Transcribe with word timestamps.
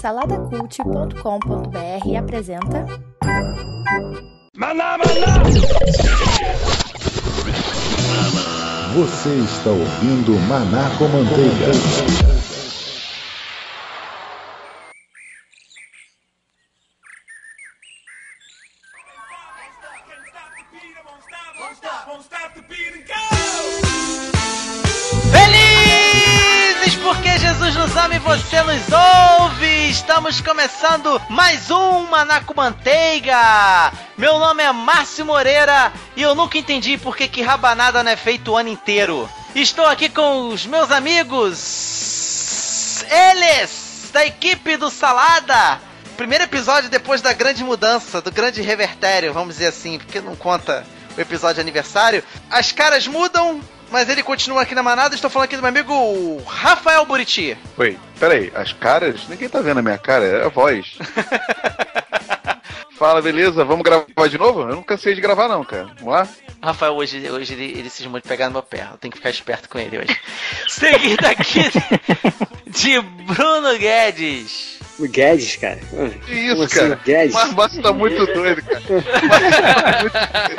Saladacult.com.br 0.00 2.16
apresenta 2.18 2.84
Maná, 4.56 4.98
maná! 4.98 5.42
Você 8.94 9.30
está 9.30 9.70
ouvindo 9.70 10.32
Maná 10.48 10.90
com 10.98 11.08
Manteiga. 11.08 11.72
Com 32.52 32.60
Manteiga! 32.60 33.92
Meu 34.16 34.38
nome 34.38 34.62
é 34.62 34.70
Márcio 34.72 35.24
Moreira 35.24 35.90
e 36.14 36.22
eu 36.22 36.34
nunca 36.34 36.58
entendi 36.58 36.98
por 36.98 37.16
que, 37.16 37.26
que 37.26 37.40
rabanada 37.42 38.02
não 38.02 38.12
é 38.12 38.16
feito 38.16 38.52
o 38.52 38.56
ano 38.56 38.68
inteiro. 38.68 39.28
Estou 39.54 39.86
aqui 39.86 40.08
com 40.08 40.48
os 40.48 40.66
meus 40.66 40.90
amigos, 40.90 41.54
eles, 43.10 44.10
da 44.12 44.26
equipe 44.26 44.76
do 44.76 44.90
Salada! 44.90 45.80
Primeiro 46.16 46.44
episódio 46.44 46.90
depois 46.90 47.22
da 47.22 47.32
grande 47.32 47.64
mudança, 47.64 48.20
do 48.20 48.30
grande 48.30 48.60
revertério, 48.60 49.32
vamos 49.32 49.54
dizer 49.54 49.68
assim, 49.68 49.98
porque 49.98 50.20
não 50.20 50.36
conta 50.36 50.84
o 51.16 51.20
episódio 51.20 51.56
de 51.56 51.62
aniversário. 51.62 52.22
As 52.50 52.70
caras 52.70 53.06
mudam, 53.06 53.62
mas 53.90 54.10
ele 54.10 54.22
continua 54.22 54.62
aqui 54.62 54.74
na 54.74 54.82
manada. 54.82 55.14
Estou 55.14 55.30
falando 55.30 55.46
aqui 55.46 55.56
do 55.56 55.62
meu 55.62 55.70
amigo 55.70 56.42
Rafael 56.46 57.06
Buriti. 57.06 57.56
Oi, 57.78 57.98
peraí, 58.20 58.52
as 58.54 58.72
caras? 58.74 59.26
Ninguém 59.28 59.48
tá 59.48 59.60
vendo 59.60 59.78
a 59.78 59.82
minha 59.82 59.98
cara, 59.98 60.24
é 60.24 60.44
a 60.44 60.48
voz. 60.48 60.98
Fala, 63.02 63.20
beleza? 63.20 63.64
Vamos 63.64 63.82
gravar 63.82 64.28
de 64.28 64.38
novo? 64.38 64.60
Eu 64.60 64.76
não 64.76 64.82
cansei 64.84 65.12
de 65.12 65.20
gravar, 65.20 65.48
não, 65.48 65.64
cara. 65.64 65.90
Vamos 65.98 66.14
lá? 66.14 66.28
Rafael, 66.62 66.94
hoje, 66.94 67.28
hoje 67.28 67.52
ele, 67.52 67.76
ele 67.76 67.90
cismou 67.90 68.20
de 68.20 68.28
pegar 68.28 68.46
no 68.46 68.52
meu 68.52 68.62
pé. 68.62 68.86
Eu 68.92 68.96
tenho 68.96 69.10
que 69.10 69.18
ficar 69.18 69.30
esperto 69.30 69.68
com 69.68 69.76
ele 69.76 69.98
hoje. 69.98 70.16
Seguido 70.70 71.26
aqui 71.26 71.62
de 72.68 73.00
Bruno 73.00 73.76
Guedes. 73.76 74.81
O 75.02 75.08
Guedes, 75.08 75.56
cara. 75.56 75.78
Que 76.26 76.32
isso, 76.32 76.62
assim, 76.62 76.76
cara? 76.76 77.00
Guedes? 77.04 77.34
Mas 77.34 77.52
Márcio 77.54 77.82
tá 77.82 77.92
muito 77.92 78.24
doido, 78.26 78.62
cara. 78.62 78.80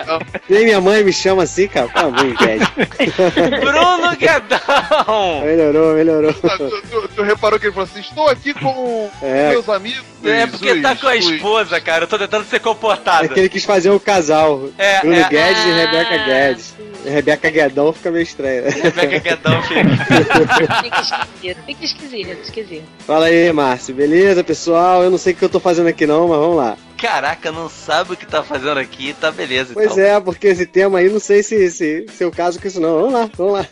Tá 0.06 0.20
muito. 0.20 0.42
Nem 0.50 0.66
minha 0.66 0.82
mãe 0.82 1.04
me 1.04 1.14
chama 1.14 1.44
assim, 1.44 1.68
cara. 1.68 1.88
Tá 1.88 2.04
bom, 2.04 2.34
Guedes. 2.34 2.68
Bruno 3.62 4.16
Guedão. 4.18 5.42
melhorou, 5.46 5.94
melhorou. 5.96 6.34
Tu, 6.34 6.82
tu- 6.90 7.08
tu 7.16 7.24
reparou 7.24 7.60
que 7.60 7.68
ele 7.68 7.74
falou 7.74 7.90
assim: 7.90 8.02
estou 8.02 8.28
aqui 8.28 8.54
com 8.54 9.10
É. 9.22 9.50
meus 9.52 9.70
amigos. 9.70 10.04
É 10.26 10.48
porque 10.48 10.82
tá 10.82 10.94
os- 10.94 11.02
com 11.02 11.08
a 11.08 11.16
os- 11.16 11.26
esposa, 11.30 11.80
cara. 11.82 12.04
Eu 12.04 12.08
tô 12.08 12.18
tentando 12.18 12.46
ser 12.46 12.60
comportado. 12.60 13.26
É 13.26 13.28
que 13.30 13.40
ele 13.40 13.50
quis 13.50 13.64
fazer 13.66 13.90
um 13.92 14.00
casal. 14.00 14.70
É, 14.78 15.00
Bruno 15.00 15.16
é. 15.16 15.30
Guedes 15.30 15.64
e 15.66 15.70
Ah. 15.72 15.76
Rebeca 15.76 16.18
Guedes. 16.26 16.74
Rebeca 17.06 17.50
Guedão 17.50 17.92
fica 17.92 18.10
meio 18.12 18.24
estranho. 18.24 18.64
né? 18.64 18.70
Rebeca 18.70 19.20
Guedão, 19.20 19.62
filho. 19.68 19.90
Fica 19.98 21.02
esquisito, 21.02 21.58
fica 21.66 21.84
esquisito, 21.86 22.38
esquisito. 22.44 22.84
Fala 23.06 23.26
aí, 23.26 23.52
Márcio. 23.52 23.94
Beleza, 23.94 24.33
pessoal? 24.42 25.04
Eu 25.04 25.12
não 25.12 25.18
sei 25.18 25.34
o 25.34 25.36
que 25.36 25.44
eu 25.44 25.50
tô 25.50 25.60
fazendo 25.60 25.88
aqui 25.90 26.08
não, 26.08 26.30
mas 26.30 26.38
vamos 26.40 26.56
lá. 26.56 26.78
Caraca, 26.98 27.52
não 27.52 27.68
sabe 27.68 28.14
o 28.14 28.16
que 28.16 28.26
tá 28.26 28.42
fazendo 28.42 28.80
aqui. 28.80 29.14
Tá 29.20 29.30
beleza, 29.30 29.74
Pois 29.74 29.92
então. 29.92 30.04
é, 30.06 30.22
porque 30.22 30.48
esse 30.48 30.66
tema 30.66 31.00
aí, 31.00 31.10
não 31.10 31.20
sei 31.20 31.44
se, 31.44 31.70
se, 31.70 32.06
se 32.08 32.24
eu 32.24 32.32
caso 32.32 32.58
com 32.62 32.66
isso 32.66 32.80
não. 32.80 32.96
Vamos 33.02 33.14
lá, 33.14 33.30
vamos 33.36 33.54
lá. 33.56 33.68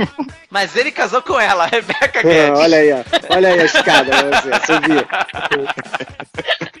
Mas 0.50 0.74
ele 0.74 0.90
casou 0.90 1.20
com 1.20 1.38
ela, 1.38 1.64
a 1.64 1.68
Rebeca 1.68 2.22
Guedes. 2.22 2.58
Olha 2.58 2.78
aí, 2.78 2.92
ó. 2.94 3.02
Olha 3.28 3.48
aí 3.50 3.60
a 3.60 3.64
escada, 3.66 4.10
você. 4.40 4.50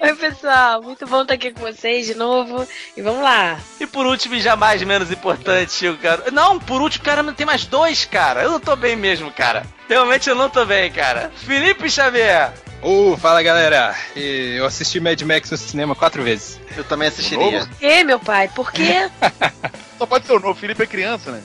Oi, 0.00 0.14
pessoal, 0.16 0.82
muito 0.82 1.06
bom 1.06 1.22
estar 1.22 1.34
aqui 1.34 1.52
com 1.52 1.60
vocês 1.60 2.06
de 2.06 2.14
novo. 2.14 2.66
E 2.96 3.02
vamos 3.02 3.22
lá. 3.22 3.58
E 3.78 3.86
por 3.86 4.06
último, 4.06 4.34
e 4.34 4.40
jamais 4.40 4.82
menos 4.82 5.10
importante, 5.10 5.86
o 5.86 5.96
cara. 5.98 6.30
Não, 6.32 6.58
por 6.58 6.80
último, 6.82 7.04
caramba, 7.04 7.32
tem 7.32 7.46
mais 7.46 7.66
dois, 7.66 8.04
cara. 8.04 8.42
Eu 8.42 8.50
não 8.50 8.60
tô 8.60 8.74
bem 8.74 8.96
mesmo, 8.96 9.30
cara. 9.30 9.62
Realmente 9.88 10.28
eu 10.28 10.34
não 10.34 10.48
tô 10.48 10.64
bem, 10.64 10.90
cara. 10.90 11.30
Felipe 11.36 11.88
Xavier. 11.90 12.52
Ô, 12.82 13.16
fala 13.16 13.42
galera! 13.44 13.94
Eu 14.16 14.66
assisti 14.66 14.98
Mad 14.98 15.20
Max 15.22 15.50
no 15.52 15.56
cinema 15.56 15.94
quatro 15.94 16.22
vezes. 16.22 16.60
Eu 16.76 16.82
também 16.82 17.06
assistiria. 17.06 17.60
Novo? 17.60 17.70
E 17.80 18.02
meu 18.02 18.18
pai, 18.18 18.48
por 18.48 18.72
quê? 18.72 19.08
Só 20.02 20.06
pode 20.06 20.26
ser 20.26 20.32
o 20.32 20.40
novo. 20.40 20.58
Felipe 20.58 20.82
é 20.82 20.86
criança, 20.86 21.30
né? 21.30 21.40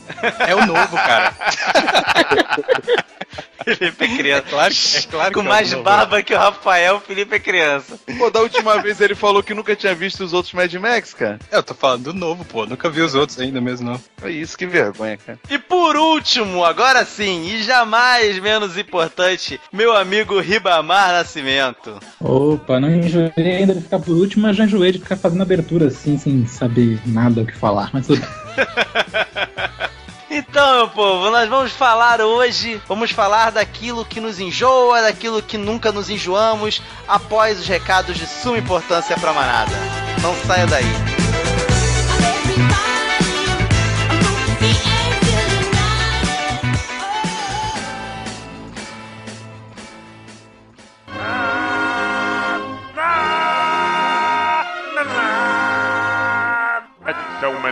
É 0.48 0.56
o 0.56 0.66
novo, 0.66 0.96
cara. 0.96 1.32
Felipe 3.64 4.04
é 4.06 4.18
criança. 4.18 4.46
Claro 4.50 4.74
que 4.74 4.98
é 4.98 5.02
claro 5.04 5.34
Com 5.34 5.42
que 5.42 5.46
é 5.46 5.50
o 5.50 5.54
mais 5.54 5.72
novo. 5.72 5.84
barba 5.84 6.24
que 6.24 6.34
o 6.34 6.38
Rafael, 6.38 7.00
Felipe 7.02 7.36
é 7.36 7.40
criança. 7.40 8.00
Pô, 8.18 8.32
da 8.32 8.40
última 8.40 8.82
vez 8.82 9.00
ele 9.00 9.14
falou 9.14 9.44
que 9.44 9.54
nunca 9.54 9.76
tinha 9.76 9.94
visto 9.94 10.24
os 10.24 10.34
outros 10.34 10.54
Mad 10.54 10.74
Max, 10.76 11.14
cara. 11.14 11.38
Eu 11.52 11.62
tô 11.62 11.76
falando 11.76 12.06
do 12.06 12.14
novo, 12.14 12.46
pô. 12.46 12.66
Nunca 12.66 12.90
vi 12.90 13.02
os 13.02 13.14
outros 13.14 13.40
ainda 13.40 13.62
mesmo, 13.62 13.92
não. 13.92 14.02
É 14.24 14.32
isso, 14.32 14.58
que 14.58 14.66
vergonha, 14.66 15.18
cara. 15.18 15.38
E 15.50 15.60
por 15.60 15.96
último, 15.98 16.64
agora 16.66 17.06
sim, 17.06 17.46
e 17.48 17.62
jamais 17.62 18.40
menos 18.40 18.76
importante, 18.76 19.60
meu 19.72 19.96
amigo 19.96 20.40
Ribamar 20.40 21.12
Nascimento. 21.12 22.00
Opa, 22.20 22.80
não 22.80 22.90
enjoei 22.90 23.32
ainda 23.38 23.76
de 23.76 23.82
ficar 23.82 24.00
por 24.00 24.16
último, 24.16 24.44
mas 24.48 24.56
já 24.56 24.64
enjoei 24.64 24.94
de 24.94 25.00
ficar 25.00 25.18
fazendo 25.18 25.42
abertura 25.44 25.88
assim, 25.88 26.18
sem 26.18 26.48
saber 26.48 27.00
nada 27.06 27.42
o 27.42 27.46
que 27.46 27.56
falar. 27.56 27.90
Mas 27.94 28.08
tudo. 28.08 28.26
Então, 30.30 30.78
meu 30.78 30.90
povo, 30.90 31.30
nós 31.32 31.50
vamos 31.50 31.72
falar 31.72 32.20
hoje, 32.22 32.82
vamos 32.88 33.12
falar 33.12 33.50
daquilo 33.52 34.04
que 34.04 34.20
nos 34.20 34.40
enjoa, 34.40 35.02
daquilo 35.02 35.42
que 35.42 35.58
nunca 35.58 35.92
nos 35.92 36.10
enjoamos, 36.10 36.82
após 37.08 37.60
os 37.60 37.68
recados 37.68 38.18
de 38.18 38.28
suma 38.28 38.58
importância 38.58 39.18
pra 39.18 39.34
manada. 39.34 39.72
Não 40.22 40.36
saia 40.46 40.68
daí. 40.68 41.27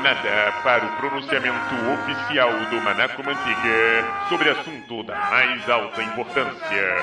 Para 0.06 0.86
o 0.86 0.98
pronunciamento 0.98 1.74
oficial 1.92 2.52
do 2.70 2.80
Manaco 2.80 3.24
Manteiga 3.24 4.06
sobre 4.30 4.52
assunto 4.52 5.02
da 5.02 5.16
mais 5.32 5.68
alta 5.68 6.04
importância. 6.04 6.96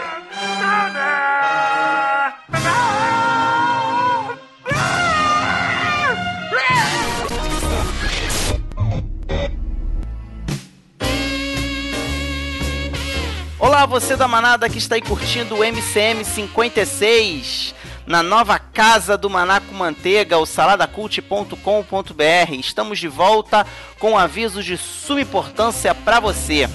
Olá, 13.59 13.85
você 13.85 14.15
da 14.15 14.29
manada 14.29 14.69
que 14.69 14.79
está 14.79 14.95
aí 14.95 15.03
curtindo 15.03 15.57
o 15.57 15.65
MCM 15.65 16.25
56 16.25 17.75
na 18.07 18.23
nova 18.23 18.59
casa 18.59 19.17
do 19.17 19.31
Manaco 19.31 19.75
Manteiga, 19.75 20.39
o 20.39 20.47
saladacult.com.br. 20.47 22.55
Estamos 22.59 22.99
de 22.99 23.09
volta 23.09 23.67
com 23.99 24.19
avisos 24.19 24.65
de 24.65 24.77
suma 24.77 25.21
importância 25.21 25.95
para 25.95 26.21
você. 26.21 26.69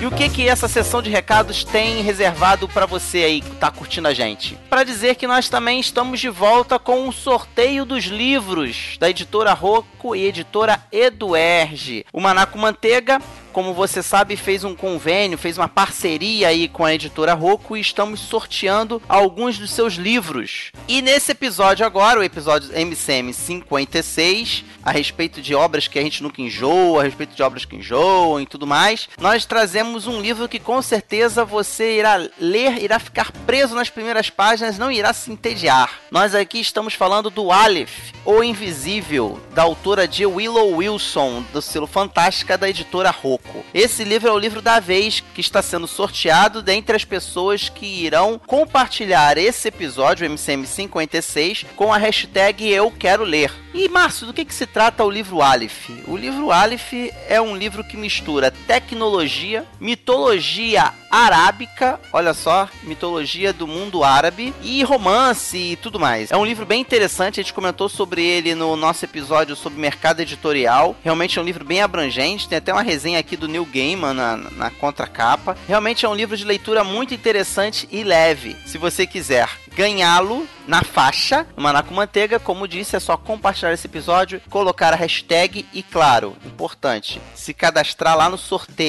E 0.00 0.06
o 0.06 0.12
que 0.12 0.28
que 0.28 0.48
essa 0.48 0.68
sessão 0.68 1.02
de 1.02 1.10
recados 1.10 1.64
tem 1.64 2.02
reservado 2.02 2.68
para 2.68 2.86
você 2.86 3.18
aí 3.18 3.40
que 3.40 3.50
tá 3.56 3.68
curtindo 3.68 4.06
a 4.06 4.14
gente? 4.14 4.56
Para 4.70 4.84
dizer 4.84 5.16
que 5.16 5.26
nós 5.26 5.48
também 5.48 5.80
estamos 5.80 6.20
de 6.20 6.28
volta 6.28 6.78
com 6.78 7.08
o 7.08 7.12
sorteio 7.12 7.84
dos 7.84 8.04
livros 8.04 8.96
da 9.00 9.10
editora 9.10 9.52
Rocco 9.52 10.14
e 10.14 10.24
editora 10.24 10.80
Eduerge. 10.92 12.06
O 12.12 12.20
Manaco 12.20 12.56
Manteiga 12.56 13.20
como 13.58 13.74
você 13.74 14.04
sabe, 14.04 14.36
fez 14.36 14.62
um 14.62 14.72
convênio, 14.72 15.36
fez 15.36 15.58
uma 15.58 15.66
parceria 15.66 16.46
aí 16.46 16.68
com 16.68 16.84
a 16.84 16.94
editora 16.94 17.34
Rocco 17.34 17.76
e 17.76 17.80
estamos 17.80 18.20
sorteando 18.20 19.02
alguns 19.08 19.58
dos 19.58 19.72
seus 19.72 19.94
livros. 19.94 20.70
E 20.86 21.02
nesse 21.02 21.32
episódio 21.32 21.84
agora, 21.84 22.20
o 22.20 22.22
episódio 22.22 22.70
MCM 22.72 23.34
56, 23.34 24.64
a 24.80 24.92
respeito 24.92 25.42
de 25.42 25.56
obras 25.56 25.88
que 25.88 25.98
a 25.98 26.02
gente 26.02 26.22
nunca 26.22 26.40
enjoa, 26.40 27.00
a 27.00 27.04
respeito 27.04 27.34
de 27.34 27.42
obras 27.42 27.64
que 27.64 27.74
enjoam 27.74 28.40
e 28.40 28.46
tudo 28.46 28.64
mais, 28.64 29.08
nós 29.20 29.44
trazemos 29.44 30.06
um 30.06 30.20
livro 30.20 30.48
que 30.48 30.60
com 30.60 30.80
certeza 30.80 31.44
você 31.44 31.98
irá 31.98 32.28
ler, 32.38 32.80
irá 32.80 33.00
ficar 33.00 33.32
preso 33.44 33.74
nas 33.74 33.90
primeiras 33.90 34.30
páginas, 34.30 34.78
não 34.78 34.92
irá 34.92 35.12
se 35.12 35.32
entediar. 35.32 35.98
Nós 36.12 36.32
aqui 36.32 36.60
estamos 36.60 36.94
falando 36.94 37.28
do 37.28 37.50
Aleph, 37.50 38.12
O 38.24 38.40
Invisível, 38.40 39.40
da 39.52 39.62
autora 39.62 40.06
de 40.06 40.24
Willow 40.24 40.76
Wilson, 40.76 41.44
do 41.52 41.60
selo 41.60 41.88
Fantástica 41.88 42.56
da 42.56 42.70
editora 42.70 43.10
Rocco. 43.10 43.47
Esse 43.72 44.04
livro 44.04 44.28
é 44.28 44.32
o 44.32 44.38
livro 44.38 44.62
da 44.62 44.80
vez 44.80 45.20
que 45.34 45.40
está 45.40 45.62
sendo 45.62 45.86
sorteado 45.86 46.62
dentre 46.62 46.96
as 46.96 47.04
pessoas 47.04 47.68
que 47.68 47.86
irão 47.86 48.40
compartilhar 48.46 49.36
esse 49.38 49.68
episódio, 49.68 50.26
o 50.26 50.30
MCM 50.30 50.66
56, 50.66 51.66
com 51.76 51.92
a 51.92 51.98
hashtag 51.98 52.68
Eu 52.68 52.90
Quero 52.90 53.24
Ler. 53.24 53.52
E 53.78 53.88
Márcio, 53.88 54.26
do 54.26 54.34
que, 54.34 54.44
que 54.44 54.52
se 54.52 54.66
trata 54.66 55.04
o 55.04 55.08
livro 55.08 55.40
Aleph? 55.40 55.90
O 56.08 56.16
livro 56.16 56.50
Aleph 56.50 56.94
é 57.28 57.40
um 57.40 57.56
livro 57.56 57.84
que 57.84 57.96
mistura 57.96 58.50
tecnologia, 58.50 59.64
mitologia 59.78 60.92
arábica, 61.08 62.00
olha 62.12 62.34
só, 62.34 62.68
mitologia 62.82 63.52
do 63.52 63.68
mundo 63.68 64.02
árabe 64.02 64.52
e 64.64 64.82
romance 64.82 65.56
e 65.56 65.76
tudo 65.76 66.00
mais. 66.00 66.32
É 66.32 66.36
um 66.36 66.44
livro 66.44 66.66
bem 66.66 66.80
interessante, 66.80 67.38
a 67.38 67.42
gente 67.44 67.54
comentou 67.54 67.88
sobre 67.88 68.20
ele 68.20 68.52
no 68.52 68.74
nosso 68.74 69.04
episódio 69.04 69.54
sobre 69.54 69.78
mercado 69.78 70.18
editorial. 70.18 70.96
Realmente 71.04 71.38
é 71.38 71.42
um 71.42 71.44
livro 71.44 71.64
bem 71.64 71.80
abrangente, 71.80 72.48
tem 72.48 72.58
até 72.58 72.72
uma 72.72 72.82
resenha 72.82 73.20
aqui 73.20 73.36
do 73.36 73.46
Neil 73.46 73.64
Gaiman 73.64 74.12
na, 74.12 74.36
na 74.36 74.70
contracapa. 74.70 75.56
Realmente 75.68 76.04
é 76.04 76.08
um 76.08 76.16
livro 76.16 76.36
de 76.36 76.44
leitura 76.44 76.82
muito 76.82 77.14
interessante 77.14 77.88
e 77.92 78.02
leve. 78.02 78.56
Se 78.66 78.76
você 78.76 79.06
quiser 79.06 79.48
ganhá-lo 79.78 80.44
na 80.66 80.82
faixa, 80.82 81.46
no 81.56 81.62
Maná 81.62 81.82
com 81.82 81.94
Manteiga, 81.94 82.40
como 82.40 82.66
disse, 82.66 82.96
é 82.96 83.00
só 83.00 83.16
compartilhar 83.16 83.67
esse 83.72 83.86
episódio, 83.86 84.40
colocar 84.50 84.92
a 84.92 84.96
hashtag 84.96 85.66
e, 85.72 85.82
claro, 85.82 86.36
importante, 86.44 87.20
se 87.34 87.54
cadastrar 87.54 88.16
lá 88.16 88.28
no 88.28 88.38
sorteio 88.38 88.88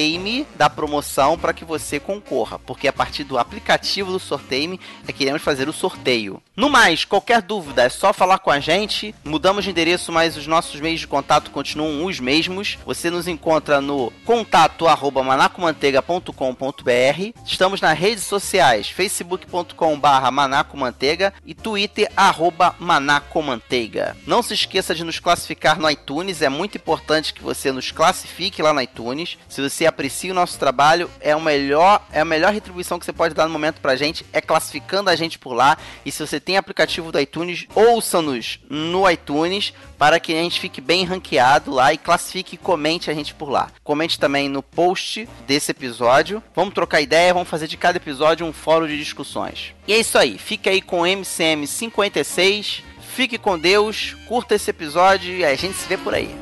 da 0.56 0.70
promoção 0.70 1.38
para 1.38 1.52
que 1.52 1.64
você 1.64 2.00
concorra, 2.00 2.58
porque 2.58 2.88
a 2.88 2.92
partir 2.92 3.24
do 3.24 3.38
aplicativo 3.38 4.12
do 4.12 4.18
sorteio 4.18 4.78
é 5.06 5.12
que 5.12 5.22
iremos 5.22 5.42
fazer 5.42 5.68
o 5.68 5.72
sorteio. 5.72 6.42
No 6.56 6.68
mais, 6.68 7.04
qualquer 7.04 7.40
dúvida 7.40 7.84
é 7.84 7.88
só 7.88 8.12
falar 8.12 8.38
com 8.38 8.50
a 8.50 8.60
gente. 8.60 9.14
Mudamos 9.24 9.64
de 9.64 9.70
endereço, 9.70 10.12
mas 10.12 10.36
os 10.36 10.46
nossos 10.46 10.78
meios 10.78 11.00
de 11.00 11.06
contato 11.06 11.50
continuam 11.50 12.04
os 12.04 12.20
mesmos. 12.20 12.76
Você 12.84 13.10
nos 13.10 13.26
encontra 13.26 13.80
no 13.80 14.12
contato 14.26 14.86
arroba 14.86 15.22
manacomanteiga.com.br. 15.22 17.40
Estamos 17.46 17.80
nas 17.80 17.98
redes 17.98 18.24
sociais, 18.24 18.90
facebook.com 18.90 19.98
barra 19.98 20.30
manacomanteiga 20.30 21.32
e 21.46 21.54
twitter 21.54 22.10
arroba 22.14 22.74
manacomanteiga. 22.78 24.14
Não 24.26 24.42
se 24.42 24.52
esqueça 24.60 24.94
de 24.94 25.04
nos 25.04 25.18
classificar 25.18 25.78
no 25.78 25.90
iTunes, 25.90 26.42
é 26.42 26.48
muito 26.48 26.76
importante 26.76 27.32
que 27.34 27.42
você 27.42 27.72
nos 27.72 27.90
classifique 27.90 28.62
lá 28.62 28.72
no 28.72 28.80
iTunes. 28.80 29.38
Se 29.48 29.60
você 29.60 29.86
aprecia 29.86 30.32
o 30.32 30.34
nosso 30.34 30.58
trabalho, 30.58 31.10
é 31.20 31.34
o 31.34 31.40
melhor, 31.40 32.02
é 32.12 32.20
a 32.20 32.24
melhor 32.24 32.52
retribuição 32.52 32.98
que 32.98 33.04
você 33.04 33.12
pode 33.12 33.34
dar 33.34 33.46
no 33.46 33.52
momento 33.52 33.80
pra 33.80 33.96
gente, 33.96 34.24
é 34.32 34.40
classificando 34.40 35.10
a 35.10 35.16
gente 35.16 35.38
por 35.38 35.52
lá. 35.52 35.76
E 36.04 36.12
se 36.12 36.24
você 36.24 36.38
tem 36.38 36.56
aplicativo 36.56 37.10
do 37.10 37.20
iTunes, 37.20 37.66
ouça-nos 37.74 38.60
no 38.68 39.08
iTunes 39.10 39.72
para 39.98 40.18
que 40.18 40.32
a 40.32 40.42
gente 40.42 40.60
fique 40.60 40.80
bem 40.80 41.04
ranqueado 41.04 41.70
lá 41.70 41.92
e 41.92 41.98
classifique 41.98 42.54
e 42.54 42.58
comente 42.58 43.10
a 43.10 43.14
gente 43.14 43.34
por 43.34 43.50
lá. 43.50 43.70
Comente 43.84 44.18
também 44.18 44.48
no 44.48 44.62
post 44.62 45.28
desse 45.46 45.70
episódio. 45.70 46.42
Vamos 46.54 46.74
trocar 46.74 47.00
ideia, 47.00 47.34
vamos 47.34 47.48
fazer 47.48 47.66
de 47.66 47.76
cada 47.76 47.98
episódio 47.98 48.46
um 48.46 48.52
fórum 48.52 48.86
de 48.86 48.96
discussões. 48.96 49.74
E 49.86 49.92
é 49.92 49.98
isso 49.98 50.16
aí, 50.16 50.38
fica 50.38 50.70
aí 50.70 50.80
com 50.80 51.00
o 51.00 51.06
MCM 51.06 51.66
56. 51.66 52.89
Fique 53.14 53.36
com 53.36 53.58
Deus, 53.58 54.16
curta 54.26 54.54
esse 54.54 54.70
episódio 54.70 55.34
e 55.34 55.44
a 55.44 55.54
gente 55.54 55.74
se 55.74 55.88
vê 55.88 55.96
por 55.96 56.14
aí. 56.14 56.34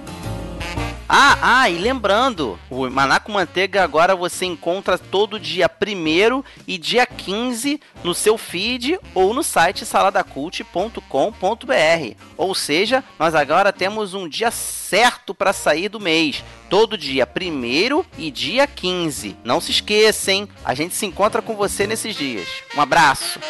Ah, 1.11 1.39
ah, 1.41 1.71
e 1.71 1.79
lembrando, 1.79 2.61
o 2.69 2.89
Maná 2.91 3.19
com 3.19 3.33
Manteiga 3.33 3.83
agora 3.83 4.15
você 4.15 4.45
encontra 4.45 4.99
todo 4.99 5.41
dia 5.41 5.67
1 5.67 6.45
e 6.67 6.77
dia 6.77 7.07
15 7.07 7.81
no 8.05 8.15
seu 8.15 8.37
feed 8.37 9.01
ou 9.15 9.33
no 9.33 9.43
site 9.43 9.87
saladacult.com.br. 9.87 12.15
Ou 12.37 12.55
seja, 12.55 13.03
nós 13.19 13.35
agora 13.35 13.73
temos 13.73 14.13
um 14.13 14.29
dia 14.29 14.51
certo 14.51 15.35
para 15.35 15.55
sair 15.55 15.89
do 15.89 15.99
mês. 15.99 16.45
Todo 16.69 16.99
dia 16.99 17.27
1 17.27 18.05
e 18.19 18.31
dia 18.31 18.67
15. 18.67 19.35
Não 19.43 19.63
se 19.63 19.71
esqueçam, 19.71 20.47
a 20.63 20.75
gente 20.75 20.95
se 20.95 21.07
encontra 21.07 21.41
com 21.41 21.57
você 21.57 21.87
nesses 21.87 22.15
dias. 22.15 22.47
Um 22.77 22.83
abraço. 22.83 23.41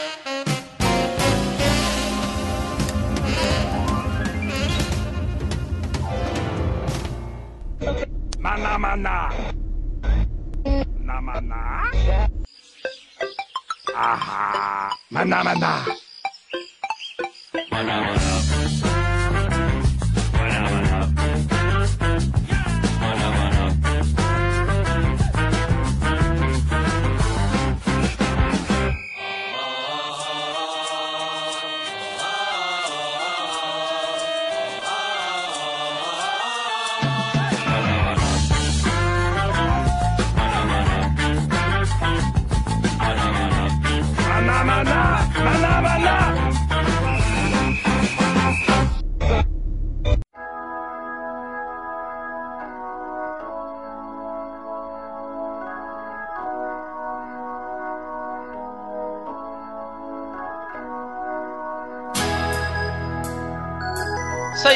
Maná, 8.39 8.79
maná. 8.79 9.33
Na 10.99 11.21
maná. 11.21 11.91
Aha. 13.97 14.91
Maná, 15.11 15.43
maná. 15.43 15.73
Maná, 17.71 17.97
maná. 18.01 18.88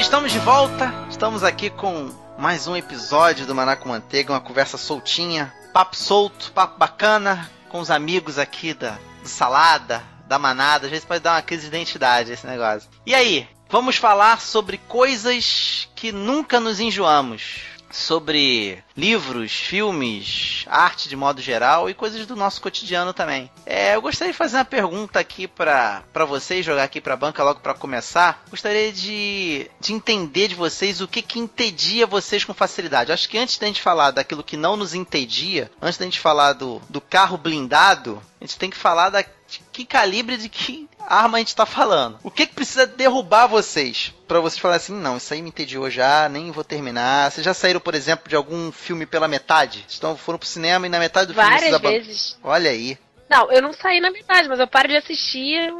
Estamos 0.02 0.32
de 0.32 0.40
volta. 0.40 0.92
Estamos 1.08 1.44
aqui 1.44 1.70
com 1.70 2.10
mais 2.36 2.66
um 2.66 2.76
episódio 2.76 3.46
do 3.46 3.54
Maná 3.54 3.76
com 3.76 3.88
Manteiga, 3.88 4.32
uma 4.32 4.40
conversa 4.40 4.76
soltinha, 4.76 5.54
papo 5.72 5.94
solto, 5.94 6.50
papo 6.50 6.76
bacana, 6.76 7.48
com 7.68 7.78
os 7.78 7.88
amigos 7.88 8.36
aqui 8.36 8.74
da 8.74 8.98
do 9.22 9.28
Salada, 9.28 10.02
da 10.26 10.40
Manada. 10.40 10.86
Às 10.86 10.90
vezes 10.90 11.04
pode 11.04 11.22
dar 11.22 11.34
uma 11.34 11.42
crise 11.42 11.62
de 11.62 11.68
identidade 11.68 12.32
esse 12.32 12.44
negócio. 12.44 12.90
E 13.06 13.14
aí, 13.14 13.48
vamos 13.70 13.96
falar 13.96 14.40
sobre 14.40 14.76
coisas 14.76 15.88
que 15.94 16.10
nunca 16.10 16.58
nos 16.58 16.80
enjoamos. 16.80 17.60
Sobre 17.92 18.82
livros, 18.96 19.52
filmes, 19.52 20.64
arte 20.66 21.08
de 21.08 21.16
modo 21.16 21.40
geral 21.40 21.88
e 21.88 21.94
coisas 21.94 22.26
do 22.26 22.34
nosso 22.34 22.60
cotidiano 22.60 23.12
também. 23.12 23.50
É, 23.66 23.94
eu 23.94 24.02
gostaria 24.02 24.32
de 24.32 24.38
fazer 24.38 24.56
uma 24.56 24.64
pergunta 24.64 25.20
aqui 25.20 25.46
pra 25.46 26.02
vocês, 26.26 26.64
jogar 26.64 26.84
aqui 26.84 27.00
pra 27.00 27.16
banca 27.16 27.44
logo 27.44 27.60
pra 27.60 27.74
começar. 27.74 28.42
Gostaria 28.50 28.92
de, 28.92 29.70
de 29.80 29.92
entender 29.92 30.48
de 30.48 30.54
vocês 30.54 31.00
o 31.00 31.08
que 31.08 31.22
que 31.22 31.38
entedia 31.38 32.06
vocês 32.06 32.44
com 32.44 32.54
facilidade. 32.54 33.12
Acho 33.12 33.28
que 33.28 33.38
antes 33.38 33.58
da 33.58 33.66
gente 33.66 33.82
falar 33.82 34.10
daquilo 34.10 34.42
que 34.42 34.56
não 34.56 34.76
nos 34.76 34.94
entedia, 34.94 35.70
antes 35.80 35.98
da 35.98 36.04
gente 36.04 36.20
falar 36.20 36.54
do, 36.54 36.80
do 36.88 37.00
carro 37.00 37.36
blindado, 37.36 38.22
a 38.40 38.44
gente 38.44 38.58
tem 38.58 38.70
que 38.70 38.76
falar 38.76 39.10
da 39.10 39.24
de 39.52 39.60
que 39.72 39.84
calibre 39.84 40.36
de 40.36 40.48
que 40.48 40.88
arma 41.06 41.36
a 41.36 41.40
gente 41.40 41.54
tá 41.54 41.66
falando. 41.66 42.18
O 42.22 42.30
que 42.30 42.46
que 42.46 42.54
precisa 42.54 42.86
derrubar 42.86 43.46
vocês? 43.46 44.12
Pra 44.26 44.40
vocês 44.40 44.58
falarem 44.60 44.82
assim, 44.82 44.94
não, 44.94 45.16
isso 45.16 45.32
aí 45.34 45.42
me 45.42 45.48
entediou 45.48 45.90
já, 45.90 46.28
nem 46.28 46.50
vou 46.50 46.64
terminar. 46.64 47.30
Vocês 47.30 47.44
já 47.44 47.52
saíram, 47.52 47.80
por 47.80 47.94
exemplo, 47.94 48.28
de 48.28 48.36
algum 48.36 48.72
filme 48.72 49.04
pela 49.06 49.28
metade? 49.28 49.84
Então 49.96 50.16
foram 50.16 50.38
pro 50.38 50.48
cinema 50.48 50.86
e 50.86 50.90
na 50.90 50.98
metade 50.98 51.26
do 51.28 51.34
Várias 51.34 51.60
filme... 51.60 51.74
aban- 51.76 51.90
vezes. 51.90 52.38
Olha 52.42 52.70
aí. 52.70 52.96
Não, 53.28 53.50
eu 53.50 53.62
não 53.62 53.72
saí 53.72 53.98
na 54.00 54.10
metade, 54.10 54.48
mas 54.48 54.60
eu 54.60 54.66
paro 54.66 54.88
de 54.88 54.96
assistir 54.96 55.72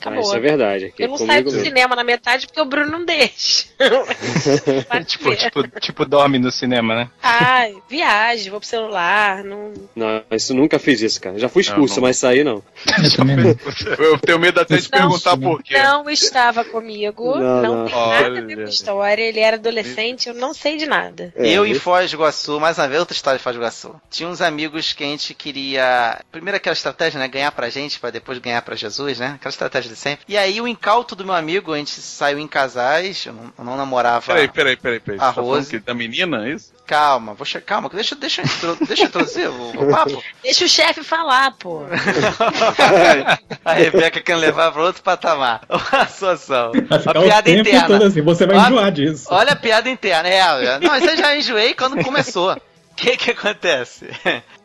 acabou. 0.00 0.18
Ah, 0.18 0.22
isso 0.22 0.34
é 0.34 0.40
verdade. 0.40 0.84
Aqui 0.86 1.02
Eu 1.02 1.08
não 1.08 1.16
saio 1.18 1.44
do 1.44 1.50
mesmo. 1.52 1.64
cinema 1.64 1.94
na 1.96 2.02
metade 2.04 2.46
porque 2.46 2.60
o 2.60 2.64
Bruno 2.64 2.90
não 2.90 3.04
deixa. 3.04 3.66
Tipo, 5.06 5.34
tipo, 5.36 5.68
tipo, 5.80 6.04
dorme 6.04 6.38
no 6.38 6.50
cinema, 6.50 6.94
né? 6.94 7.10
Ai, 7.22 7.74
viagem, 7.88 8.50
vou 8.50 8.60
pro 8.60 8.68
celular, 8.68 9.42
não. 9.44 9.72
Não, 9.94 10.22
isso 10.32 10.54
nunca 10.54 10.78
fiz 10.78 11.00
isso, 11.00 11.20
cara. 11.20 11.38
Já 11.38 11.48
fui 11.48 11.62
expulso, 11.62 11.94
Não, 11.94 12.02
não. 12.02 12.08
mas 12.08 12.16
saí 12.16 12.44
não. 12.44 12.62
Eu. 13.98 14.04
Eu 14.12 14.18
tenho 14.18 14.38
medo 14.38 14.60
até 14.60 14.76
de 14.76 14.88
Não. 14.90 14.98
perguntar 14.98 15.36
por 15.36 15.62
quê. 15.62 15.78
Não 15.82 16.08
estava 16.10 16.64
comigo, 16.64 17.36
Não, 17.38 17.62
não, 17.62 17.76
não. 17.78 17.84
tem 17.86 17.94
nada 17.94 18.26
a 18.26 18.30
ver 18.30 18.42
Olha. 18.44 18.56
com 18.56 18.62
a 18.62 18.64
história. 18.64 19.22
Ele 19.22 19.40
era 19.40 19.56
adolescente, 19.56 20.28
eu 20.28 20.34
não 20.34 20.52
sei 20.54 20.76
de 20.76 20.86
nada. 20.86 21.32
É, 21.36 21.48
eu 21.48 21.66
em 21.66 21.72
isso- 21.72 21.80
Foz 21.80 22.10
do 22.10 22.14
Iguaçu, 22.16 22.60
mais 22.60 22.78
uma 22.78 22.88
vez, 22.88 23.00
outra 23.00 23.14
história 23.14 23.38
de 23.38 23.44
Foz 23.44 23.54
do 23.56 23.60
Iguaçu. 23.62 23.94
Tinha 24.10 24.28
uns 24.28 24.40
amigos 24.40 24.92
que 24.92 25.02
a 25.04 25.06
gente 25.06 25.34
queria. 25.34 26.20
Primeiro 26.30 26.56
aquela 26.56 26.74
estratégia, 26.74 27.18
né? 27.18 27.28
Ganhar 27.28 27.50
pra 27.52 27.68
gente, 27.70 27.98
pra 27.98 28.10
depois 28.10 28.38
ganhar 28.38 28.60
pra 28.62 28.74
Jesus, 28.76 29.18
né? 29.18 29.32
Aquela 29.36 29.50
estratégia 29.50 29.89
de 29.90 29.96
sempre. 29.96 30.24
E 30.28 30.36
aí 30.36 30.60
o 30.60 30.68
incauto 30.68 31.14
do 31.14 31.24
meu 31.24 31.34
amigo, 31.34 31.72
a 31.72 31.78
gente 31.78 31.90
saiu 31.90 32.38
em 32.38 32.46
casais, 32.46 33.26
eu 33.26 33.32
não, 33.32 33.52
eu 33.58 33.64
não 33.64 33.76
namorava. 33.76 34.26
Peraí, 34.26 34.48
peraí, 34.48 34.76
peraí, 34.76 35.00
peraí. 35.00 35.20
A 35.20 35.32
tá 35.32 35.40
Rose. 35.40 35.78
da 35.80 35.94
menina, 35.94 36.46
é 36.46 36.52
isso? 36.52 36.72
Calma, 36.86 37.34
vou 37.34 37.44
che... 37.44 37.60
calma, 37.60 37.88
deixa, 37.88 38.16
deixa, 38.16 38.42
deixa 38.86 39.04
eu 39.04 39.06
introduzir 39.06 39.48
o, 39.48 39.70
o 39.70 39.90
papo. 39.90 40.22
Deixa 40.42 40.64
o 40.64 40.68
chefe 40.68 41.04
falar, 41.04 41.52
pô. 41.52 41.82
A 43.64 43.72
Rebeca 43.74 44.20
quer 44.20 44.36
levar 44.36 44.72
pra 44.72 44.82
outro 44.82 45.02
patamar. 45.02 45.62
A 45.68 46.06
situação. 46.06 46.72
A 46.90 47.12
piada 47.22 47.42
tempo 47.42 47.68
interna. 47.68 48.06
assim, 48.06 48.22
você 48.22 48.46
vai 48.46 48.56
Ó, 48.56 48.66
enjoar 48.66 48.90
disso. 48.90 49.26
Olha 49.30 49.52
a 49.52 49.56
piada 49.56 49.88
interna. 49.88 50.28
É, 50.28 50.80
não, 50.80 50.96
isso 50.96 51.06
eu 51.06 51.16
já 51.16 51.36
enjoei 51.36 51.74
quando 51.74 52.02
começou. 52.02 52.52
O 52.52 52.94
que 52.96 53.16
que 53.16 53.30
acontece? 53.30 54.08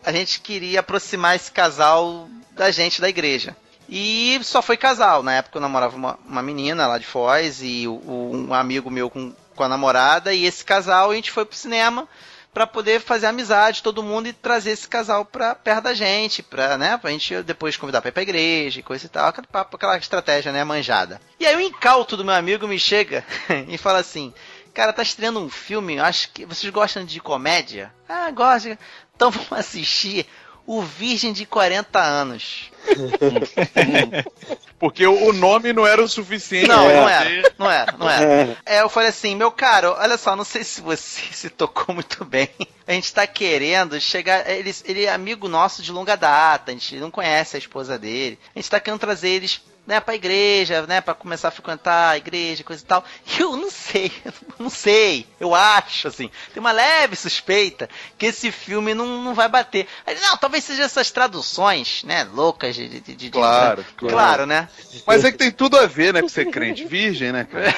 A 0.03 0.11
gente 0.11 0.39
queria 0.41 0.79
aproximar 0.79 1.35
esse 1.35 1.51
casal 1.51 2.27
da 2.55 2.71
gente 2.71 2.99
da 3.01 3.07
igreja. 3.09 3.55
E 3.89 4.39
só 4.43 4.61
foi 4.61 4.77
casal. 4.77 5.21
Na 5.23 5.33
época 5.33 5.57
eu 5.57 5.61
namorava 5.61 5.95
uma, 5.95 6.17
uma 6.27 6.41
menina 6.41 6.87
lá 6.87 6.97
de 6.97 7.05
Foz 7.05 7.61
e 7.61 7.87
o- 7.87 8.31
um 8.47 8.53
amigo 8.53 8.89
meu 8.89 9.09
com, 9.09 9.33
com 9.55 9.63
a 9.63 9.69
namorada. 9.69 10.33
E 10.33 10.45
esse 10.45 10.63
casal 10.65 11.11
a 11.11 11.15
gente 11.15 11.31
foi 11.31 11.45
pro 11.45 11.55
cinema 11.57 12.07
pra 12.53 12.65
poder 12.65 13.01
fazer 13.01 13.27
amizade 13.27 13.83
todo 13.83 14.01
mundo 14.01 14.27
e 14.27 14.33
trazer 14.33 14.71
esse 14.71 14.87
casal 14.87 15.25
pra 15.25 15.53
perto 15.53 15.83
da 15.83 15.93
gente, 15.93 16.41
pra, 16.41 16.77
né, 16.77 16.97
pra 16.97 17.11
gente 17.11 17.43
depois 17.43 17.75
convidar 17.75 17.99
pra 18.01 18.07
ir 18.07 18.11
pra 18.13 18.23
igreja 18.23 18.79
e 18.79 18.83
coisa 18.83 19.05
e 19.05 19.09
tal, 19.09 19.27
aquele 19.27 19.45
papo, 19.47 19.75
aquela 19.75 19.97
estratégia, 19.97 20.53
né, 20.53 20.63
manjada. 20.63 21.19
E 21.37 21.45
aí 21.45 21.53
o 21.53 21.59
incauto 21.59 22.15
do 22.15 22.23
meu 22.23 22.33
amigo 22.33 22.65
me 22.65 22.79
chega 22.79 23.25
e 23.67 23.77
fala 23.77 23.99
assim, 23.99 24.33
cara, 24.73 24.93
tá 24.93 25.03
estreando 25.03 25.41
um 25.41 25.49
filme, 25.49 25.99
acho 25.99 26.31
que 26.31 26.45
vocês 26.45 26.71
gostam 26.71 27.03
de 27.03 27.19
comédia? 27.19 27.93
Ah, 28.07 28.31
gosto. 28.31 28.69
Então 29.13 29.29
vamos 29.31 29.51
assistir 29.51 30.25
O 30.65 30.81
Virgem 30.81 31.31
de 31.31 31.45
40 31.45 31.99
Anos. 31.99 32.71
Porque 34.77 35.05
o 35.07 35.31
nome 35.31 35.73
não 35.73 35.87
era 35.87 36.03
o 36.03 36.07
suficiente. 36.07 36.67
Não, 36.67 36.85
pra 36.85 36.93
não 36.95 37.09
era, 37.09 37.53
não 37.57 37.71
era, 37.71 37.95
não 37.97 38.09
era. 38.09 38.57
É, 38.65 38.81
eu 38.81 38.89
falei 38.89 39.09
assim, 39.09 39.35
meu 39.35 39.51
caro, 39.51 39.95
olha 39.97 40.17
só, 40.17 40.35
não 40.35 40.43
sei 40.43 40.63
se 40.63 40.81
você 40.81 41.21
se 41.31 41.49
tocou 41.49 41.95
muito 41.95 42.25
bem. 42.25 42.49
A 42.87 42.91
gente 42.91 43.13
tá 43.13 43.25
querendo 43.25 43.99
chegar. 43.99 44.47
Ele, 44.49 44.73
ele 44.85 45.05
é 45.05 45.13
amigo 45.13 45.47
nosso 45.47 45.81
de 45.81 45.91
longa 45.91 46.15
data, 46.15 46.71
a 46.71 46.73
gente 46.73 46.97
não 46.97 47.09
conhece 47.09 47.55
a 47.55 47.59
esposa 47.59 47.97
dele. 47.97 48.37
A 48.55 48.59
gente 48.59 48.69
tá 48.69 48.79
querendo 48.79 48.99
trazer 48.99 49.29
eles. 49.29 49.61
Né, 49.87 49.99
pra 49.99 50.15
igreja, 50.15 50.81
né, 50.87 50.99
pra 50.99 51.13
começar 51.13 51.49
a 51.49 51.51
frequentar 51.51 52.09
a 52.09 52.17
igreja, 52.17 52.63
coisa 52.63 52.81
e 52.81 52.85
tal. 52.87 53.05
E 53.37 53.39
eu 53.41 53.55
não 53.55 53.69
sei, 53.69 54.11
eu 54.25 54.33
não 54.59 54.69
sei, 54.69 55.27
eu 55.39 55.53
acho, 55.53 56.07
assim, 56.07 56.29
tem 56.53 56.59
uma 56.59 56.71
leve 56.71 57.15
suspeita 57.15 57.87
que 58.17 58.25
esse 58.25 58.51
filme 58.51 58.95
não, 58.95 59.21
não 59.21 59.35
vai 59.35 59.47
bater. 59.47 59.85
Aí, 60.07 60.17
não, 60.19 60.37
talvez 60.37 60.63
seja 60.63 60.83
essas 60.83 61.11
traduções, 61.11 62.03
né, 62.03 62.27
loucas 62.33 62.73
de... 62.75 62.87
de, 62.89 62.99
de- 62.99 63.15
de- 63.15 63.29
Claro, 63.29 63.85
claro, 63.95 64.15
claro. 64.15 64.45
né? 64.47 64.67
Mas 65.05 65.23
é 65.23 65.31
que 65.31 65.37
tem 65.37 65.51
tudo 65.51 65.77
a 65.77 65.85
ver, 65.85 66.13
né, 66.13 66.21
com 66.21 66.29
ser 66.29 66.49
crente 66.49 66.83
virgem, 66.85 67.31
né, 67.31 67.43
cara? 67.45 67.65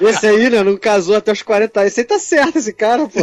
Esse 0.00 0.26
aí, 0.28 0.50
né, 0.50 0.62
não 0.62 0.76
casou 0.76 1.16
até 1.16 1.32
os 1.32 1.42
40 1.42 1.80
anos. 1.80 1.92
Esse 1.92 2.00
aí 2.00 2.06
tá 2.06 2.18
certo, 2.18 2.58
esse 2.58 2.72
cara, 2.72 3.08
pô. 3.08 3.20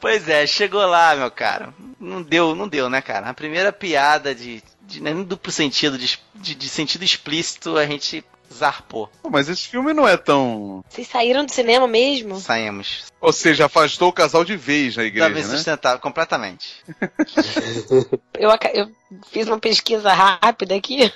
Pois 0.00 0.28
é, 0.28 0.46
chegou 0.46 0.84
lá, 0.86 1.14
meu 1.14 1.30
cara. 1.30 1.72
Não 2.02 2.20
deu, 2.20 2.56
não 2.56 2.66
deu, 2.66 2.90
né, 2.90 3.00
cara? 3.00 3.28
A 3.28 3.34
primeira 3.34 3.72
piada 3.72 4.34
de, 4.34 4.60
de 4.82 5.00
né, 5.00 5.14
no 5.14 5.24
duplo 5.24 5.52
sentido, 5.52 5.96
de, 5.96 6.18
de, 6.34 6.56
de 6.56 6.68
sentido 6.68 7.04
explícito, 7.04 7.76
a 7.76 7.86
gente 7.86 8.24
zarpou. 8.52 9.08
Pô, 9.22 9.30
Mas 9.30 9.48
esse 9.48 9.68
filme 9.68 9.92
não 9.92 10.06
é 10.06 10.16
tão. 10.16 10.84
Vocês 10.88 11.06
saíram 11.06 11.44
do 11.44 11.52
cinema 11.52 11.86
mesmo? 11.86 12.40
Saímos. 12.40 13.04
Ou 13.20 13.32
seja, 13.32 13.66
afastou 13.66 14.08
o 14.08 14.12
casal 14.12 14.44
de 14.44 14.56
vez 14.56 14.96
na 14.96 15.04
igreja, 15.04 15.28
Tava 15.28 15.38
né? 15.38 15.46
insustentável, 15.46 16.00
completamente. 16.00 16.82
Eu, 18.34 18.50
eu 18.74 18.90
fiz 19.30 19.46
uma 19.46 19.58
pesquisa 19.58 20.12
rápida 20.12 20.74
aqui. 20.74 21.12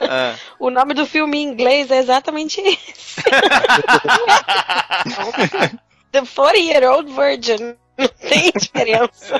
Ah. 0.00 0.34
O 0.58 0.68
nome 0.68 0.94
do 0.94 1.06
filme 1.06 1.38
em 1.38 1.48
inglês 1.48 1.90
é 1.90 1.98
exatamente 1.98 2.60
esse. 2.60 3.22
The 6.12 6.22
40 6.24 6.58
Year 6.58 6.92
Old 6.92 7.12
Virgin. 7.12 7.76
Não 7.98 8.08
tem 8.08 8.52
diferença. 8.54 9.34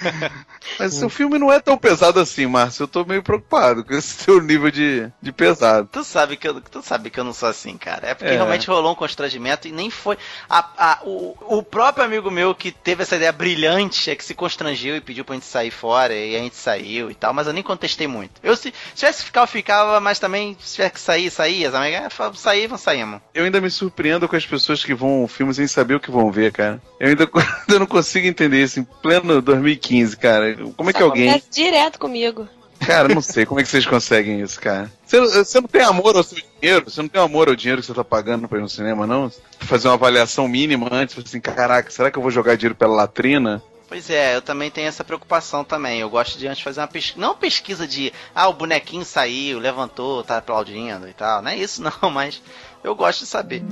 Mas 0.78 1.02
o 1.02 1.08
filme 1.08 1.38
não 1.38 1.52
é 1.52 1.60
tão 1.60 1.76
pesado 1.76 2.18
assim, 2.20 2.46
Márcio. 2.46 2.84
Eu 2.84 2.88
tô 2.88 3.04
meio 3.04 3.22
preocupado 3.22 3.84
com 3.84 3.92
esse 3.94 4.08
seu 4.24 4.40
nível 4.40 4.70
de, 4.70 5.10
de 5.20 5.32
pesado. 5.32 5.88
Tu 5.92 6.02
sabe, 6.04 6.36
que 6.36 6.48
eu, 6.48 6.60
tu 6.60 6.82
sabe 6.82 7.10
que 7.10 7.18
eu 7.20 7.24
não 7.24 7.32
sou 7.32 7.48
assim, 7.48 7.76
cara. 7.76 8.08
É 8.08 8.14
porque 8.14 8.32
É. 8.32 8.36
realmente 8.36 8.68
rolou 8.68 8.92
um 8.92 8.94
constrangimento 8.94 9.68
e 9.68 9.72
nem 9.72 9.90
foi. 9.90 10.16
A, 10.48 10.58
a- 10.78 10.98
o, 11.04 11.36
o 11.58 11.62
próprio 11.62 12.04
amigo 12.04 12.30
meu 12.30 12.54
que 12.54 12.70
teve 12.72 13.02
essa 13.02 13.16
ideia 13.16 13.32
brilhante 13.32 14.10
é 14.10 14.16
que 14.16 14.24
se 14.24 14.34
constrangeu 14.34 14.96
e 14.96 15.00
pediu 15.00 15.24
pra 15.24 15.34
gente 15.34 15.46
sair 15.46 15.70
fora 15.70 16.14
e 16.14 16.36
a 16.36 16.38
gente 16.38 16.56
saiu 16.56 17.10
e 17.10 17.14
tal, 17.14 17.34
mas 17.34 17.46
eu 17.46 17.52
nem 17.52 17.62
contestei 17.62 18.06
muito. 18.06 18.40
Eu 18.42 18.56
se, 18.56 18.72
se 18.94 18.94
tivesse 18.94 19.18
que 19.20 19.26
ficar, 19.26 19.42
eu 19.42 19.46
ficava, 19.46 20.00
mas 20.00 20.18
também 20.18 20.56
se 20.60 20.74
tivesse 20.76 20.94
que 20.94 21.00
sair, 21.00 21.30
saía. 21.30 21.68
As 21.68 21.74
amigas, 21.74 22.04
ah, 22.06 22.10
fala, 22.10 22.34
sair, 22.34 22.66
vamos 22.66 22.82
saímos. 22.82 23.20
Eu 23.34 23.44
ainda 23.44 23.60
me 23.60 23.70
surpreendo 23.70 24.28
com 24.28 24.36
as 24.36 24.46
pessoas 24.46 24.82
que 24.84 24.94
vão 24.94 25.22
ao 25.22 25.28
filme 25.28 25.52
sem 25.52 25.66
saber 25.66 25.94
o 25.94 26.00
que 26.00 26.10
vão 26.10 26.30
ver, 26.30 26.52
cara. 26.52 26.80
Eu 26.98 27.08
ainda, 27.08 27.28
ainda 27.68 27.78
não 27.78 27.86
consigo 27.90 28.26
entender 28.26 28.62
isso 28.62 28.80
em 28.80 28.84
pleno 28.84 29.42
2015, 29.42 30.16
cara. 30.16 30.56
Como 30.76 30.88
é 30.88 30.92
que 30.92 31.02
alguém. 31.02 31.28
Acontece 31.28 31.50
direto 31.50 31.98
comigo. 31.98 32.48
Cara, 32.80 33.08
não 33.08 33.20
sei 33.20 33.44
como 33.44 33.60
é 33.60 33.62
que 33.62 33.68
vocês 33.68 33.86
conseguem 33.86 34.40
isso, 34.40 34.58
cara. 34.58 34.90
Você, 35.04 35.20
você 35.20 35.60
não 35.60 35.68
tem 35.68 35.82
amor 35.82 36.16
ao 36.16 36.22
seu 36.22 36.38
dinheiro? 36.38 36.90
Você 36.90 37.02
não 37.02 37.08
tem 37.08 37.20
amor 37.20 37.48
ao 37.48 37.54
dinheiro 37.54 37.82
que 37.82 37.86
você 37.86 37.92
tá 37.92 38.02
pagando 38.02 38.48
pra 38.48 38.58
ir 38.58 38.62
no 38.62 38.68
cinema, 38.70 39.06
não? 39.06 39.30
Fazer 39.58 39.88
uma 39.88 39.94
avaliação 39.94 40.48
mínima 40.48 40.88
antes, 40.90 41.18
assim, 41.18 41.40
caraca, 41.40 41.90
será 41.90 42.10
que 42.10 42.16
eu 42.16 42.22
vou 42.22 42.30
jogar 42.30 42.56
dinheiro 42.56 42.74
pela 42.74 42.94
latrina? 42.94 43.62
Pois 43.90 44.08
é, 44.08 44.36
eu 44.36 44.40
também 44.40 44.70
tenho 44.70 44.86
essa 44.86 45.02
preocupação 45.02 45.64
também. 45.64 45.98
Eu 45.98 46.08
gosto 46.08 46.38
de 46.38 46.46
antes 46.46 46.62
fazer 46.62 46.80
uma 46.80 46.86
pesquisa. 46.86 47.20
Não 47.20 47.34
pesquisa 47.34 47.88
de, 47.88 48.12
ah, 48.32 48.48
o 48.48 48.52
bonequinho 48.52 49.04
saiu, 49.04 49.58
levantou, 49.58 50.22
tá 50.22 50.36
aplaudindo 50.36 51.08
e 51.08 51.12
tal. 51.12 51.42
Não 51.42 51.50
é 51.50 51.56
isso 51.56 51.82
não, 52.00 52.08
mas 52.08 52.40
eu 52.82 52.94
gosto 52.94 53.20
de 53.20 53.26
saber. 53.26 53.62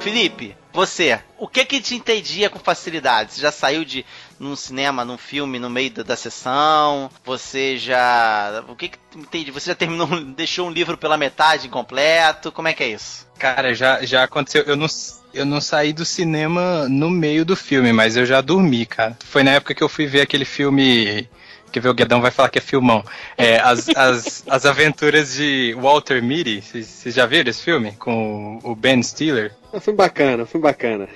Felipe, 0.00 0.56
você, 0.72 1.18
o 1.38 1.48
que 1.48 1.64
que 1.64 1.80
te 1.80 1.94
entendia 1.94 2.50
com 2.50 2.58
facilidade? 2.58 3.32
Você 3.32 3.40
já 3.40 3.50
saiu 3.50 3.84
de 3.84 4.04
num 4.38 4.54
cinema, 4.54 5.04
num 5.04 5.16
filme, 5.18 5.58
no 5.58 5.70
meio 5.70 5.90
da, 5.90 6.02
da 6.02 6.16
sessão? 6.16 7.10
Você 7.24 7.78
já. 7.78 8.62
O 8.68 8.76
que 8.76 8.90
que 8.90 8.98
te 9.10 9.18
entende? 9.18 9.50
Você 9.50 9.70
já 9.70 9.74
terminou, 9.74 10.06
deixou 10.36 10.68
um 10.68 10.70
livro 10.70 10.96
pela 10.96 11.16
metade 11.16 11.66
incompleto? 11.66 12.52
Como 12.52 12.68
é 12.68 12.74
que 12.74 12.84
é 12.84 12.88
isso? 12.88 13.26
Cara, 13.38 13.74
já, 13.74 14.04
já 14.04 14.22
aconteceu. 14.22 14.62
Eu 14.64 14.76
não, 14.76 14.86
eu 15.32 15.44
não 15.44 15.60
saí 15.60 15.92
do 15.92 16.04
cinema 16.04 16.88
no 16.88 17.10
meio 17.10 17.44
do 17.44 17.56
filme, 17.56 17.92
mas 17.92 18.16
eu 18.16 18.26
já 18.26 18.40
dormi, 18.40 18.86
cara. 18.86 19.16
Foi 19.24 19.42
na 19.42 19.52
época 19.52 19.74
que 19.74 19.82
eu 19.82 19.88
fui 19.88 20.06
ver 20.06 20.20
aquele 20.20 20.44
filme. 20.44 21.28
Que 21.76 21.80
ver 21.80 21.90
o 21.90 21.94
Guedão 21.94 22.22
vai 22.22 22.30
falar 22.30 22.48
que 22.48 22.56
é 22.56 22.62
filmão. 22.62 23.04
É, 23.36 23.58
as, 23.58 23.86
as, 23.90 24.42
as 24.48 24.64
aventuras 24.64 25.34
de 25.34 25.76
Walter 25.78 26.22
Mitty. 26.22 26.62
Vocês 26.62 27.14
já 27.14 27.26
viram 27.26 27.50
esse 27.50 27.62
filme? 27.62 27.92
Com 27.98 28.58
o 28.64 28.74
Ben 28.74 29.02
Stiller? 29.02 29.52
Foi 29.80 29.94
bacana, 29.94 30.46
foi 30.46 30.60
bacana. 30.60 31.08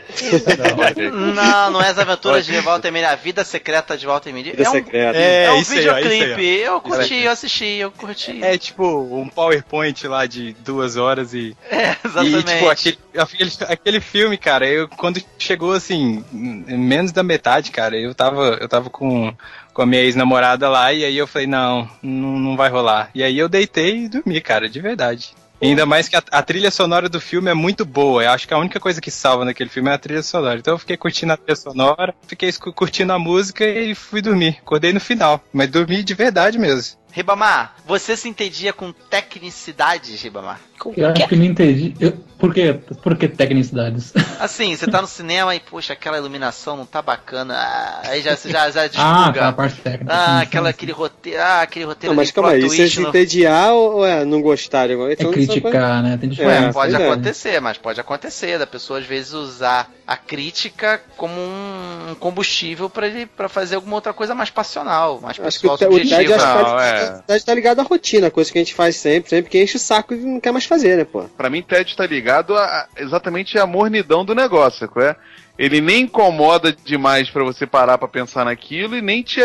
Não, 1.34 1.70
não 1.70 1.82
é 1.82 1.88
as 1.88 1.98
aventuras 1.98 2.44
de 2.44 2.58
Walter 2.60 2.90
Mitty, 2.90 3.04
a 3.04 3.14
vida 3.14 3.44
secreta 3.44 3.96
de 3.96 4.06
Walter 4.06 4.32
Mitty. 4.32 4.50
Vida 4.50 4.62
é 4.62 4.68
um, 4.68 4.72
secreta. 4.72 5.18
É, 5.18 5.44
é 5.44 5.52
um 5.52 5.56
aí, 5.56 5.64
videoclipe. 5.64 6.46
eu 6.60 6.80
curti, 6.80 7.14
eu 7.16 7.30
assisti, 7.30 7.64
eu 7.76 7.90
curti. 7.90 8.42
É 8.42 8.56
tipo 8.58 8.84
um 8.84 9.28
PowerPoint 9.28 10.06
lá 10.06 10.26
de 10.26 10.54
duas 10.60 10.96
horas 10.96 11.34
e. 11.34 11.56
É, 11.80 11.96
exatamente. 12.04 12.50
E, 12.50 12.54
tipo, 12.54 12.68
aquele, 12.68 12.98
aquele, 13.16 13.50
aquele 13.68 14.00
filme, 14.00 14.36
cara, 14.36 14.68
eu 14.68 14.88
quando 14.88 15.22
chegou 15.38 15.72
assim, 15.72 16.24
menos 16.30 17.12
da 17.12 17.22
metade, 17.22 17.70
cara, 17.70 17.96
eu 17.96 18.14
tava, 18.14 18.58
eu 18.60 18.68
tava 18.68 18.90
com, 18.90 19.32
com 19.72 19.82
a 19.82 19.86
minha 19.86 20.02
ex-namorada 20.02 20.68
lá, 20.68 20.92
e 20.92 21.04
aí 21.04 21.16
eu 21.16 21.26
falei, 21.26 21.46
não, 21.46 21.88
não, 22.02 22.38
não 22.38 22.56
vai 22.56 22.68
rolar. 22.68 23.10
E 23.14 23.22
aí 23.22 23.38
eu 23.38 23.48
deitei 23.48 24.04
e 24.04 24.08
dormi, 24.08 24.40
cara, 24.40 24.68
de 24.68 24.80
verdade. 24.80 25.34
Ainda 25.62 25.84
mais 25.84 26.08
que 26.08 26.16
a, 26.16 26.22
a 26.30 26.42
trilha 26.42 26.70
sonora 26.70 27.08
do 27.08 27.20
filme 27.20 27.50
é 27.50 27.54
muito 27.54 27.84
boa. 27.84 28.22
Eu 28.22 28.30
acho 28.30 28.48
que 28.48 28.54
a 28.54 28.58
única 28.58 28.80
coisa 28.80 29.00
que 29.00 29.10
salva 29.10 29.44
naquele 29.44 29.68
filme 29.68 29.90
é 29.90 29.94
a 29.94 29.98
trilha 29.98 30.22
sonora. 30.22 30.58
Então 30.58 30.74
eu 30.74 30.78
fiquei 30.78 30.96
curtindo 30.96 31.32
a 31.32 31.36
trilha 31.36 31.56
sonora, 31.56 32.14
fiquei 32.26 32.50
curtindo 32.52 33.12
a 33.12 33.18
música 33.18 33.64
e 33.64 33.94
fui 33.94 34.22
dormir. 34.22 34.58
Acordei 34.60 34.92
no 34.92 35.00
final, 35.00 35.42
mas 35.52 35.68
dormi 35.68 36.02
de 36.02 36.14
verdade 36.14 36.58
mesmo. 36.58 36.99
Ribamar, 37.12 37.74
você 37.86 38.16
se 38.16 38.28
entendia 38.28 38.72
com 38.72 38.92
tecnicidade, 38.92 40.14
Ribamar? 40.16 40.60
Com 40.78 40.94
Eu 40.96 41.08
acho 41.10 41.28
que 41.28 41.36
não 41.36 41.44
entendi. 41.44 41.94
Eu, 42.00 42.12
por, 42.38 42.54
quê? 42.54 42.72
por 43.02 43.14
que 43.16 43.28
tecnicidades? 43.28 44.14
Assim, 44.40 44.74
você 44.74 44.86
tá 44.86 45.02
no 45.02 45.06
cinema 45.06 45.54
e, 45.54 45.60
poxa, 45.60 45.92
aquela 45.92 46.16
iluminação 46.16 46.74
não 46.74 46.86
tá 46.86 47.02
bacana. 47.02 47.54
Ah, 47.54 48.00
aí 48.04 48.22
já, 48.22 48.34
já, 48.34 48.70
já 48.70 48.82
Ah, 48.96 49.24
desbuga. 49.24 49.40
tá, 49.40 49.48
a 49.48 49.52
parte 49.52 49.80
técnica. 49.82 50.10
Ah, 50.14 50.36
sim, 50.38 50.42
aquela, 50.44 50.66
sim. 50.68 50.70
aquele 50.70 50.92
roteiro. 50.92 51.38
Ah, 51.42 51.60
aquele 51.60 51.84
roteiro. 51.84 52.14
Não, 52.14 52.16
mas 52.22 52.30
calma 52.30 52.50
aí, 52.52 52.64
é 52.64 52.66
twist 52.66 52.94
se 52.96 53.02
entediar 53.02 53.72
ou 53.74 53.96
ou 53.96 54.06
é 54.06 54.24
não 54.24 54.40
gostar? 54.40 54.88
É 54.90 54.94
então, 54.94 55.30
isso 55.34 55.52
criticar, 55.52 56.02
né? 56.02 56.16
Tem 56.16 56.28
É, 56.30 56.32
diferença. 56.32 56.72
Pode 56.72 56.94
é. 56.94 57.06
acontecer, 57.10 57.60
mas 57.60 57.76
pode 57.76 58.00
acontecer 58.00 58.58
da 58.58 58.66
pessoa 58.66 59.00
às 59.00 59.04
vezes 59.04 59.32
usar 59.34 59.90
a 60.06 60.16
crítica 60.16 61.00
como 61.16 61.34
um 61.40 62.14
combustível 62.18 62.88
pra 62.88 63.06
ele 63.06 63.26
para 63.26 63.48
fazer 63.50 63.74
alguma 63.74 63.96
outra 63.96 64.12
coisa 64.14 64.34
mais 64.34 64.48
passional, 64.48 65.20
mais 65.20 65.38
Acho 65.38 65.60
que 65.60 65.66
o, 65.66 65.70
pessoal, 65.70 65.78
te- 65.78 65.84
o 65.84 65.98
TED 65.98 66.08
subjetiva. 66.08 66.34
acho 66.36 66.46
que 66.56 66.64
tá, 66.64 66.84
é. 66.84 66.99
TED 67.26 67.44
tá 67.44 67.54
ligado 67.54 67.80
à 67.80 67.82
rotina, 67.82 68.30
coisa 68.30 68.50
que 68.52 68.58
a 68.58 68.60
gente 68.60 68.74
faz 68.74 68.96
sempre, 68.96 69.28
sempre 69.30 69.50
que 69.50 69.62
enche 69.62 69.76
o 69.76 69.80
saco 69.80 70.14
e 70.14 70.18
não 70.18 70.40
quer 70.40 70.52
mais 70.52 70.64
fazer, 70.64 70.96
né, 70.96 71.04
pô? 71.04 71.22
Pra 71.36 71.50
mim, 71.50 71.62
Ted 71.62 71.96
tá 71.96 72.06
ligado 72.06 72.56
a, 72.56 72.64
a- 72.64 72.88
exatamente 72.96 73.58
a 73.58 73.66
mornidão 73.66 74.24
do 74.24 74.34
negócio, 74.34 74.88
é? 74.96 75.16
Ele 75.58 75.80
nem 75.80 76.04
incomoda 76.04 76.72
demais 76.72 77.28
pra 77.28 77.44
você 77.44 77.66
parar 77.66 77.98
pra 77.98 78.08
pensar 78.08 78.44
naquilo 78.46 78.96
e 78.96 79.02
nem 79.02 79.22
te 79.22 79.40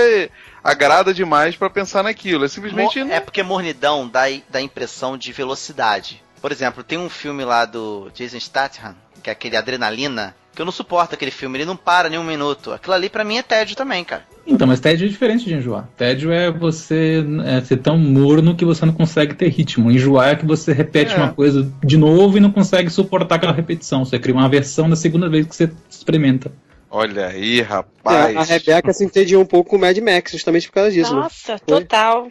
agrada 0.64 1.14
demais 1.14 1.56
pra 1.58 1.70
pensar 1.70 2.04
naquilo. 2.04 2.46
É 2.46 2.48
simplesmente. 2.48 3.04
Mo- 3.04 3.12
É 3.12 3.20
porque 3.20 3.44
mornidão 3.44 4.08
dá, 4.08 4.22
dá 4.50 4.62
impressão 4.62 5.18
de 5.18 5.34
velocidade. 5.34 6.24
Por 6.42 6.52
exemplo, 6.54 6.84
tem 6.84 6.98
um 6.98 7.10
filme 7.10 7.44
lá 7.44 7.66
do 7.66 8.10
Jason 8.14 8.40
Statham, 8.40 8.96
que 9.22 9.30
é 9.30 9.34
aquele 9.34 9.58
Adrenalina, 9.58 10.36
que 10.56 10.62
eu 10.62 10.66
não 10.66 10.72
suporto 10.72 11.14
aquele 11.14 11.32
filme, 11.32 11.58
ele 11.58 11.66
não 11.66 11.76
para 11.76 12.10
nem 12.10 12.18
um 12.18 12.24
minuto. 12.24 12.72
Aquilo 12.72 12.94
ali 12.94 13.10
pra 13.10 13.24
mim 13.24 13.38
é 13.38 13.44
tédio 13.44 13.76
também, 13.76 14.04
cara. 14.04 14.24
Então, 14.48 14.68
mas 14.68 14.80
tédio 14.80 15.06
é 15.06 15.10
diferente 15.10 15.46
de 15.46 15.54
enjoar. 15.56 15.88
Tédio 15.98 16.32
é 16.32 16.52
você 16.52 17.26
é, 17.46 17.62
ser 17.62 17.78
tão 17.78 17.98
morno 17.98 18.56
que 18.56 18.64
você 18.64 18.86
não 18.86 18.94
consegue 18.94 19.34
ter 19.34 19.50
ritmo. 19.50 19.92
Enjoar 19.92 20.30
é 20.30 20.36
que 20.36 20.46
você 20.46 20.72
repete 20.72 21.14
É. 21.14 21.18
uma 21.18 21.34
coisa 21.34 21.70
de 21.84 21.98
novo 21.98 22.38
e 22.38 22.40
não 22.40 22.52
consegue 22.52 22.90
suportar 22.90 23.36
aquela 23.36 23.54
repetição. 23.54 24.06
Você 24.06 24.18
cria 24.20 24.36
uma 24.36 24.48
versão 24.50 24.88
na 24.88 24.96
segunda 24.96 25.28
vez 25.28 25.46
que 25.48 25.56
você 25.56 25.72
experimenta. 25.90 26.52
Olha 26.92 27.28
aí, 27.28 27.60
É, 27.60 27.64
rapaz. 27.64 28.38
a 28.38 28.44
Rebeca 28.44 28.94
se 28.94 29.04
entediou 29.04 29.42
um 29.42 29.46
pouco 29.46 29.72
com 29.72 29.76
o 29.76 29.80
Mad 29.80 29.98
Max, 29.98 30.32
justamente 30.32 30.68
por 30.68 30.76
causa 30.76 30.92
disso. 30.92 31.14
né? 31.14 31.22
Nossa, 31.24 31.60
total. 31.60 32.28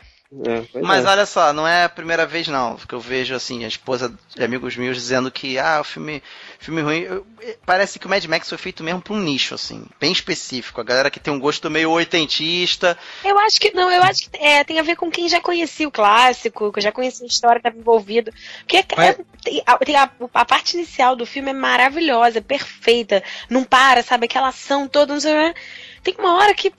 É, 0.46 0.80
Mas 0.82 1.04
é. 1.04 1.08
olha 1.08 1.26
só, 1.26 1.52
não 1.52 1.66
é 1.68 1.84
a 1.84 1.88
primeira 1.88 2.26
vez 2.26 2.48
não, 2.48 2.74
que 2.76 2.92
eu 2.94 2.98
vejo 2.98 3.34
assim, 3.36 3.64
a 3.64 3.68
esposa 3.68 4.12
de 4.34 4.42
amigos 4.42 4.76
meus 4.76 4.96
dizendo 4.96 5.30
que 5.30 5.58
ah, 5.58 5.80
o 5.80 5.84
filme, 5.84 6.20
filme 6.64 6.80
ruim. 6.82 7.00
Eu- 7.00 7.26
eh, 7.42 7.56
parece 7.66 7.98
que 7.98 8.06
o 8.06 8.10
Mad 8.10 8.24
Max 8.24 8.48
foi 8.48 8.58
feito 8.58 8.82
mesmo 8.82 9.00
pra 9.00 9.12
um 9.14 9.20
nicho, 9.20 9.54
assim, 9.54 9.84
bem 10.00 10.10
específico. 10.12 10.80
A 10.80 10.84
galera 10.84 11.10
que 11.10 11.20
tem 11.20 11.32
um 11.32 11.38
gosto 11.38 11.70
meio 11.70 11.90
oitentista. 11.90 12.96
Eu 13.24 13.38
acho 13.38 13.60
que 13.60 13.70
não, 13.72 13.90
eu 13.90 14.02
acho 14.02 14.28
que 14.30 14.36
é, 14.38 14.64
tem 14.64 14.78
a 14.78 14.82
ver 14.82 14.96
com 14.96 15.10
quem 15.10 15.28
já 15.28 15.40
conhecia 15.40 15.86
o 15.86 15.90
clássico, 15.92 16.72
que 16.72 16.80
já 16.80 16.90
conhecia 16.92 17.24
a 17.24 17.28
história 17.28 17.60
que 17.60 17.66
estava 17.68 17.80
envolvido. 17.80 18.32
Porque 18.60 18.78
é- 18.78 18.84
Mas- 18.96 19.16
tem 19.42 19.62
a, 19.66 19.76
tem 19.78 19.96
a- 19.96 20.10
a 20.34 20.44
parte 20.44 20.74
inicial 20.74 21.14
do 21.14 21.26
filme 21.26 21.50
é 21.50 21.54
maravilhosa, 21.54 22.38
é 22.38 22.40
perfeita. 22.42 23.22
Não 23.48 23.62
para, 23.64 24.02
sabe? 24.02 24.24
Aquela 24.26 24.48
ação 24.48 24.88
toda, 24.88 25.12
não 25.12 25.20
sei 25.20 25.32
o 25.50 25.54
que. 25.54 25.60
Tem 26.02 26.14
uma 26.18 26.34
hora 26.36 26.54
que 26.54 26.70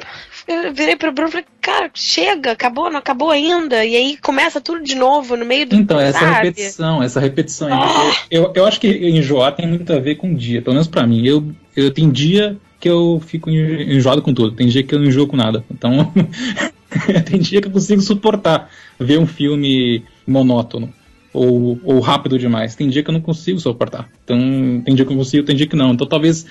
eu 0.48 0.74
virei 0.74 0.96
pro 0.96 1.12
Bruno 1.12 1.30
e 1.30 1.32
falei, 1.32 1.46
cara, 1.62 1.90
chega, 1.94 2.52
acabou, 2.52 2.90
não 2.90 3.00
acabou 3.00 3.32
ainda. 3.32 3.84
E 3.86 3.96
aí 3.96 4.18
começa 4.18 4.62
tudo 4.62 4.84
de 4.84 4.96
novo 4.96 5.36
no 5.36 5.46
meio 5.46 5.68
do. 5.68 5.76
Então, 5.76 6.00
essa 6.00 6.20
sabe? 6.20 6.34
repetição, 6.48 7.04
essa 7.04 7.20
repetição 7.20 7.68
aí. 7.72 8.16
Eu, 8.30 8.52
eu 8.56 8.66
acho 8.66 8.80
que 8.80 8.88
enjoar 8.88 9.56
tem 9.56 9.68
muito 9.68 9.92
a 9.92 10.00
ver 10.00 10.16
com 10.16 10.34
dia, 10.36 10.62
pelo 10.62 10.74
menos 10.74 10.88
pra 10.88 11.06
mim. 11.08 11.26
Eu, 11.26 11.46
eu 11.76 11.92
tenho 11.92 12.12
dia 12.12 12.58
que 12.80 12.90
eu 12.90 13.22
fico 13.26 13.50
en- 13.50 13.96
enjoado 13.96 14.22
com 14.22 14.34
tudo, 14.34 14.56
tem 14.56 14.68
dia 14.68 14.84
que 14.84 14.94
eu 14.94 15.00
não 15.00 15.08
enjoo 15.08 15.28
com 15.28 15.36
nada. 15.38 15.64
Então, 15.72 16.12
tem 17.26 17.40
dia 17.40 17.62
que 17.62 17.68
eu 17.68 17.72
consigo 17.72 18.02
suportar 18.02 18.70
ver 19.00 19.20
um 19.20 19.26
filme 19.28 20.04
monótono. 20.28 20.94
Ou, 21.34 21.78
ou 21.84 22.00
rápido 22.00 22.40
demais. 22.40 22.76
Tem 22.76 22.88
dia 22.88 23.04
que 23.04 23.10
eu 23.10 23.14
não 23.14 23.20
consigo 23.20 23.60
suportar. 23.60 24.10
Então, 24.24 24.82
tem 24.86 24.96
dia 24.96 25.04
que 25.04 25.12
eu 25.12 25.18
consigo, 25.18 25.46
tem 25.46 25.54
dia 25.54 25.68
que 25.68 25.76
não. 25.76 25.92
Então, 25.92 26.08
talvez 26.08 26.46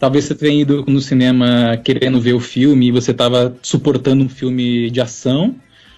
talvez 0.00 0.24
você 0.24 0.34
tenha 0.34 0.62
ido 0.62 0.84
no 0.88 1.00
cinema 1.00 1.76
querendo 1.84 2.20
ver 2.20 2.32
o 2.32 2.40
filme 2.40 2.88
e 2.88 2.90
você 2.90 3.12
tava 3.12 3.54
suportando 3.62 4.24
um 4.24 4.28
filme 4.28 4.90
de 4.90 5.00
ação. 5.00 5.54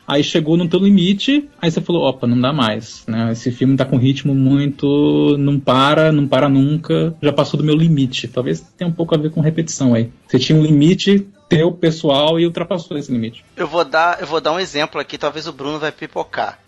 Aí 0.07 0.25
chegou 0.25 0.57
no 0.57 0.69
teu 0.69 0.81
limite, 0.81 1.49
aí 1.61 1.71
você 1.71 1.81
falou, 1.81 2.03
opa, 2.03 2.27
não 2.27 2.39
dá 2.39 2.53
mais, 2.53 3.05
né? 3.07 3.31
Esse 3.31 3.53
filme 3.53 3.77
tá 3.77 3.85
com 3.85 3.97
ritmo 3.97 4.35
muito. 4.35 5.37
não 5.39 5.61
para, 5.61 6.11
não 6.11 6.27
para 6.27 6.49
nunca, 6.49 7.15
já 7.23 7.33
passou 7.33 7.57
do 7.57 7.65
meu 7.65 7.77
limite. 7.77 8.27
Talvez 8.27 8.61
tenha 8.77 8.91
um 8.91 8.93
pouco 8.93 9.15
a 9.15 9.19
ver 9.19 9.31
com 9.31 9.41
repetição 9.41 9.95
aí. 9.95 10.11
Você 10.27 10.41
tinha 10.41 10.59
um 10.59 10.63
limite 10.63 11.27
teu, 11.49 11.71
pessoal, 11.71 12.41
e 12.41 12.47
ultrapassou 12.47 12.99
esse 12.99 13.13
limite. 13.13 13.45
Eu 13.57 13.69
vou 13.69 13.85
dar, 13.85 14.21
eu 14.21 14.27
vou 14.27 14.41
dar 14.41 14.53
um 14.53 14.59
exemplo 14.59 15.01
aqui, 15.01 15.17
talvez 15.17 15.47
o 15.47 15.53
Bruno 15.53 15.79
vai 15.79 15.93
pipocar. 15.93 16.59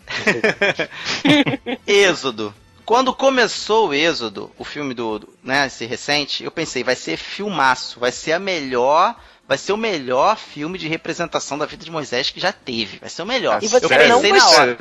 Êxodo. 1.85 2.53
Quando 2.85 3.13
começou 3.13 3.89
o 3.89 3.93
Êxodo, 3.93 4.51
o 4.57 4.63
filme 4.63 4.93
do, 4.93 5.19
do- 5.19 5.29
né, 5.43 5.65
esse 5.67 5.85
recente, 5.85 6.43
eu 6.43 6.51
pensei, 6.51 6.83
vai 6.83 6.95
ser 6.95 7.17
filmaço, 7.17 7.99
vai 7.99 8.11
ser 8.11 8.33
a 8.33 8.39
melhor, 8.39 9.15
vai 9.47 9.57
ser 9.57 9.73
o 9.73 9.77
melhor 9.77 10.37
filme 10.37 10.77
de 10.77 10.87
representação 10.87 11.57
da 11.57 11.65
vida 11.65 11.83
de 11.83 11.89
Moisés 11.91 12.29
que 12.29 12.39
já 12.39 12.51
teve, 12.51 12.99
vai 12.99 13.09
ser 13.09 13.23
o 13.23 13.25
melhor. 13.25 13.59
E 13.63 13.67
você 13.67 13.85
eu 13.85 13.89
Sério? 13.89 14.07
não 14.09 14.21
pensei 14.21 14.37
na 14.39 14.49
hora. 14.49 14.77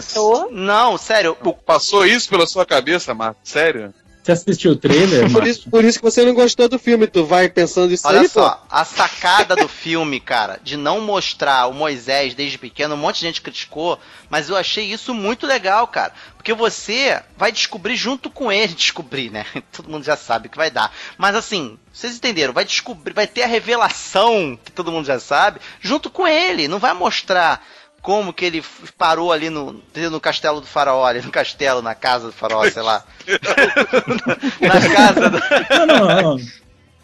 Não, 0.53 0.99
sério, 0.99 1.37
o- 1.43 1.53
Passou 1.55 2.05
isso 2.07 2.29
pela 2.29 2.47
sua 2.47 2.67
cabeça, 2.67 3.15
Marco? 3.15 3.41
Sério? 3.43 3.95
Você 4.25 4.33
assistiu 4.33 4.73
o 4.73 4.77
trailer, 4.77 5.29
Por 5.31 5.47
isso, 5.47 5.69
por 5.69 5.85
isso 5.85 5.99
que 5.99 6.05
você 6.05 6.25
não 6.25 6.33
gostou 6.33 6.67
do 6.67 6.79
filme, 6.79 7.07
tu 7.07 7.27
vai 7.27 7.47
pensando 7.47 7.93
isso 7.93 8.09
Olha 8.09 8.23
aí, 8.23 8.29
só, 8.29 8.65
a 8.71 8.83
sacada 8.83 9.55
do 9.55 9.69
filme, 9.69 10.19
cara, 10.19 10.59
de 10.63 10.79
não 10.79 11.03
mostrar 11.03 11.67
o 11.67 11.75
Moisés 11.75 12.33
desde 12.33 12.57
pequeno, 12.57 12.95
um 12.95 12.99
monte 12.99 13.17
de 13.17 13.27
gente 13.27 13.43
criticou, 13.43 13.99
mas 14.31 14.49
eu 14.49 14.57
achei 14.57 14.91
isso 14.91 15.13
muito 15.13 15.47
legal, 15.47 15.87
cara. 15.87 16.15
Porque 16.39 16.55
você 16.55 17.23
vai 17.37 17.53
descobrir 17.53 17.97
junto 17.97 18.31
com 18.31 18.51
ele, 18.51 18.73
descobrir, 18.75 19.31
né? 19.31 19.45
Todo 19.71 19.91
mundo 19.91 20.05
já 20.05 20.17
sabe 20.17 20.49
que 20.49 20.57
vai 20.57 20.71
dar. 20.71 20.91
Mas 21.19 21.37
assim, 21.37 21.79
vocês 21.93 22.17
entenderam? 22.17 22.55
Vai 22.55 22.65
descobrir, 22.65 23.13
vai 23.13 23.27
ter 23.27 23.43
a 23.43 23.47
revelação 23.47 24.59
que 24.65 24.73
todo 24.73 24.91
mundo 24.91 25.05
já 25.05 25.21
sabe, 25.21 25.61
junto 25.83 26.09
com 26.09 26.27
ele. 26.27 26.67
Não 26.67 26.79
vai 26.79 26.95
mostrar 26.95 27.63
como 28.05 28.35
que 28.35 28.45
ele 28.45 28.63
parou 28.99 29.33
ali 29.33 29.49
no, 29.49 29.81
no 30.11 30.21
castelo 30.21 30.61
do 30.61 30.67
faraó, 30.67 31.07
ali 31.07 31.23
no 31.23 31.31
castelo, 31.31 31.81
na 31.81 31.95
casa 31.95 32.27
do 32.27 32.33
faraó, 32.35 32.63
sei 32.71 32.83
lá. 32.83 33.03
na 34.61 34.95
casa 34.95 35.31
do... 35.31 35.87
Não, 35.87 35.87
não, 35.87 36.23
não. 36.23 36.41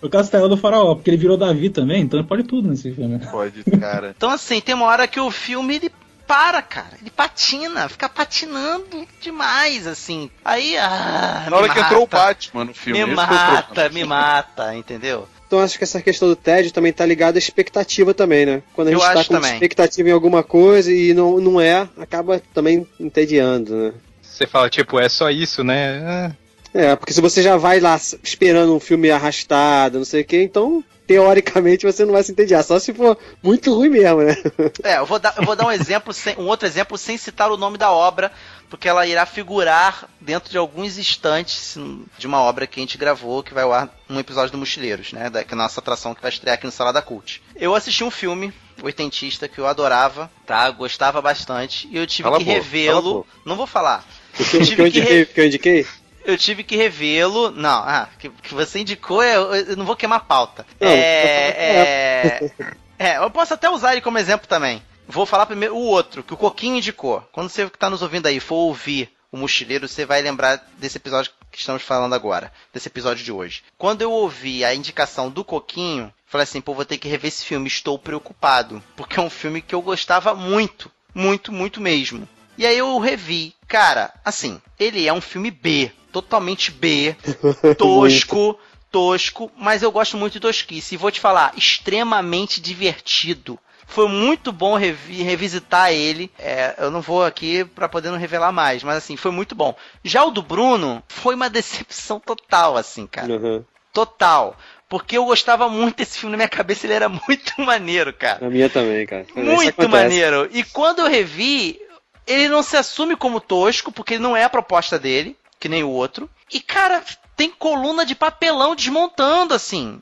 O 0.03 0.09
Castelo 0.09 0.49
do 0.49 0.57
Faraó, 0.57 0.95
porque 0.95 1.11
ele 1.11 1.17
virou 1.19 1.37
Davi 1.37 1.69
também, 1.69 2.03
então 2.03 2.23
pode 2.25 2.43
tudo 2.45 2.69
nesse 2.69 2.91
filme. 2.93 3.19
Pode, 3.31 3.65
cara. 3.81 4.15
Então, 4.17 4.31
assim, 4.31 4.61
tem 4.61 4.75
uma 4.75 4.87
hora 4.87 5.07
que 5.07 5.21
o 5.21 5.31
filme 5.31 5.77
ele 5.77 5.91
para, 6.27 6.63
cara. 6.63 6.97
Ele 7.01 7.11
patina, 7.11 7.89
fica 7.89 8.09
patinando 8.09 9.07
demais, 9.21 9.87
assim. 9.87 10.31
Aí, 10.45 10.77
ah, 10.79 11.47
Na 11.51 11.57
hora 11.57 11.69
me 11.69 11.75
que 11.75 11.81
mata, 11.81 11.93
entrou 11.93 12.05
o 12.05 12.07
Batman 12.07 12.65
no 12.67 12.75
filme. 12.75 13.05
Me 13.05 13.15
mata, 13.15 13.89
me 13.89 14.05
mata, 14.05 14.75
entendeu? 14.75 15.27
Então 15.51 15.59
acho 15.59 15.77
que 15.77 15.83
essa 15.83 16.01
questão 16.01 16.29
do 16.29 16.37
tédio 16.37 16.71
também 16.71 16.93
tá 16.93 17.05
ligada 17.05 17.37
à 17.37 17.41
expectativa 17.41 18.15
também, 18.15 18.47
né? 18.47 18.63
Quando 18.73 18.87
a 18.87 18.93
Eu 18.93 19.01
gente 19.01 19.13
tá 19.13 19.19
acho 19.19 19.29
com 19.29 19.35
também. 19.35 19.53
expectativa 19.55 20.09
em 20.09 20.13
alguma 20.13 20.45
coisa 20.45 20.93
e 20.93 21.13
não, 21.13 21.41
não 21.41 21.61
é, 21.61 21.89
acaba 21.99 22.41
também 22.55 22.87
entediando, 23.01 23.75
né? 23.75 23.93
Você 24.23 24.47
fala, 24.47 24.71
tipo, 24.71 25.01
é 25.01 25.09
só 25.09 25.29
isso, 25.29 25.65
né? 25.65 26.33
É, 26.73 26.95
porque 26.95 27.13
se 27.13 27.21
você 27.21 27.43
já 27.43 27.57
vai 27.57 27.81
lá 27.81 28.01
esperando 28.23 28.73
um 28.77 28.79
filme 28.79 29.11
arrastado, 29.11 29.99
não 29.99 30.05
sei 30.05 30.21
o 30.21 30.25
que, 30.25 30.41
então 30.41 30.85
teoricamente 31.05 31.85
você 31.85 32.05
não 32.05 32.13
vai 32.13 32.23
se 32.23 32.31
entediar, 32.31 32.63
só 32.63 32.79
se 32.79 32.95
for 32.95 33.19
muito 33.43 33.75
ruim 33.75 33.89
mesmo, 33.89 34.23
né? 34.23 34.37
É, 34.85 34.99
eu 34.99 35.05
vou 35.07 35.19
dar, 35.19 35.35
eu 35.37 35.43
vou 35.45 35.57
dar 35.57 35.67
um 35.67 35.73
exemplo, 35.75 36.13
sem, 36.13 36.37
um 36.39 36.47
outro 36.47 36.69
exemplo 36.69 36.97
sem 36.97 37.17
citar 37.17 37.51
o 37.51 37.57
nome 37.57 37.77
da 37.77 37.91
obra, 37.91 38.31
porque 38.71 38.89
ela 38.89 39.05
irá 39.05 39.27
figurar 39.27 40.09
dentro 40.21 40.49
de 40.49 40.57
alguns 40.57 40.97
instantes 40.97 41.77
de 42.17 42.27
uma 42.27 42.41
obra 42.41 42.69
que 42.69 42.79
a 42.79 42.83
gente 42.83 42.97
gravou, 42.97 43.43
que 43.43 43.53
vai 43.53 43.65
ao 43.65 43.73
ar 43.73 43.91
num 44.09 44.21
episódio 44.21 44.53
do 44.53 44.59
Mochileiros, 44.59 45.13
né? 45.13 45.29
Da, 45.29 45.43
que 45.43 45.53
é 45.53 45.55
a 45.55 45.59
nossa 45.59 45.81
atração 45.81 46.15
que 46.15 46.23
vai 46.23 46.31
estrear 46.31 46.55
aqui 46.55 46.67
no 46.67 46.73
Salada 46.73 47.03
Cult. 47.03 47.43
Eu 47.57 47.75
assisti 47.75 48.05
um 48.05 48.11
filme 48.11 48.55
oitentista 48.81 49.49
que 49.49 49.59
eu 49.59 49.67
adorava, 49.67 50.31
tá? 50.47 50.71
Gostava 50.71 51.21
bastante, 51.21 51.89
e 51.91 51.97
eu 51.97 52.07
tive 52.07 52.29
Cala 52.29 52.39
que 52.39 52.45
revê-lo. 52.45 53.27
Não 53.45 53.57
vou 53.57 53.67
falar. 53.67 54.05
O 54.39 54.45
que, 54.45 54.57
eu 54.57 54.61
indiquei, 54.87 55.23
o 55.23 55.27
que 55.27 55.41
eu 55.41 55.47
indiquei? 55.47 55.87
Eu 56.25 56.39
tive 56.39 56.63
que 56.63 56.77
revê-lo. 56.77 57.51
Não, 57.51 57.83
ah, 57.83 58.09
que, 58.19 58.29
que 58.29 58.55
você 58.55 58.79
indicou, 58.79 59.23
eu, 59.23 59.53
eu 59.53 59.77
não 59.77 59.85
vou 59.85 59.97
queimar 59.97 60.19
a 60.19 60.25
pauta. 60.25 60.65
Não, 60.81 60.89
é, 60.89 61.49
é, 61.59 62.51
é, 62.99 63.17
eu 63.19 63.31
posso 63.31 63.53
até 63.53 63.69
usar 63.69 63.93
ele 63.93 64.01
como 64.01 64.17
exemplo 64.17 64.47
também. 64.47 64.81
Vou 65.11 65.27
falar 65.27 65.47
primeiro 65.47 65.75
o 65.75 65.83
outro, 65.83 66.23
que 66.23 66.35
o 66.35 66.37
Coquinho 66.37 66.77
indicou. 66.77 67.21
Quando 67.33 67.49
você 67.49 67.69
que 67.69 67.79
tá 67.79 67.91
nos 67.91 68.03
ouvindo 68.03 68.27
aí 68.27 68.39
for 68.39 68.55
ouvir 68.55 69.11
o 69.33 69.37
Mochileiro, 69.37 69.89
você 69.89 70.05
vai 70.05 70.23
lembrar 70.23 70.65
desse 70.79 70.97
episódio 70.97 71.33
que 71.51 71.59
estamos 71.59 71.83
falando 71.83 72.15
agora, 72.15 72.53
desse 72.73 72.89
episódio 72.89 73.25
de 73.25 73.33
hoje. 73.33 73.63
Quando 73.77 74.03
eu 74.03 74.11
ouvi 74.11 74.65
a 74.65 74.75
indicação 74.75 75.31
do 75.31 75.45
Coquinho, 75.45 76.13
falei 76.27 76.45
assim, 76.45 76.61
pô, 76.61 76.75
vou 76.75 76.85
ter 76.85 76.99
que 76.99 77.09
rever 77.09 77.29
esse 77.29 77.45
filme, 77.45 77.67
estou 77.67 77.99
preocupado, 77.99 78.83
porque 78.97 79.19
é 79.19 79.23
um 79.23 79.31
filme 79.31 79.61
que 79.61 79.75
eu 79.75 79.83
gostava 79.83 80.35
muito, 80.35 80.91
muito, 81.15 81.53
muito 81.53 81.81
mesmo. 81.81 82.29
E 82.57 82.67
aí 82.67 82.79
eu 82.79 82.99
revi. 82.99 83.55
Cara, 83.67 84.13
assim, 84.25 84.61
ele 84.79 85.07
é 85.07 85.13
um 85.13 85.21
filme 85.21 85.51
B, 85.51 85.91
totalmente 86.13 86.71
B, 86.71 87.17
tosco, 87.79 88.59
tosco, 88.91 89.51
mas 89.57 89.83
eu 89.83 89.91
gosto 89.91 90.17
muito 90.17 90.35
de 90.35 90.41
tosquice. 90.41 90.95
E 90.95 90.99
vou 90.99 91.11
te 91.11 91.21
falar, 91.21 91.53
extremamente 91.57 92.61
divertido. 92.61 93.59
Foi 93.91 94.09
muito 94.09 94.53
bom 94.53 94.77
revi- 94.77 95.23
revisitar 95.23 95.93
ele. 95.93 96.31
É, 96.39 96.75
eu 96.79 96.91
não 96.91 97.01
vou 97.01 97.25
aqui 97.25 97.65
pra 97.65 97.89
poder 97.89 98.11
não 98.11 98.17
revelar 98.19 98.53
mais, 98.53 98.83
mas 98.85 98.97
assim, 98.97 99.17
foi 99.17 99.31
muito 99.33 99.55
bom. 99.55 99.75
Já 100.05 100.25
o 100.25 100.31
do 100.31 100.43
Bruno 100.43 101.03
foi 101.09 101.35
uma 101.35 101.51
decepção 101.51 102.21
total, 102.21 102.77
assim, 102.77 103.07
cara. 103.07 103.33
Uhum. 103.33 103.65
Total. 103.93 104.57
Porque 104.89 105.17
eu 105.19 105.25
gostava 105.25 105.69
muito 105.69 105.99
desse 105.99 106.19
filme 106.19 106.33
na 106.33 106.37
minha 106.37 106.49
cabeça, 106.49 106.87
ele 106.87 106.95
era 106.95 107.09
muito 107.29 107.61
maneiro, 107.61 108.13
cara. 108.13 108.47
A 108.47 108.51
minha 108.51 108.71
também, 108.71 109.05
cara. 109.07 109.27
Mas 109.35 109.45
Muito 109.45 109.89
maneiro. 109.89 110.49
E 110.53 110.63
quando 110.65 111.01
eu 111.01 111.09
revi, 111.09 111.81
ele 112.27 112.49
não 112.49 112.63
se 112.63 112.77
assume 112.77 113.17
como 113.17 113.41
tosco, 113.41 113.91
porque 113.93 114.19
não 114.19 114.37
é 114.37 114.45
a 114.45 114.51
proposta 114.51 114.99
dele, 114.99 115.37
que 115.59 115.69
nem 115.69 115.83
o 115.83 115.91
outro. 115.91 116.31
E, 116.53 116.61
cara, 116.61 117.03
tem 117.41 117.51
coluna 117.59 118.05
de 118.05 118.15
papelão 118.15 118.77
desmontando, 118.77 119.55
assim. 119.55 119.99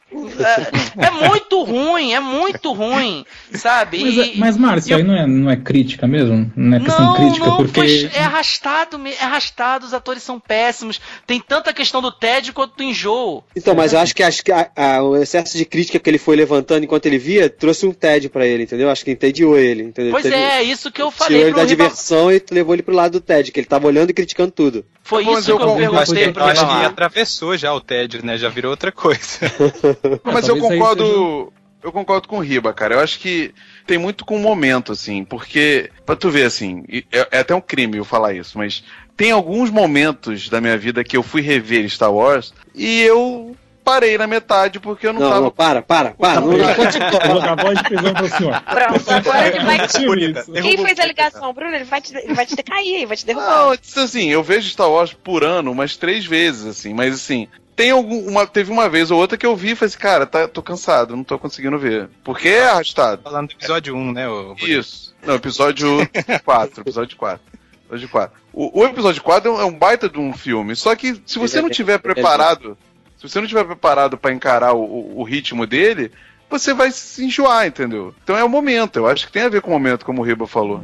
É, 0.98 1.06
é 1.06 1.10
muito 1.28 1.62
ruim, 1.62 2.12
é 2.12 2.18
muito 2.18 2.72
ruim, 2.72 3.24
sabe? 3.54 4.00
Mas, 4.02 4.14
E- 4.16 4.38
mas 4.38 4.56
Márcio, 4.56 4.92
eu- 4.94 4.96
aí 4.98 5.04
não 5.04 5.14
é, 5.14 5.24
não 5.24 5.48
é 5.48 5.54
crítica 5.56 6.04
mesmo? 6.08 6.50
Não 6.56 6.76
é 6.76 6.80
questão 6.80 7.04
não, 7.06 7.14
crítica, 7.14 7.46
não, 7.46 7.56
porque. 7.58 7.80
foi, 7.80 8.10
é 8.12 8.24
arrastado, 8.24 9.00
é 9.06 9.22
arrastado, 9.22 9.86
os 9.86 9.94
atores 9.94 10.20
são 10.24 10.40
péssimos. 10.40 11.00
Tem 11.28 11.38
tanta 11.38 11.72
questão 11.72 12.02
do 12.02 12.10
tédio 12.10 12.52
quanto 12.52 12.76
do 12.76 12.82
enjoo. 12.82 13.44
Então, 13.54 13.72
mas 13.72 13.92
eu 13.92 14.00
acho 14.00 14.16
que, 14.16 14.22
acho 14.24 14.42
que 14.42 14.50
a- 14.50 14.68
a- 14.74 15.02
o 15.04 15.16
excesso 15.16 15.56
de 15.56 15.64
crítica 15.64 16.00
que 16.00 16.10
ele 16.10 16.18
foi 16.18 16.34
levantando 16.34 16.82
enquanto 16.82 17.06
ele 17.06 17.18
via 17.18 17.48
trouxe 17.48 17.86
um 17.86 17.92
tédio 17.92 18.30
pra 18.30 18.44
ele, 18.44 18.64
entendeu? 18.64 18.90
Acho 18.90 19.04
que 19.04 19.12
entediou 19.12 19.56
ele, 19.56 19.84
entendeu? 19.84 20.10
Pois 20.10 20.24
Teve- 20.24 20.34
é, 20.34 20.60
isso 20.64 20.90
que 20.90 21.00
eu 21.00 21.06
Tirou 21.12 21.12
falei 21.12 21.40
ele 21.42 21.50
pro 21.52 21.60
da 21.60 21.66
Riba... 21.68 21.84
diversão 21.84 22.32
e 22.32 22.42
levou 22.50 22.74
ele 22.74 22.82
pro 22.82 22.94
lado 22.96 23.12
do 23.12 23.20
tédio, 23.20 23.52
que 23.52 23.60
ele 23.60 23.66
tava 23.68 23.86
olhando 23.86 24.10
e 24.10 24.12
criticando 24.12 24.50
tudo. 24.50 24.84
Foi 25.04 25.22
isso 25.22 25.50
eu 25.52 25.56
que 25.56 25.62
eu 25.62 25.74
perguntei 25.76 26.32
pro 26.32 26.42
eu 26.42 26.48
acho 26.48 26.66
que. 26.66 26.94
Atravessou 27.28 27.56
já 27.56 27.72
o 27.72 27.80
tédio, 27.80 28.24
né? 28.24 28.38
Já 28.38 28.48
virou 28.48 28.70
outra 28.70 28.90
coisa. 28.90 29.38
Mas 30.24 30.48
eu 30.48 30.58
concordo. 30.58 31.52
Eu 31.80 31.92
concordo 31.92 32.26
com 32.26 32.38
o 32.38 32.40
Riba, 32.40 32.72
cara. 32.72 32.94
Eu 32.96 33.00
acho 33.00 33.20
que 33.20 33.54
tem 33.86 33.98
muito 33.98 34.24
com 34.24 34.36
o 34.36 34.40
momento, 34.40 34.90
assim, 34.90 35.24
porque, 35.24 35.90
pra 36.04 36.16
tu 36.16 36.28
ver, 36.28 36.44
assim, 36.44 36.82
é, 37.12 37.28
é 37.30 37.38
até 37.38 37.54
um 37.54 37.60
crime 37.60 37.98
eu 37.98 38.04
falar 38.04 38.34
isso, 38.34 38.58
mas 38.58 38.82
tem 39.16 39.30
alguns 39.30 39.70
momentos 39.70 40.48
da 40.48 40.60
minha 40.60 40.76
vida 40.76 41.04
que 41.04 41.16
eu 41.16 41.22
fui 41.22 41.40
rever 41.40 41.88
Star 41.88 42.12
Wars 42.12 42.52
e 42.74 43.02
eu 43.02 43.56
parei 43.88 44.18
na 44.18 44.26
metade 44.26 44.78
porque 44.78 45.06
eu 45.06 45.12
não, 45.14 45.20
Não, 45.20 45.28
tava. 45.28 45.40
não, 45.40 45.50
para, 45.50 45.82
para, 45.82 46.10
para. 46.10 46.40
Não, 46.40 46.52
não, 46.52 46.58
Eu 46.58 47.32
vou 47.32 47.40
dar 47.40 47.56
voz 47.56 47.78
de 47.78 47.84
prisão 47.84 48.14
pro 48.14 48.28
senhor. 48.28 48.62
Pronto, 48.62 49.10
agora 49.10 49.48
ele 49.48 49.64
vai 49.64 49.86
te... 49.86 50.04
Bonita. 50.04 50.44
Quem 50.44 50.84
fez 50.84 50.98
a 50.98 51.06
ligação, 51.06 51.52
Bruno? 51.54 51.74
Ele 51.74 51.84
vai 51.84 52.00
te, 52.00 52.14
ele 52.14 52.34
vai 52.34 52.44
te 52.44 52.54
decair, 52.54 52.96
ele 52.96 53.06
vai 53.06 53.16
te 53.16 53.24
derrubar. 53.24 53.48
Não, 53.48 54.02
assim, 54.04 54.28
eu 54.28 54.42
vejo 54.42 54.68
Star 54.68 54.90
Wars 54.90 55.14
por 55.14 55.42
ano 55.42 55.72
umas 55.72 55.96
três 55.96 56.26
vezes, 56.26 56.66
assim, 56.66 56.92
mas 56.92 57.14
assim. 57.14 57.48
Tem 57.74 57.92
algum, 57.92 58.28
uma, 58.28 58.44
teve 58.44 58.72
uma 58.72 58.88
vez 58.88 59.12
ou 59.12 59.20
outra 59.20 59.38
que 59.38 59.46
eu 59.46 59.54
vi 59.54 59.70
e 59.70 59.74
falei 59.76 59.86
assim, 59.86 59.98
cara, 59.98 60.26
tá, 60.26 60.48
tô 60.48 60.60
cansado, 60.60 61.14
não 61.14 61.22
tô 61.22 61.38
conseguindo 61.38 61.78
ver. 61.78 62.08
Porque 62.24 62.48
é 62.48 62.68
arrastado. 62.68 63.22
Falando 63.22 63.50
do 63.50 63.52
episódio 63.52 63.94
1, 63.94 64.12
né? 64.12 64.28
O... 64.28 64.56
Isso. 64.58 65.14
Não, 65.24 65.36
episódio 65.36 65.88
4. 66.44 66.80
Episódio 66.80 67.16
4. 67.16 67.40
Episódio 67.86 68.08
4. 68.08 68.38
O, 68.52 68.80
o 68.80 68.84
episódio 68.84 69.22
4 69.22 69.48
é 69.48 69.54
um, 69.54 69.60
é 69.60 69.64
um 69.64 69.72
baita 69.78 70.08
de 70.08 70.18
um 70.18 70.32
filme. 70.32 70.74
Só 70.74 70.96
que 70.96 71.22
se 71.24 71.38
você 71.38 71.62
não 71.62 71.70
tiver 71.70 71.98
preparado. 71.98 72.76
Se 73.18 73.28
você 73.28 73.40
não 73.40 73.48
tiver 73.48 73.64
preparado 73.64 74.16
pra 74.16 74.32
encarar 74.32 74.72
o, 74.74 75.18
o- 75.20 75.24
ritmo 75.24 75.66
dele, 75.66 76.12
você 76.48 76.72
vai 76.72 76.90
se 76.92 77.24
enjoar, 77.24 77.66
entendeu? 77.66 78.14
Então 78.22 78.36
é 78.36 78.44
o 78.44 78.48
momento. 78.48 78.96
Eu 78.96 79.08
acho 79.08 79.26
que 79.26 79.32
tem 79.32 79.42
a 79.42 79.48
ver 79.48 79.60
com 79.60 79.70
o 79.70 79.72
momento, 79.74 80.04
como 80.04 80.22
o 80.22 80.24
Riba 80.24 80.46
falou. 80.46 80.80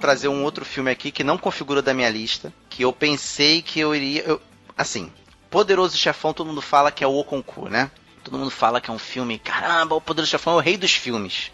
trazer 0.00 0.28
um 0.28 0.42
outro 0.42 0.64
filme 0.64 0.90
aqui 0.90 1.10
que 1.12 1.22
não 1.22 1.38
configura 1.38 1.80
da 1.80 1.94
minha 1.94 2.08
lista, 2.10 2.52
que 2.68 2.82
eu 2.82 2.92
pensei 2.92 3.62
que 3.62 3.78
eu 3.80 3.94
iria. 3.94 4.22
eu- 4.22 4.40
assim, 4.76 5.10
Poderoso 5.50 5.96
Chefão, 5.96 6.32
todo 6.32 6.46
mundo 6.46 6.62
fala 6.62 6.90
que 6.90 7.04
é 7.04 7.06
o 7.06 7.14
Okonku, 7.14 7.68
né? 7.68 7.90
Todo 8.24 8.38
mundo 8.38 8.50
fala 8.50 8.80
que 8.80 8.88
é 8.90 8.92
um 8.92 8.98
filme, 8.98 9.38
caramba, 9.38 9.94
o 9.96 10.00
Poderoso 10.00 10.30
Chefão 10.30 10.54
é 10.54 10.56
o 10.56 10.60
rei 10.60 10.76
dos 10.76 10.92
filmes. 10.94 11.50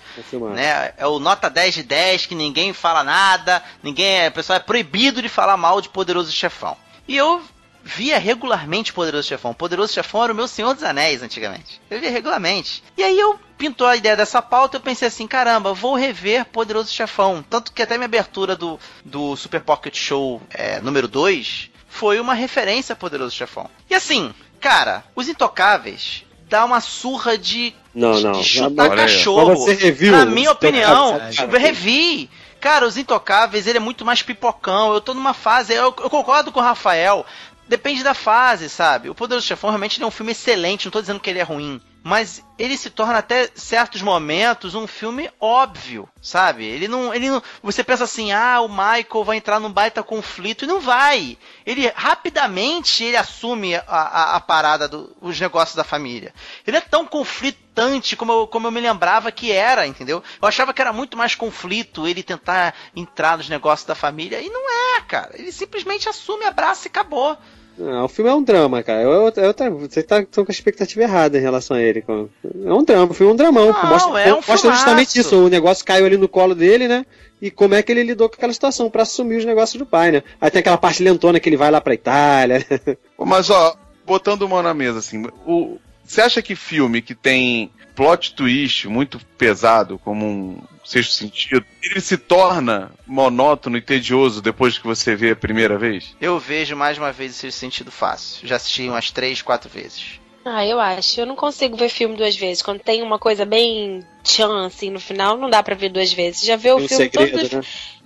Né? 0.54 0.92
É 0.98 1.06
o 1.06 1.18
nota 1.18 1.48
10 1.50 1.74
de 1.74 1.82
10, 1.82 2.26
que 2.26 2.34
ninguém 2.34 2.72
fala 2.72 3.02
nada, 3.02 3.62
ninguém 3.82 4.20
é, 4.20 4.28
o 4.28 4.32
pessoal 4.32 4.56
é 4.58 4.60
proibido 4.60 5.20
de 5.22 5.28
falar 5.28 5.56
mal 5.56 5.80
de 5.80 5.88
Poderoso 5.88 6.30
Chefão. 6.30 6.76
E 7.08 7.16
eu 7.16 7.42
via 7.82 8.18
regularmente 8.18 8.92
Poderoso 8.92 9.28
Chefão. 9.28 9.54
Poderoso 9.54 9.92
Chefão 9.92 10.24
era 10.24 10.32
o 10.32 10.36
meu 10.36 10.48
Senhor 10.48 10.74
dos 10.74 10.82
Anéis 10.84 11.22
antigamente. 11.22 11.80
Eu 11.90 12.00
via 12.00 12.10
regularmente. 12.10 12.82
E 12.96 13.02
aí 13.02 13.18
eu 13.18 13.38
pintou 13.56 13.86
a 13.86 13.96
ideia 13.96 14.16
dessa 14.16 14.40
pauta, 14.40 14.76
eu 14.76 14.80
pensei 14.80 15.08
assim, 15.08 15.26
caramba, 15.26 15.74
vou 15.74 15.94
rever 15.94 16.44
Poderoso 16.46 16.92
Chefão. 16.92 17.44
Tanto 17.48 17.72
que 17.72 17.82
até 17.82 17.96
minha 17.96 18.06
abertura 18.06 18.54
do, 18.54 18.78
do 19.04 19.36
Super 19.36 19.60
Pocket 19.60 19.96
Show 19.96 20.40
é, 20.50 20.80
número 20.80 21.08
2 21.08 21.70
foi 21.88 22.20
uma 22.20 22.34
referência 22.34 22.92
a 22.92 22.96
Poderoso 22.96 23.34
Chefão. 23.34 23.68
E 23.88 23.94
assim, 23.94 24.32
cara, 24.60 25.04
os 25.16 25.28
intocáveis 25.28 26.24
dá 26.48 26.64
uma 26.64 26.80
surra 26.80 27.36
de 27.36 27.74
Não, 27.94 28.20
não. 28.20 28.32
de 28.32 28.44
chutar 28.44 28.94
cachorro. 28.94 29.50
mas 29.50 29.58
você 29.60 29.74
reviu 29.74 30.12
Na 30.12 30.24
minha 30.24 30.50
opinião, 30.50 31.20
eu 31.40 31.58
revi. 31.58 32.30
Cara, 32.60 32.86
os 32.86 32.96
Intocáveis, 32.96 33.68
ele 33.68 33.78
é 33.78 33.80
muito 33.80 34.04
mais 34.04 34.20
pipocão. 34.20 34.92
Eu 34.92 35.00
tô 35.00 35.14
numa 35.14 35.32
fase. 35.32 35.72
Eu, 35.72 35.84
eu 35.84 36.10
concordo 36.10 36.50
com 36.50 36.58
o 36.58 36.62
Rafael. 36.62 37.24
Depende 37.68 38.02
da 38.02 38.14
fase, 38.14 38.68
sabe? 38.68 39.10
O 39.10 39.14
Poderoso 39.14 39.46
Chefão 39.46 39.70
realmente 39.70 40.02
é 40.02 40.06
um 40.06 40.10
filme 40.10 40.32
excelente. 40.32 40.86
Não 40.86 40.92
tô 40.92 41.00
dizendo 41.00 41.20
que 41.20 41.28
ele 41.28 41.38
é 41.38 41.42
ruim. 41.42 41.80
Mas 42.08 42.42
ele 42.58 42.74
se 42.78 42.88
torna 42.88 43.18
até 43.18 43.50
certos 43.54 44.00
momentos 44.00 44.74
um 44.74 44.86
filme 44.86 45.30
óbvio, 45.38 46.08
sabe? 46.22 46.64
Ele 46.64 46.88
não, 46.88 47.12
ele 47.12 47.28
não. 47.28 47.42
Você 47.62 47.84
pensa 47.84 48.04
assim, 48.04 48.32
ah, 48.32 48.62
o 48.62 48.68
Michael 48.68 49.24
vai 49.26 49.36
entrar 49.36 49.60
num 49.60 49.70
baita 49.70 50.02
conflito 50.02 50.64
e 50.64 50.66
não 50.66 50.80
vai. 50.80 51.36
Ele 51.66 51.86
rapidamente 51.94 53.04
ele 53.04 53.18
assume 53.18 53.74
a, 53.74 53.82
a, 53.86 54.36
a 54.36 54.40
parada 54.40 54.88
dos 54.88 55.38
negócios 55.38 55.76
da 55.76 55.84
família. 55.84 56.32
Ele 56.66 56.78
é 56.78 56.80
tão 56.80 57.04
conflitante 57.04 58.16
como 58.16 58.32
eu, 58.32 58.46
como 58.46 58.66
eu 58.66 58.72
me 58.72 58.80
lembrava 58.80 59.30
que 59.30 59.52
era, 59.52 59.86
entendeu? 59.86 60.22
Eu 60.40 60.48
achava 60.48 60.72
que 60.72 60.80
era 60.80 60.94
muito 60.94 61.14
mais 61.14 61.34
conflito 61.34 62.08
ele 62.08 62.22
tentar 62.22 62.74
entrar 62.96 63.36
nos 63.36 63.50
negócios 63.50 63.86
da 63.86 63.94
família 63.94 64.40
e 64.40 64.48
não 64.48 64.96
é, 64.96 65.02
cara. 65.02 65.32
Ele 65.34 65.52
simplesmente 65.52 66.08
assume, 66.08 66.46
abraça 66.46 66.86
e 66.86 66.90
acabou. 66.90 67.36
Não, 67.78 68.04
o 68.04 68.08
filme 68.08 68.30
é 68.30 68.34
um 68.34 68.42
drama, 68.42 68.82
cara. 68.82 69.00
É 69.02 69.06
outra- 69.06 69.44
é 69.44 69.46
outra- 69.48 69.70
você 69.70 70.02
tá 70.02 70.22
tão 70.24 70.44
com 70.44 70.50
a 70.50 70.54
expectativa 70.54 71.02
errada 71.02 71.38
em 71.38 71.40
relação 71.40 71.76
a 71.76 71.80
ele. 71.82 72.04
É 72.08 72.72
um 72.72 72.82
drama, 72.82 73.12
o 73.12 73.14
filme 73.14 73.30
é 73.30 73.34
um 73.34 73.36
dramão. 73.36 73.66
Não, 73.72 73.88
mostra 73.88 74.20
é 74.20 74.32
um 74.32 74.36
mostra 74.36 74.70
justamente 74.72 75.18
isso. 75.20 75.36
O 75.46 75.48
negócio 75.48 75.84
caiu 75.84 76.04
ali 76.06 76.16
no 76.16 76.28
colo 76.28 76.54
dele, 76.54 76.88
né? 76.88 77.06
E 77.40 77.50
como 77.50 77.74
é 77.74 77.82
que 77.82 77.92
ele 77.92 78.02
lidou 78.02 78.28
com 78.28 78.34
aquela 78.34 78.52
situação 78.52 78.90
pra 78.90 79.02
assumir 79.02 79.36
os 79.36 79.44
negócios 79.44 79.78
do 79.78 79.86
pai, 79.86 80.10
né? 80.10 80.22
Aí 80.40 80.50
tem 80.50 80.58
aquela 80.60 80.76
parte 80.76 81.02
lentona 81.02 81.38
que 81.38 81.48
ele 81.48 81.56
vai 81.56 81.70
lá 81.70 81.80
pra 81.80 81.94
Itália. 81.94 82.66
né? 82.68 82.96
Mas, 83.18 83.48
ó, 83.48 83.76
botando 84.04 84.42
uma 84.42 84.60
na 84.62 84.74
mesa, 84.74 84.98
assim, 84.98 85.24
o, 85.46 85.76
você 86.04 86.20
acha 86.20 86.42
que 86.42 86.56
filme 86.56 87.00
que 87.00 87.14
tem 87.14 87.70
plot 87.98 88.34
twist 88.34 88.86
muito 88.86 89.18
pesado, 89.36 89.98
como 90.04 90.24
um 90.24 90.58
sexto 90.84 91.14
sentido, 91.14 91.64
ele 91.82 92.00
se 92.00 92.16
torna 92.16 92.92
monótono 93.04 93.76
e 93.76 93.80
tedioso 93.80 94.40
depois 94.40 94.78
que 94.78 94.86
você 94.86 95.16
vê 95.16 95.32
a 95.32 95.36
primeira 95.36 95.76
vez? 95.76 96.14
Eu 96.20 96.38
vejo 96.38 96.76
mais 96.76 96.96
uma 96.96 97.10
vez 97.10 97.32
esse 97.42 97.50
sentido 97.58 97.90
fácil. 97.90 98.46
Já 98.46 98.54
assisti 98.54 98.88
umas 98.88 99.10
três, 99.10 99.42
quatro 99.42 99.68
vezes. 99.68 100.20
Ah, 100.44 100.64
eu 100.64 100.78
acho. 100.78 101.20
Eu 101.20 101.26
não 101.26 101.34
consigo 101.34 101.76
ver 101.76 101.88
filme 101.88 102.16
duas 102.16 102.36
vezes. 102.36 102.62
Quando 102.62 102.78
tem 102.78 103.02
uma 103.02 103.18
coisa 103.18 103.44
bem 103.44 104.04
tchan, 104.22 104.66
assim, 104.66 104.90
no 104.90 105.00
final, 105.00 105.36
não 105.36 105.50
dá 105.50 105.60
pra 105.60 105.74
ver 105.74 105.88
duas 105.90 106.12
vezes. 106.12 106.42
Já 106.42 106.54
vê 106.54 106.70
o 106.70 106.76
Tem 106.78 106.88
filme 106.88 107.04
segredo, 107.04 107.32
todos... 107.32 107.52
né? 107.52 107.60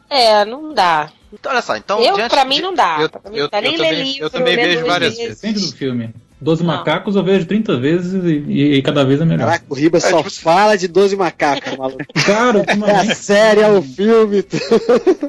É, 0.08 0.44
não 0.46 0.72
dá. 0.72 1.12
Então, 1.30 1.52
olha 1.52 1.60
só, 1.62 1.76
então. 1.76 2.00
eu, 2.02 2.14
diante 2.16 2.30
pra 2.30 2.44
mim, 2.46 2.60
não 2.60 2.74
dá. 2.74 2.96
eu- 3.00 3.08
Pra 3.10 3.30
mim, 3.30 3.36
eu- 3.36 3.48
eu 3.52 3.60
nem 3.62 3.72
também- 3.76 3.78
ler 3.78 3.98
eu 4.00 4.04
livro, 4.04 4.30
também 4.30 4.56
vejo 4.56 4.86
várias 4.86 5.16
vezes. 5.18 5.40
Depende 5.40 5.66
do 5.66 5.76
filme. 5.76 6.14
Doze 6.42 6.64
Não. 6.64 6.74
macacos 6.74 7.14
eu 7.14 7.22
vejo 7.22 7.46
30 7.46 7.76
vezes 7.78 8.24
e, 8.24 8.28
e- 8.48 8.74
e 8.74 8.82
cada 8.82 9.04
vez 9.04 9.20
é 9.20 9.24
melhor. 9.24 9.46
Caraca, 9.46 9.64
o 9.68 9.74
Riba 9.74 10.00
só 10.00 10.18
tipo- 10.18 10.30
fala 10.30 10.76
de 10.76 10.88
12 10.88 11.14
macacos, 11.16 11.76
maluco. 11.76 12.04
Cara, 12.26 12.58
É 12.58 12.60
a 12.60 12.74
ultimamente. 12.74 13.14
série, 13.14 13.60
é 13.60 13.68
o 13.70 13.80
filme. 13.82 14.44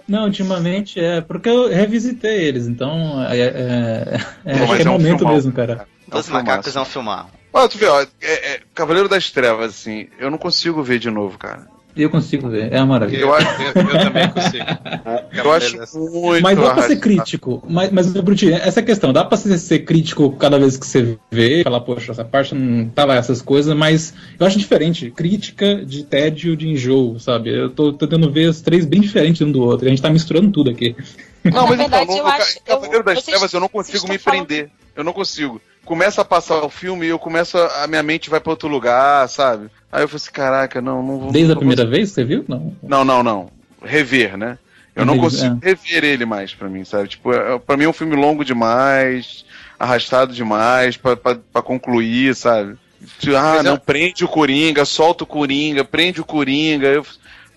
Não, 0.08 0.26
ultimamente 0.26 1.00
é 1.00 1.22
porque 1.22 1.50
eu 1.50 1.70
revisitei 1.70 2.44
eles, 2.46 2.68
então 2.68 3.24
é, 3.26 3.40
é, 3.40 4.18
é, 4.46 4.58
Pô, 4.58 4.64
acho 4.64 4.68
mas 4.68 4.78
que 4.78 4.84
é 4.84 4.86
é 4.86 4.90
um 4.90 4.94
momento 4.94 5.18
filmão, 5.20 5.36
mesmo, 5.36 5.52
cara. 5.52 5.88
Doze 6.08 6.30
É 6.30 6.32
um 6.32 6.34
Macacos 6.36 6.66
filmaço. 6.66 6.78
é 6.78 6.82
um 6.82 6.86
filmar. 6.86 7.28
Olha, 7.54 7.70
tu 7.70 7.78
vê, 7.78 7.86
ó, 7.86 8.02
é- 8.02 8.08
é 8.56 8.60
Cavaleiro 8.74 9.08
das 9.08 9.30
Trevas, 9.30 9.70
assim, 9.72 10.08
eu 10.20 10.32
não 10.32 10.38
consigo 10.40 10.82
ver 10.82 10.98
de 11.00 11.12
novo, 11.12 11.38
cara. 11.38 11.68
Eu 11.96 12.10
consigo 12.10 12.50
ver, 12.50 12.74
é 12.74 12.78
uma 12.78 12.88
maravilha. 12.88 13.22
Eu, 13.22 13.30
eu, 13.30 13.36
eu 13.38 14.00
também 14.00 14.30
consigo. 14.30 14.66
Eu 15.34 15.52
acho 15.52 15.78
muito 16.00 16.42
Mas 16.44 16.58
dá 16.58 16.74
pra 16.74 16.84
ser 16.84 16.96
crítico. 16.98 17.64
Mas, 17.68 17.92
mas 17.92 18.08
Bruti, 18.14 18.52
essa 18.52 18.80
é 18.80 18.84
a 18.84 18.86
questão. 18.86 19.12
Dá 19.12 19.24
pra 19.26 19.38
ser, 19.38 19.58
ser 19.58 19.80
crítico 19.80 20.32
cada 20.34 20.58
vez 20.60 20.78
que 20.78 20.86
você 20.86 21.18
vê, 21.32 21.64
falar, 21.64 21.82
poxa, 21.82 22.12
essa 22.12 22.24
parte 22.24 22.54
não 22.56 22.88
tá 22.90 23.04
lá, 23.04 23.16
essas 23.16 23.42
coisas, 23.42 23.76
mas 23.76 24.14
eu 24.40 24.46
acho 24.46 24.58
diferente. 24.58 25.10
Crítica 25.12 25.84
de 25.86 26.04
tédio, 26.04 26.56
de 26.56 26.70
enjoo, 26.70 27.20
sabe? 27.20 27.50
Eu 27.50 27.70
tô 27.70 27.94
tentando 27.94 28.32
ver 28.32 28.48
os 28.50 28.62
três 28.62 28.86
bem 28.86 29.02
diferentes 29.02 29.42
um 29.42 29.52
do 29.52 29.62
outro. 29.64 29.88
A 29.88 29.90
gente 29.90 30.02
tá 30.02 30.10
misturando 30.10 30.52
tudo 30.52 30.70
aqui. 30.70 30.96
Não, 31.44 31.68
mas 31.68 31.78
Na 31.78 31.84
verdade, 31.88 32.04
então, 32.06 32.18
eu 32.18 32.24
no 32.24 32.30
acho- 32.30 32.60
Cavaleiro 32.64 32.98
eu- 32.98 33.04
das 33.04 33.24
Trevas 33.24 33.54
eu 33.54 33.60
não 33.60 33.68
consigo 33.70 34.08
me 34.08 34.18
falando- 34.18 34.46
prender. 34.46 34.70
Eu 34.96 35.04
não 35.04 35.14
consigo. 35.14 35.60
Começa 35.86 36.22
a 36.22 36.26
passar 36.26 36.64
o 36.64 36.70
filme 36.70 37.06
e 37.06 37.10
eu 37.10 37.20
começo 37.20 37.58
a, 37.58 37.84
a 37.84 37.88
minha 37.88 38.02
mente 38.04 38.30
vai 38.30 38.40
pra 38.40 38.52
outro 38.52 38.70
lugar, 38.70 39.28
sabe? 39.28 39.68
Aí 39.92 40.02
eu 40.04 40.08
falei 40.08 40.18
assim, 40.24 40.32
caraca, 40.32 40.82
não, 40.82 41.04
não 41.04 41.20
vou. 41.20 41.32
Desde 41.32 41.52
a 41.52 41.56
não 41.56 41.60
primeira 41.60 41.82
consigo. 41.84 41.98
vez, 41.98 42.12
você 42.12 42.24
viu? 42.24 42.46
Não. 42.48 42.76
Não, 42.82 43.04
não, 43.04 43.22
não. 43.22 43.52
Rever, 43.84 44.38
né? 44.38 44.58
Eu 44.96 45.06
não 45.06 45.18
consigo 45.18 45.60
rever 45.62 46.04
ele 46.06 46.26
mais 46.26 46.54
pra 46.54 46.70
mim, 46.70 46.86
sabe? 46.86 47.10
Tipo, 47.10 47.34
é, 47.34 47.58
pra 47.60 47.76
mim 47.76 47.84
é 47.86 47.90
um 47.90 47.94
filme 47.94 48.16
longo 48.16 48.46
demais, 48.46 49.44
arrastado 49.80 50.32
demais 50.34 50.96
pra 50.96 51.16
concluir, 51.64 52.34
sabe? 52.36 52.76
Tipo, 53.20 53.36
Ah, 53.36 53.54
Mas 53.56 53.64
não, 53.66 53.72
eu- 53.74 53.80
prende 53.80 54.24
o 54.24 54.28
Coringa, 54.28 54.86
solta 54.86 55.24
o 55.26 55.28
Coringa, 55.28 55.84
prende 55.84 56.22
o 56.22 56.26
Coringa. 56.26 56.88
Eu... 56.88 57.06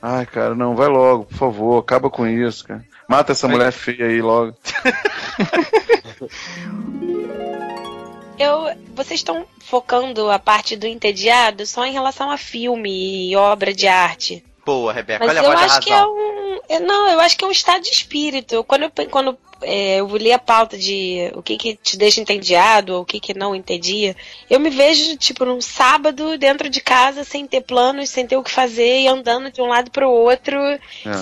Ai, 0.02 0.26
cara, 0.26 0.54
não, 0.54 0.74
vai 0.74 0.88
logo, 0.88 1.26
por 1.26 1.36
favor, 1.36 1.78
acaba 1.78 2.10
com 2.10 2.26
isso, 2.26 2.64
cara. 2.64 2.82
Mata 3.08 3.30
essa 3.32 3.46
mulher 3.46 3.70
feia 3.70 4.06
aí 4.06 4.20
logo. 4.20 4.52
Eu, 8.38 8.64
vocês 8.94 9.20
estão 9.20 9.46
focando 9.60 10.30
a 10.30 10.38
parte 10.38 10.76
do 10.76 10.86
entediado 10.86 11.66
só 11.66 11.86
em 11.86 11.92
relação 11.92 12.30
a 12.30 12.36
filme 12.36 13.30
e 13.30 13.36
obra 13.36 13.72
de 13.72 13.86
arte. 13.88 14.44
Boa, 14.66 14.92
Rebeca, 14.92 15.24
Mas 15.24 15.30
olha 15.30 15.40
a 15.40 15.44
eu 15.44 15.50
voz 15.52 15.60
da 15.60 15.66
acho 15.66 15.80
que 15.80 15.92
é 15.92 16.04
um. 16.04 16.58
é- 16.68 16.80
Não, 16.80 17.08
eu 17.08 17.20
acho 17.20 17.38
que 17.38 17.44
é 17.44 17.46
um 17.46 17.52
estado 17.52 17.82
de 17.82 17.90
espírito. 17.90 18.64
Quando 18.64 18.82
eu, 18.82 18.90
quando, 19.08 19.38
é, 19.62 20.00
eu 20.00 20.16
li 20.16 20.32
a 20.32 20.40
pauta 20.40 20.76
de 20.76 21.30
o 21.36 21.42
que, 21.42 21.56
que 21.56 21.76
te 21.76 21.96
deixa 21.96 22.20
entediado 22.20 22.94
ou 22.94 23.02
o 23.02 23.04
que, 23.04 23.20
que 23.20 23.32
não 23.32 23.54
entedia, 23.54 24.16
eu 24.50 24.58
me 24.58 24.68
vejo, 24.68 25.16
tipo, 25.18 25.44
num 25.44 25.60
sábado 25.60 26.36
dentro 26.36 26.68
de 26.68 26.80
casa, 26.80 27.22
sem 27.22 27.46
ter 27.46 27.60
planos, 27.60 28.10
sem 28.10 28.26
ter 28.26 28.36
o 28.36 28.42
que 28.42 28.50
fazer, 28.50 29.02
e 29.02 29.06
andando 29.06 29.52
de 29.52 29.62
um 29.62 29.68
lado 29.68 29.88
pro 29.92 30.10
outro, 30.10 30.58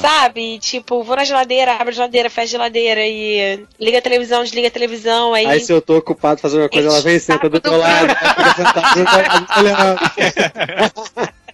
sabe? 0.00 0.58
Tipo, 0.58 1.02
vou 1.02 1.14
na 1.14 1.24
geladeira, 1.24 1.74
abro 1.74 1.90
a 1.90 1.92
geladeira, 1.92 2.30
fecho 2.30 2.46
a 2.46 2.52
geladeira 2.52 3.06
e 3.06 3.62
liga 3.78 3.98
a 3.98 4.02
televisão, 4.02 4.42
desliga 4.42 4.68
a 4.68 4.70
televisão, 4.70 5.34
aí. 5.34 5.44
Aí 5.44 5.60
se 5.60 5.70
eu 5.70 5.82
tô 5.82 5.98
ocupado 5.98 6.40
fazendo 6.40 6.62
uma 6.62 6.70
coisa, 6.70 6.88
ela 6.88 7.02
vem 7.02 7.16
e 7.16 7.20
senta 7.20 7.50
do 7.50 7.60
teu 7.60 7.76
lado. 7.76 8.08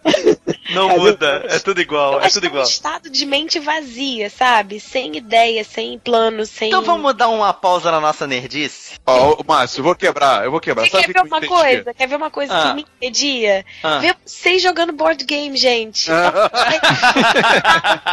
Não 0.74 0.88
muda, 0.98 1.44
é 1.48 1.58
tudo 1.58 1.80
igual, 1.80 2.20
é 2.20 2.28
tudo 2.28 2.40
que 2.42 2.46
é 2.46 2.50
um 2.50 2.52
igual. 2.52 2.64
estado 2.64 3.10
de 3.10 3.26
mente 3.26 3.58
vazia, 3.58 4.30
sabe? 4.30 4.78
Sem 4.80 5.16
ideia, 5.16 5.64
sem 5.64 5.98
plano, 5.98 6.44
sem. 6.46 6.68
Então 6.68 6.82
vamos 6.82 7.14
dar 7.14 7.28
uma 7.28 7.52
pausa 7.52 7.90
na 7.90 8.00
nossa 8.00 8.26
nerdice? 8.26 8.98
Ó, 9.06 9.36
ô, 9.40 9.44
Márcio, 9.46 9.80
eu 9.80 9.84
vou 9.84 9.94
quebrar, 9.94 10.44
eu 10.44 10.50
vou 10.50 10.60
quebrar. 10.60 10.84
Você 10.84 10.90
Sabe 10.90 11.04
quer 11.04 11.12
ver 11.12 11.20
que 11.22 11.26
uma 11.26 11.40
coisa? 11.40 11.94
Quer 11.94 12.06
ver 12.08 12.16
uma 12.16 12.30
coisa 12.30 12.52
Ah. 12.54 12.68
que 12.68 12.74
me 12.74 12.82
impedia? 12.82 13.64
Ah. 13.82 13.98
Ver 13.98 14.16
vocês 14.24 14.62
jogando 14.62 14.92
board 14.92 15.24
game, 15.24 15.56
gente. 15.56 16.10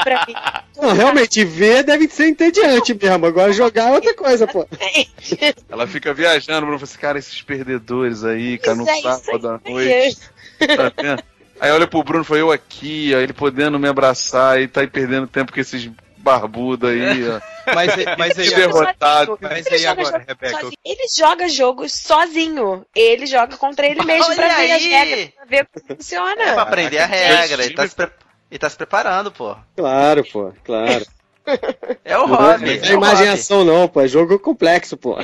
pra 0.04 0.26
mim. 0.28 0.34
Não, 0.80 0.94
realmente, 0.94 1.44
ver 1.44 1.84
deve 1.84 2.08
ser 2.08 2.28
entediante 2.28 2.94
mesmo. 2.94 3.26
Agora 3.26 3.52
jogar 3.52 3.90
é 3.90 3.92
outra 3.94 4.14
coisa, 4.16 4.48
pô. 4.48 4.68
Ela 5.70 5.88
fica 5.88 6.14
viajando, 6.14 6.62
Bruno, 6.62 6.80
fala 6.80 6.90
assim, 6.90 7.00
cara, 7.00 7.20
esses 7.20 7.42
perdedores 7.42 8.24
aí, 8.24 8.58
cara, 8.58 8.78
no 8.78 8.88
é 8.88 9.02
sábado 9.02 9.50
à 9.50 9.60
noite. 9.70 10.18
Tá 10.60 10.92
vendo? 11.02 11.24
Aí 11.60 11.72
olha 11.72 11.88
pro 11.88 12.04
Bruno, 12.04 12.24
foi 12.24 12.42
eu 12.42 12.52
aqui, 12.52 13.12
ó, 13.16 13.20
ele 13.20 13.34
podendo 13.34 13.80
me 13.80 13.88
abraçar 13.88 14.62
e 14.62 14.68
tá 14.68 14.82
aí 14.82 14.88
perdendo 14.88 15.28
tempo 15.28 15.52
com 15.52 15.60
esses 15.60 15.90
barbudos 16.18 16.90
aí, 16.90 17.28
ó. 17.30 17.40
Mas, 17.76 17.92
mas 18.18 18.40
aí 18.40 18.50
derrotado. 18.50 19.38
Mas 19.42 19.66
Ele 19.66 19.76
aí 19.76 19.82
joga 19.82 20.02
agora, 20.02 20.12
jogo 20.20 20.26
Rebeca, 20.26 20.52
sozinho. 20.54 20.78
Ele 20.86 21.08
joga 21.18 21.50
jogos 21.50 21.92
sozinho. 21.94 22.86
Ele 22.96 23.26
joga 23.26 23.58
contra 23.58 23.86
ele 23.86 24.02
mesmo 24.06 24.34
pra 24.36 24.46
Olha 24.46 24.56
ver 24.56 24.72
as 24.72 24.82
aí! 24.82 24.88
regras, 24.88 25.30
pra 25.36 25.46
ver 25.46 25.68
como 25.74 25.86
funciona. 25.98 26.44
É 26.44 26.54
pra 26.54 26.62
aprender 26.64 27.00
a 27.00 27.06
regra. 27.06 27.66
Ele 27.66 27.74
tá, 27.74 27.86
se 27.86 27.94
pre- 27.94 28.12
ele 28.50 28.58
tá 28.58 28.70
se 28.70 28.78
preparando, 28.78 29.34
pô. 29.34 29.54
Claro, 29.76 30.24
pô, 30.32 30.54
claro. 30.64 31.06
É 32.04 32.18
o 32.18 32.28
Não 32.28 32.36
hobby. 32.36 32.70
é 32.72 32.74
É 32.74 32.78
o 32.78 32.82
hobby. 32.82 32.94
imaginação, 32.94 33.64
não, 33.66 33.88
pô. 33.88 34.02
É 34.02 34.08
jogo 34.08 34.38
complexo, 34.40 34.98
pô. 34.98 35.18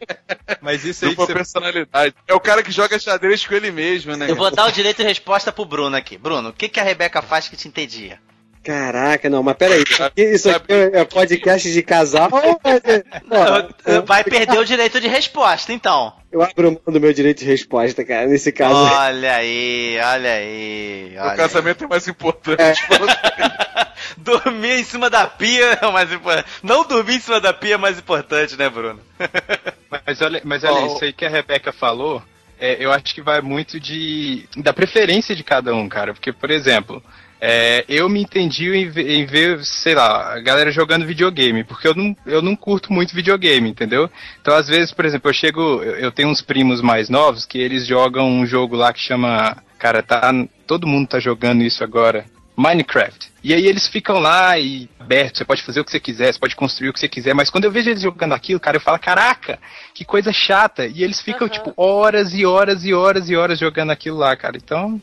mas 0.60 0.84
isso 0.84 1.04
aí 1.04 1.10
que 1.10 1.16
Dupla 1.16 1.26
você 1.26 1.34
personalidade. 1.34 2.14
É 2.26 2.34
o 2.34 2.40
cara 2.40 2.62
que 2.62 2.70
joga 2.72 2.98
xadrez 2.98 3.46
com 3.46 3.54
ele 3.54 3.70
mesmo, 3.70 4.16
né? 4.16 4.30
Eu 4.30 4.36
vou 4.36 4.50
dar 4.50 4.66
o 4.66 4.72
direito 4.72 4.98
de 4.98 5.04
resposta 5.04 5.52
pro 5.52 5.64
Bruno 5.64 5.96
aqui. 5.96 6.18
Bruno, 6.18 6.48
o 6.50 6.52
que, 6.52 6.68
que 6.68 6.80
a 6.80 6.84
Rebeca 6.84 7.22
faz 7.22 7.48
que 7.48 7.56
te 7.56 7.68
entedia? 7.68 8.18
Caraca, 8.62 9.30
não, 9.30 9.42
mas 9.42 9.56
peraí. 9.56 9.82
Isso 10.16 10.50
aqui, 10.50 10.72
é 10.92 11.04
podcast 11.04 11.72
de 11.72 11.82
casal? 11.82 12.28
vai 12.30 12.80
ser- 12.80 13.04
Pô, 13.28 14.02
Vai 14.06 14.22
perder 14.22 14.58
o 14.58 14.64
direito 14.64 15.00
de 15.00 15.08
resposta, 15.08 15.72
então. 15.72 16.12
eu 16.30 16.42
abro 16.42 16.72
mão 16.72 16.92
do 16.94 17.00
meu 17.00 17.12
direito 17.12 17.38
de 17.38 17.46
resposta, 17.46 18.04
cara, 18.04 18.26
nesse 18.26 18.52
caso. 18.52 18.74
Olha 18.74 19.34
aí, 19.36 19.98
olha 20.04 20.32
aí. 20.34 21.14
O 21.16 21.22
Olha 21.22 21.36
casamento 21.36 21.84
é 21.84 21.88
mais 21.88 22.06
importante. 22.06 22.60
É. 22.60 23.90
Dormir 24.18 24.80
em 24.80 24.84
cima 24.84 25.08
da 25.08 25.26
pia 25.26 25.78
é 25.80 25.86
o 25.86 25.92
mais 25.92 26.12
importante. 26.12 26.48
Não 26.62 26.86
dormir 26.86 27.16
em 27.16 27.20
cima 27.20 27.40
da 27.40 27.52
pia 27.52 27.74
é 27.74 27.78
mais 27.78 27.98
importante, 27.98 28.56
né, 28.56 28.68
Bruno? 28.68 29.00
Mas 30.06 30.20
olha, 30.20 30.40
mas 30.44 30.62
olha, 30.64 30.74
Ó, 30.74 30.86
isso 30.94 31.04
aí 31.04 31.12
que 31.12 31.24
a 31.24 31.28
Rebeca 31.28 31.72
falou, 31.72 32.22
é, 32.60 32.76
eu 32.78 32.92
acho 32.92 33.12
que 33.12 33.20
vai 33.20 33.40
muito 33.40 33.80
de 33.80 34.48
da 34.56 34.72
preferência 34.72 35.34
de 35.34 35.42
cada 35.42 35.74
um, 35.74 35.88
cara. 35.88 36.14
Porque, 36.14 36.32
por 36.32 36.48
exemplo, 36.50 37.02
é, 37.40 37.84
eu 37.88 38.08
me 38.08 38.20
entendi 38.20 38.68
em, 38.68 38.86
em 38.86 39.24
ver, 39.24 39.64
sei 39.64 39.94
lá, 39.94 40.34
a 40.34 40.40
galera 40.40 40.70
jogando 40.70 41.06
videogame, 41.06 41.64
porque 41.64 41.88
eu 41.88 41.94
não, 41.94 42.16
eu 42.26 42.42
não 42.42 42.54
curto 42.54 42.92
muito 42.92 43.14
videogame, 43.14 43.70
entendeu? 43.70 44.10
Então, 44.40 44.54
às 44.54 44.68
vezes, 44.68 44.92
por 44.92 45.06
exemplo, 45.06 45.30
eu 45.30 45.34
chego, 45.34 45.82
eu, 45.82 46.12
tenho 46.12 46.28
uns 46.28 46.42
primos 46.42 46.82
mais 46.82 47.08
novos 47.08 47.46
que 47.46 47.58
eles 47.58 47.86
jogam 47.86 48.28
um 48.28 48.44
jogo 48.44 48.76
lá 48.76 48.92
que 48.92 49.00
chama, 49.00 49.56
cara, 49.78 50.02
tá, 50.02 50.32
todo 50.66 50.86
mundo 50.86 51.08
tá 51.08 51.18
jogando 51.18 51.62
isso 51.62 51.82
agora. 51.82 52.26
Minecraft. 52.56 53.30
E 53.42 53.54
aí 53.54 53.66
eles 53.66 53.88
ficam 53.88 54.18
lá 54.18 54.58
e 54.58 54.86
aberto, 54.98 55.38
você 55.38 55.44
pode 55.46 55.62
fazer 55.62 55.80
o 55.80 55.84
que 55.84 55.90
você 55.90 55.98
quiser, 55.98 56.30
você 56.30 56.38
pode 56.38 56.54
construir 56.54 56.90
o 56.90 56.92
que 56.92 57.00
você 57.00 57.08
quiser, 57.08 57.34
mas 57.34 57.48
quando 57.48 57.64
eu 57.64 57.70
vejo 57.70 57.88
eles 57.88 58.02
jogando 58.02 58.34
aquilo, 58.34 58.60
cara, 58.60 58.76
eu 58.76 58.80
falo, 58.82 58.98
caraca, 58.98 59.58
que 59.94 60.04
coisa 60.04 60.30
chata. 60.30 60.84
E 60.84 61.02
eles 61.02 61.22
ficam, 61.22 61.46
Aham. 61.46 61.54
tipo, 61.54 61.72
horas 61.74 62.34
e 62.34 62.44
horas 62.44 62.84
e 62.84 62.92
horas 62.92 63.30
e 63.30 63.36
horas 63.36 63.58
jogando 63.58 63.92
aquilo 63.92 64.18
lá, 64.18 64.36
cara. 64.36 64.58
Então, 64.58 65.00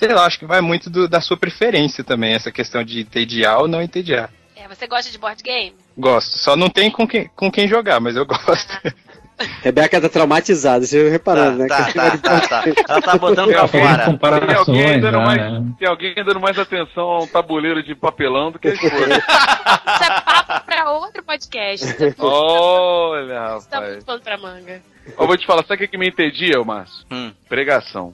sei 0.00 0.14
lá, 0.14 0.24
acho 0.24 0.38
que 0.38 0.46
vai 0.46 0.62
muito 0.62 0.88
do- 0.88 1.06
da 1.06 1.20
sua 1.20 1.36
preferência 1.36 2.02
também, 2.02 2.32
essa 2.32 2.50
questão 2.50 2.82
de 2.82 3.00
entediar 3.00 3.58
ou 3.60 3.68
não 3.68 3.82
entediar. 3.82 4.30
É, 4.56 4.66
você 4.66 4.86
gosta 4.86 5.10
de 5.12 5.18
board 5.18 5.42
game? 5.42 5.74
Gosto, 5.96 6.38
só 6.38 6.56
não 6.56 6.70
tem 6.70 6.90
com 6.90 7.06
quem, 7.06 7.28
com 7.36 7.50
quem 7.52 7.68
jogar, 7.68 8.00
mas 8.00 8.16
eu 8.16 8.24
gosto. 8.26 8.78
Rebeca 9.62 9.98
tá 10.00 10.08
traumatizada, 10.08 10.84
você 10.86 11.02
viu 11.02 11.10
reparando, 11.10 11.58
né? 11.60 11.66
tá, 11.66 11.90
tá, 11.92 12.18
tá, 12.18 12.40
tá. 12.40 12.62
Ela 12.88 13.00
tá 13.02 13.16
botando 13.16 13.50
pra 13.50 13.66
fora. 13.68 14.16
Tem 14.46 14.54
alguém, 14.56 15.00
dando 15.00 15.18
mais, 15.20 15.38
né? 15.38 15.64
tem 15.78 15.88
alguém 15.88 16.14
dando 16.14 16.40
mais 16.40 16.58
atenção 16.58 17.04
a 17.04 17.18
um 17.22 17.26
tabuleiro 17.26 17.82
de 17.82 17.94
papelão 17.94 18.50
do 18.52 18.58
que 18.58 18.68
a 18.68 18.72
esposa. 18.74 18.94
Isso 18.96 20.04
é 20.04 20.20
papo 20.20 20.66
pra 20.66 20.90
outro 20.92 21.22
podcast. 21.22 21.86
Olha, 22.18 23.56
Isso 23.56 23.68
tá 23.68 23.76
rapaz. 23.76 23.92
muito 23.92 24.04
pano 24.04 24.20
pra 24.20 24.36
manga. 24.38 24.82
Eu 25.18 25.26
vou 25.26 25.36
te 25.38 25.46
falar, 25.46 25.64
sabe 25.64 25.84
o 25.84 25.88
que, 25.88 25.96
me 25.98 26.08
entendia, 26.08 26.60
ô 26.60 26.64
Márcio? 26.64 27.04
Hum. 27.10 27.32
Pregação. 27.48 28.12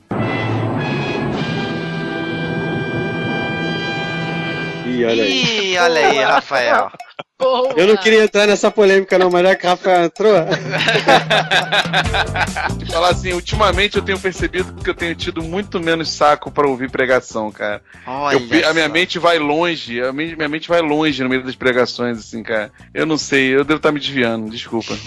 Ih, 4.97 5.05
olha 5.05 5.25
aí. 5.25 5.73
Ih, 5.73 5.79
olha 5.79 6.07
aí, 6.09 6.19
Rafael. 6.23 6.91
Boa. 7.39 7.69
Eu 7.77 7.87
não 7.87 7.97
queria 7.99 8.25
entrar 8.25 8.47
nessa 8.47 8.71
polêmica, 8.71 9.19
não, 9.19 9.31
mas 9.31 9.43
já 9.47 9.55
que 9.55 9.67
o 9.67 9.69
Rafael 9.69 10.05
entrou. 10.05 10.33
Falar 12.91 13.11
assim, 13.11 13.33
ultimamente 13.35 13.97
eu 13.97 14.03
tenho 14.03 14.19
percebido 14.19 14.73
que 14.83 14.89
eu 14.89 14.95
tenho 14.95 15.15
tido 15.15 15.43
muito 15.43 15.79
menos 15.79 16.09
saco 16.11 16.51
pra 16.51 16.67
ouvir 16.67 16.91
pregação, 16.91 17.53
cara. 17.53 17.83
Eu 18.33 18.71
a 18.71 18.73
minha 18.73 18.89
mente 18.89 19.19
vai 19.19 19.39
longe, 19.39 20.01
a 20.01 20.13
minha, 20.15 20.35
minha 20.35 20.49
mente 20.49 20.67
vai 20.69 20.81
longe 20.81 21.23
no 21.23 21.29
meio 21.29 21.45
das 21.45 21.55
pregações, 21.55 22.19
assim, 22.19 22.43
cara. 22.43 22.73
Eu 22.95 23.05
não 23.05 23.19
sei, 23.19 23.55
eu 23.55 23.65
devo 23.65 23.77
estar 23.79 23.93
me 23.93 24.01
desviando, 24.01 24.49
desculpa. 24.51 24.97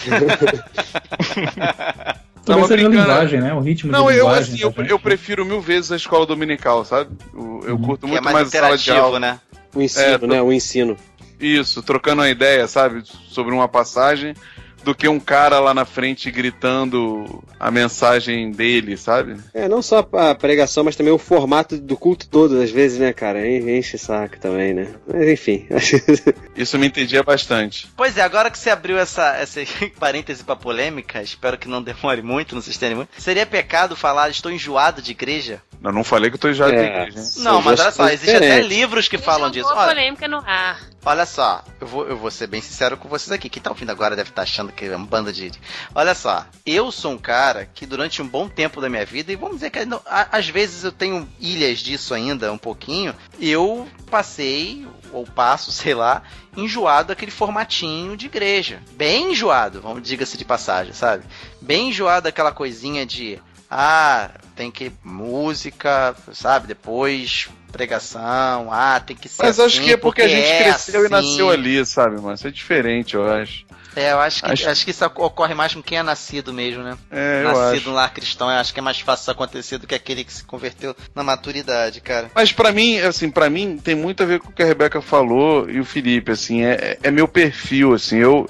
Talvez 2.45 2.69
mas 2.69 2.71
a 2.71 2.75
linguagem, 2.87 3.41
né? 3.41 3.53
O 3.53 3.59
ritmo 3.59 3.91
Não, 3.91 4.07
de 4.07 4.13
eu 4.17 4.23
linguagem. 4.25 4.53
assim, 4.53 4.63
eu, 4.63 4.71
da 4.71 4.81
gente. 4.81 4.91
eu 4.91 4.99
prefiro 4.99 5.45
mil 5.45 5.61
vezes 5.61 5.91
a 5.91 5.95
escola 5.95 6.25
dominical, 6.25 6.83
sabe? 6.85 7.11
Eu, 7.33 7.63
eu 7.67 7.77
curto 7.77 8.07
Que 8.07 8.07
é 8.07 8.21
muito 8.21 8.23
mais 8.23 8.33
mais, 8.33 8.47
a 8.47 8.51
sala 8.51 8.77
de 8.77 8.83
interativo, 8.83 9.05
aula. 9.05 9.19
né? 9.19 9.39
O 9.75 9.81
ensino, 9.81 10.05
É, 10.05 10.27
né? 10.27 10.41
O 10.41 10.51
ensino. 10.51 10.97
Isso, 11.39 11.81
trocando 11.81 12.21
uma 12.21 12.29
ideia, 12.29 12.67
sabe, 12.67 13.03
sobre 13.05 13.53
uma 13.53 13.67
passagem, 13.67 14.33
do 14.83 14.95
que 14.95 15.07
um 15.07 15.19
cara 15.19 15.59
lá 15.59 15.73
na 15.73 15.85
frente 15.85 16.31
gritando 16.31 17.43
a 17.59 17.69
mensagem 17.71 18.51
dele, 18.51 18.95
sabe? 18.97 19.37
É, 19.53 19.67
não 19.67 19.81
só 19.81 20.07
a 20.13 20.33
pregação, 20.35 20.83
mas 20.83 20.95
também 20.95 21.11
o 21.13 21.17
formato 21.17 21.77
do 21.77 21.97
culto 21.97 22.27
todo, 22.27 22.61
às 22.61 22.71
vezes, 22.71 22.99
né, 22.99 23.11
cara? 23.13 23.45
En- 23.45 23.77
Enche 23.77 23.97
saco 23.97 24.39
também, 24.39 24.73
né? 24.73 24.87
Mas 25.07 25.27
enfim. 25.27 25.67
Isso 26.55 26.77
me 26.77 26.87
entendia 26.87 27.23
bastante. 27.23 27.87
Pois 27.95 28.17
é, 28.17 28.21
agora 28.21 28.49
que 28.49 28.57
você 28.57 28.69
abriu 28.69 28.97
essa, 28.97 29.35
essa 29.37 29.59
parêntese 29.99 30.43
pra 30.43 30.55
polêmica, 30.55 31.21
espero 31.21 31.57
que 31.57 31.67
não 31.67 31.81
demore 31.81 32.21
muito, 32.21 32.55
não 32.55 32.61
se 32.61 32.71
estende 32.71 32.95
muito. 32.95 33.09
Seria 33.17 33.45
pecado 33.45 33.95
falar, 33.95 34.29
estou 34.29 34.51
enjoado 34.51 35.01
de 35.01 35.11
igreja? 35.11 35.61
Eu 35.83 35.91
não 35.93 36.03
falei 36.03 36.29
que 36.29 36.35
eu 36.35 36.39
tô 36.39 36.51
já 36.51 36.67
de 36.69 36.75
É. 36.75 36.85
igreja, 36.85 37.19
hein? 37.19 37.25
Não, 37.37 37.61
mas 37.61 37.79
olha 37.79 37.91
só, 37.91 38.09
existem 38.09 38.35
até 38.35 38.61
livros 38.61 39.07
que 39.07 39.17
falam 39.17 39.49
disso. 39.49 39.69
Olha, 39.73 39.87
polêmica 39.93 40.27
no 40.27 40.37
ar. 40.45 40.79
Olha 41.05 41.25
só, 41.25 41.63
eu 41.79 41.87
vou, 41.87 42.07
eu 42.07 42.17
vou 42.17 42.31
ser 42.31 42.47
bem 42.47 42.61
sincero 42.61 42.97
com 42.97 43.07
vocês 43.07 43.31
aqui. 43.31 43.49
Quem 43.49 43.61
tá 43.61 43.69
ouvindo 43.69 43.91
agora 43.91 44.15
deve 44.15 44.29
estar 44.29 44.43
achando 44.43 44.71
que 44.71 44.85
é 44.85 44.95
uma 44.95 45.05
banda 45.05 45.31
de. 45.31 45.51
Olha 45.93 46.13
só, 46.13 46.45
eu 46.65 46.91
sou 46.91 47.13
um 47.13 47.17
cara 47.17 47.69
que 47.73 47.85
durante 47.85 48.21
um 48.21 48.27
bom 48.27 48.47
tempo 48.47 48.81
da 48.81 48.89
minha 48.89 49.05
vida, 49.05 49.31
e 49.31 49.35
vamos 49.35 49.55
dizer 49.55 49.69
que 49.69 49.79
às 50.05 50.47
vezes 50.49 50.83
eu 50.83 50.91
tenho 50.91 51.27
ilhas 51.39 51.79
disso 51.79 52.13
ainda 52.13 52.51
um 52.51 52.57
pouquinho, 52.57 53.15
eu 53.39 53.87
passei, 54.09 54.87
ou 55.11 55.25
passo, 55.25 55.71
sei 55.73 55.93
lá, 55.93 56.23
enjoado 56.55 57.09
daquele 57.09 57.31
formatinho 57.31 58.17
de 58.17 58.25
igreja. 58.25 58.81
Bem 58.93 59.31
enjoado, 59.31 59.81
vamos 59.81 60.03
diga-se 60.03 60.37
de 60.37 60.45
passagem, 60.45 60.93
sabe? 60.93 61.23
Bem 61.61 61.89
enjoado 61.89 62.23
daquela 62.23 62.51
coisinha 62.51 63.05
de. 63.05 63.39
Ah, 63.71 64.31
tem 64.59 64.69
que 64.69 64.91
música, 65.05 66.13
sabe? 66.33 66.67
Depois 66.67 67.47
pregação. 67.71 68.67
Ah, 68.69 68.99
tem 68.99 69.15
que 69.15 69.29
ser 69.29 69.41
Mas 69.41 69.57
assim, 69.57 69.65
acho 69.67 69.81
que 69.81 69.93
é 69.93 69.97
porque, 69.97 70.21
a 70.21 70.27
gente 70.27 70.51
é 70.51 70.57
cresceu 70.63 71.03
e 71.03 71.05
assim. 71.05 71.13
nasceu 71.13 71.49
ali, 71.49 71.85
sabe, 71.85 72.19
mano? 72.19 72.33
Isso 72.33 72.45
é 72.45 72.51
diferente, 72.51 73.15
eu 73.15 73.31
acho. 73.31 73.65
É, 73.95 74.11
eu 74.11 74.19
acho 74.19 74.43
que, 74.43 74.51
Acho- 74.51 74.69
acho... 74.69 74.83
que 74.83 74.91
isso 74.91 75.05
ocorre 75.05 75.53
mais 75.53 75.73
com 75.73 75.81
quem 75.81 75.97
é 75.97 76.03
nascido 76.03 76.53
mesmo, 76.53 76.83
né? 76.83 76.97
É, 77.09 77.39
eu 77.41 77.43
nascido 77.53 77.77
acho. 77.77 77.89
no 77.89 77.95
lar 77.95 78.13
cristão, 78.13 78.51
eu 78.51 78.57
acho 78.57 78.73
que 78.73 78.79
é 78.79 78.83
mais 78.83 78.99
fácil 78.99 79.21
isso 79.23 79.31
acontecer 79.31 79.77
do 79.77 79.87
que 79.87 79.95
aquele 79.95 80.25
que 80.25 80.33
se 80.33 80.43
converteu 80.43 80.93
na 81.15 81.23
maturidade, 81.23 82.01
cara. 82.01 82.29
Mas 82.35 82.51
pra 82.51 82.73
mim, 82.73 82.99
assim, 82.99 83.29
para 83.29 83.49
mim 83.49 83.77
tem 83.81 83.95
muito 83.95 84.21
a 84.23 84.25
ver 84.25 84.39
com 84.41 84.49
o 84.49 84.51
que 84.51 84.61
a 84.61 84.65
Rebeca 84.65 85.01
falou 85.01 85.69
e 85.69 85.79
o 85.79 85.85
Felipe, 85.85 86.33
assim, 86.33 86.63
é, 86.65 86.97
é 87.01 87.09
meu 87.09 87.29
perfil, 87.29 87.93
assim, 87.93 88.17
eu, 88.17 88.47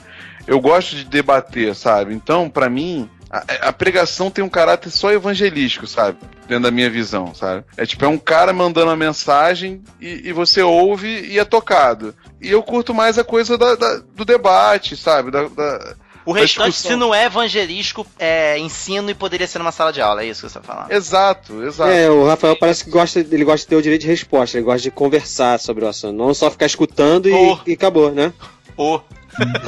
eu 0.47 0.59
gosto 0.59 0.95
de 0.95 1.03
debater, 1.03 1.75
sabe? 1.75 2.15
Então, 2.15 2.49
pra 2.49 2.67
mim, 2.67 3.07
a, 3.29 3.67
a 3.69 3.73
pregação 3.73 4.31
tem 4.31 4.43
um 4.43 4.49
caráter 4.49 4.89
só 4.89 5.11
evangelístico, 5.11 5.85
sabe? 5.87 6.17
Dentro 6.47 6.63
da 6.63 6.71
minha 6.71 6.89
visão, 6.89 7.33
sabe? 7.35 7.63
É 7.77 7.85
tipo, 7.85 8.03
é 8.03 8.07
um 8.07 8.17
cara 8.17 8.51
mandando 8.51 8.87
uma 8.87 8.95
mensagem 8.95 9.83
e, 10.01 10.29
e 10.29 10.33
você 10.33 10.61
ouve 10.61 11.07
e 11.27 11.37
é 11.37 11.45
tocado. 11.45 12.15
E 12.41 12.49
eu 12.49 12.63
curto 12.63 12.93
mais 12.93 13.17
a 13.19 13.23
coisa 13.23 13.57
da- 13.57 13.75
da- 13.75 14.01
do 14.15 14.25
debate, 14.25 14.95
sabe? 14.97 15.29
Da, 15.29 15.43
da- 15.47 15.95
O 16.25 16.31
restante, 16.31 16.75
se 16.75 16.95
não 16.95 17.13
é 17.13 17.25
evangelístico, 17.25 18.05
é 18.17 18.57
ensino 18.57 19.09
e 19.11 19.13
poderia 19.13 19.47
ser 19.47 19.59
numa 19.59 19.71
sala 19.71 19.91
de 19.93 20.01
aula, 20.01 20.21
é 20.23 20.25
isso 20.27 20.41
que 20.45 20.51
você 20.51 20.59
tá 20.59 20.65
falando. 20.65 20.91
Exato, 20.91 21.63
exato. 21.63 21.89
É, 21.91 22.09
o 22.09 22.25
Rafael 22.25 22.55
parece 22.57 22.83
que 22.83 22.89
gosta, 22.89 23.19
ele 23.19 23.43
gosta 23.43 23.59
de 23.59 23.67
ter 23.67 23.75
o 23.75 23.81
direito 23.81 24.01
de 24.01 24.07
resposta, 24.07 24.57
ele 24.57 24.65
gosta 24.65 24.81
de 24.81 24.91
conversar 24.91 25.59
sobre 25.59 25.85
o 25.85 25.87
assunto, 25.87 26.15
não 26.17 26.33
só 26.33 26.49
ficar 26.51 26.65
escutando 26.65 27.29
e, 27.29 27.33
Oh. 27.33 27.57
e 27.67 27.73
acabou, 27.73 28.11
né? 28.11 28.33
Ô, 28.81 28.99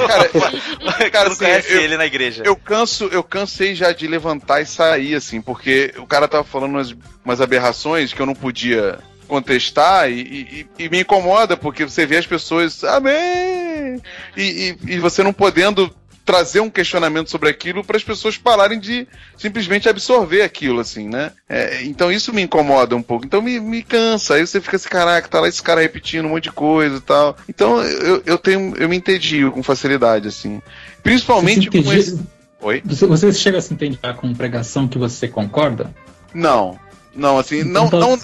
Cara, 0.06 0.28
cara, 1.12 1.28
assim, 1.28 1.38
conhece 1.44 1.72
eu- 1.72 1.80
ele 1.82 1.96
na 1.96 2.06
igreja. 2.06 2.42
Eu 2.44 2.56
canso, 2.56 3.04
eu 3.12 3.22
cansei 3.22 3.74
já 3.74 3.92
de 3.92 4.06
levantar 4.06 4.60
e 4.62 4.66
sair, 4.66 5.14
assim, 5.14 5.40
porque 5.40 5.92
o 5.98 6.06
cara 6.06 6.26
tava 6.26 6.44
falando 6.44 6.72
umas, 6.72 6.94
umas 7.24 7.40
aberrações 7.40 8.12
que 8.12 8.20
eu 8.20 8.26
não 8.26 8.34
podia 8.34 8.98
contestar 9.28 10.10
e, 10.10 10.20
e- 10.20 10.66
e 10.84 10.88
me 10.88 11.00
incomoda, 11.00 11.56
porque 11.56 11.84
você 11.84 12.04
vê 12.04 12.16
as 12.16 12.26
pessoas, 12.26 12.82
amém! 12.84 14.00
E, 14.36 14.76
e- 14.86 14.94
e 14.94 14.98
você 14.98 15.22
não 15.22 15.32
podendo 15.32 15.94
trazer 16.24 16.60
um 16.60 16.70
questionamento 16.70 17.30
sobre 17.30 17.48
aquilo 17.48 17.82
para 17.84 17.96
as 17.96 18.04
pessoas 18.04 18.36
pararem 18.36 18.78
de 18.78 19.06
simplesmente 19.36 19.88
absorver 19.88 20.42
aquilo, 20.42 20.80
assim, 20.80 21.08
né? 21.08 21.32
É, 21.48 21.82
então 21.84 22.12
isso 22.12 22.32
me 22.32 22.42
incomoda 22.42 22.94
um 22.94 23.02
pouco. 23.02 23.24
Então 23.26 23.42
me, 23.42 23.58
me 23.58 23.82
cansa. 23.82 24.34
Aí 24.34 24.46
você 24.46 24.60
fica 24.60 24.76
assim, 24.76 24.88
caraca, 24.88 25.28
tá 25.28 25.40
lá 25.40 25.48
esse 25.48 25.62
cara 25.62 25.80
repetindo 25.80 26.26
um 26.26 26.30
monte 26.30 26.44
de 26.44 26.52
coisa 26.52 26.96
e 26.96 27.00
tal. 27.00 27.36
Então 27.48 27.82
eu, 27.82 28.22
eu 28.24 28.38
tenho, 28.38 28.74
eu 28.76 28.88
me 28.88 28.96
entendi 28.96 29.48
com 29.50 29.62
facilidade, 29.62 30.28
assim. 30.28 30.62
Principalmente 31.02 31.68
com 31.70 31.92
esse. 31.92 32.20
Oi? 32.60 32.80
Você, 32.84 33.06
você 33.06 33.32
chega 33.32 33.58
a 33.58 33.60
se 33.60 33.74
entender 33.74 33.98
com 34.16 34.32
pregação 34.32 34.86
que 34.86 34.96
você 34.98 35.26
concorda? 35.26 35.92
Não. 36.32 36.78
Não, 37.14 37.38
assim, 37.38 37.64
não, 37.64 37.86
Então- 37.86 38.00
não, 38.00 38.18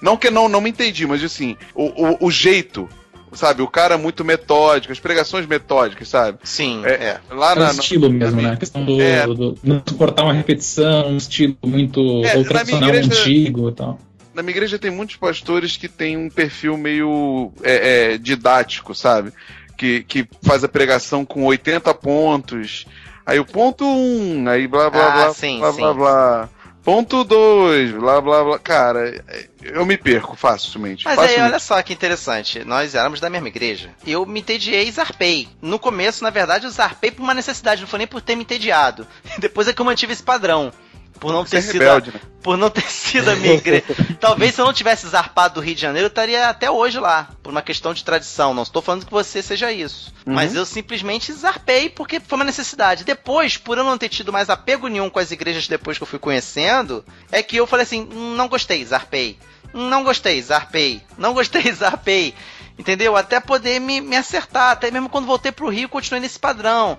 não 0.00 0.16
que 0.16 0.30
não, 0.30 0.48
não 0.48 0.60
me 0.60 0.70
entendi, 0.70 1.06
mas 1.06 1.24
assim, 1.24 1.56
o, 1.74 1.86
o, 1.86 2.26
o 2.26 2.30
jeito, 2.30 2.88
sabe? 3.34 3.62
O 3.62 3.68
cara 3.68 3.96
muito 3.98 4.24
metódico, 4.24 4.92
as 4.92 5.00
pregações 5.00 5.46
metódicas, 5.46 6.08
sabe? 6.08 6.38
Sim, 6.44 6.82
É, 6.84 6.90
é. 6.92 7.20
Lá 7.30 7.52
É 7.52 7.56
o 7.56 7.58
na, 7.60 7.70
estilo 7.70 8.10
mesmo, 8.10 8.40
né? 8.40 8.52
A 8.52 8.56
questão 8.56 8.84
do, 8.84 9.00
É. 9.00 9.26
do 9.26 9.56
não 9.62 9.82
suportar 9.86 10.24
uma 10.24 10.32
repetição, 10.32 11.08
um 11.08 11.16
estilo 11.16 11.56
muito 11.64 12.00
É, 12.24 12.36
ou 12.36 12.42
na 12.42 12.48
tradicional, 12.48 12.88
igreja- 12.88 13.12
antigo 13.20 13.68
e 13.68 13.72
tal. 13.72 13.98
na 14.34 14.42
minha 14.42 14.52
igreja 14.52 14.78
tem 14.78 14.90
muitos 14.90 15.16
pastores 15.16 15.76
que 15.76 15.88
têm 15.88 16.16
um 16.16 16.28
perfil 16.30 16.76
meio 16.76 17.52
é, 17.62 18.12
é, 18.14 18.18
didático, 18.18 18.94
sabe? 18.94 19.32
Que, 19.76 20.02
que 20.02 20.26
faz 20.42 20.64
a 20.64 20.68
pregação 20.68 21.24
com 21.24 21.44
80 21.44 21.92
pontos. 21.94 22.84
Aí 23.24 23.38
o 23.38 23.44
ponto 23.44 23.84
1, 23.84 24.48
aí 24.48 24.66
blá 24.66 24.88
blá 24.90 25.06
Ah, 25.06 25.10
blá, 25.10 25.34
sim, 25.34 25.58
blá, 25.58 25.72
sim. 25.72 25.80
blá 25.80 25.94
blá. 25.94 26.48
Ponto 26.84 27.24
2, 27.24 27.92
blá 27.92 28.20
blá 28.20 28.44
blá. 28.44 28.58
Cara, 28.58 29.22
eu 29.62 29.84
me 29.84 29.96
perco 29.96 30.36
facilmente. 30.36 31.04
Mas 31.04 31.18
aí, 31.18 31.26
facilmente. 31.26 31.50
olha 31.50 31.58
só 31.58 31.82
que 31.82 31.92
interessante. 31.92 32.64
Nós 32.64 32.94
éramos 32.94 33.20
da 33.20 33.28
mesma 33.28 33.48
igreja. 33.48 33.90
Eu 34.06 34.24
me 34.24 34.40
entediei 34.40 34.88
e 34.88 34.92
zarpei. 34.92 35.48
No 35.60 35.78
começo, 35.78 36.24
na 36.24 36.30
verdade, 36.30 36.66
eu 36.66 36.70
zarpei 36.70 37.10
por 37.10 37.22
uma 37.22 37.34
necessidade, 37.34 37.80
não 37.80 37.88
foi 37.88 37.98
nem 37.98 38.06
por 38.06 38.22
ter 38.22 38.36
me 38.36 38.42
entediado. 38.42 39.06
Depois 39.38 39.68
é 39.68 39.72
que 39.72 39.80
eu 39.80 39.84
mantive 39.84 40.12
esse 40.12 40.22
padrão. 40.22 40.72
Por 41.18 41.32
não 41.32 41.44
ter 41.44 41.58
é 41.58 41.60
sido. 41.60 41.72
rebelde, 41.72 42.12
né? 42.12 42.20
Por 42.42 42.56
não 42.56 42.70
ter 42.70 42.88
sido 42.90 43.30
a 43.30 43.36
minha 43.36 43.54
igreja. 43.54 43.84
Talvez 44.20 44.54
se 44.54 44.60
eu 44.60 44.64
não 44.64 44.72
tivesse 44.72 45.06
zarpado 45.08 45.54
do 45.54 45.60
Rio 45.60 45.74
de 45.74 45.80
Janeiro, 45.80 46.06
eu 46.06 46.08
estaria 46.08 46.48
até 46.48 46.70
hoje 46.70 46.98
lá. 46.98 47.28
Por 47.42 47.50
uma 47.50 47.60
questão 47.62 47.92
de 47.92 48.04
tradição. 48.04 48.54
Não 48.54 48.62
estou 48.62 48.80
falando 48.80 49.04
que 49.04 49.10
você 49.12 49.42
seja 49.42 49.70
isso. 49.72 50.12
Uhum. 50.26 50.34
Mas 50.34 50.54
eu 50.54 50.64
simplesmente 50.64 51.32
zarpei 51.32 51.88
porque 51.88 52.20
foi 52.20 52.38
uma 52.38 52.44
necessidade. 52.44 53.04
Depois, 53.04 53.56
por 53.56 53.76
eu 53.78 53.84
não 53.84 53.98
ter 53.98 54.08
tido 54.08 54.32
mais 54.32 54.48
apego 54.48 54.88
nenhum 54.88 55.10
com 55.10 55.18
as 55.18 55.30
igrejas 55.30 55.66
depois 55.68 55.96
que 55.98 56.02
eu 56.02 56.08
fui 56.08 56.18
conhecendo, 56.18 57.04
é 57.32 57.42
que 57.42 57.56
eu 57.56 57.66
falei 57.66 57.84
assim: 57.84 58.08
"Hum, 58.12 58.34
não 58.36 58.48
gostei, 58.48 58.84
zarpei. 58.84 59.38
Hum, 59.74 59.88
Não 59.88 60.02
gostei, 60.02 60.40
zarpei. 60.40 61.02
Não 61.18 61.34
gostei, 61.34 61.70
zarpei. 61.74 62.34
Entendeu? 62.78 63.16
Até 63.16 63.40
poder 63.40 63.80
me, 63.80 64.00
me 64.00 64.16
acertar. 64.16 64.70
Até 64.70 64.90
mesmo 64.90 65.08
quando 65.08 65.26
voltei 65.26 65.50
pro 65.50 65.68
Rio, 65.68 65.88
continuei 65.88 66.20
nesse 66.20 66.38
padrão. 66.38 66.96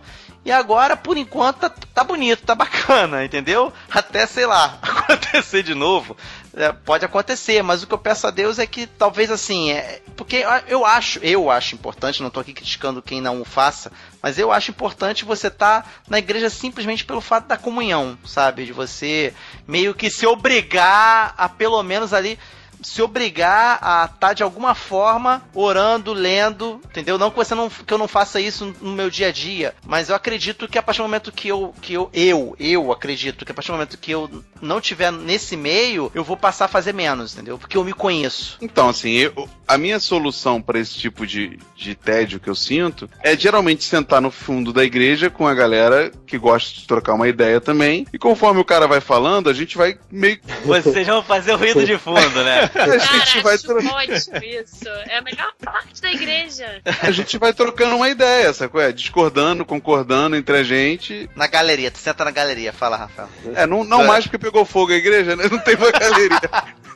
E 0.50 0.52
agora, 0.52 0.98
por 0.98 1.16
enquanto, 1.16 1.60
tá, 1.60 1.70
tá 1.94 2.04
bonito, 2.04 2.42
tá 2.44 2.56
bacana, 2.56 3.24
entendeu? 3.24 3.72
Até, 3.88 4.26
sei 4.26 4.48
lá, 4.48 4.80
acontecer 4.82 5.62
de 5.62 5.76
novo. 5.76 6.18
é, 6.56 6.72
pode 6.72 7.06
acontecer, 7.06 7.62
mas 7.62 7.84
o 7.84 7.88
que 7.88 7.94
eu 7.94 8.00
peço 8.00 8.26
a 8.26 8.32
Deus 8.32 8.58
é 8.58 8.66
que 8.66 8.88
talvez 8.88 9.30
assim, 9.30 9.70
é, 9.72 10.02
porque 10.18 10.44
eu- 10.68 10.84
acho, 10.88 11.20
eu 11.20 11.52
acho 11.52 11.76
importante, 11.76 12.24
não 12.24 12.32
tô 12.32 12.40
aqui 12.40 12.52
criticando 12.52 13.00
quem 13.00 13.22
não 13.22 13.40
o 13.40 13.46
faça, 13.46 13.92
mas 14.24 14.40
eu 14.40 14.52
acho 14.52 14.72
importante 14.72 15.24
você 15.24 15.50
estar 15.50 15.88
na 16.10 16.18
igreja 16.18 16.50
simplesmente 16.50 17.06
pelo 17.06 17.22
fato 17.22 17.46
da 17.46 17.56
comunhão, 17.56 18.18
sabe? 18.26 18.66
De 18.66 18.74
você 18.74 19.36
meio 19.68 19.94
que 19.94 20.10
se 20.10 20.26
obrigar 20.26 21.36
a 21.38 21.48
pelo 21.48 21.84
menos 21.84 22.12
ali 22.12 22.40
se 22.82 23.02
obrigar 23.02 23.80
a 23.82 24.06
estar 24.12 24.34
de 24.34 24.44
alguma 24.44 24.74
forma 24.76 25.42
orando, 25.54 26.14
lendo, 26.14 26.80
entendeu? 26.90 27.18
Não 27.18 27.30
que 27.30 27.38
você 27.38 27.54
não 27.56 27.70
que 27.70 27.94
eu 27.94 27.98
não 27.98 28.08
faça 28.08 28.40
isso 28.40 28.74
no 28.82 28.94
meu 28.94 29.10
dia 29.10 29.28
a 29.28 29.32
dia, 29.32 29.74
mas 29.86 30.10
eu 30.10 30.16
acredito 30.16 30.68
que 30.68 30.78
a 30.78 30.84
partir 30.84 31.00
do 31.00 31.04
momento 31.04 31.32
que 31.32 31.48
eu 31.48 31.74
que 31.82 31.94
eu 31.94 32.10
eu, 32.14 32.56
eu 32.60 32.92
acredito 32.92 33.46
que 33.46 33.52
a 33.52 33.56
partir 33.56 33.68
do 33.70 33.74
momento 33.74 33.98
que 33.98 34.12
eu 34.12 34.30
não 34.62 34.80
tiver 34.82 35.12
nesse 35.12 35.56
meio, 35.56 36.12
eu 36.14 36.24
vou 36.24 36.36
passar 36.38 36.66
a 36.66 36.70
fazer 36.70 36.94
menos, 36.94 37.34
entendeu? 37.34 37.58
Porque 37.58 37.78
eu 37.78 37.84
me 37.84 37.94
conheço. 37.94 38.58
Então, 38.62 38.90
assim, 38.90 39.12
eu- 39.12 39.48
a 39.68 39.78
minha 39.78 40.00
solução 40.00 40.62
para 40.62 40.80
esse 40.80 40.96
tipo 40.96 41.26
de, 41.28 41.60
de 41.76 41.96
tédio 41.96 42.40
que 42.40 42.50
eu 42.50 42.56
sinto 42.56 43.10
é 43.24 43.38
geralmente 43.38 43.84
sentar 43.84 44.22
no 44.22 44.32
fundo 44.32 44.74
da 44.74 44.84
igreja 44.84 45.30
com 45.30 45.48
a 45.48 45.54
galera 45.54 46.12
que 46.26 46.38
gosta 46.38 46.74
de 46.80 46.88
trocar 46.88 47.14
uma 47.14 47.28
ideia 47.28 47.62
também. 47.62 48.06
E 48.12 48.18
conforme 48.18 48.60
o 48.60 48.66
cara 48.66 48.88
vai 48.88 49.00
falando, 49.00 49.50
a 49.50 49.54
gente 49.54 49.78
vai 49.78 49.98
meio. 50.12 50.40
Vocês 50.66 51.06
vão 51.08 51.22
fazer 51.24 51.54
o 51.54 51.58
ruído 51.58 51.86
de 51.86 51.98
fundo, 51.98 52.44
né? 52.44 52.69
A 52.76 52.98
gente 52.98 53.08
Cara, 53.08 53.42
vai 53.42 53.56
acho 53.56 53.64
tro- 53.64 53.78
ótimo 53.88 54.38
isso. 54.44 54.90
É 55.08 55.18
a 55.18 55.22
melhor 55.22 55.52
parte 55.64 56.02
da 56.02 56.12
igreja. 56.12 56.82
a 57.02 57.12
gente 57.12 57.38
vai 57.38 57.54
trocando 57.54 57.96
uma 57.96 58.10
ideia, 58.10 58.54
sacou? 58.54 58.80
É, 58.82 58.92
discordando, 58.92 59.66
concordando 59.66 60.36
entre 60.36 60.58
a 60.58 60.64
gente. 60.64 61.30
Na 61.36 61.48
galeria, 61.48 61.90
tu 61.92 61.98
senta 62.00 62.24
na 62.26 62.32
galeria, 62.32 62.72
fala, 62.74 62.98
Rafael. 62.98 63.30
É, 63.56 63.66
não, 63.66 63.84
não 63.84 64.04
É. 64.04 64.08
mais 64.08 64.26
porque 64.26 64.38
pegou 64.38 64.66
fogo 64.66 64.92
a 64.92 64.96
igreja, 64.96 65.36
né? 65.36 65.48
Não 65.50 65.60
tem 65.60 65.76
uma 65.76 65.92
galeria. 65.92 66.40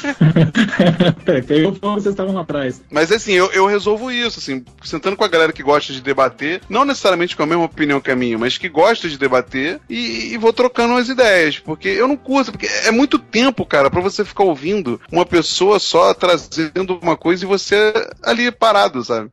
Pegou 1.46 1.74
fogo, 1.74 2.00
vocês 2.00 2.12
estavam 2.12 2.34
lá 2.34 2.42
atrás. 2.42 2.82
Mas 2.90 3.12
assim, 3.12 3.32
eu, 3.32 3.50
eu 3.52 3.66
resolvo 3.66 4.10
isso, 4.10 4.38
assim, 4.38 4.64
sentando 4.82 5.16
com 5.16 5.24
a 5.24 5.28
galera 5.28 5.52
que 5.52 5.62
gosta 5.62 5.92
de 5.92 6.00
debater, 6.00 6.60
não 6.68 6.84
necessariamente 6.84 7.36
com 7.36 7.42
a 7.42 7.46
mesma 7.46 7.64
opinião 7.64 8.00
que 8.00 8.10
a 8.10 8.16
minha, 8.16 8.38
mas 8.38 8.58
que 8.58 8.68
gosta 8.68 9.08
de 9.08 9.18
debater 9.18 9.80
e, 9.88 10.32
e 10.32 10.38
vou 10.38 10.52
trocando 10.52 10.94
umas 10.94 11.08
ideias, 11.08 11.58
porque 11.58 11.88
eu 11.88 12.08
não 12.08 12.16
curto, 12.16 12.52
porque 12.52 12.66
é 12.66 12.90
muito 12.90 13.18
tempo, 13.18 13.64
cara, 13.64 13.90
pra 13.90 14.00
você 14.00 14.24
ficar 14.24 14.44
ouvindo 14.44 15.00
uma 15.10 15.26
pessoa 15.26 15.78
só 15.78 16.14
trazendo 16.14 16.98
uma 17.02 17.16
coisa 17.16 17.44
e 17.44 17.48
você 17.48 17.92
ali 18.22 18.50
parado, 18.50 19.04
sabe? 19.04 19.30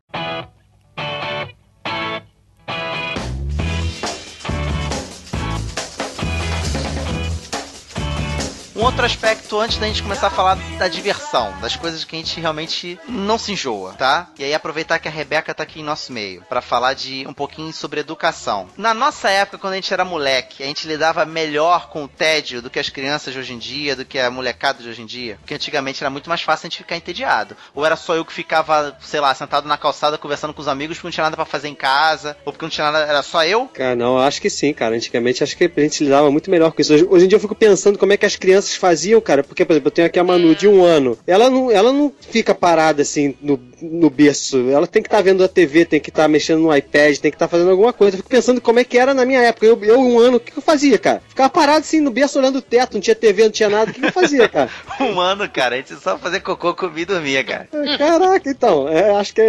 Outro 8.88 9.06
aspecto 9.06 9.60
antes 9.60 9.78
da 9.78 9.86
gente 9.86 10.02
começar 10.02 10.28
a 10.28 10.30
falar 10.30 10.58
da 10.78 10.88
diversão, 10.88 11.54
das 11.60 11.76
coisas 11.76 12.06
que 12.06 12.16
a 12.16 12.20
gente 12.20 12.40
realmente 12.40 12.98
não 13.06 13.38
se 13.38 13.52
enjoa, 13.52 13.92
tá? 13.92 14.30
E 14.40 14.46
aí 14.46 14.54
aproveitar 14.54 14.98
que 14.98 15.10
a 15.10 15.12
Rebeca 15.12 15.54
tá 15.54 15.64
aqui 15.64 15.82
em 15.82 15.84
nosso 15.84 16.14
meio 16.14 16.42
pra 16.48 16.62
falar 16.62 16.94
de 16.94 17.28
um 17.28 17.34
pouquinho 17.34 17.74
sobre 17.74 18.00
educação. 18.00 18.70
Na 18.78 18.94
nossa 18.94 19.30
época, 19.30 19.58
quando 19.58 19.74
a 19.74 19.76
gente 19.76 19.94
era 19.94 20.06
moleque, 20.06 20.64
a 20.64 20.66
gente 20.66 20.88
lidava 20.88 21.26
melhor 21.26 21.90
com 21.90 22.06
o 22.06 22.08
tédio 22.08 22.62
do 22.62 22.70
que 22.70 22.80
as 22.80 22.88
crianças 22.88 23.34
de 23.34 23.40
hoje 23.42 23.54
em 23.54 23.58
dia, 23.58 23.94
do 23.94 24.06
que 24.06 24.18
a 24.18 24.32
molecada 24.32 24.82
de 24.82 24.88
hoje 24.88 25.02
em 25.02 25.06
dia, 25.06 25.36
porque 25.42 25.56
antigamente 25.56 26.02
era 26.02 26.10
muito 26.10 26.30
mais 26.30 26.42
fácil 26.42 26.68
a 26.68 26.70
gente 26.70 26.78
ficar 26.78 26.96
entediado. 26.96 27.58
Ou 27.76 27.86
era 27.86 27.98
só 27.98 28.16
eu 28.16 28.24
que 28.24 28.32
ficava, 28.32 28.98
sei 29.02 29.20
lá, 29.20 29.36
sentado 29.36 29.68
na 29.68 29.78
calçada 29.78 30.18
conversando 30.18 30.54
com 30.54 30.62
os 30.62 30.68
amigos 30.70 30.96
porque 30.96 31.08
não 31.08 31.12
tinha 31.12 31.26
nada 31.26 31.36
pra 31.36 31.46
fazer 31.46 31.68
em 31.68 31.76
casa, 31.76 32.38
ou 32.46 32.54
porque 32.54 32.64
não 32.64 32.70
tinha 32.70 32.90
nada, 32.90 33.06
era 33.06 33.22
só 33.22 33.44
eu? 33.44 33.68
Cara, 33.68 33.98
não, 33.98 34.18
acho 34.18 34.42
que 34.42 34.50
sim, 34.50 34.72
cara. 34.74 34.96
Antigamente 34.96 35.44
acho 35.44 35.58
que 35.58 35.66
a 35.66 35.82
gente 35.82 36.06
lidava 36.06 36.32
muito 36.32 36.50
melhor 36.50 36.72
com 36.72 36.82
isso. 36.82 36.94
Hoje, 36.94 37.06
hoje 37.10 37.26
em 37.26 37.28
dia 37.28 37.36
eu 37.36 37.42
fico 37.42 37.54
pensando 37.54 38.00
como 38.00 38.14
é 38.14 38.18
que 38.18 38.26
as 38.26 38.38
crianças 38.38 38.77
faziam, 38.78 39.20
cara. 39.22 39.44
Porque, 39.44 39.66
por 39.66 39.74
exemplo, 39.74 39.88
eu 39.88 39.92
tenho 39.92 40.08
aqui 40.08 40.20
a 40.20 40.24
Manu 40.24 40.56
de 40.56 40.68
um 40.68 40.84
ano. 40.84 41.18
Ela 41.26 41.50
não, 41.50 41.72
ela 41.72 41.92
não 41.92 42.12
fica 42.30 42.54
parada 42.54 43.02
assim 43.02 43.36
no, 43.42 43.60
no 43.82 44.10
berço. 44.10 44.70
Ela 44.70 44.88
tem 44.88 45.02
que 45.02 45.08
estar 45.08 45.22
vendo 45.22 45.44
a 45.44 45.48
TV, 45.48 45.86
tem 45.86 46.00
que 46.00 46.10
estar 46.10 46.28
mexendo 46.28 46.62
no 46.62 46.76
iPad, 46.76 47.18
tem 47.18 47.32
que 47.32 47.36
estar 47.36 47.48
fazendo 47.48 47.72
alguma 47.72 47.94
coisa. 47.94 48.16
Eu 48.16 48.18
fico 48.18 48.30
pensando 48.30 48.62
como 48.62 48.80
é 48.80 48.84
que 48.84 48.98
era 48.98 49.14
na 49.14 49.26
minha 49.26 49.42
época. 49.42 49.66
Eu, 49.66 49.82
eu 49.84 50.00
um 50.00 50.20
ano, 50.20 50.38
o 50.38 50.40
que, 50.40 50.52
que 50.52 50.58
eu 50.58 50.64
fazia, 50.64 50.98
cara? 50.98 51.22
Ficava 51.28 51.50
parado 51.50 51.80
assim 51.80 52.00
no 52.02 52.12
berço 52.12 52.40
olhando 52.40 52.58
o 52.58 52.62
teto, 52.62 52.94
não 52.94 53.02
tinha 53.02 53.16
TV, 53.16 53.44
não 53.44 53.52
tinha 53.52 53.70
nada. 53.70 53.92
O 53.92 53.94
que, 53.94 54.00
que 54.00 54.08
eu 54.08 54.12
fazia, 54.12 54.48
cara? 54.48 54.70
Um 55.00 55.20
ano, 55.20 55.48
cara, 55.48 55.76
a 55.76 55.78
gente 55.78 55.96
só 55.96 56.18
fazia 56.18 56.40
cocô, 56.42 56.74
comia 56.74 57.04
e 57.04 57.06
dormia, 57.06 57.44
cara. 57.44 57.68
Caraca, 57.98 58.50
então. 58.50 58.90
é, 58.90 59.12
acho 59.12 59.34
que 59.34 59.42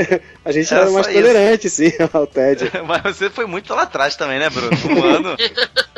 a 0.44 0.52
gente 0.52 0.72
Era 0.72 0.82
era 0.82 0.90
mais 0.90 1.06
só 1.06 1.12
isso. 1.12 1.20
tolerante, 1.20 1.70
sim, 1.70 1.92
ao 2.12 2.26
tédio. 2.26 2.70
Mas 2.86 3.02
você 3.16 3.30
foi 3.30 3.46
muito 3.46 3.72
lá 3.74 3.82
atrás 3.82 4.14
também, 4.16 4.38
né, 4.38 4.48
Bruno? 4.50 4.70
Um 4.90 5.04
ano. 5.04 5.36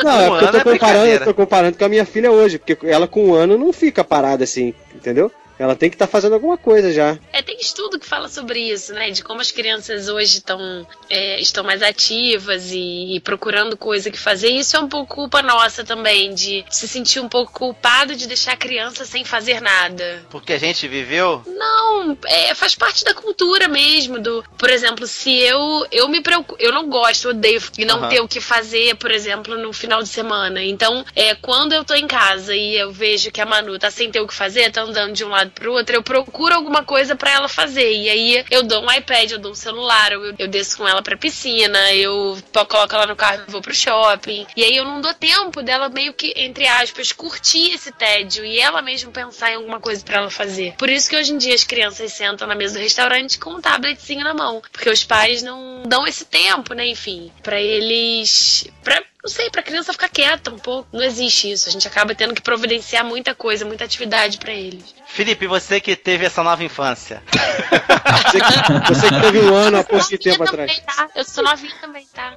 Não, 0.02 0.32
Um 0.32 0.36
é 0.36 0.40
porque 0.40 0.44
eu 0.44 0.50
tô 0.50 0.56
é 0.70 0.72
comparando, 0.72 1.06
eu 1.06 1.24
tô 1.24 1.34
comparando 1.34 1.78
com 1.78 1.84
a 1.84 1.88
minha 1.88 2.04
filha 2.04 2.30
hoje, 2.30 2.58
porque 2.58 2.86
ela 2.86 3.06
com 3.06 3.19
um 3.20 3.35
ano 3.35 3.59
não 3.59 3.72
fica 3.72 4.04
parada 4.04 4.44
assim, 4.44 4.74
entendeu? 4.94 5.30
Ela 5.61 5.77
tem 5.77 5.90
que 5.90 5.94
estar 5.94 6.07
fazendo 6.07 6.33
alguma 6.33 6.57
coisa 6.57 6.90
já. 6.90 7.18
É, 7.35 7.42
tem 7.42 7.59
estudo 7.61 7.99
que 7.99 8.07
fala 8.07 8.31
sobre 8.31 8.59
isso, 8.59 8.94
né? 8.94 9.11
De 9.11 9.23
como 9.23 9.42
as 9.42 9.51
crianças 9.51 10.09
hoje 10.09 10.38
estão 10.38 10.87
é, 11.11 11.38
estão 11.38 11.62
mais 11.62 11.83
ativas 11.83 12.73
e, 12.73 13.16
e 13.16 13.20
procurando 13.20 13.77
coisa 13.77 14.11
que 14.11 14.18
fazer. 14.18 14.49
E 14.49 14.61
isso 14.61 14.75
é 14.75 14.81
um 14.81 14.88
pouco 14.88 15.14
culpa 15.14 15.42
nossa 15.42 15.85
também, 15.85 16.33
de 16.35 16.64
se 16.70 16.88
sentir 16.88 17.20
um 17.20 17.29
pouco 17.29 17.53
culpado 17.53 18.16
de 18.16 18.27
deixar 18.27 18.53
a 18.53 18.57
criança 18.57 19.05
sem 19.05 19.23
fazer 19.23 19.61
nada. 19.61 20.25
Porque 20.31 20.55
a 20.55 20.59
gente 20.59 20.88
viveu. 20.88 21.42
Não, 21.46 22.16
é, 22.25 22.55
faz 22.55 22.75
parte 22.75 23.05
da 23.05 23.12
cultura 23.12 23.68
mesmo. 23.68 24.18
Do, 24.18 24.42
por 24.57 24.70
exemplo, 24.70 25.07
se 25.07 25.31
eu 25.40 25.87
eu 25.92 26.09
me 26.09 26.23
preocupo, 26.23 26.57
eu 26.59 26.73
não 26.73 26.88
gosto, 26.88 27.29
odeio 27.29 27.61
de 27.73 27.85
não 27.85 27.99
Aham. 27.99 28.09
ter 28.09 28.20
o 28.20 28.29
que 28.29 28.40
fazer, 28.40 28.96
por 28.96 29.11
exemplo, 29.11 29.59
no 29.59 29.75
final 29.75 30.03
de 30.03 30.09
semana. 30.09 30.62
Então, 30.62 31.05
é 31.14 31.35
quando 31.35 31.75
eu 31.75 31.85
tô 31.85 31.94
em 31.94 32.07
casa 32.07 32.57
e 32.57 32.77
eu 32.77 32.90
vejo 32.90 33.31
que 33.31 33.42
a 33.42 33.46
Manu 33.46 33.79
tá 33.79 33.90
sem 33.90 34.11
ter 34.11 34.20
o 34.20 34.27
que 34.27 34.35
fazer, 34.35 34.73
tá 34.73 34.83
andando 34.83 35.12
de 35.12 35.23
um 35.23 35.29
lado 35.29 35.49
pro 35.50 35.72
outro, 35.72 35.94
eu 35.94 36.02
procuro 36.02 36.54
alguma 36.54 36.84
coisa 36.84 37.14
pra 37.14 37.30
ela 37.30 37.48
fazer. 37.48 37.92
E 37.92 38.08
aí 38.08 38.44
eu 38.50 38.62
dou 38.62 38.82
um 38.82 38.90
iPad, 38.90 39.30
eu 39.30 39.38
dou 39.38 39.52
um 39.52 39.54
celular, 39.54 40.12
eu, 40.12 40.34
eu 40.38 40.48
desço 40.48 40.78
com 40.78 40.88
ela 40.88 41.02
pra 41.02 41.16
piscina, 41.16 41.92
eu 41.94 42.38
coloco 42.68 42.94
ela 42.94 43.06
no 43.06 43.16
carro 43.16 43.42
e 43.46 43.50
vou 43.50 43.60
pro 43.60 43.74
shopping. 43.74 44.46
E 44.56 44.64
aí 44.64 44.77
eu 44.77 44.85
não 44.85 45.00
dou 45.00 45.14
tempo 45.14 45.62
dela 45.62 45.88
meio 45.88 46.12
que, 46.12 46.33
entre 46.37 46.66
aspas, 46.66 47.12
curtir 47.12 47.72
esse 47.72 47.92
tédio 47.92 48.44
e 48.44 48.58
ela 48.58 48.83
mesmo 48.83 49.10
pensar 49.10 49.52
em 49.52 49.56
alguma 49.56 49.81
coisa 49.81 50.04
pra 50.04 50.18
ela 50.18 50.31
fazer. 50.31 50.75
Por 50.77 50.88
isso 50.88 51.08
que 51.08 51.16
hoje 51.16 51.33
em 51.33 51.38
dia 51.38 51.54
as 51.54 51.64
crianças 51.64 52.12
sentam 52.12 52.46
na 52.46 52.54
mesa 52.54 52.79
do 52.79 52.83
restaurante 52.83 53.38
com 53.38 53.50
um 53.50 53.60
tabletzinho 53.60 54.25
na 54.25 54.35
mão. 54.35 54.62
Porque 54.72 54.88
os 54.88 55.04
pais 55.04 55.42
não 55.42 55.83
dão 55.87 56.06
esse 56.06 56.25
tempo, 56.25 56.75
né? 56.75 56.87
Enfim, 56.87 57.33
pra 57.42 57.60
eles. 57.60 58.66
Pra, 58.83 59.02
não 59.31 59.37
sei, 59.37 59.48
pra 59.48 59.62
criança 59.62 59.92
ficar 59.92 60.08
quieta 60.08 60.50
um 60.50 60.58
pouco. 60.58 60.88
Não 60.92 61.04
existe 61.04 61.52
isso. 61.52 61.68
A 61.68 61.72
gente 61.72 61.87
acaba 61.87 62.14
tendo 62.14 62.35
que 62.35 62.42
providenciar 62.42 63.04
muita 63.04 63.35
coisa, 63.35 63.64
muita 63.64 63.85
atividade 63.85 64.38
pra 64.38 64.52
eles. 64.52 64.92
Felipe, 65.06 65.46
você 65.46 65.81
que 65.81 65.94
teve 65.94 66.26
essa 66.26 66.42
nova 66.42 66.64
infância. 66.64 67.22
Você 67.31 68.40
que, 68.40 68.92
você 68.92 69.08
que 69.08 69.20
teve 69.20 69.38
um 69.40 69.54
ano 69.54 69.78
há 69.78 69.85
pouco 69.85 70.08
tempo 70.18 70.42
Eu 70.42 70.48
atrás. 70.48 70.78
também, 70.78 70.96
tá? 70.96 71.08
Eu 71.14 71.24
sou 71.24 71.44
novinha 71.44 71.74
também, 71.81 72.06
tá? 72.12 72.35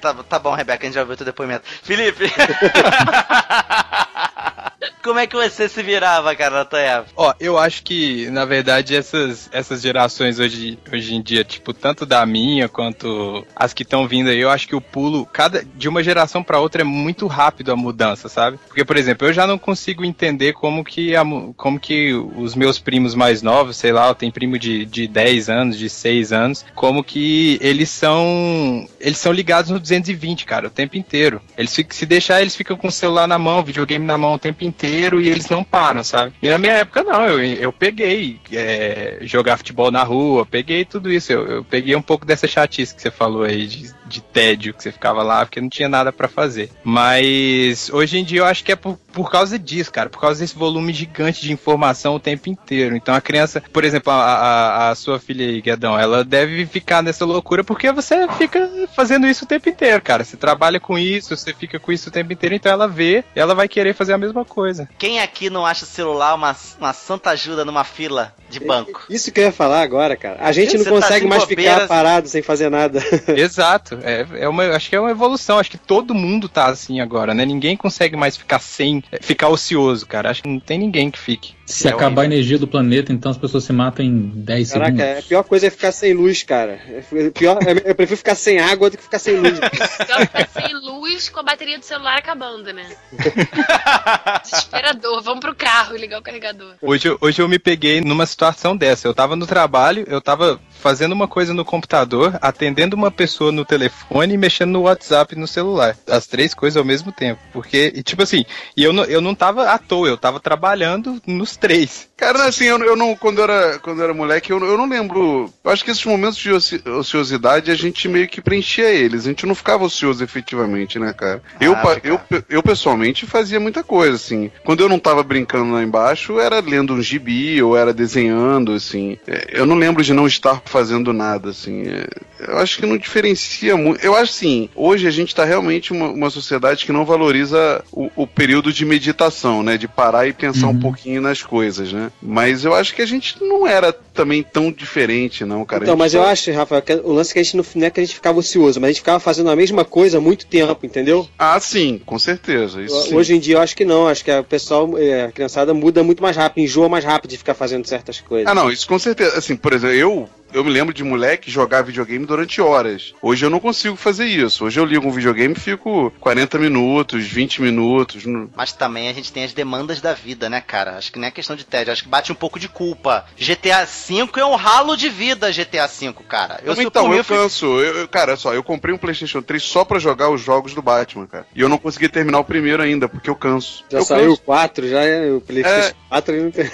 tá, 0.00 0.14
tá 0.14 0.38
bom, 0.38 0.54
Rebeca, 0.54 0.84
a 0.84 0.86
gente 0.86 0.94
já 0.94 1.02
ouviu 1.02 1.16
teu 1.16 1.26
depoimento. 1.26 1.64
Felipe! 1.82 2.32
Como 5.02 5.18
é 5.18 5.26
que 5.26 5.34
você 5.34 5.68
se 5.68 5.82
virava, 5.82 6.34
cara, 6.34 6.58
na 6.58 6.64
tua 6.64 6.80
época? 6.80 7.12
Ó, 7.16 7.34
eu 7.40 7.58
acho 7.58 7.82
que, 7.82 8.30
na 8.30 8.44
verdade, 8.44 8.94
essas, 8.94 9.48
essas 9.52 9.82
gerações 9.82 10.38
hoje, 10.38 10.78
hoje 10.92 11.14
em 11.14 11.20
dia, 11.20 11.42
tipo, 11.42 11.72
tanto 11.72 12.06
da 12.06 12.24
minha 12.24 12.68
quanto 12.68 13.44
as 13.54 13.72
que 13.72 13.82
estão 13.82 14.06
vindo 14.06 14.30
aí, 14.30 14.38
eu 14.38 14.50
acho 14.50 14.68
que 14.68 14.76
o 14.76 14.80
pulo, 14.80 15.26
cada 15.26 15.64
de 15.64 15.88
uma 15.88 16.02
geração 16.02 16.42
pra 16.42 16.60
outra 16.60 16.82
é 16.82 16.84
muito 16.84 17.26
rápido 17.26 17.72
a 17.72 17.76
mudança, 17.76 18.28
sabe? 18.28 18.58
Porque, 18.68 18.84
por 18.84 18.96
exemplo, 18.96 19.26
eu 19.26 19.32
já 19.32 19.46
não 19.46 19.58
consigo 19.58 20.04
entender 20.04 20.52
como 20.52 20.84
que, 20.84 21.16
a 21.16 21.22
como 21.56 21.80
que 21.80 22.12
os 22.14 22.54
meus 22.54 22.78
primos 22.78 23.14
mais 23.14 23.42
novos, 23.42 23.76
sei 23.76 23.92
lá, 23.92 24.08
eu 24.08 24.14
tenho 24.14 24.32
primo 24.32 24.58
de, 24.58 24.84
de 24.84 25.06
10 25.08 25.48
anos, 25.48 25.78
de 25.78 25.88
6 25.88 26.32
anos, 26.32 26.64
como 26.74 27.02
que 27.02 27.58
eles 27.60 27.90
são 27.90 28.86
eles 29.00 29.18
são 29.18 29.32
ligados 29.32 29.70
no 29.70 29.80
220, 29.80 30.44
cara, 30.44 30.68
o 30.68 30.70
tempo 30.70 30.96
inteiro. 30.96 31.40
Eles 31.56 31.76
se 31.90 32.06
deixar, 32.06 32.40
eles 32.40 32.54
ficam 32.54 32.76
com 32.76 32.88
o 32.88 32.92
celular 32.92 33.26
na 33.26 33.38
mão, 33.38 33.64
videogame 33.64 34.04
na 34.04 34.16
mão 34.16 34.31
o 34.34 34.38
tempo 34.38 34.64
inteiro 34.64 35.20
e 35.20 35.28
eles 35.28 35.48
não 35.48 35.62
param, 35.64 36.02
sabe? 36.02 36.34
E 36.42 36.48
na 36.48 36.58
minha 36.58 36.74
época, 36.74 37.02
não, 37.02 37.26
eu, 37.26 37.42
eu 37.42 37.72
peguei 37.72 38.40
é, 38.52 39.18
jogar 39.22 39.56
futebol 39.56 39.90
na 39.90 40.02
rua, 40.02 40.46
peguei 40.46 40.84
tudo 40.84 41.12
isso. 41.12 41.32
Eu, 41.32 41.46
eu 41.46 41.64
peguei 41.64 41.94
um 41.94 42.02
pouco 42.02 42.26
dessa 42.26 42.46
chatice 42.46 42.94
que 42.94 43.02
você 43.02 43.10
falou 43.10 43.42
aí, 43.42 43.66
de, 43.66 43.92
de 44.12 44.20
tédio, 44.20 44.74
que 44.74 44.82
você 44.82 44.92
ficava 44.92 45.22
lá 45.22 45.44
porque 45.44 45.60
não 45.60 45.68
tinha 45.68 45.88
nada 45.88 46.12
pra 46.12 46.28
fazer. 46.28 46.70
Mas 46.84 47.90
hoje 47.90 48.18
em 48.18 48.24
dia 48.24 48.40
eu 48.40 48.44
acho 48.44 48.62
que 48.62 48.72
é 48.72 48.76
por, 48.76 48.96
por 49.12 49.30
causa 49.30 49.58
disso, 49.58 49.90
cara, 49.90 50.10
por 50.10 50.20
causa 50.20 50.40
desse 50.40 50.54
volume 50.54 50.92
gigante 50.92 51.40
de 51.40 51.52
informação 51.52 52.14
o 52.14 52.20
tempo 52.20 52.48
inteiro. 52.48 52.94
Então 52.96 53.14
a 53.14 53.20
criança, 53.20 53.62
por 53.72 53.84
exemplo, 53.84 54.12
a, 54.12 54.16
a, 54.16 54.90
a 54.90 54.94
sua 54.94 55.18
filha 55.18 55.46
aí, 55.46 55.60
Guedão, 55.60 55.98
ela 55.98 56.24
deve 56.24 56.66
ficar 56.66 57.02
nessa 57.02 57.24
loucura 57.24 57.64
porque 57.64 57.90
você 57.90 58.28
fica 58.36 58.88
fazendo 58.94 59.26
isso 59.26 59.44
o 59.44 59.48
tempo 59.48 59.68
inteiro, 59.68 60.00
cara. 60.02 60.24
Você 60.24 60.36
trabalha 60.36 60.78
com 60.78 60.98
isso, 60.98 61.34
você 61.36 61.52
fica 61.54 61.78
com 61.78 61.92
isso 61.92 62.08
o 62.08 62.12
tempo 62.12 62.32
inteiro, 62.32 62.54
então 62.54 62.70
ela 62.70 62.86
vê 62.86 63.24
e 63.34 63.40
ela 63.40 63.54
vai 63.54 63.68
querer 63.68 63.94
fazer 63.94 64.12
a 64.12 64.18
mesma 64.18 64.44
coisa. 64.44 64.88
Quem 64.98 65.20
aqui 65.20 65.48
não 65.48 65.64
acha 65.64 65.84
o 65.84 65.88
celular 65.88 66.34
uma, 66.34 66.54
uma 66.78 66.92
santa 66.92 67.30
ajuda 67.30 67.64
numa 67.64 67.84
fila 67.84 68.34
de 68.50 68.60
banco? 68.60 69.04
Isso 69.08 69.32
que 69.32 69.40
eu 69.40 69.44
ia 69.44 69.52
falar 69.52 69.82
agora, 69.82 70.16
cara. 70.16 70.36
A 70.40 70.52
gente 70.52 70.76
não 70.76 70.84
Você 70.84 70.90
tá 70.90 70.96
consegue 70.96 71.20
de 71.20 71.28
mais 71.28 71.42
bobeira, 71.44 71.74
ficar 71.74 71.88
parado 71.88 72.28
sem 72.28 72.42
fazer 72.42 72.70
nada. 72.70 73.02
Exato. 73.36 73.98
É, 74.02 74.26
é 74.44 74.48
uma, 74.48 74.64
acho 74.70 74.88
que 74.88 74.96
é 74.96 75.00
uma 75.00 75.10
evolução. 75.10 75.58
Acho 75.58 75.70
que 75.70 75.78
todo 75.78 76.14
mundo 76.14 76.48
tá 76.48 76.66
assim 76.66 77.00
agora, 77.00 77.34
né? 77.34 77.44
Ninguém 77.44 77.76
consegue 77.76 78.16
mais 78.16 78.36
ficar 78.36 78.58
sem, 78.58 79.02
ficar 79.20 79.48
ocioso, 79.48 80.06
cara. 80.06 80.30
Acho 80.30 80.42
que 80.42 80.48
não 80.48 80.60
tem 80.60 80.78
ninguém 80.78 81.10
que 81.10 81.18
fique. 81.18 81.54
Se 81.72 81.88
É 81.88 81.90
acabar 81.90 82.04
a 82.04 82.08
horrível. 82.08 82.24
energia 82.24 82.58
do 82.58 82.66
planeta, 82.68 83.12
então 83.12 83.30
as 83.30 83.36
pessoas 83.38 83.64
se 83.64 83.72
matam 83.72 84.04
em 84.04 84.28
10 84.34 84.72
Caraca, 84.72 84.96
segundos. 84.96 85.24
a 85.24 85.28
pior 85.28 85.42
coisa 85.44 85.66
é 85.66 85.70
ficar 85.70 85.92
sem 85.92 86.12
luz, 86.12 86.42
cara. 86.42 86.78
É 86.88 87.30
Pior, 87.30 87.58
é- 87.66 87.90
eu 87.90 87.94
prefiro 87.94 88.16
ficar 88.18 88.34
sem 88.34 88.58
água 88.60 88.90
do 88.90 88.96
que 88.96 89.02
ficar 89.02 89.18
sem 89.18 89.36
luz. 89.36 89.58
Pior 90.06 90.20
ficar 90.20 90.48
sem 90.48 90.74
luz 90.74 91.28
com 91.28 91.40
a 91.40 91.42
bateria 91.42 91.78
do 91.78 91.84
celular 91.84 92.18
acabando, 92.18 92.72
né? 92.72 92.86
Desesperador. 94.42 95.22
Vamos 95.22 95.40
pro 95.40 95.54
carro 95.54 95.94
e 95.96 95.98
ligar 95.98 96.18
o 96.18 96.22
carregador. 96.22 96.74
Hoje, 96.80 97.08
eu- 97.08 97.18
hoje 97.20 97.40
eu 97.40 97.48
me 97.48 97.58
peguei 97.58 98.00
numa 98.00 98.26
situação 98.26 98.76
dessa. 98.76 99.06
Eu 99.08 99.14
tava 99.14 99.36
no 99.36 99.46
trabalho, 99.46 100.04
eu 100.08 100.20
tava 100.20 100.60
fazendo 100.70 101.12
uma 101.12 101.28
coisa 101.28 101.54
no 101.54 101.64
computador, 101.64 102.36
atendendo 102.42 102.96
uma 102.96 103.10
pessoa 103.10 103.52
no 103.52 103.64
telefone 103.64 104.34
e 104.34 104.38
mexendo 104.38 104.70
no 104.72 104.82
WhatsApp 104.82 105.34
e 105.34 105.38
no 105.38 105.46
celular. 105.46 105.96
As 106.08 106.26
três 106.26 106.54
coisas 106.54 106.76
ao 106.76 106.84
mesmo 106.84 107.12
tempo. 107.12 107.40
Porque, 107.52 107.92
e 107.94 108.02
tipo 108.02 108.22
assim, 108.22 108.44
e 108.76 108.82
eu 108.82 108.92
não, 108.92 109.04
eu 109.04 109.20
não 109.20 109.34
tava 109.34 109.70
à 109.70 109.78
toa, 109.78 110.08
eu 110.08 110.16
tava 110.16 110.40
trabalhando 110.40 111.20
nos 111.26 111.56
três. 111.62 112.10
Cara, 112.16 112.44
assim, 112.44 112.66
eu, 112.66 112.78
eu 112.84 112.94
não, 112.94 113.16
quando 113.16 113.38
eu 113.38 113.44
era, 113.44 113.78
quando 113.80 113.98
eu 113.98 114.04
era 114.04 114.14
moleque, 114.14 114.50
eu, 114.52 114.58
eu 114.64 114.78
não 114.78 114.88
lembro. 114.88 115.50
Eu 115.64 115.70
acho 115.72 115.84
que 115.84 115.90
esses 115.90 116.04
momentos 116.04 116.36
de 116.36 116.52
oci- 116.52 116.80
ociosidade 116.86 117.70
a 117.70 117.74
gente 117.74 118.06
meio 118.08 118.28
que 118.28 118.40
preenchia 118.40 118.90
eles. 118.90 119.24
A 119.24 119.28
gente 119.28 119.44
não 119.46 119.54
ficava 119.56 119.84
ocioso 119.84 120.22
efetivamente, 120.22 120.98
né, 121.00 121.12
cara? 121.12 121.42
Eu, 121.60 121.74
Ah, 121.74 121.94
fica. 121.94 122.08
eu, 122.08 122.20
eu, 122.48 122.62
pessoalmente 122.62 123.26
fazia 123.26 123.58
muita 123.58 123.82
coisa, 123.82 124.14
assim. 124.14 124.50
Quando 124.64 124.80
eu 124.84 124.88
não 124.88 125.00
tava 125.00 125.22
brincando 125.24 125.72
lá 125.72 125.82
embaixo, 125.82 126.38
era 126.38 126.60
lendo 126.60 126.94
um 126.94 127.02
gibi 127.02 127.60
ou 127.62 127.76
era 127.76 127.92
desenhando, 127.92 128.72
assim. 128.72 129.18
É, 129.26 129.48
Eu 129.60 129.66
não 129.66 129.74
lembro 129.76 130.02
de 130.04 130.12
não 130.14 130.26
estar 130.26 130.62
fazendo 130.64 131.12
nada, 131.12 131.50
assim. 131.50 131.82
É, 131.88 132.06
Eu 132.52 132.58
acho 132.58 132.78
que 132.78 132.86
não 132.86 132.96
diferencia 132.96 133.76
muito. 133.76 134.04
Eu 134.04 134.14
acho 134.14 134.32
assim, 134.32 134.68
hoje 134.76 135.08
a 135.08 135.10
gente 135.10 135.34
tá 135.34 135.44
realmente 135.44 135.92
uma, 135.92 136.08
uma 136.08 136.30
sociedade 136.30 136.84
que 136.86 136.92
não 136.92 137.04
valoriza 137.04 137.82
o, 137.90 138.08
o 138.14 138.26
período 138.28 138.72
de 138.72 138.84
meditação, 138.84 139.62
né? 139.62 139.76
De 139.76 139.88
parar 139.88 140.26
e 140.28 140.32
pensar 140.32 140.68
um 140.68 140.78
pouquinho 140.78 141.20
nas 141.20 141.41
coisas, 141.44 141.92
né? 141.92 142.10
Mas 142.22 142.64
eu 142.64 142.74
acho 142.74 142.94
que 142.94 143.02
a 143.02 143.06
gente 143.06 143.42
não 143.42 143.66
era 143.66 143.92
também 143.92 144.42
tão 144.42 144.70
diferente, 144.70 145.44
não, 145.44 145.64
cara. 145.64 145.84
Então, 145.84 145.96
mas 145.96 146.12
só- 146.12 146.18
eu 146.18 146.24
acho, 146.24 146.50
que 146.84 146.92
o 147.04 147.12
lance 147.12 147.30
é 147.30 147.34
que 147.34 147.38
a 147.38 147.42
gente 147.42 147.56
não, 147.56 147.64
não 147.76 147.86
é 147.86 147.90
que 147.90 148.00
a 148.00 148.04
gente 148.04 148.14
ficava 148.14 148.38
ocioso, 148.38 148.80
mas 148.80 148.88
a 148.88 148.92
gente 148.92 149.00
ficava 149.00 149.20
fazendo 149.20 149.50
a 149.50 149.56
mesma 149.56 149.84
coisa 149.84 150.18
há 150.18 150.20
muito 150.20 150.46
tempo, 150.46 150.84
entendeu? 150.84 151.28
Ah, 151.38 151.58
sim, 151.60 152.00
com 152.04 152.18
certeza. 152.18 152.82
Isso 152.82 153.02
sim. 153.08 153.14
Hoje 153.14 153.34
em 153.34 153.40
dia 153.40 153.56
eu 153.56 153.60
acho 153.60 153.76
que 153.76 153.84
não, 153.84 154.06
acho 154.08 154.24
que 154.24 154.30
a 154.30 154.42
pessoal, 154.42 154.98
é, 154.98 155.24
a 155.24 155.32
criançada 155.32 155.72
muda 155.72 156.02
muito 156.02 156.22
mais 156.22 156.36
rápido, 156.36 156.64
enjoa 156.64 156.88
mais 156.88 157.04
rápido 157.04 157.30
de 157.30 157.38
ficar 157.38 157.54
fazendo 157.54 157.86
certas 157.86 158.20
coisas. 158.20 158.48
Ah, 158.48 158.54
não, 158.54 158.70
isso 158.70 158.86
com 158.86 158.98
certeza. 158.98 159.38
Assim, 159.38 159.56
por 159.56 159.72
exemplo, 159.72 159.96
eu. 159.96 160.28
Eu 160.52 160.62
me 160.64 160.70
lembro 160.70 160.92
de 160.94 161.02
moleque 161.02 161.50
jogar 161.50 161.82
videogame 161.82 162.26
durante 162.26 162.60
horas. 162.60 163.14
Hoje 163.22 163.44
eu 163.44 163.50
não 163.50 163.58
consigo 163.60 163.96
fazer 163.96 164.26
isso. 164.26 164.64
Hoje 164.64 164.78
eu 164.78 164.84
ligo 164.84 165.06
um 165.06 165.10
videogame 165.10 165.54
e 165.56 165.60
fico 165.60 166.12
40 166.20 166.58
minutos, 166.58 167.24
20 167.26 167.62
minutos. 167.62 168.24
Mas 168.54 168.72
também 168.72 169.08
a 169.08 169.12
gente 169.12 169.32
tem 169.32 169.44
as 169.44 169.52
demandas 169.52 170.00
da 170.00 170.12
vida, 170.12 170.48
né, 170.50 170.60
cara? 170.60 170.96
Acho 170.98 171.10
que 171.12 171.18
não 171.18 171.28
é 171.28 171.30
questão 171.30 171.56
de 171.56 171.64
tédio, 171.64 171.92
acho 171.92 172.02
que 172.02 172.08
bate 172.08 172.30
um 172.30 172.34
pouco 172.34 172.58
de 172.58 172.68
culpa. 172.68 173.24
GTA 173.38 173.84
V 173.86 174.28
é 174.36 174.44
um 174.44 174.54
ralo 174.54 174.96
de 174.96 175.08
vida, 175.08 175.50
GTA 175.52 175.86
V, 175.86 176.12
cara. 176.28 176.60
Eu 176.64 176.74
sou 176.74 176.84
então, 176.84 177.14
eu 177.14 177.24
canso. 177.24 177.66
Eu, 177.80 177.98
eu- 177.98 178.08
cara, 178.08 178.36
só, 178.36 178.52
eu 178.52 178.62
comprei 178.62 178.94
um 178.94 178.98
PlayStation 178.98 179.40
3 179.42 179.62
só 179.62 179.84
pra 179.84 179.98
jogar 179.98 180.28
os 180.30 180.40
jogos 180.40 180.74
do 180.74 180.82
Batman, 180.82 181.26
cara. 181.26 181.46
E 181.54 181.60
eu 181.60 181.68
não 181.68 181.78
consegui 181.78 182.08
terminar 182.08 182.38
o 182.40 182.44
primeiro 182.44 182.82
ainda, 182.82 183.08
porque 183.08 183.30
eu 183.30 183.36
canso. 183.36 183.84
Já 183.90 183.98
eu 183.98 184.04
saiu 184.04 184.24
o 184.32 184.36
canso. 184.36 184.42
4, 184.42 184.88
já 184.88 185.00
é 185.02 185.30
o 185.30 185.40
PlayStation 185.40 185.94
4 186.08 186.36
e 186.36 186.40
não 186.40 186.50
tem. 186.50 186.70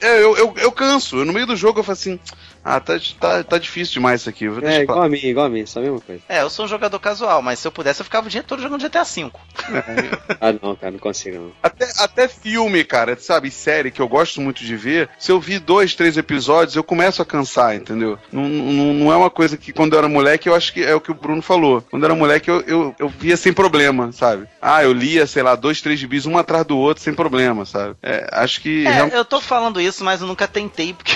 É, 0.00 0.22
eu, 0.22 0.36
eu, 0.36 0.54
eu 0.58 0.72
canso. 0.72 1.24
No 1.24 1.32
meio 1.32 1.46
do 1.46 1.56
jogo 1.56 1.80
eu 1.80 1.84
falo 1.84 1.94
assim: 1.94 2.20
ah, 2.68 2.80
tá, 2.80 2.94
tá, 3.20 3.44
tá 3.44 3.58
difícil 3.58 3.94
demais 3.94 4.20
isso 4.22 4.28
aqui. 4.30 4.46
É, 4.46 4.50
pra 4.50 4.82
igual 4.82 5.02
a 5.02 5.08
mim, 5.08 5.18
igual 5.22 5.46
a 5.46 5.48
mim, 5.48 5.64
só 5.64 5.78
a 5.78 5.82
mesma 5.82 6.00
coisa. 6.00 6.20
É, 6.28 6.42
eu 6.42 6.50
sou 6.50 6.64
um 6.64 6.68
jogador 6.68 6.98
casual, 6.98 7.40
mas 7.40 7.58
se 7.60 7.68
eu 7.68 7.72
pudesse 7.72 8.00
eu 8.00 8.04
ficava 8.04 8.26
o 8.26 8.30
dia 8.30 8.42
todo 8.42 8.60
jogando 8.60 8.80
GTA 8.82 9.04
V. 9.04 9.30
Ah, 10.40 10.52
não, 10.62 10.74
cara, 10.76 10.92
não 10.92 10.98
consigo 10.98 11.36
não. 11.38 11.52
Até, 11.62 11.88
até 11.98 12.28
filme, 12.28 12.84
cara, 12.84 13.16
sabe, 13.18 13.50
série 13.50 13.90
que 13.90 14.00
eu 14.00 14.08
gosto 14.08 14.40
muito 14.40 14.64
de 14.64 14.76
ver, 14.76 15.08
se 15.18 15.30
eu 15.32 15.40
vi 15.40 15.58
dois, 15.58 15.94
três 15.94 16.16
episódios, 16.16 16.76
eu 16.76 16.84
começo 16.84 17.22
a 17.22 17.24
cansar, 17.24 17.74
entendeu? 17.74 18.18
Não, 18.32 18.42
não, 18.48 18.94
não 18.94 19.12
é 19.12 19.16
uma 19.16 19.30
coisa 19.30 19.56
que 19.56 19.72
quando 19.72 19.92
eu 19.94 19.98
era 20.00 20.08
moleque, 20.08 20.48
eu 20.48 20.54
acho 20.54 20.72
que 20.72 20.82
é 20.82 20.94
o 20.94 21.00
que 21.00 21.10
o 21.10 21.14
Bruno 21.14 21.40
falou. 21.42 21.82
Quando 21.82 22.02
eu 22.02 22.06
era 22.08 22.14
moleque, 22.14 22.50
eu, 22.50 22.60
eu, 22.62 22.94
eu 22.98 23.08
via 23.08 23.36
sem 23.36 23.52
problema, 23.52 24.10
sabe? 24.12 24.46
Ah, 24.60 24.82
eu 24.82 24.92
lia, 24.92 25.26
sei 25.26 25.42
lá, 25.42 25.54
dois, 25.54 25.80
três 25.80 25.98
gibis, 25.98 26.26
um 26.26 26.36
atrás 26.36 26.64
do 26.66 26.76
outro, 26.76 27.02
sem 27.02 27.14
problema, 27.14 27.64
sabe? 27.64 27.94
É, 28.02 28.28
acho 28.32 28.60
que. 28.60 28.86
É, 28.86 28.90
real- 28.90 29.08
eu 29.08 29.24
tô 29.24 29.40
falando 29.40 29.80
isso, 29.80 30.04
mas 30.04 30.20
eu 30.20 30.26
nunca 30.26 30.46
tentei, 30.48 30.92
porque, 30.92 31.12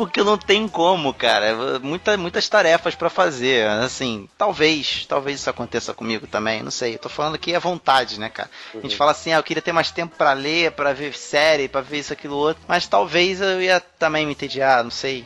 porque 0.00 0.22
não 0.22 0.38
tem 0.38 0.66
como, 0.66 1.12
cara. 1.12 1.78
Muita, 1.78 2.16
muitas 2.16 2.48
tarefas 2.48 2.94
pra 2.94 3.10
fazer. 3.10 3.66
Assim, 3.68 4.26
talvez, 4.38 5.04
talvez 5.06 5.40
isso 5.40 5.50
aconteça 5.50 5.92
comigo 5.92 6.26
também, 6.26 6.62
não 6.62 6.70
sei. 6.70 6.94
Eu 6.94 6.98
tô 6.98 7.10
falando 7.10 7.38
que 7.38 7.52
é 7.52 7.58
vontade, 7.58 8.18
né, 8.18 8.30
cara? 8.30 8.50
A 8.74 8.80
gente 8.80 8.96
fala 8.96 9.10
assim, 9.10 9.32
ah, 9.34 9.36
eu 9.36 9.42
queria 9.42 9.62
ter 9.62 9.72
mais 9.72 9.90
tempo 9.90 10.16
pra 10.16 10.32
ler, 10.32 10.72
pra 10.72 10.94
ver 10.94 11.14
série, 11.14 11.68
pra 11.68 11.82
ver 11.82 11.98
isso, 11.98 12.14
aquilo, 12.14 12.34
outro. 12.34 12.62
Mas 12.66 12.86
talvez 12.86 13.42
eu 13.42 13.60
ia 13.60 13.78
também 13.78 14.24
me 14.24 14.32
entediar, 14.32 14.82
não 14.82 14.90
sei. 14.90 15.22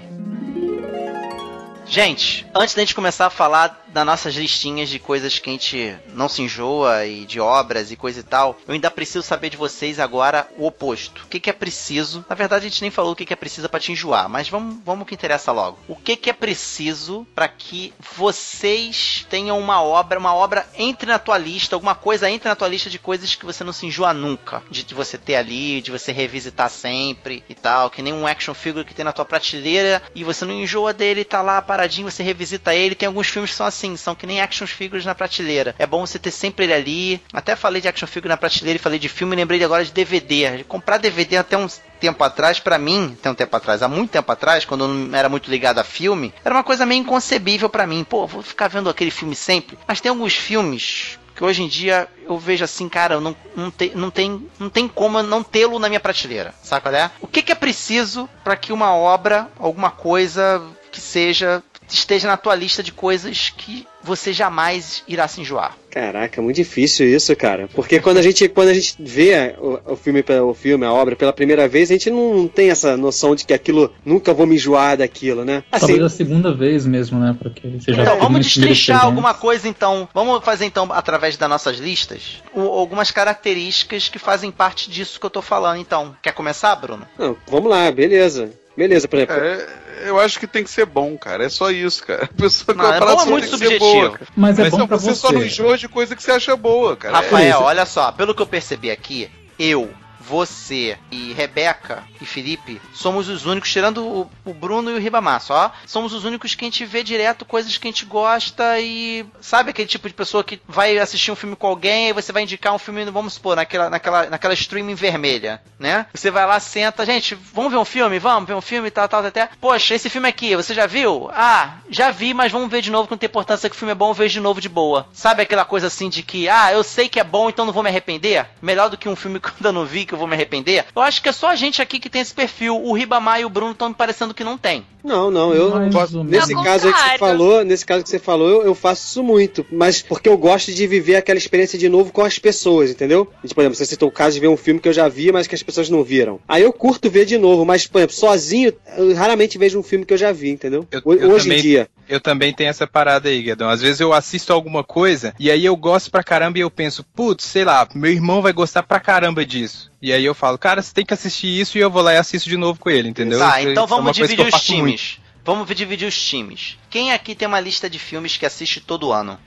Gente, 1.87 2.47
antes 2.55 2.75
da 2.75 2.83
gente 2.83 2.95
começar 2.95 3.27
a 3.27 3.31
falar 3.31 3.85
das 3.95 4.05
nossas 4.05 4.35
listinhas 4.35 4.89
de 4.89 4.99
coisas 4.99 5.39
que 5.39 5.49
a 5.49 5.53
gente 5.53 5.97
não 6.09 6.29
se 6.29 6.43
enjoa 6.43 7.07
e 7.07 7.25
de 7.25 7.39
obras 7.39 7.93
e 7.93 7.97
coisa 7.97 8.19
e 8.19 8.23
tal, 8.25 8.59
eu 8.67 8.75
ainda 8.75 8.91
preciso 8.91 9.23
saber 9.23 9.51
de 9.51 9.57
vocês 9.57 10.01
agora 10.01 10.49
o 10.59 10.67
oposto. 10.67 11.23
O 11.25 11.29
que, 11.29 11.39
que 11.39 11.49
é 11.49 11.53
preciso? 11.53 12.25
Na 12.29 12.35
verdade, 12.35 12.67
a 12.67 12.69
gente 12.69 12.83
nem 12.83 12.91
falou 12.91 13.13
o 13.13 13.17
que, 13.17 13.25
que 13.25 13.33
é 13.33 13.37
preciso 13.37 13.69
para 13.69 13.79
te 13.79 13.93
enjoar, 13.93 14.29
mas 14.29 14.49
vamos, 14.49 14.79
vamos 14.85 15.07
que 15.07 15.15
interessa 15.15 15.53
logo. 15.53 15.79
O 15.87 15.95
que, 15.95 16.17
que 16.17 16.29
é 16.29 16.33
preciso 16.33 17.25
para 17.37 17.47
que 17.47 17.95
vocês 18.17 19.25
tenham 19.31 19.57
uma 19.61 19.81
obra, 19.81 20.19
uma 20.19 20.35
obra 20.35 20.67
entre 20.77 21.07
na 21.07 21.21
tua 21.21 21.39
lista, 21.39 21.77
alguma 21.77 21.95
coisa 21.95 22.29
entre 22.29 22.49
na 22.49 22.57
tua 22.57 22.67
lista 22.67 22.91
de 22.91 22.99
coisas 22.99 23.37
que 23.37 23.47
você 23.47 23.63
não 23.63 23.73
se 23.73 23.87
enjoa 23.87 24.13
nunca, 24.13 24.61
de, 24.69 24.83
de 24.83 24.95
você 24.95 25.17
ter 25.17 25.37
ali, 25.37 25.81
de 25.81 25.93
você 25.93 26.11
revisitar 26.11 26.69
sempre 26.69 27.45
e 27.49 27.55
tal, 27.55 27.91
que 27.91 28.03
nem 28.03 28.13
um 28.13 28.27
action 28.27 28.55
figure 28.55 28.85
que 28.85 28.95
tem 28.95 29.05
na 29.05 29.13
tua 29.13 29.25
prateleira 29.25 30.03
e 30.17 30.25
você 30.25 30.45
não 30.45 30.55
enjoa 30.55 30.93
dele, 30.93 31.25
tá 31.25 31.41
lá 31.41 31.63
você 31.89 32.23
revisita 32.23 32.75
ele. 32.75 32.95
Tem 32.95 33.07
alguns 33.07 33.29
filmes 33.29 33.51
que 33.51 33.57
são 33.57 33.67
assim, 33.67 33.97
são 33.97 34.15
que 34.15 34.27
nem 34.27 34.41
action 34.41 34.67
figures 34.67 35.05
na 35.05 35.15
prateleira. 35.15 35.75
É 35.79 35.87
bom 35.87 36.07
você 36.07 36.19
ter 36.19 36.31
sempre 36.31 36.65
ele 36.65 36.75
ali. 36.75 37.23
Até 37.33 37.57
falei 37.57 37.81
de 37.81 37.89
action 37.89 38.07
figure 38.07 38.29
na 38.29 38.37
prateleira 38.37 38.77
e 38.77 38.83
falei 38.83 38.99
de 38.99 39.09
filme, 39.09 39.37
lembrei 39.37 39.63
agora 39.63 39.85
de 39.85 39.93
DVD. 39.93 40.65
Comprar 40.65 40.99
DVD 40.99 41.37
até 41.37 41.57
uns 41.57 41.81
tempo 42.01 42.23
atrás, 42.23 42.61
para 42.61 42.77
mim, 42.77 43.17
tem 43.23 43.33
um 43.33 43.35
tempo 43.35 43.57
atrás, 43.57 43.83
há 43.83 43.89
muito 43.89 44.11
tempo 44.11 44.31
atrás, 44.31 44.65
quando 44.67 44.85
eu 44.85 44.89
não 44.89 45.17
era 45.17 45.29
muito 45.29 45.51
ligado 45.51 45.79
a 45.79 45.85
filme, 45.85 46.35
era 46.45 46.55
uma 46.55 46.65
coisa 46.65 46.85
meio 46.85 47.01
inconcebível 47.01 47.71
para 47.71 47.87
mim. 47.87 48.05
Pô, 48.05 48.27
vou 48.27 48.43
ficar 48.43 48.69
vendo 48.69 48.91
aquele 48.91 49.11
filme 49.11 49.35
sempre. 49.35 49.79
Mas 49.87 50.03
tem 50.03 50.11
alguns 50.11 50.35
filmes 50.35 51.19
que 51.35 51.43
hoje 51.43 51.63
em 51.63 51.69
dia 51.69 52.09
eu 52.27 52.39
vejo 52.39 52.65
assim, 52.65 52.89
cara, 52.89 53.21
não, 53.21 53.35
não, 53.57 53.71
tem, 53.71 53.93
não, 53.95 54.11
tem, 54.11 54.49
não 54.59 54.71
tem 54.71 54.87
como 54.87 55.23
não 55.23 55.43
tê-lo 55.43 55.79
na 55.79 55.89
minha 55.89 56.01
prateleira, 56.01 56.55
sabe 56.63 56.83
qual 56.83 56.95
é? 56.95 57.11
O 57.21 57.27
que, 57.27 57.43
que 57.43 57.53
é 57.53 57.57
preciso 57.57 58.29
para 58.45 58.57
que 58.57 58.73
uma 58.73 58.95
obra, 58.95 59.49
alguma 59.59 59.91
coisa 59.91 60.63
que 60.93 61.01
seja, 61.01 61.63
esteja 61.89 62.29
na 62.29 62.37
tua 62.37 62.55
lista 62.55 62.83
de 62.83 62.93
coisas 62.93 63.53
que 63.57 63.87
você 64.03 64.33
jamais 64.33 65.03
irá 65.09 65.27
se 65.27 65.41
enjoar? 65.41 65.77
Caraca, 65.91 66.43
muito 66.43 66.57
difícil 66.57 67.07
isso, 67.07 67.35
cara. 67.37 67.69
Porque 67.73 68.01
quando 68.01 68.19
a 68.19 68.23
gente, 68.23 68.49
quando 68.49 68.69
a 68.69 68.75
gente 68.75 68.97
vê 68.99 69.55
o, 69.59 69.93
o 69.93 69.97
filme, 69.97 70.25
o 70.43 70.53
filme, 70.53 70.85
a 70.85 70.93
obra 70.93 71.17
pela 71.17 71.33
primeira 71.33 71.67
vez, 71.69 71.91
a 71.91 71.95
gente 71.95 72.11
não 72.11 72.49
tem 72.49 72.71
essa 72.71 72.97
noção 72.97 73.35
de 73.35 73.45
que 73.45 73.55
aquilo 73.55 73.93
nunca 74.05 74.35
vou 74.35 74.47
me 74.47 74.57
enjoar 74.57 74.99
daquilo, 74.99 75.45
né? 75.45 75.63
Assim, 75.71 75.87
Talvez 75.87 76.03
a 76.03 76.09
segunda 76.09 76.53
vez 76.53 76.85
mesmo, 76.85 77.19
né? 77.19 77.37
Porque 77.41 77.69
você 77.69 77.93
já 77.95 78.03
então, 78.03 78.19
vamos 78.19 78.45
destrinchar 78.45 79.05
alguma 79.05 79.33
coisa, 79.33 79.69
então. 79.69 80.09
Vamos 80.13 80.45
fazer, 80.45 80.67
então, 80.67 80.89
através 80.93 81.37
das 81.37 81.49
nossas 81.49 81.79
listas, 81.79 82.43
o, 82.53 82.61
algumas 82.61 83.11
características 83.11 84.09
que 84.09 84.19
fazem 84.19 84.51
parte 84.51 84.91
disso 84.91 85.19
que 85.21 85.27
eu 85.27 85.31
tô 85.31 85.41
falando. 85.41 85.79
Então, 85.79 86.15
quer 86.21 86.33
começar, 86.33 86.75
Bruno? 86.77 87.07
Não, 87.19 87.37
vamos 87.47 87.71
lá, 87.71 87.91
beleza. 87.91 88.51
Beleza, 88.77 89.07
por 89.07 89.17
exemplo. 89.17 89.37
É, 89.37 89.69
eu 90.03 90.21
acho 90.21 90.39
que 90.39 90.47
tem 90.47 90.65
que 90.65 90.71
ser 90.71 90.87
bom, 90.87 91.17
cara. 91.17 91.45
É 91.45 91.49
só 91.49 91.71
isso, 91.71 92.07
cara. 92.07 92.25
A 92.25 92.27
pessoa 92.29 92.77
não, 92.77 92.93
é 92.93 93.01
bom 93.01 93.23
é 93.23 93.27
muito 93.27 93.49
subjetivo. 93.49 94.19
Mas 94.37 94.59
é 94.59 94.71
bom 94.71 94.87
pra 94.87 94.97
você. 94.97 95.11
Você 95.11 95.15
só 95.15 95.33
não 95.33 95.43
enjoa 95.43 95.79
de 95.79 95.89
coisa 95.89 96.15
que 96.17 96.23
você 96.23 96.33
acha 96.33 96.57
boa, 96.57 96.97
cara. 96.97 97.17
Rafael, 97.17 97.61
é 97.61 97.63
olha 97.63 97.87
só. 97.87 98.13
Pelo 98.13 98.35
que 98.35 98.43
eu 98.43 98.47
percebi 98.47 98.91
aqui, 98.91 99.31
eu, 99.59 99.91
você 100.27 100.99
e 101.11 101.33
Rebeca 101.33 102.05
e 102.21 102.25
Felipe 102.25 102.81
somos 102.93 103.29
os 103.29 103.47
únicos, 103.47 103.71
tirando 103.71 104.05
o, 104.05 104.31
o, 104.45 104.55
Bruno 104.55 104.91
e 104.91 104.95
o 104.95 104.99
Ribamar, 104.99 105.41
só 105.41 105.73
somos 105.87 106.13
os 106.13 106.25
únicos 106.25 106.55
que 106.55 106.65
a 106.65 106.69
gente 106.69 106.85
vê 106.85 107.03
direto 107.03 107.45
coisas 107.45 107.77
que 107.77 107.87
a 107.87 107.91
gente 107.91 108.05
gosta 108.05 108.79
e 108.81 109.27
sabe 109.41 109.71
aquele 109.71 109.89
tipo 109.89 110.09
de 110.09 110.15
pessoa 110.15 110.43
que 110.43 110.61
vai 110.67 110.99
assistir 110.99 111.31
um 111.31 111.37
filme 111.37 111.57
com 111.57 111.67
alguém 111.67 112.09
e 112.09 112.13
você 112.13 112.33
vai 112.33 112.43
indicar 112.43 112.75
um 112.75 112.79
filme, 112.79 113.05
vamos 113.07 113.35
supor, 113.35 113.57
naquela, 113.57 113.91
naquela, 113.91 114.31
naquela 114.31 114.55
streaming 114.55 114.95
vermelha, 114.95 115.61
né? 115.79 116.07
Você 116.15 116.31
vai 116.31 116.47
lá, 116.47 116.59
senta, 116.59 117.05
gente, 117.05 117.35
vamos 117.35 117.73
ver 117.73 117.79
um 117.79 117.85
filme? 117.85 118.19
Vamos 118.19 118.49
ver 118.49 118.55
um 118.55 118.61
filme 118.61 118.89
e 118.89 118.91
tal, 118.91 119.09
tal, 119.09 119.25
até. 119.25 119.49
Poxa, 119.61 119.95
esse 119.95 120.09
filme 120.09 120.29
aqui, 120.29 120.57
você 120.57 120.73
já 120.73 120.87
viu? 120.87 121.29
Ah, 121.33 121.79
já 121.91 122.11
vi, 122.11 122.33
mas 122.33 122.51
vamos 122.51 122.71
ver 122.71 122.81
de 122.81 122.91
novo, 122.91 123.07
que 123.07 123.13
não 123.13 123.19
tem 123.19 123.29
importância 123.29 123.69
que 123.69 123.77
o 123.77 123.79
filme 123.79 123.93
é 123.93 123.95
bom, 123.95 124.11
eu 124.11 124.15
vejo 124.15 124.35
de 124.35 124.41
novo 124.41 124.61
de 124.61 124.69
boa. 124.69 125.07
Sabe 125.13 125.43
aquela 125.43 125.65
coisa 125.65 125.89
assim 125.89 126.09
de 126.09 126.23
que, 126.23 126.49
ah, 126.49 126.73
eu 126.73 126.83
sei 126.83 127.09
que 127.09 127.21
é 127.21 127.25
bom, 127.25 127.49
então 127.49 127.67
não 127.67 127.73
vou 127.73 127.83
me 127.83 127.89
arrepender? 127.89 128.47
Melhor 128.63 128.89
do 128.89 128.97
que 128.97 129.09
um 129.09 129.17
filme 129.17 129.39
que 129.41 129.49
eu 129.49 129.53
ainda 129.57 129.73
não 129.73 129.85
vi, 129.85 130.07
que 130.07 130.14
eu 130.15 130.19
vou 130.19 130.27
me 130.27 130.35
arrepender? 130.35 130.85
Eu 130.95 131.03
acho 131.03 131.23
que 131.23 131.29
é 131.29 131.33
só 131.33 131.49
a 131.49 131.57
gente 131.57 131.83
aqui 131.83 131.99
que 131.99 132.09
tem 132.09 132.23
esse 132.23 132.35
perfil. 132.35 132.81
O 132.83 132.93
Ribamar 132.93 133.41
e 133.41 133.45
o 133.45 133.51
Bruno 133.51 133.73
estão 133.73 133.89
me 133.89 133.95
parecendo 133.95 134.35
que 134.35 134.45
não 134.45 134.57
tem. 134.57 134.85
Não, 135.05 135.31
não, 135.31 135.53
eu 135.53 135.91
posso, 135.91 136.25
nesse 136.25 136.55
caso 136.55 136.87
aí 136.87 136.95
que 136.95 137.01
você 137.01 137.19
falou, 137.19 137.63
nesse 137.63 137.85
caso 137.85 138.03
que 138.03 138.09
você 138.09 138.19
falou, 138.19 138.49
eu, 138.49 138.63
eu, 138.63 138.75
faço 138.75 139.07
isso 139.07 139.23
muito, 139.23 139.65
mas 139.71 140.01
porque 140.01 140.27
eu 140.27 140.39
gosto 140.39 140.73
de 140.73 140.87
viver 140.87 141.17
aquela 141.17 141.37
experiência 141.37 141.79
de 141.79 141.91
novo 141.91 142.11
com 142.11 142.23
as 142.23 142.39
pessoas, 142.39 142.91
entendeu? 142.91 143.27
Por 143.27 143.61
exemplo, 143.61 143.75
você 143.75 143.85
citou 143.85 144.09
o 144.09 144.13
caso 144.13 144.35
de 144.35 144.41
ver 144.41 144.49
um 144.49 144.57
filme 144.57 144.81
que 144.81 144.89
eu 144.89 144.95
já 144.95 145.07
vi, 145.07 145.31
mas 145.31 145.47
que 145.47 145.55
as 145.55 145.63
pessoas 145.63 145.91
não 145.91 146.03
viram. 146.03 146.41
Aí 146.49 146.63
eu 146.63 146.73
curto 146.73 147.11
ver 147.11 147.27
de 147.27 147.37
novo, 147.37 147.67
mas, 147.67 147.87
por 147.87 147.99
exemplo, 147.99 148.17
sozinho, 148.17 148.73
eu 148.97 149.15
raramente 149.15 149.59
vejo 149.59 149.79
um 149.79 149.83
filme 149.83 150.07
que 150.07 150.15
eu 150.15 150.19
já 150.19 150.33
vi, 150.33 150.49
entendeu? 150.49 150.87
Eu, 150.91 151.03
eu 151.05 151.31
Hoje 151.33 151.45
também, 151.45 151.59
em 151.59 151.63
dia. 151.63 151.89
Eu 152.09 152.21
também 152.21 152.55
tenho 152.55 152.71
essa 152.71 152.87
parada 152.87 153.29
aí, 153.29 153.43
Guedão. 153.43 153.69
Às 153.69 153.83
vezes 153.83 154.01
eu 154.01 154.13
assisto 154.13 154.55
alguma 154.55 154.83
coisa 154.83 155.35
e 155.39 155.51
aí 155.51 155.67
eu 155.67 155.77
gosto 155.77 156.11
pra 156.11 156.25
caramba 156.25 156.59
e 156.59 156.63
eu 156.63 156.71
penso, 156.71 157.05
putz, 157.15 157.45
sei 157.45 157.65
lá, 157.65 157.87
meu 157.95 158.11
irmão 158.11 158.41
vai 158.41 158.55
gostar 158.55 158.83
pra 158.83 159.01
caramba 159.01 159.45
disso. 159.45 159.93
E 160.05 160.13
aí 160.13 160.23
eu 160.23 160.35
falo, 160.35 160.59
cara, 160.59 160.83
você 160.83 160.93
tem 160.93 161.03
que 161.03 161.15
assistir 161.15 161.47
isso 161.47 161.79
e 161.79 161.81
eu 161.81 161.91
vou 161.91 162.03
lá 162.03 162.13
e 162.13 162.19
assisto 162.19 162.47
de 162.47 162.59
novo 162.59 162.79
com 162.79 162.91
ele, 162.91 163.09
entendeu? 163.09 163.39
Tá, 163.39 163.63
então 163.63 163.87
vamos 163.87 164.11
é 164.11 164.13
dividir 164.13 164.47
os 164.47 164.63
times. 164.63 164.83
Muito. 164.83 165.25
Vamos 165.43 165.67
dividir 165.75 166.07
os 166.07 166.23
times. 166.23 166.77
Quem 166.91 167.11
aqui 167.11 167.35
tem 167.35 167.49
uma 167.49 167.59
lista 167.59 167.89
de 167.89 167.99
filmes 167.99 168.37
que 168.37 168.45
assiste 168.45 168.83
todo 168.83 169.11
ano? 169.13 169.39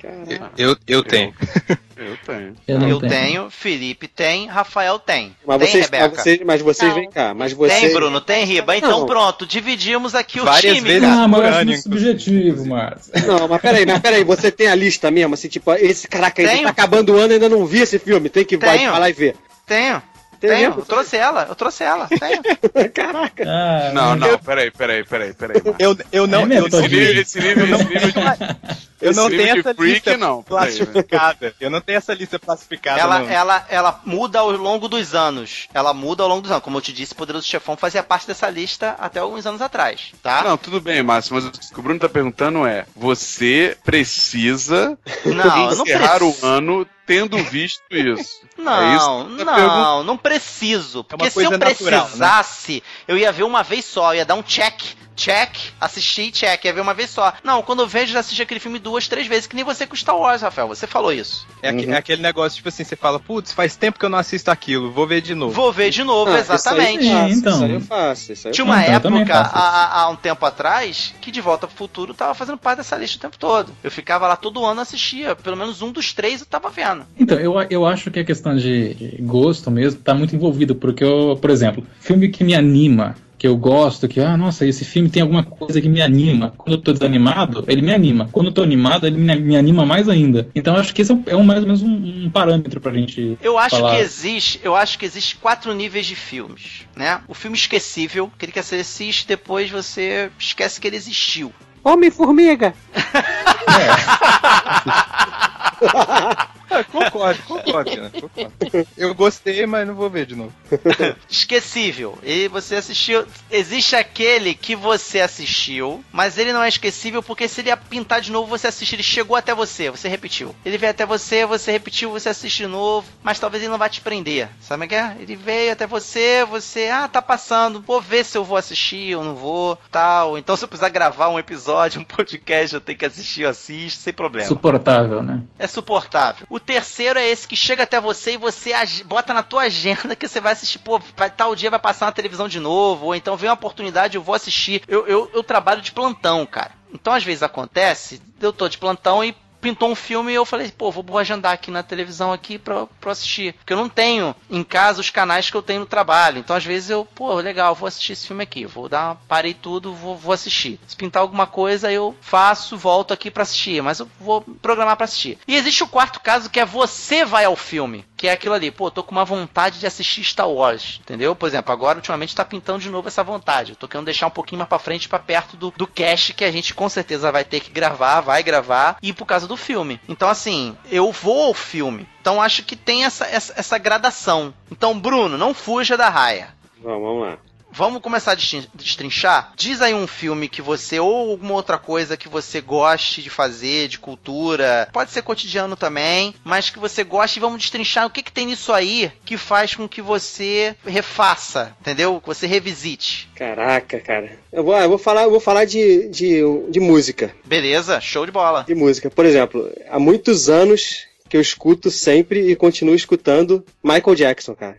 Eu, 0.57 0.69
eu, 0.69 0.77
eu 0.87 1.03
tenho. 1.03 1.31
Eu 1.97 2.15
tenho. 2.23 2.55
Eu, 2.67 2.79
eu 2.81 2.99
tenho. 2.99 3.11
tenho. 3.11 3.49
Felipe 3.49 4.07
tem, 4.07 4.45
Rafael 4.45 4.99
tem. 4.99 5.35
Mas 5.47 5.57
tem, 5.57 5.67
vocês, 5.67 5.85
Rebeca? 5.85 6.07
Mas 6.07 6.21
vocês, 6.21 6.39
mas 6.45 6.61
vocês 6.61 6.93
vêm 6.93 7.09
cá. 7.09 7.33
Mas 7.33 7.53
você... 7.53 7.79
Tem, 7.79 7.93
Bruno, 7.93 8.21
tem, 8.21 8.45
Riba. 8.45 8.77
Então 8.77 8.99
não. 8.99 9.05
pronto, 9.07 9.47
dividimos 9.47 10.13
aqui 10.13 10.39
Várias 10.39 10.73
o 10.73 10.75
time. 10.75 10.87
Vezes 10.87 11.01
não, 11.01 11.27
mas 11.27 11.41
eu 11.41 11.73
acho 11.73 11.81
subjetivo, 11.81 12.67
Márcio. 12.67 13.13
Não, 13.25 13.47
mas 13.47 13.59
peraí, 13.59 13.83
mas 13.83 13.97
peraí, 13.97 14.23
você 14.23 14.51
tem 14.51 14.67
a 14.67 14.75
lista 14.75 15.09
mesmo, 15.09 15.33
assim, 15.33 15.47
tipo, 15.47 15.73
esse 15.73 16.07
caraca 16.07 16.39
aí 16.39 16.61
tá 16.61 16.69
acabando 16.69 17.13
o 17.13 17.17
ano 17.17 17.31
e 17.31 17.33
ainda 17.33 17.49
não 17.49 17.65
vi 17.65 17.79
esse 17.79 17.97
filme, 17.97 18.29
tem 18.29 18.45
que 18.45 18.53
ir 18.53 18.59
lá 18.61 19.09
e 19.09 19.13
ver. 19.13 19.35
Tenho. 19.65 19.99
Tenho, 20.39 20.73
eu 20.77 20.85
trouxe 20.85 21.17
ela, 21.17 21.45
eu 21.49 21.55
trouxe 21.55 21.83
ela, 21.83 22.07
tenho. 22.07 22.41
Caraca. 22.93 23.43
Ah, 23.47 23.91
não, 23.93 24.15
não, 24.15 24.37
peraí, 24.39 24.71
peraí, 24.71 25.03
peraí, 25.03 25.33
peraí. 25.33 25.61
Eu, 25.79 25.97
eu 26.11 26.27
não, 26.27 26.41
é 26.41 26.59
eu, 26.59 26.67
esse 26.67 26.81
nível, 26.81 27.21
esse 27.21 27.39
nível, 27.39 27.65
esse 27.65 28.11
de... 28.11 28.87
Eu 28.99 29.13
não 29.13 29.29
tenho 29.29 29.59
essa 29.59 29.75
freak, 29.75 29.93
lista 29.93 30.17
não. 30.17 30.41
classificada. 30.41 31.53
Eu 31.59 31.69
não 31.69 31.79
tenho 31.79 31.97
essa 31.97 32.13
lista 32.13 32.39
classificada. 32.39 32.99
Ela, 32.99 33.21
ela, 33.31 33.65
ela 33.69 34.01
muda 34.03 34.39
ao 34.39 34.51
longo 34.51 34.87
dos 34.87 35.13
anos. 35.13 35.67
Ela 35.73 35.93
muda 35.93 36.23
ao 36.23 36.29
longo 36.29 36.41
dos 36.41 36.51
anos. 36.51 36.63
Como 36.63 36.77
eu 36.77 36.81
te 36.81 36.91
disse, 36.91 37.13
Poderoso 37.13 37.47
Chefão 37.47 37.77
fazia 37.77 38.01
parte 38.01 38.27
dessa 38.27 38.49
lista 38.49 38.95
até 38.99 39.19
alguns 39.19 39.45
anos 39.45 39.61
atrás, 39.61 40.13
tá? 40.23 40.43
Não, 40.43 40.57
tudo 40.57 40.81
bem, 40.81 41.03
Márcio, 41.03 41.35
mas 41.35 41.45
o 41.45 41.51
que 41.51 41.79
o 41.79 41.83
Bruno 41.83 41.99
tá 41.99 42.09
perguntando 42.09 42.65
é: 42.65 42.85
você 42.95 43.77
precisa 43.83 44.97
não, 45.25 45.71
encerrar 45.71 46.19
não 46.19 46.29
o 46.29 46.37
ano 46.45 46.87
tendo 47.07 47.37
visto 47.45 47.81
isso. 47.89 48.41
Não, 48.57 48.73
é 48.83 48.95
isso 48.95 49.45
não, 49.45 50.03
não 50.03 50.17
preciso. 50.17 51.03
Porque 51.03 51.25
é 51.25 51.29
se 51.29 51.43
eu 51.43 51.57
precisasse, 51.57 52.73
natural, 52.73 52.91
né? 53.07 53.07
eu 53.07 53.17
ia 53.17 53.31
ver 53.31 53.43
uma 53.43 53.63
vez 53.63 53.85
só, 53.85 54.13
eu 54.13 54.17
ia 54.17 54.25
dar 54.25 54.35
um 54.35 54.43
check 54.43 54.83
check, 55.17 55.57
assisti, 55.81 56.31
check, 56.31 56.63
ia 56.63 56.73
ver 56.73 56.81
uma 56.81 56.93
vez 56.93 57.09
só. 57.09 57.33
Não, 57.43 57.61
quando 57.63 57.81
eu 57.81 57.87
vejo, 57.87 58.13
já 58.13 58.19
assisti 58.19 58.41
aquele 58.41 58.59
filme 58.59 58.77
duas, 58.77 59.07
três 59.07 59.27
vezes, 59.27 59.47
que 59.47 59.55
nem 59.55 59.65
você 59.65 59.85
com 59.87 59.95
Star 59.95 60.17
Wars, 60.17 60.43
Rafael. 60.43 60.67
Você 60.67 60.85
falou 60.85 61.11
isso. 61.11 61.45
É, 61.61 61.71
uhum. 61.71 61.93
é 61.93 61.97
aquele 61.97 62.21
negócio, 62.21 62.57
tipo 62.57 62.69
assim, 62.69 62.83
você 62.83 62.95
fala, 62.95 63.19
putz, 63.19 63.51
faz 63.51 63.75
tempo 63.75 63.97
que 63.97 64.05
eu 64.05 64.09
não 64.09 64.19
assisto 64.19 64.51
aquilo, 64.51 64.91
vou 64.91 65.07
ver 65.07 65.21
de 65.21 65.33
novo. 65.33 65.51
Vou 65.51 65.73
ver 65.73 65.89
de 65.89 66.03
novo, 66.03 66.31
ah, 66.31 66.39
exatamente. 66.39 67.03
Isso 67.03 67.15
aí, 67.15 67.31
então. 67.31 67.53
isso 67.53 67.63
aí 67.63 67.73
eu 67.73 67.81
faço. 67.81 68.31
Isso 68.31 68.47
aí 68.47 68.53
Tinha 68.53 68.65
uma 68.65 68.81
então, 68.81 69.17
época, 69.17 69.39
há, 69.39 70.01
há, 70.01 70.09
um 70.09 70.15
tempo 70.15 70.45
atrás, 70.45 71.13
que 71.19 71.31
De 71.31 71.41
Volta 71.41 71.67
pro 71.67 71.75
Futuro 71.75 72.13
tava 72.13 72.35
fazendo 72.35 72.57
parte 72.57 72.77
dessa 72.77 72.95
lista 72.95 73.17
o 73.17 73.21
tempo 73.21 73.37
todo. 73.37 73.71
Eu 73.83 73.89
ficava 73.89 74.27
lá 74.27 74.35
todo 74.35 74.63
ano, 74.63 74.81
assistia. 74.81 75.35
Pelo 75.35 75.57
menos 75.57 75.81
um 75.81 75.91
dos 75.91 76.13
três 76.13 76.41
eu 76.41 76.47
tava 76.47 76.69
vendo. 76.69 77.05
Então, 77.19 77.39
eu, 77.39 77.55
eu 77.69 77.85
acho 77.85 78.11
que 78.11 78.19
a 78.19 78.25
questão 78.25 78.55
de 78.55 79.17
gosto 79.21 79.71
mesmo 79.71 80.01
tá 80.01 80.13
muito 80.13 80.35
envolvida, 80.35 80.75
porque 80.75 81.03
eu, 81.03 81.37
por 81.41 81.49
exemplo, 81.49 81.83
filme 81.99 82.29
que 82.29 82.43
me 82.43 82.53
anima, 82.53 83.15
que 83.37 83.47
eu 83.47 83.55
gosto, 83.55 84.07
que, 84.07 84.19
ah, 84.19 84.35
nossa, 84.35 84.65
esse 84.65 84.83
filme 84.83 85.09
tem 85.09 85.21
alguma 85.21 85.43
coisa 85.43 85.79
que 85.79 85.87
me 85.87 86.01
anima. 86.01 86.53
Quando 86.57 86.73
eu 86.73 86.81
tô 86.81 86.91
desanimado, 86.91 87.63
ele 87.67 87.81
me 87.81 87.93
anima. 87.93 88.27
Quando 88.31 88.47
eu 88.47 88.51
tô 88.51 88.63
animado, 88.63 89.05
ele 89.05 89.17
me, 89.17 89.55
anima 89.55 89.85
mais 89.85 90.09
ainda. 90.09 90.49
Então 90.55 90.75
acho 90.75 90.93
que 90.93 91.03
esse 91.03 91.11
é, 91.27 91.35
um, 91.35 91.43
mais 91.43 91.61
ou 91.61 91.65
menos 91.65 91.83
um, 91.83 92.25
um 92.25 92.29
parâmetro 92.29 92.81
pra 92.81 92.91
gente. 92.91 93.37
Eu 93.41 93.57
acho 93.57 93.77
falar. 93.77 93.95
que 93.95 94.01
existe, 94.01 94.59
eu 94.63 94.75
acho 94.75 94.97
que 94.97 95.05
existe 95.05 95.35
quatro 95.35 95.73
níveis 95.73 96.05
de 96.05 96.15
filmes, 96.15 96.85
né? 96.95 97.21
O 97.27 97.33
filme 97.33 97.55
esquecível, 97.55 98.31
aquele 98.35 98.51
que 98.51 98.61
você 98.61 98.77
assiste 98.77 99.27
depois 99.27 99.69
você 99.69 100.31
esquece 100.39 100.81
que 100.81 100.87
ele 100.87 100.95
existiu. 100.95 101.53
Homem-Formiga! 101.83 102.73
é. 103.69 105.76
Ah, 105.81 106.49
concordo, 106.91 107.41
concordo, 107.43 107.89
Renan, 107.89 108.09
concordo. 108.09 108.53
Eu 108.97 109.13
gostei, 109.13 109.65
mas 109.65 109.87
não 109.87 109.95
vou 109.95 110.09
ver 110.09 110.25
de 110.25 110.35
novo. 110.35 110.53
Esquecível. 111.29 112.17
E 112.23 112.47
você 112.47 112.75
assistiu. 112.75 113.25
Existe 113.49 113.95
aquele 113.95 114.53
que 114.53 114.75
você 114.75 115.21
assistiu, 115.21 116.03
mas 116.11 116.37
ele 116.37 116.53
não 116.53 116.63
é 116.63 116.69
esquecível 116.69 117.23
porque 117.23 117.47
se 117.47 117.61
ele 117.61 117.69
ia 117.69 117.77
pintar 117.77 118.21
de 118.21 118.31
novo, 118.31 118.47
você 118.47 118.67
assiste. 118.67 118.95
Ele 118.95 119.03
chegou 119.03 119.35
até 119.35 119.53
você, 119.53 119.89
você 119.89 120.07
repetiu. 120.07 120.55
Ele 120.65 120.77
veio 120.77 120.91
até 120.91 121.05
você, 121.05 121.45
você 121.45 121.71
repetiu, 121.71 122.11
você 122.11 122.29
assiste 122.29 122.63
de 122.63 122.67
novo, 122.67 123.07
mas 123.23 123.39
talvez 123.39 123.63
ele 123.63 123.71
não 123.71 123.77
vá 123.77 123.89
te 123.89 124.01
prender. 124.01 124.49
Sabe 124.61 124.85
o 124.85 124.87
que 124.87 124.95
é? 124.95 125.15
Ele 125.19 125.35
veio 125.35 125.71
até 125.71 125.85
você, 125.85 126.45
você, 126.45 126.89
ah, 126.89 127.07
tá 127.07 127.21
passando, 127.21 127.81
vou 127.81 128.01
ver 128.01 128.25
se 128.25 128.37
eu 128.37 128.43
vou 128.43 128.57
assistir 128.57 129.15
ou 129.15 129.23
não 129.23 129.35
vou, 129.35 129.77
tal. 129.91 130.37
Então 130.37 130.55
se 130.55 130.63
eu 130.63 130.67
precisar 130.67 130.89
gravar 130.89 131.29
um 131.29 131.39
episódio, 131.39 132.01
um 132.01 132.03
podcast, 132.03 132.75
eu 132.75 132.81
tenho 132.81 132.97
que 132.97 133.05
assistir, 133.05 133.43
eu 133.43 133.49
assisto, 133.49 134.01
sem 134.01 134.13
problema. 134.13 134.47
Suportável, 134.47 135.21
né? 135.21 135.41
É 135.57 135.66
suportável. 135.67 136.45
O 136.49 136.59
terceiro 136.59 137.19
é 137.19 137.27
esse 137.27 137.47
que 137.47 137.55
chega 137.55 137.83
até 137.83 137.99
você 137.99 138.33
e 138.33 138.37
você 138.37 138.71
bota 139.05 139.33
na 139.33 139.43
tua 139.43 139.63
agenda 139.63 140.15
que 140.15 140.27
você 140.27 140.39
vai 140.39 140.53
assistir, 140.53 140.79
pô, 140.79 140.99
tal 141.35 141.55
dia 141.55 141.69
vai 141.69 141.79
passar 141.79 142.07
na 142.07 142.11
televisão 142.11 142.47
de 142.47 142.59
novo, 142.59 143.07
ou 143.07 143.15
então 143.15 143.37
vem 143.37 143.49
uma 143.49 143.55
oportunidade, 143.55 144.15
eu 144.15 144.21
vou 144.21 144.35
assistir. 144.35 144.81
Eu, 144.87 145.05
eu, 145.07 145.29
eu 145.33 145.43
trabalho 145.43 145.81
de 145.81 145.91
plantão, 145.91 146.45
cara. 146.45 146.71
Então 146.93 147.13
às 147.13 147.23
vezes 147.23 147.43
acontece, 147.43 148.21
eu 148.39 148.53
tô 148.53 148.67
de 148.69 148.77
plantão 148.77 149.23
e 149.23 149.35
pintou 149.61 149.89
um 149.89 149.95
filme 149.95 150.31
e 150.31 150.35
eu 150.35 150.45
falei, 150.45 150.71
pô, 150.71 150.91
vou 150.91 151.17
agendar 151.17 151.53
aqui 151.53 151.71
na 151.71 151.83
televisão 151.83 152.31
aqui 152.31 152.57
pra, 152.57 152.85
pra 152.99 153.11
assistir. 153.11 153.53
Porque 153.53 153.73
eu 153.73 153.77
não 153.77 153.89
tenho 153.89 154.35
em 154.49 154.63
casa 154.63 155.01
os 155.01 155.09
canais 155.09 155.49
que 155.49 155.57
eu 155.57 155.61
tenho 155.61 155.81
no 155.81 155.85
trabalho. 155.85 156.39
Então, 156.39 156.55
às 156.55 156.65
vezes, 156.65 156.89
eu, 156.89 157.05
pô, 157.05 157.35
legal, 157.35 157.75
vou 157.75 157.87
assistir 157.87 158.13
esse 158.13 158.27
filme 158.27 158.43
aqui. 158.43 158.65
Vou 158.65 158.87
dar, 158.89 159.15
parei 159.27 159.53
tudo, 159.53 159.93
vou, 159.93 160.15
vou 160.15 160.33
assistir. 160.33 160.79
Se 160.87 160.95
pintar 160.95 161.21
alguma 161.21 161.47
coisa, 161.47 161.91
eu 161.91 162.15
faço, 162.21 162.77
volto 162.77 163.13
aqui 163.13 163.29
pra 163.31 163.43
assistir. 163.43 163.81
Mas 163.81 163.99
eu 163.99 164.09
vou 164.19 164.41
programar 164.41 164.95
pra 164.95 165.05
assistir. 165.05 165.37
E 165.47 165.55
existe 165.55 165.83
o 165.83 165.87
quarto 165.87 166.19
caso 166.19 166.49
que 166.49 166.59
é 166.59 166.65
você 166.65 167.25
vai 167.25 167.45
ao 167.45 167.55
filme. 167.55 168.05
Que 168.17 168.27
é 168.27 168.31
aquilo 168.31 168.55
ali, 168.55 168.71
pô, 168.71 168.89
tô 168.89 169.03
com 169.03 169.11
uma 169.11 169.23
vontade 169.23 169.79
de 169.79 169.85
assistir 169.85 170.23
Star 170.23 170.49
Wars, 170.49 170.99
entendeu? 171.01 171.35
Por 171.35 171.47
exemplo, 171.47 171.71
agora 171.71 171.99
ultimamente 171.99 172.35
tá 172.35 172.43
pintando 172.43 172.79
de 172.79 172.89
novo 172.89 173.07
essa 173.07 173.23
vontade. 173.23 173.71
Eu 173.71 173.75
tô 173.75 173.87
querendo 173.87 174.05
deixar 174.05 174.25
um 174.25 174.31
pouquinho 174.31 174.57
mais 174.57 174.67
pra 174.67 174.79
frente, 174.79 175.07
pra 175.07 175.19
perto 175.19 175.55
do, 175.55 175.71
do 175.77 175.85
cast 175.85 176.33
que 176.33 176.43
a 176.43 176.51
gente 176.51 176.73
com 176.73 176.89
certeza 176.89 177.31
vai 177.31 177.45
ter 177.45 177.59
que 177.59 177.69
gravar, 177.69 178.21
vai 178.21 178.41
gravar, 178.41 178.97
e 179.03 179.13
por 179.13 179.25
causa 179.25 179.47
do 179.47 179.55
filme. 179.55 180.01
Então, 180.09 180.27
assim, 180.27 180.75
eu 180.91 181.11
vou 181.11 181.45
ao 181.45 181.53
filme. 181.53 182.07
Então 182.19 182.41
acho 182.41 182.63
que 182.63 182.75
tem 182.75 183.05
essa, 183.05 183.25
essa, 183.25 183.53
essa 183.55 183.77
gradação. 183.77 184.53
Então, 184.71 184.99
Bruno, 184.99 185.37
não 185.37 185.53
fuja 185.53 185.95
da 185.95 186.09
raia. 186.09 186.49
Vamos, 186.81 187.01
vamos 187.01 187.21
lá. 187.21 187.37
Vamos 187.77 188.01
começar 188.01 188.31
a 188.31 188.35
destrinchar? 188.73 189.53
Diz 189.55 189.83
aí 189.83 189.93
um 189.93 190.07
filme 190.07 190.49
que 190.49 190.63
você, 190.63 190.99
ou 190.99 191.29
alguma 191.29 191.53
outra 191.53 191.77
coisa 191.77 192.17
que 192.17 192.27
você 192.27 192.59
goste 192.59 193.21
de 193.21 193.29
fazer, 193.29 193.87
de 193.87 193.99
cultura, 193.99 194.89
pode 194.91 195.11
ser 195.11 195.21
cotidiano 195.21 195.75
também, 195.75 196.33
mas 196.43 196.71
que 196.71 196.79
você 196.79 197.03
goste 197.03 197.37
e 197.37 197.39
vamos 197.39 197.61
destrinchar 197.61 198.07
o 198.07 198.09
que, 198.09 198.23
que 198.23 198.31
tem 198.31 198.47
nisso 198.47 198.73
aí 198.73 199.11
que 199.23 199.37
faz 199.37 199.75
com 199.75 199.87
que 199.87 200.01
você 200.01 200.75
refaça, 200.87 201.77
entendeu? 201.79 202.19
Que 202.19 202.25
você 202.25 202.47
revisite. 202.47 203.29
Caraca, 203.35 203.99
cara. 203.99 204.39
Eu 204.51 204.63
vou, 204.63 204.75
eu 204.75 204.89
vou 204.89 204.97
falar, 204.97 205.25
eu 205.25 205.29
vou 205.29 205.39
falar 205.39 205.65
de, 205.65 206.09
de, 206.09 206.41
de 206.71 206.79
música. 206.79 207.31
Beleza, 207.45 208.01
show 208.01 208.25
de 208.25 208.31
bola. 208.31 208.63
De 208.63 208.73
música. 208.73 209.11
Por 209.11 209.23
exemplo, 209.23 209.71
há 209.87 209.99
muitos 209.99 210.49
anos 210.49 211.05
que 211.29 211.37
eu 211.37 211.41
escuto 211.41 211.91
sempre 211.91 212.49
e 212.49 212.55
continuo 212.55 212.95
escutando 212.95 213.63
Michael 213.83 214.15
Jackson, 214.15 214.55
cara. 214.55 214.77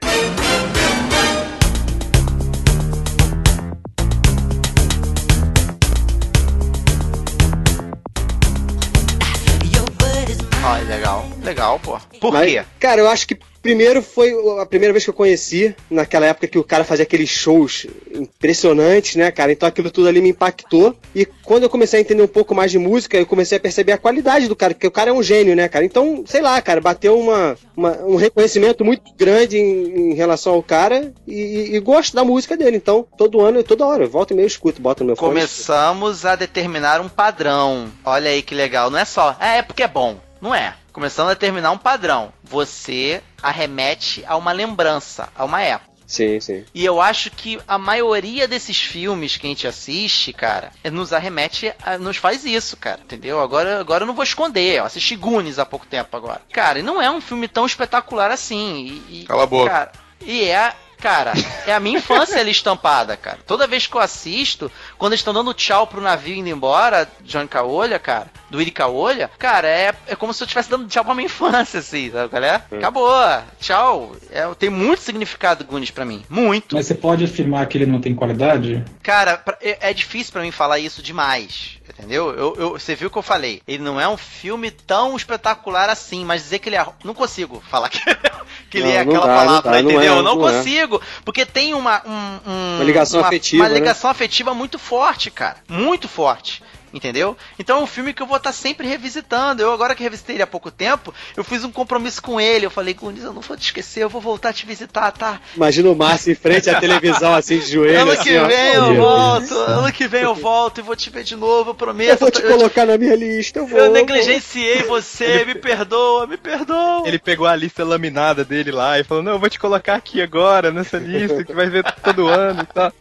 Legal, 11.76 11.80
pô. 11.80 11.98
Por 12.18 12.32
Mas, 12.32 12.50
quê? 12.50 12.64
Cara, 12.80 13.00
eu 13.00 13.08
acho 13.08 13.26
que 13.26 13.38
primeiro 13.60 14.00
foi 14.00 14.32
a 14.60 14.64
primeira 14.64 14.92
vez 14.92 15.04
que 15.04 15.10
eu 15.10 15.14
conheci, 15.14 15.74
naquela 15.90 16.26
época 16.26 16.46
que 16.46 16.58
o 16.58 16.64
cara 16.64 16.84
fazia 16.84 17.02
aqueles 17.02 17.28
shows 17.28 17.86
impressionantes, 18.14 19.16
né, 19.16 19.30
cara? 19.30 19.52
Então 19.52 19.68
aquilo 19.68 19.90
tudo 19.90 20.08
ali 20.08 20.20
me 20.22 20.30
impactou. 20.30 20.96
E 21.14 21.26
quando 21.42 21.64
eu 21.64 21.68
comecei 21.68 21.98
a 21.98 22.00
entender 22.00 22.22
um 22.22 22.28
pouco 22.28 22.54
mais 22.54 22.70
de 22.70 22.78
música, 22.78 23.16
eu 23.18 23.26
comecei 23.26 23.58
a 23.58 23.60
perceber 23.60 23.92
a 23.92 23.98
qualidade 23.98 24.48
do 24.48 24.56
cara, 24.56 24.74
porque 24.74 24.86
o 24.86 24.90
cara 24.92 25.10
é 25.10 25.12
um 25.12 25.22
gênio, 25.22 25.56
né, 25.56 25.68
cara? 25.68 25.84
Então, 25.84 26.24
sei 26.26 26.40
lá, 26.40 26.60
cara, 26.62 26.80
bateu 26.80 27.18
uma, 27.18 27.56
uma- 27.76 27.98
um 28.04 28.16
reconhecimento 28.16 28.84
muito 28.84 29.02
grande 29.16 29.58
em, 29.58 30.12
em 30.12 30.14
relação 30.14 30.54
ao 30.54 30.62
cara 30.62 31.12
e, 31.26 31.70
e 31.74 31.80
gosto 31.80 32.14
da 32.14 32.24
música 32.24 32.56
dele. 32.56 32.76
Então, 32.76 33.06
todo 33.18 33.40
ano, 33.40 33.62
toda 33.64 33.84
hora, 33.86 34.04
eu 34.04 34.08
volto 34.10 34.30
e 34.30 34.34
meio 34.34 34.46
escuto, 34.46 34.80
boto 34.80 35.02
no 35.02 35.08
meu 35.08 35.16
fone. 35.16 35.30
Começamos 35.30 36.24
a 36.24 36.36
determinar 36.36 37.00
um 37.00 37.08
padrão. 37.08 37.88
Olha 38.04 38.30
aí 38.30 38.40
que 38.40 38.54
legal. 38.54 38.88
Não 38.88 38.98
é 38.98 39.04
só, 39.04 39.36
é, 39.40 39.58
é 39.58 39.62
porque 39.62 39.82
é 39.82 39.88
bom. 39.88 40.16
Não 40.40 40.54
é. 40.54 40.74
Começando 40.92 41.28
a 41.30 41.34
determinar 41.34 41.70
um 41.70 41.78
padrão. 41.78 42.32
Você 42.44 43.22
arremete 43.42 44.24
a 44.26 44.36
uma 44.36 44.52
lembrança, 44.52 45.28
a 45.36 45.44
uma 45.44 45.60
época. 45.62 45.88
Sim, 46.06 46.40
sim. 46.40 46.64
E 46.74 46.82
eu 46.86 47.02
acho 47.02 47.30
que 47.30 47.60
a 47.68 47.76
maioria 47.76 48.48
desses 48.48 48.80
filmes 48.80 49.36
que 49.36 49.46
a 49.46 49.50
gente 49.50 49.66
assiste, 49.66 50.32
cara, 50.32 50.72
nos 50.90 51.12
arremete, 51.12 51.70
a- 51.84 51.98
nos 51.98 52.16
faz 52.16 52.46
isso, 52.46 52.78
cara, 52.78 53.00
entendeu? 53.02 53.40
Agora, 53.42 53.78
agora 53.78 54.04
eu 54.04 54.06
não 54.06 54.14
vou 54.14 54.24
esconder, 54.24 54.78
eu 54.78 54.84
assisti 54.86 55.14
Goonies 55.16 55.58
há 55.58 55.66
pouco 55.66 55.86
tempo 55.86 56.16
agora. 56.16 56.40
Cara, 56.50 56.78
e 56.78 56.82
não 56.82 57.00
é 57.02 57.10
um 57.10 57.20
filme 57.20 57.46
tão 57.46 57.66
espetacular 57.66 58.30
assim. 58.30 59.02
E, 59.08 59.20
e- 59.20 59.24
Cala 59.26 59.42
a 59.42 59.46
boca. 59.46 59.68
Cara, 59.70 59.92
e 60.22 60.44
é, 60.44 60.72
cara, 61.00 61.32
é 61.66 61.72
a 61.74 61.80
minha 61.80 61.98
infância 61.98 62.38
ali 62.38 62.50
estampada, 62.50 63.16
cara. 63.16 63.38
Toda 63.46 63.66
vez 63.66 63.86
que 63.86 63.94
eu 63.96 64.00
assisto, 64.00 64.70
quando 64.96 65.12
eles 65.12 65.20
estão 65.20 65.32
dando 65.34 65.54
tchau 65.54 65.86
pro 65.86 66.00
navio 66.00 66.34
indo 66.34 66.48
embora, 66.48 67.08
John 67.22 67.46
Caolha, 67.46 67.98
cara, 67.98 68.28
do 68.50 68.60
Iri 68.60 68.70
Caolha, 68.70 69.30
cara, 69.38 69.68
é, 69.68 69.92
é 70.06 70.16
como 70.16 70.32
se 70.34 70.42
eu 70.42 70.46
estivesse 70.46 70.70
dando 70.70 70.88
tchau 70.88 71.04
pra 71.04 71.14
minha 71.14 71.26
infância, 71.26 71.80
assim, 71.80 72.10
sabe 72.10 72.28
qual 72.28 72.42
é? 72.42 72.62
Acabou, 72.72 73.14
tchau. 73.60 74.16
É, 74.30 74.42
tem 74.58 74.70
muito 74.70 75.02
significado 75.02 75.64
Goonies 75.64 75.90
pra 75.90 76.04
mim, 76.04 76.24
muito. 76.28 76.74
Mas 76.76 76.86
você 76.86 76.94
pode 76.94 77.24
afirmar 77.24 77.66
que 77.66 77.78
ele 77.78 77.86
não 77.86 78.00
tem 78.00 78.14
qualidade? 78.14 78.84
Cara, 79.02 79.42
é, 79.60 79.90
é 79.90 79.92
difícil 79.94 80.32
pra 80.32 80.42
mim 80.42 80.50
falar 80.50 80.78
isso 80.78 81.02
demais. 81.02 81.78
Entendeu? 81.88 82.30
Eu, 82.32 82.54
eu- 82.56 82.70
você 82.72 82.94
viu 82.94 83.08
o 83.08 83.10
que 83.10 83.18
eu 83.18 83.22
falei. 83.22 83.60
Ele 83.66 83.82
não 83.82 84.00
é 84.00 84.06
um 84.08 84.16
filme 84.16 84.70
tão 84.70 85.16
espetacular 85.16 85.88
assim, 85.88 86.24
mas 86.24 86.42
dizer 86.42 86.58
que 86.60 86.68
ele 86.68 86.76
é. 86.76 86.86
Não 87.02 87.14
consigo 87.14 87.62
falar 87.68 87.88
que, 87.88 87.98
que 88.70 88.78
ele 88.78 88.86
Não, 88.88 88.92
é 88.92 89.04
não 89.04 89.12
aquela 89.14 89.26
dá, 89.26 89.32
não 89.32 89.46
palavra, 89.46 89.70
dá, 89.72 89.82
não 89.82 89.90
entendeu? 89.90 90.12
é, 90.12 90.16
não 90.16 90.22
não 90.36 90.48
é. 90.48 90.52
consigo. 90.58 91.02
Porque 91.24 91.46
tem 91.46 91.74
uma. 91.74 92.02
um- 92.06 92.50
um- 92.50 92.74
Uma 92.76 92.84
ligação 92.84 93.20
afetiva, 93.24 93.62
Uma 93.64 93.68
né? 93.68 93.74
ligação 93.74 94.10
afetiva 94.10 94.54
muito 94.54 94.78
forte, 94.78 95.30
cara. 95.30 95.56
Muito 95.68 96.08
forte. 96.08 96.62
Entendeu? 96.92 97.36
Então 97.58 97.78
é 97.78 97.82
um 97.82 97.86
filme 97.86 98.12
que 98.14 98.22
eu 98.22 98.26
vou 98.26 98.36
estar 98.38 98.52
sempre 98.52 98.86
revisitando. 98.86 99.62
Eu, 99.62 99.72
agora 99.72 99.94
que 99.94 100.02
revisitei 100.02 100.36
ele 100.36 100.42
há 100.42 100.46
pouco 100.46 100.70
tempo, 100.70 101.12
eu 101.36 101.44
fiz 101.44 101.62
um 101.64 101.70
compromisso 101.70 102.22
com 102.22 102.40
ele. 102.40 102.66
Eu 102.66 102.70
falei, 102.70 102.94
Gunis, 102.94 103.24
eu 103.24 103.32
não 103.32 103.42
vou 103.42 103.56
te 103.56 103.64
esquecer, 103.64 104.02
eu 104.02 104.08
vou 104.08 104.20
voltar 104.20 104.50
a 104.50 104.52
te 104.52 104.64
visitar, 104.66 105.10
tá? 105.12 105.40
Imagina 105.54 105.90
o 105.90 105.96
Márcio 105.96 106.32
em 106.32 106.34
frente 106.34 106.70
à 106.70 106.80
televisão, 106.80 107.34
assim, 107.34 107.58
de 107.58 107.72
joelho, 107.72 108.00
Ano 108.00 108.12
assim, 108.12 108.22
que 108.24 108.38
ó. 108.38 108.46
vem 108.46 108.74
eu 108.74 108.92
Meu 108.92 109.02
volto, 109.02 109.54
ano 109.54 109.92
que 109.92 110.06
vem 110.08 110.22
eu 110.22 110.34
volto 110.34 110.78
e 110.78 110.82
vou 110.82 110.96
te 110.96 111.10
ver 111.10 111.24
de 111.24 111.36
novo, 111.36 111.70
eu 111.70 111.74
prometo. 111.74 112.10
Eu 112.10 112.16
vou 112.18 112.30
te 112.30 112.42
Eu- 112.42 112.56
colocar 112.56 112.86
na 112.86 112.96
minha 112.96 113.14
lista, 113.14 113.58
eu 113.58 113.66
vou. 113.66 113.78
Eu 113.78 113.90
negligenciei 113.92 114.82
você, 114.84 115.44
me 115.44 115.54
perdoa, 115.54 116.26
me 116.26 116.36
perdoa. 116.36 117.02
Ele 117.06 117.18
pegou 117.18 117.46
a 117.46 117.54
lista 117.54 117.84
laminada 117.84 118.44
dele 118.44 118.70
lá 118.70 118.98
e 118.98 119.04
falou: 119.04 119.22
Não, 119.22 119.32
eu 119.32 119.38
vou 119.38 119.50
te 119.50 119.58
colocar 119.58 119.94
aqui 119.94 120.20
agora, 120.22 120.70
nessa 120.70 120.98
lista, 120.98 121.44
que 121.44 121.52
vai 121.52 121.68
ver 121.68 121.84
todo 122.02 122.26
ano 122.26 122.62
e 122.62 122.66
tal. 122.66 122.92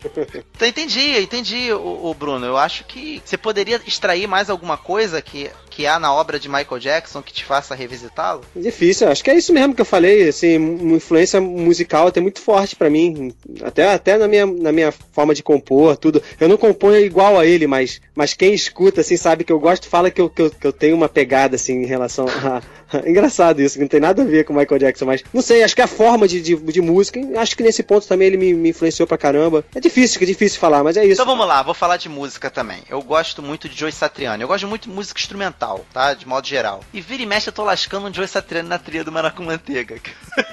Então, 0.55 0.67
entendi, 0.67 1.19
entendi, 1.19 1.71
o, 1.71 2.13
Bruno. 2.17 2.45
Eu 2.45 2.57
acho 2.57 2.83
que 2.85 3.21
você 3.23 3.37
poderia 3.37 3.76
extrair 3.85 4.27
mais 4.27 4.49
alguma 4.49 4.77
coisa 4.77 5.21
que, 5.21 5.49
que 5.69 5.85
há 5.85 5.99
na 5.99 6.13
obra 6.13 6.39
de 6.39 6.49
Michael 6.49 6.79
Jackson 6.79 7.21
que 7.21 7.33
te 7.33 7.43
faça 7.43 7.75
revisitá-lo? 7.75 8.43
Difícil, 8.55 9.09
acho 9.09 9.23
que 9.23 9.29
é 9.29 9.37
isso 9.37 9.53
mesmo 9.53 9.75
que 9.75 9.81
eu 9.81 9.85
falei, 9.85 10.29
assim, 10.29 10.57
uma 10.57 10.97
influência 10.97 11.39
musical 11.39 12.07
até 12.07 12.19
muito 12.19 12.39
forte 12.39 12.75
pra 12.75 12.89
mim, 12.89 13.33
até, 13.63 13.93
até 13.93 14.17
na, 14.17 14.27
minha, 14.27 14.45
na 14.45 14.71
minha 14.71 14.91
forma 14.91 15.33
de 15.33 15.43
compor, 15.43 15.97
tudo. 15.97 16.21
Eu 16.39 16.47
não 16.47 16.57
componho 16.57 16.97
igual 16.97 17.37
a 17.37 17.45
ele, 17.45 17.67
mas, 17.67 18.01
mas 18.15 18.33
quem 18.33 18.53
escuta, 18.53 19.01
assim, 19.01 19.17
sabe 19.17 19.43
que 19.43 19.51
eu 19.51 19.59
gosto, 19.59 19.87
fala 19.87 20.09
que 20.09 20.21
eu, 20.21 20.29
que 20.29 20.41
eu, 20.41 20.49
que 20.49 20.67
eu 20.67 20.73
tenho 20.73 20.95
uma 20.95 21.09
pegada, 21.09 21.55
assim, 21.55 21.83
em 21.83 21.85
relação 21.85 22.25
a... 22.27 22.61
Engraçado 23.05 23.61
isso, 23.61 23.79
não 23.79 23.87
tem 23.87 23.99
nada 23.99 24.21
a 24.21 24.25
ver 24.25 24.45
com 24.45 24.53
o 24.53 24.57
Michael 24.57 24.79
Jackson, 24.79 25.05
mas 25.05 25.23
não 25.33 25.41
sei, 25.41 25.63
acho 25.63 25.75
que 25.75 25.81
a 25.81 25.87
forma 25.87 26.27
de, 26.27 26.41
de, 26.41 26.55
de 26.55 26.81
música, 26.81 27.19
acho 27.37 27.55
que 27.55 27.63
nesse 27.63 27.83
ponto 27.83 28.07
também 28.07 28.27
ele 28.27 28.37
me, 28.37 28.53
me 28.53 28.69
influenciou 28.69 29.07
pra 29.07 29.17
caramba. 29.17 29.63
É 29.75 29.79
difícil, 29.79 30.21
é 30.21 30.25
difícil 30.25 30.59
falar, 30.59 30.83
mas 30.83 30.97
é 30.97 31.03
isso. 31.03 31.13
Então 31.13 31.25
vamos 31.25 31.47
lá, 31.47 31.61
vou 31.61 31.73
falar 31.73 31.97
de 31.97 32.09
música 32.09 32.49
também. 32.49 32.81
Eu 32.89 33.01
gosto 33.01 33.41
muito 33.41 33.67
de 33.67 33.77
Joe 33.77 33.91
Satriani. 33.91 34.41
Eu 34.41 34.47
gosto 34.47 34.67
muito 34.67 34.89
de 34.89 34.95
música 34.95 35.19
instrumental, 35.19 35.85
tá? 35.93 36.13
De 36.13 36.27
modo 36.27 36.47
geral. 36.47 36.83
E 36.93 37.01
vira 37.01 37.23
e 37.23 37.25
mexe 37.25 37.49
eu 37.49 37.53
tô 37.53 37.63
lascando 37.63 38.07
um 38.07 38.13
Joe 38.13 38.27
Satriani 38.27 38.69
na 38.69 38.77
trilha 38.77 39.03
do 39.03 39.11
com 39.35 39.43
Manteiga. 39.43 39.99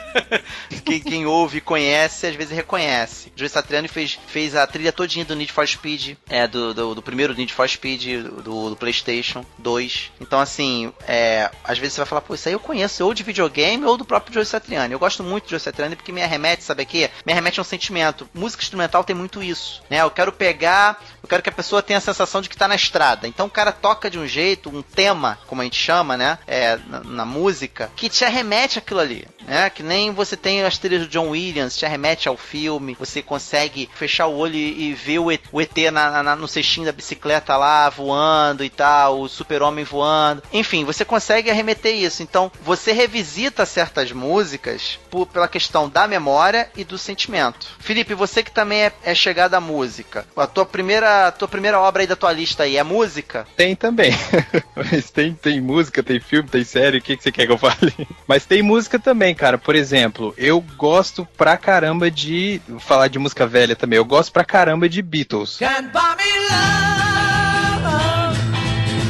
quem, 0.85 1.01
quem 1.01 1.27
ouve 1.27 1.59
e 1.59 1.61
conhece, 1.61 2.27
às 2.27 2.35
vezes 2.35 2.55
reconhece. 2.55 3.33
Joe 3.37 3.49
Satriani 3.49 3.89
fez, 3.89 4.19
fez 4.27 4.55
a 4.55 4.67
trilha 4.67 4.93
todinha 4.93 5.25
do 5.25 5.37
Need 5.37 5.53
for 5.53 5.67
Speed, 5.67 6.17
é, 6.29 6.47
do, 6.47 6.73
do, 6.73 6.95
do 6.95 7.03
primeiro 7.03 7.35
Need 7.35 7.53
for 7.53 7.69
Speed, 7.69 8.25
do, 8.43 8.71
do 8.71 8.77
Playstation 8.77 9.45
2. 9.59 10.13
Então 10.21 10.41
assim, 10.41 10.93
é, 11.07 11.51
às 11.63 11.79
vezes 11.79 11.95
você 11.95 12.01
vai 12.01 12.07
falar, 12.07 12.24
pô, 12.27 12.35
isso 12.35 12.49
aí 12.49 12.55
eu 12.55 12.61
conheço 12.61 13.05
ou 13.05 13.15
de 13.15 13.23
videogame 13.23 13.85
ou 13.85 13.97
do 13.97 14.05
próprio 14.05 14.35
Joe 14.35 14.45
Satriani. 14.45 14.93
Eu 14.93 14.99
gosto 14.99 15.23
muito 15.23 15.45
de 15.45 15.51
Joe 15.51 15.61
Satriani 15.61 15.97
porque 15.97 16.13
me 16.13 16.23
arremete, 16.23 16.65
sabe 16.65 16.83
aqui? 16.83 17.11
Me 17.25 17.33
arremete 17.33 17.61
a 17.61 17.63
um 17.63 17.65
sentimento. 17.65 18.29
Música 18.35 18.63
instrumental 18.63 19.05
tem 19.05 19.15
muito 19.17 19.43
isso, 19.43 19.83
né? 19.91 20.01
Eu 20.01 20.11
quero 20.11 20.33
pegar 20.33 21.03
Eu 21.23 21.29
quero 21.29 21.43
que 21.43 21.49
a 21.49 21.53
pessoa 21.53 21.83
tenha 21.83 21.99
a 21.99 22.03
sensação 22.03 22.41
de 22.43 22.49
que 22.49 22.57
tá 22.57 22.69
na 22.69 22.75
estrada. 22.75 23.27
Então 23.27 23.47
o 23.47 23.51
cara 23.51 23.73
toca 23.73 24.11
de 24.11 24.19
um 24.19 24.27
jeito, 24.27 24.69
um 24.69 24.83
tema, 24.83 25.39
como 25.47 25.61
a 25.63 25.65
gente 25.65 25.79
chama, 25.79 26.17
né? 26.17 26.39
É, 26.47 26.79
na, 26.87 27.01
na 27.01 27.25
música, 27.25 27.91
que 27.97 28.09
te 28.11 28.25
arremete 28.25 28.79
aquilo 28.79 29.01
ali. 29.01 29.27
Né? 29.47 29.69
Que 29.71 29.83
nem 29.83 30.11
você 30.13 30.37
tem 30.37 30.63
as 30.63 30.79
trilhas 30.79 31.03
do 31.03 31.09
John 31.09 31.31
Williams, 31.31 31.77
te 31.77 31.85
arremete 31.87 32.29
ao 32.29 32.37
filme, 32.37 32.97
você 32.99 33.23
consegue 33.23 33.89
fechar 33.95 34.27
o 34.27 34.37
olho 34.37 34.55
e, 34.55 34.93
ver 34.95 35.19
o 35.19 35.31
ET, 35.31 35.41
o 35.53 35.61
ET 35.61 35.77
na, 35.93 36.23
na- 36.23 36.37
no 36.37 36.49
cestinho 36.49 36.87
da 36.87 36.93
bicicleta 36.93 37.57
lá 37.57 37.89
voando 37.91 38.65
e 38.65 38.71
tal, 38.71 39.21
o 39.21 39.29
super-homem 39.29 39.85
voando. 39.85 40.43
Enfim, 40.53 40.85
você 40.85 41.05
consegue 41.05 41.51
arremeter 41.51 41.95
isso. 42.15 42.23
Então, 42.23 42.51
você 42.63 42.93
revisita 42.93 43.67
certas 43.67 44.13
músicas 44.13 44.99
por- 45.11 45.27
pela 45.27 45.49
questão 45.49 45.89
da 45.89 46.07
memória 46.07 46.71
e 46.77 46.85
do 46.85 46.97
sentimento. 46.97 47.67
Felipe, 47.79 48.15
você 48.15 48.43
que 48.43 48.51
também 48.51 48.83
é, 48.85 48.93
é 49.03 49.15
chegado 49.15 49.55
à 49.55 49.61
música, 49.61 50.25
a 50.37 50.47
tua 50.47 50.65
primeira, 50.65 51.27
a 51.29 51.33
tua 51.33 51.49
primeira 51.49 51.79
obra 51.81 52.03
aí 52.03 52.07
da 52.07 52.17
tua 52.17 52.33
lista 52.33 52.63
aí 52.63 52.77
é 52.77 52.83
música? 52.83 53.47
Tem 53.57 53.75
também. 53.75 54.13
Mas 54.77 55.11
tem, 55.11 55.35
tem 55.35 55.61
música, 55.61 56.03
tem 56.03 56.21
filme, 56.21 56.49
tem 56.49 56.65
série, 56.65 56.99
o 56.99 57.03
que, 57.03 57.17
que 57.17 57.23
você 57.23 57.33
quer 57.33 57.47
que 57.47 57.53
eu 57.53 57.59
fale? 57.59 57.93
Mas 58.27 58.45
tem 58.47 58.63
música 58.63 58.99
também, 58.99 59.35
cara. 59.35 59.59
Por 59.59 59.75
exemplo, 59.75 60.33
eu 60.39 60.61
gosto 60.77 61.27
pra 61.37 61.57
caramba 61.57 62.11
de. 62.11 62.61
vou 62.69 62.79
falar 62.81 63.09
de 63.09 63.19
música 63.19 63.47
velha 63.47 63.75
também. 63.77 63.97
Eu 63.97 64.05
gosto 64.05 64.33
pra 64.33 64.45
caramba 64.45 64.89
de 64.89 65.03
Beatles. 65.03 65.57
Can't 65.59 65.89
buy 65.89 66.01
me 66.17 66.39
love, 66.49 67.83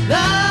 love, 0.08 0.43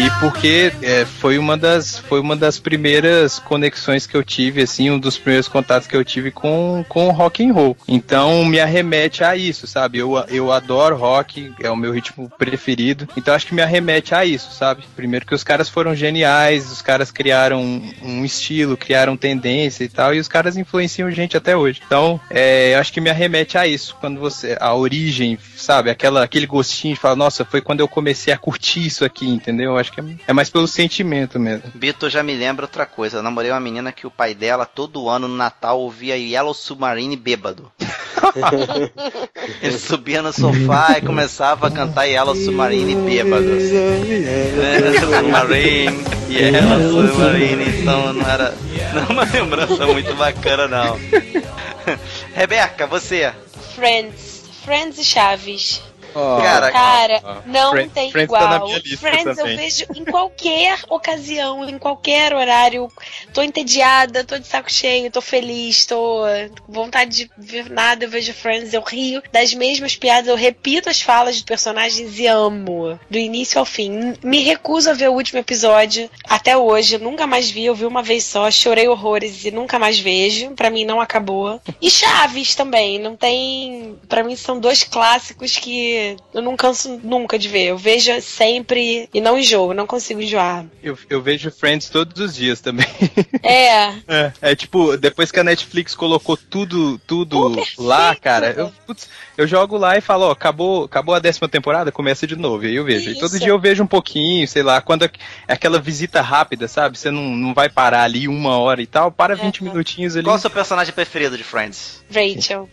E 0.00 0.10
porque 0.18 0.72
é, 0.80 1.04
foi 1.04 1.36
uma 1.36 1.58
das 1.58 1.98
foi 1.98 2.20
uma 2.20 2.34
das 2.34 2.58
primeiras 2.58 3.38
conexões 3.38 4.06
que 4.06 4.16
eu 4.16 4.24
tive 4.24 4.62
assim 4.62 4.90
um 4.90 4.98
dos 4.98 5.18
primeiros 5.18 5.46
contatos 5.46 5.86
que 5.86 5.94
eu 5.94 6.02
tive 6.02 6.30
com 6.30 6.82
com 6.88 7.10
rock 7.10 7.44
and 7.44 7.52
roll. 7.52 7.76
Então 7.86 8.42
me 8.46 8.58
arremete 8.58 9.22
a 9.22 9.36
isso 9.36 9.66
sabe? 9.66 9.98
Eu, 9.98 10.14
eu 10.28 10.50
adoro 10.50 10.96
rock 10.96 11.52
é 11.60 11.70
o 11.70 11.76
meu 11.76 11.92
ritmo 11.92 12.30
preferido. 12.38 13.06
Então 13.14 13.34
acho 13.34 13.46
que 13.46 13.54
me 13.54 13.60
arremete 13.60 14.14
a 14.14 14.24
isso 14.24 14.50
sabe? 14.52 14.84
Primeiro 14.96 15.26
que 15.26 15.34
os 15.34 15.44
caras 15.44 15.68
foram 15.68 15.94
geniais 15.94 16.72
os 16.72 16.80
caras 16.80 17.10
criaram 17.10 17.60
um, 18.02 18.24
estilo 18.24 18.78
criaram 18.78 19.18
tendência 19.18 19.84
e 19.84 19.88
tal 19.90 20.14
e 20.14 20.18
os 20.18 20.28
caras 20.28 20.56
influenciam 20.56 21.10
gente 21.10 21.36
até 21.36 21.54
hoje. 21.54 21.82
Então 21.84 22.18
é, 22.30 22.74
acho 22.76 22.90
que 22.90 23.02
me 23.02 23.10
arremete 23.10 23.58
a 23.58 23.66
isso 23.66 23.94
quando 24.00 24.18
você 24.18 24.56
a 24.58 24.74
origem 24.74 25.38
sabe? 25.54 25.90
Aquela 25.90 26.24
aquele 26.24 26.46
gostinho 26.46 26.94
de 26.94 27.00
falar 27.00 27.16
nossa 27.16 27.44
foi 27.44 27.60
quando 27.60 27.80
eu 27.80 27.88
comecei 27.88 28.32
a 28.32 28.38
curtir 28.38 28.86
isso 28.86 29.04
aqui 29.04 29.28
entendeu? 29.28 29.72
Eu 29.72 29.89
acho 29.90 29.92
que 29.92 30.00
é, 30.00 30.04
é 30.28 30.32
mais 30.32 30.48
pelo 30.48 30.66
sentimento 30.68 31.38
mesmo 31.38 31.70
Beatles 31.74 32.12
já 32.12 32.22
me 32.22 32.34
lembra 32.34 32.64
outra 32.64 32.86
coisa. 32.86 33.18
Eu 33.18 33.22
namorei 33.22 33.50
uma 33.50 33.60
menina 33.60 33.92
que 33.92 34.06
o 34.06 34.10
pai 34.10 34.34
dela, 34.34 34.64
todo 34.64 35.08
ano 35.08 35.26
no 35.26 35.36
Natal, 35.36 35.80
ouvia 35.80 36.16
Yellow 36.16 36.54
Submarine 36.54 37.16
bêbado. 37.16 37.70
Ele 39.62 39.78
subia 39.78 40.22
no 40.22 40.32
sofá 40.32 40.96
e 40.98 41.02
começava 41.02 41.66
a 41.66 41.70
cantar 41.70 42.04
Yellow 42.04 42.34
Submarine 42.34 42.94
bêbado. 42.94 43.44
Yellow 43.44 44.94
Submarine, 45.00 46.04
Yellow 46.30 47.08
Submarine. 47.08 47.80
Então 47.80 48.12
não 48.12 48.30
era 48.30 48.54
não 48.94 49.02
é 49.02 49.06
uma 49.06 49.24
lembrança 49.24 49.86
muito 49.86 50.14
bacana, 50.14 50.68
não. 50.68 50.98
Rebeca, 52.34 52.86
você. 52.86 53.32
Friends. 53.74 54.44
Friends 54.64 54.98
e 54.98 55.04
Chaves. 55.04 55.89
Cara, 56.12 56.70
Cara, 56.72 57.20
ó, 57.24 57.36
não 57.46 57.70
Friends- 57.72 57.92
tem 57.92 58.10
Friends 58.10 58.30
tá 58.30 58.36
igual. 58.38 58.50
na 58.58 58.64
minha 58.66 58.78
lista 58.78 58.96
Friends 58.98 59.26
eu 59.26 59.36
também. 59.36 59.56
vejo 59.56 59.86
em 59.94 60.04
qualquer 60.04 60.78
ocasião, 60.88 61.68
em 61.68 61.78
qualquer 61.78 62.34
horário. 62.34 62.88
Tô 63.32 63.42
entediada, 63.42 64.24
tô 64.24 64.38
de 64.38 64.46
saco 64.46 64.70
cheio, 64.72 65.10
tô 65.10 65.20
feliz, 65.20 65.86
tô 65.86 66.22
com 66.66 66.72
vontade 66.72 67.10
de 67.24 67.30
ver 67.38 67.70
nada, 67.70 68.04
eu 68.04 68.10
vejo 68.10 68.32
Friends, 68.34 68.72
eu 68.74 68.82
rio 68.82 69.22
das 69.32 69.54
mesmas 69.54 69.96
piadas, 69.96 70.28
eu 70.28 70.36
repito 70.36 70.88
as 70.88 71.00
falas 71.00 71.36
dos 71.36 71.44
personagens 71.44 72.18
e 72.18 72.26
amo. 72.26 72.98
Do 73.08 73.18
início 73.18 73.58
ao 73.58 73.64
fim. 73.64 74.14
Me 74.22 74.40
recuso 74.42 74.90
a 74.90 74.94
ver 74.94 75.08
o 75.08 75.14
último 75.14 75.38
episódio 75.38 76.10
até 76.28 76.56
hoje, 76.56 76.98
nunca 76.98 77.26
mais 77.26 77.50
vi, 77.50 77.66
eu 77.66 77.74
vi 77.74 77.84
uma 77.84 78.02
vez 78.02 78.24
só, 78.24 78.50
chorei 78.50 78.88
horrores 78.88 79.44
e 79.44 79.50
nunca 79.50 79.78
mais 79.78 79.98
vejo. 79.98 80.50
Pra 80.52 80.70
mim 80.70 80.84
não 80.84 81.00
acabou. 81.00 81.60
E 81.80 81.90
Chaves 81.90 82.54
também, 82.54 82.98
não 82.98 83.16
tem. 83.16 83.96
Pra 84.08 84.22
mim 84.24 84.36
são 84.36 84.58
dois 84.58 84.82
clássicos 84.82 85.56
que 85.56 85.99
eu 86.34 86.42
não 86.42 86.56
canso 86.56 87.00
nunca 87.02 87.38
de 87.38 87.48
ver. 87.48 87.66
Eu 87.66 87.78
vejo 87.78 88.20
sempre 88.20 89.08
e 89.12 89.20
não 89.20 89.38
enjoo, 89.38 89.74
não 89.74 89.86
consigo 89.86 90.20
enjoar. 90.20 90.64
eu, 90.82 90.98
eu 91.08 91.22
vejo 91.22 91.50
Friends 91.50 91.88
todos 91.88 92.20
os 92.20 92.34
dias 92.34 92.60
também 92.60 92.86
É. 93.42 93.88
É, 94.06 94.32
é 94.42 94.54
tipo, 94.54 94.96
depois 94.96 95.30
que 95.30 95.40
a 95.40 95.44
Netflix 95.44 95.94
colocou 95.94 96.36
tudo, 96.36 96.98
tudo 97.06 97.56
lá, 97.78 98.14
cara, 98.14 98.54
eu, 98.56 98.72
putz, 98.86 99.08
eu 99.36 99.46
jogo 99.46 99.76
lá 99.76 99.96
e 99.96 100.00
falo, 100.00 100.26
ó, 100.26 100.30
acabou, 100.30 100.84
acabou 100.84 101.14
a 101.14 101.18
décima 101.18 101.48
temporada, 101.48 101.90
começa 101.90 102.26
de 102.26 102.36
novo. 102.36 102.64
E 102.64 102.68
aí 102.68 102.76
eu 102.76 102.84
vejo. 102.84 103.10
E 103.10 103.18
todo 103.18 103.30
Isso. 103.30 103.40
dia 103.40 103.48
eu 103.48 103.58
vejo 103.58 103.82
um 103.82 103.86
pouquinho, 103.86 104.46
sei 104.46 104.62
lá, 104.62 104.80
quando 104.80 105.04
é 105.04 105.10
aquela 105.48 105.80
visita 105.80 106.20
rápida, 106.20 106.68
sabe? 106.68 106.98
Você 106.98 107.10
não, 107.10 107.22
não 107.22 107.54
vai 107.54 107.68
parar 107.68 108.02
ali 108.02 108.28
uma 108.28 108.58
hora 108.58 108.82
e 108.82 108.86
tal, 108.86 109.10
para 109.10 109.34
20 109.34 109.64
minutinhos 109.64 110.16
ali. 110.16 110.24
Qual 110.24 110.36
é 110.36 110.38
o 110.38 110.40
seu 110.40 110.50
personagem 110.50 110.92
preferido 110.92 111.36
de 111.36 111.44
Friends? 111.44 112.02
Rachel. 112.10 112.68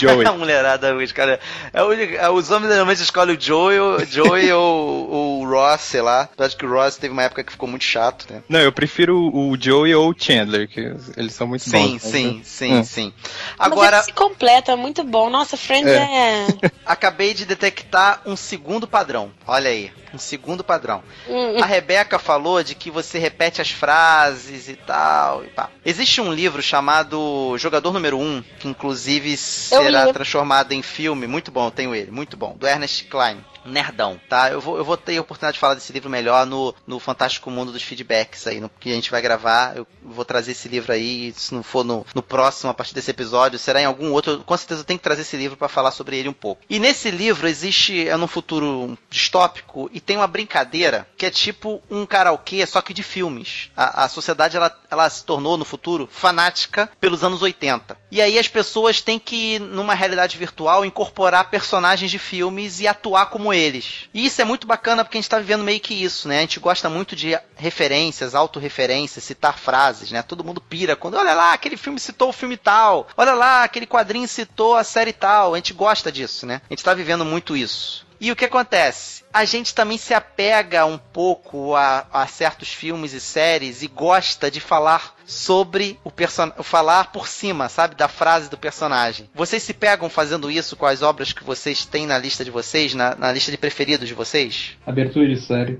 Joey. 0.00 0.24
a 0.26 0.32
mulherada 0.32 0.94
hoje, 0.94 1.12
cara. 1.12 1.40
É 1.72 1.82
é, 2.16 2.30
os 2.30 2.50
homens 2.50 2.65
geralmente 2.68 3.02
escolhem 3.02 3.36
o 3.36 3.40
Joey, 3.40 3.78
o 3.80 4.04
Joey 4.04 4.52
ou, 4.52 5.08
ou 5.10 5.42
o 5.42 5.48
Ross, 5.50 5.80
sei 5.82 6.00
lá. 6.02 6.28
Eu 6.36 6.44
acho 6.44 6.56
que 6.56 6.64
o 6.66 6.70
Ross 6.72 6.96
teve 6.96 7.12
uma 7.12 7.22
época 7.22 7.42
que 7.44 7.52
ficou 7.52 7.68
muito 7.68 7.84
chato, 7.84 8.26
né? 8.30 8.42
Não, 8.48 8.60
eu 8.60 8.72
prefiro 8.72 9.16
o 9.34 9.56
Joey 9.58 9.94
ou 9.94 10.10
o 10.10 10.14
Chandler, 10.16 10.68
que 10.68 10.80
eles 11.16 11.34
são 11.34 11.46
muito 11.46 11.62
Sim, 11.64 11.92
bons. 11.92 12.02
sim, 12.02 12.36
mas- 12.38 12.46
sim, 12.48 12.72
Hum. 12.74 12.84
sim. 12.84 13.12
Mas 13.58 13.72
Agora, 13.72 13.96
ele 13.98 14.04
se 14.04 14.12
completa, 14.12 14.72
é 14.72 14.76
muito 14.76 15.02
bom. 15.04 15.30
Nossa, 15.30 15.56
Friends 15.56 15.90
é. 15.92 16.46
acabei 16.84 17.34
de 17.34 17.44
detectar 17.44 18.20
um 18.26 18.36
segundo 18.36 18.86
padrão. 18.86 19.30
Olha 19.46 19.70
aí, 19.70 19.92
um 20.12 20.18
segundo 20.18 20.62
padrão. 20.64 21.02
Hum. 21.28 21.62
A 21.62 21.66
Rebeca 21.66 22.18
falou 22.18 22.62
de 22.62 22.74
que 22.74 22.90
você 22.90 23.18
repete 23.18 23.60
as 23.60 23.70
frases 23.70 24.68
e 24.68 24.74
tal. 24.76 25.44
E 25.44 25.48
pá. 25.48 25.68
Existe 25.84 26.20
um 26.20 26.32
livro 26.32 26.62
chamado 26.62 27.54
Jogador 27.58 27.92
Número 27.92 28.18
1, 28.18 28.42
que 28.58 28.68
inclusive 28.68 29.36
será 29.36 30.12
transformado 30.12 30.72
em 30.72 30.82
filme. 30.82 31.26
Muito 31.26 31.50
bom, 31.50 31.66
eu 31.66 31.70
tenho 31.70 31.94
ele, 31.94 32.10
muito 32.10 32.36
bom. 32.36 32.55
Do 32.56 32.66
Ernest 32.66 33.04
Klein. 33.04 33.44
Nerdão, 33.66 34.20
tá? 34.28 34.50
Eu 34.50 34.60
vou, 34.60 34.78
eu 34.78 34.84
vou 34.84 34.96
ter 34.96 35.16
a 35.16 35.20
oportunidade 35.20 35.54
de 35.54 35.60
falar 35.60 35.74
desse 35.74 35.92
livro 35.92 36.08
melhor 36.08 36.46
no, 36.46 36.74
no 36.86 37.00
Fantástico 37.00 37.50
Mundo 37.50 37.72
dos 37.72 37.82
Feedbacks 37.82 38.46
aí, 38.46 38.60
no 38.60 38.68
que 38.68 38.90
a 38.90 38.94
gente 38.94 39.10
vai 39.10 39.20
gravar. 39.20 39.76
Eu 39.76 39.86
vou 40.02 40.24
trazer 40.24 40.52
esse 40.52 40.68
livro 40.68 40.92
aí, 40.92 41.32
se 41.36 41.52
não 41.52 41.62
for 41.62 41.84
no, 41.84 42.06
no 42.14 42.22
próximo, 42.22 42.70
a 42.70 42.74
partir 42.74 42.94
desse 42.94 43.10
episódio, 43.10 43.58
será 43.58 43.80
em 43.80 43.84
algum 43.84 44.12
outro. 44.12 44.42
Com 44.44 44.56
certeza 44.56 44.82
eu 44.82 44.84
tenho 44.84 44.98
que 44.98 45.02
trazer 45.02 45.22
esse 45.22 45.36
livro 45.36 45.56
para 45.56 45.68
falar 45.68 45.90
sobre 45.90 46.16
ele 46.16 46.28
um 46.28 46.32
pouco. 46.32 46.62
E 46.70 46.78
nesse 46.78 47.10
livro 47.10 47.48
existe, 47.48 48.08
é 48.08 48.16
num 48.16 48.28
futuro 48.28 48.96
distópico, 49.10 49.90
e 49.92 50.00
tem 50.00 50.16
uma 50.16 50.28
brincadeira 50.28 51.08
que 51.16 51.26
é 51.26 51.30
tipo 51.30 51.82
um 51.90 52.06
karaokê, 52.06 52.64
só 52.66 52.80
que 52.80 52.94
de 52.94 53.02
filmes. 53.02 53.70
A, 53.76 54.04
a 54.04 54.08
sociedade, 54.08 54.56
ela, 54.56 54.72
ela 54.88 55.10
se 55.10 55.24
tornou, 55.24 55.56
no 55.56 55.64
futuro, 55.64 56.08
fanática 56.10 56.88
pelos 57.00 57.24
anos 57.24 57.42
80. 57.42 57.98
E 58.12 58.20
aí 58.20 58.38
as 58.38 58.46
pessoas 58.46 59.00
têm 59.00 59.18
que, 59.18 59.58
numa 59.58 59.94
realidade 59.94 60.38
virtual, 60.38 60.84
incorporar 60.84 61.50
personagens 61.50 62.10
de 62.10 62.18
filmes 62.18 62.45
e 62.80 62.86
atuar 62.86 63.26
como 63.26 63.52
eles. 63.52 64.08
E 64.12 64.26
isso 64.26 64.40
é 64.40 64.44
muito 64.44 64.66
bacana 64.66 65.04
porque 65.04 65.18
a 65.18 65.20
gente 65.20 65.30
tá 65.30 65.38
vivendo 65.38 65.64
meio 65.64 65.80
que 65.80 65.94
isso, 65.94 66.28
né? 66.28 66.38
A 66.38 66.40
gente 66.42 66.60
gosta 66.60 66.88
muito 66.88 67.16
de 67.16 67.38
referências, 67.56 68.34
autorreferências, 68.34 69.24
citar 69.24 69.58
frases, 69.58 70.10
né? 70.10 70.22
Todo 70.22 70.44
mundo 70.44 70.60
pira 70.60 70.96
quando, 70.96 71.16
olha 71.16 71.34
lá, 71.34 71.52
aquele 71.52 71.76
filme 71.76 71.98
citou 71.98 72.30
o 72.30 72.32
filme 72.32 72.56
tal, 72.56 73.08
olha 73.16 73.34
lá, 73.34 73.64
aquele 73.64 73.86
quadrinho 73.86 74.28
citou 74.28 74.76
a 74.76 74.84
série 74.84 75.12
tal. 75.12 75.54
A 75.54 75.56
gente 75.56 75.72
gosta 75.72 76.10
disso, 76.12 76.46
né? 76.46 76.60
A 76.68 76.72
gente 76.72 76.84
tá 76.84 76.94
vivendo 76.94 77.24
muito 77.24 77.56
isso. 77.56 78.05
E 78.20 78.32
o 78.32 78.36
que 78.36 78.44
acontece? 78.44 79.24
A 79.32 79.44
gente 79.44 79.74
também 79.74 79.98
se 79.98 80.14
apega 80.14 80.86
um 80.86 80.96
pouco 80.96 81.74
a, 81.74 82.06
a 82.12 82.26
certos 82.26 82.72
filmes 82.72 83.12
e 83.12 83.20
séries 83.20 83.82
e 83.82 83.86
gosta 83.86 84.50
de 84.50 84.60
falar 84.60 85.14
sobre 85.26 85.98
o 86.02 86.10
personagem, 86.10 86.62
falar 86.62 87.12
por 87.12 87.28
cima, 87.28 87.68
sabe, 87.68 87.94
da 87.94 88.08
frase 88.08 88.48
do 88.48 88.56
personagem. 88.56 89.28
Vocês 89.34 89.62
se 89.62 89.74
pegam 89.74 90.08
fazendo 90.08 90.50
isso 90.50 90.76
com 90.76 90.86
as 90.86 91.02
obras 91.02 91.32
que 91.32 91.44
vocês 91.44 91.84
têm 91.84 92.06
na 92.06 92.16
lista 92.16 92.44
de 92.44 92.50
vocês, 92.50 92.94
na, 92.94 93.14
na 93.14 93.32
lista 93.32 93.50
de 93.50 93.58
preferidos 93.58 94.08
de 94.08 94.14
vocês? 94.14 94.76
Abertura 94.86 95.28
de 95.28 95.40
série. 95.40 95.78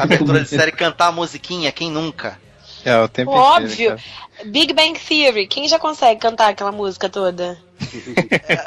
Abertura 0.00 0.40
de 0.40 0.48
série, 0.48 0.72
cantar 0.72 1.08
a 1.08 1.12
musiquinha, 1.12 1.70
quem 1.72 1.90
nunca? 1.90 2.38
É, 2.86 2.96
o 3.00 3.08
tempo 3.08 3.32
Óbvio. 3.32 3.94
inteiro, 3.94 4.00
Big 4.44 4.72
Bang 4.72 4.98
Theory. 4.98 5.46
Quem 5.48 5.66
já 5.66 5.76
consegue 5.78 6.20
cantar 6.20 6.50
aquela 6.50 6.70
música 6.70 7.08
toda? 7.08 7.58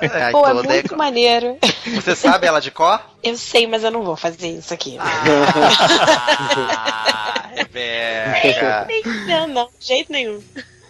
É, 0.02 0.32
Pô, 0.32 0.46
é 0.46 0.52
toda- 0.54 0.64
muito 0.70 0.98
maneiro. 0.98 1.58
Você 1.96 2.16
sabe 2.16 2.46
ela 2.46 2.60
de 2.60 2.70
cor? 2.70 3.00
Eu 3.24 3.38
sei, 3.38 3.66
mas 3.66 3.84
eu 3.84 3.92
não 3.92 4.04
vou 4.04 4.16
fazer 4.18 4.50
isso 4.50 4.74
aqui. 4.74 4.98
Rebeca. 7.56 8.88
não, 9.28 9.48
não, 9.48 9.70
de 9.80 9.88
jeito 9.88 10.12
nenhum. 10.12 10.42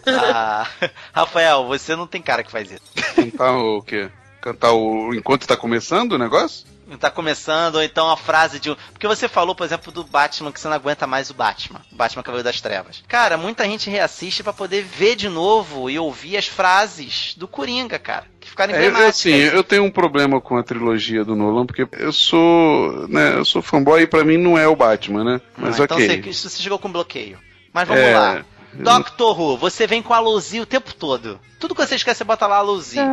Ah, 0.07 0.67
Rafael, 1.13 1.67
você 1.67 1.95
não 1.95 2.07
tem 2.07 2.21
cara 2.21 2.43
que 2.43 2.51
faz 2.51 2.71
isso. 2.71 2.81
Cantar 3.15 3.53
o 3.57 3.81
quê? 3.81 4.09
Cantar 4.41 4.71
o. 4.71 5.13
Enquanto 5.13 5.45
tá 5.47 5.55
começando 5.55 6.13
o 6.13 6.17
negócio? 6.17 6.65
Tá 6.97 7.11
começando, 7.11 7.75
ou 7.75 7.83
então 7.83 8.09
a 8.09 8.17
frase 8.17 8.59
de 8.59 8.71
um. 8.71 8.75
Porque 8.91 9.07
você 9.07 9.27
falou, 9.27 9.53
por 9.53 9.65
exemplo, 9.65 9.91
do 9.91 10.03
Batman 10.03 10.51
que 10.51 10.59
você 10.59 10.67
não 10.67 10.75
aguenta 10.75 11.05
mais 11.07 11.29
o 11.29 11.33
Batman. 11.33 11.81
O 11.91 11.95
Batman 11.95 12.23
Cavaleiro 12.23 12.43
das 12.47 12.59
Trevas. 12.61 13.03
Cara, 13.07 13.37
muita 13.37 13.63
gente 13.65 13.89
reassiste 13.89 14.41
pra 14.43 14.53
poder 14.53 14.83
ver 14.83 15.15
de 15.15 15.29
novo 15.29 15.89
e 15.89 15.99
ouvir 15.99 16.37
as 16.37 16.47
frases 16.47 17.33
do 17.37 17.47
Coringa, 17.47 17.99
cara. 17.99 18.25
Que 18.39 18.49
ficaram 18.49 18.73
É, 18.73 18.77
emblemáticas. 18.77 19.09
assim, 19.09 19.31
eu 19.33 19.63
tenho 19.63 19.83
um 19.83 19.91
problema 19.91 20.39
com 20.41 20.57
a 20.57 20.63
trilogia 20.63 21.23
do 21.25 21.35
Nolan, 21.35 21.65
porque 21.65 21.87
eu 21.93 22.11
sou, 22.13 23.07
né, 23.07 23.35
eu 23.35 23.43
sou 23.45 23.61
fanboy 23.61 24.01
e 24.01 24.07
pra 24.07 24.23
mim 24.23 24.37
não 24.37 24.57
é 24.57 24.67
o 24.67 24.75
Batman, 24.75 25.23
né? 25.23 25.41
Mas 25.57 25.79
Ah, 25.79 25.83
então 25.83 25.97
ok. 25.97 26.21
você, 26.33 26.49
você 26.49 26.61
chegou 26.63 26.79
com 26.79 26.91
bloqueio. 26.91 27.37
Mas 27.73 27.87
vamos 27.87 28.03
É, 28.03 28.17
lá. 28.17 28.45
Doctor 28.73 29.39
Who, 29.39 29.57
você 29.57 29.85
vem 29.87 30.01
com 30.01 30.13
a 30.13 30.19
Luzia 30.19 30.61
o 30.61 30.65
tempo 30.65 30.93
todo. 30.93 31.39
Tudo 31.59 31.75
que 31.75 31.85
você 31.85 31.95
esquece, 31.95 32.19
você 32.19 32.23
bota 32.23 32.47
lá 32.47 32.57
a 32.57 32.61
Luzia. 32.61 33.03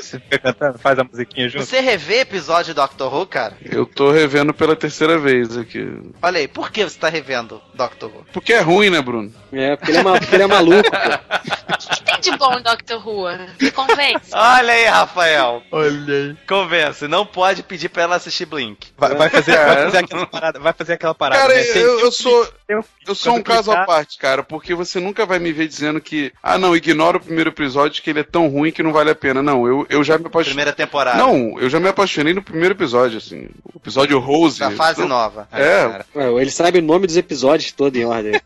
Você 0.00 0.18
fica 0.18 0.38
cantando, 0.38 0.78
faz 0.78 0.98
a 0.98 1.04
musiquinha 1.04 1.48
junto. 1.48 1.64
Você 1.64 1.80
revê 1.80 2.20
episódio 2.20 2.72
de 2.72 2.80
Doctor 2.80 3.14
Who, 3.14 3.26
cara? 3.26 3.56
Eu 3.64 3.86
tô 3.86 4.10
revendo 4.10 4.52
pela 4.52 4.74
terceira 4.74 5.18
vez 5.18 5.56
aqui. 5.56 5.86
Olha 6.22 6.38
aí, 6.38 6.48
por 6.48 6.72
que 6.72 6.82
você 6.82 6.98
tá 6.98 7.08
revendo 7.08 7.60
Doctor 7.74 8.10
Who? 8.10 8.24
Porque 8.32 8.52
é 8.54 8.60
ruim, 8.60 8.90
né, 8.90 9.00
Bruno? 9.00 9.32
É, 9.52 9.76
porque 9.76 9.92
ele 9.92 9.98
é, 9.98 10.02
ma- 10.02 10.18
porque 10.18 10.34
ele 10.34 10.42
é 10.42 10.46
maluco. 10.46 10.90
pô. 10.90 11.76
De 12.20 12.36
bom 12.36 12.58
em 12.58 12.62
Doctor 12.62 13.06
Who? 13.08 13.24
Me 13.60 13.70
convence. 13.70 14.30
Olha 14.32 14.72
aí, 14.72 14.84
Rafael. 14.86 15.62
Olha 15.70 16.14
aí. 16.14 16.36
Convence, 16.46 17.08
não 17.08 17.24
pode 17.26 17.62
pedir 17.62 17.88
pra 17.88 18.02
ela 18.04 18.16
assistir 18.16 18.46
Blink. 18.46 18.88
Vai, 18.96 19.14
vai 19.14 19.28
fazer, 19.30 19.56
vai 19.56 19.76
fazer 19.84 19.98
aquela 19.98 20.26
parada. 20.26 20.58
Vai 20.60 20.72
fazer 20.72 20.92
aquela 20.94 21.14
parada. 21.14 21.40
Cara, 21.42 21.54
né? 21.54 21.62
Tem- 21.64 21.82
eu, 21.82 22.00
eu 22.00 22.12
sou. 22.12 22.44
um- 22.70 22.82
Eu 23.06 23.14
sou 23.16 23.34
um 23.34 23.42
caso 23.42 23.72
à 23.72 23.84
parte, 23.84 24.16
cara, 24.18 24.42
porque 24.44 24.74
você 24.74 25.00
nunca 25.00 25.26
vai 25.26 25.38
me 25.40 25.52
ver 25.52 25.66
dizendo 25.66 26.00
que, 26.00 26.32
ah, 26.42 26.56
não, 26.56 26.76
ignora 26.76 27.16
o 27.16 27.20
primeiro 27.20 27.50
episódio, 27.50 28.00
que 28.02 28.10
ele 28.10 28.20
é 28.20 28.24
tão 28.24 28.46
ruim 28.48 28.70
que 28.70 28.82
não 28.82 28.92
vale 28.92 29.10
a 29.10 29.14
pena. 29.14 29.42
Não, 29.42 29.66
eu, 29.66 29.84
eu 29.90 30.04
já 30.04 30.16
me 30.18 30.26
apaixonei. 30.26 30.50
Primeira 30.54 30.72
temporada. 30.72 31.18
Não, 31.18 31.58
eu 31.58 31.68
já 31.68 31.80
me 31.80 31.88
apaixonei 31.88 32.32
no 32.32 32.42
primeiro 32.42 32.74
episódio, 32.74 33.18
assim. 33.18 33.48
O 33.74 33.78
episódio 33.78 34.18
Rose. 34.20 34.60
Da 34.60 34.70
fase 34.70 35.00
Não- 35.00 35.08
nova. 35.08 35.48
É. 35.52 35.88
Cara, 35.88 36.06
Ué, 36.32 36.42
Ele 36.42 36.50
sabe 36.50 36.78
o 36.78 36.82
nome 36.82 37.06
dos 37.06 37.16
episódios 37.16 37.72
todo 37.72 37.96
em 37.96 38.04
ordem. 38.04 38.40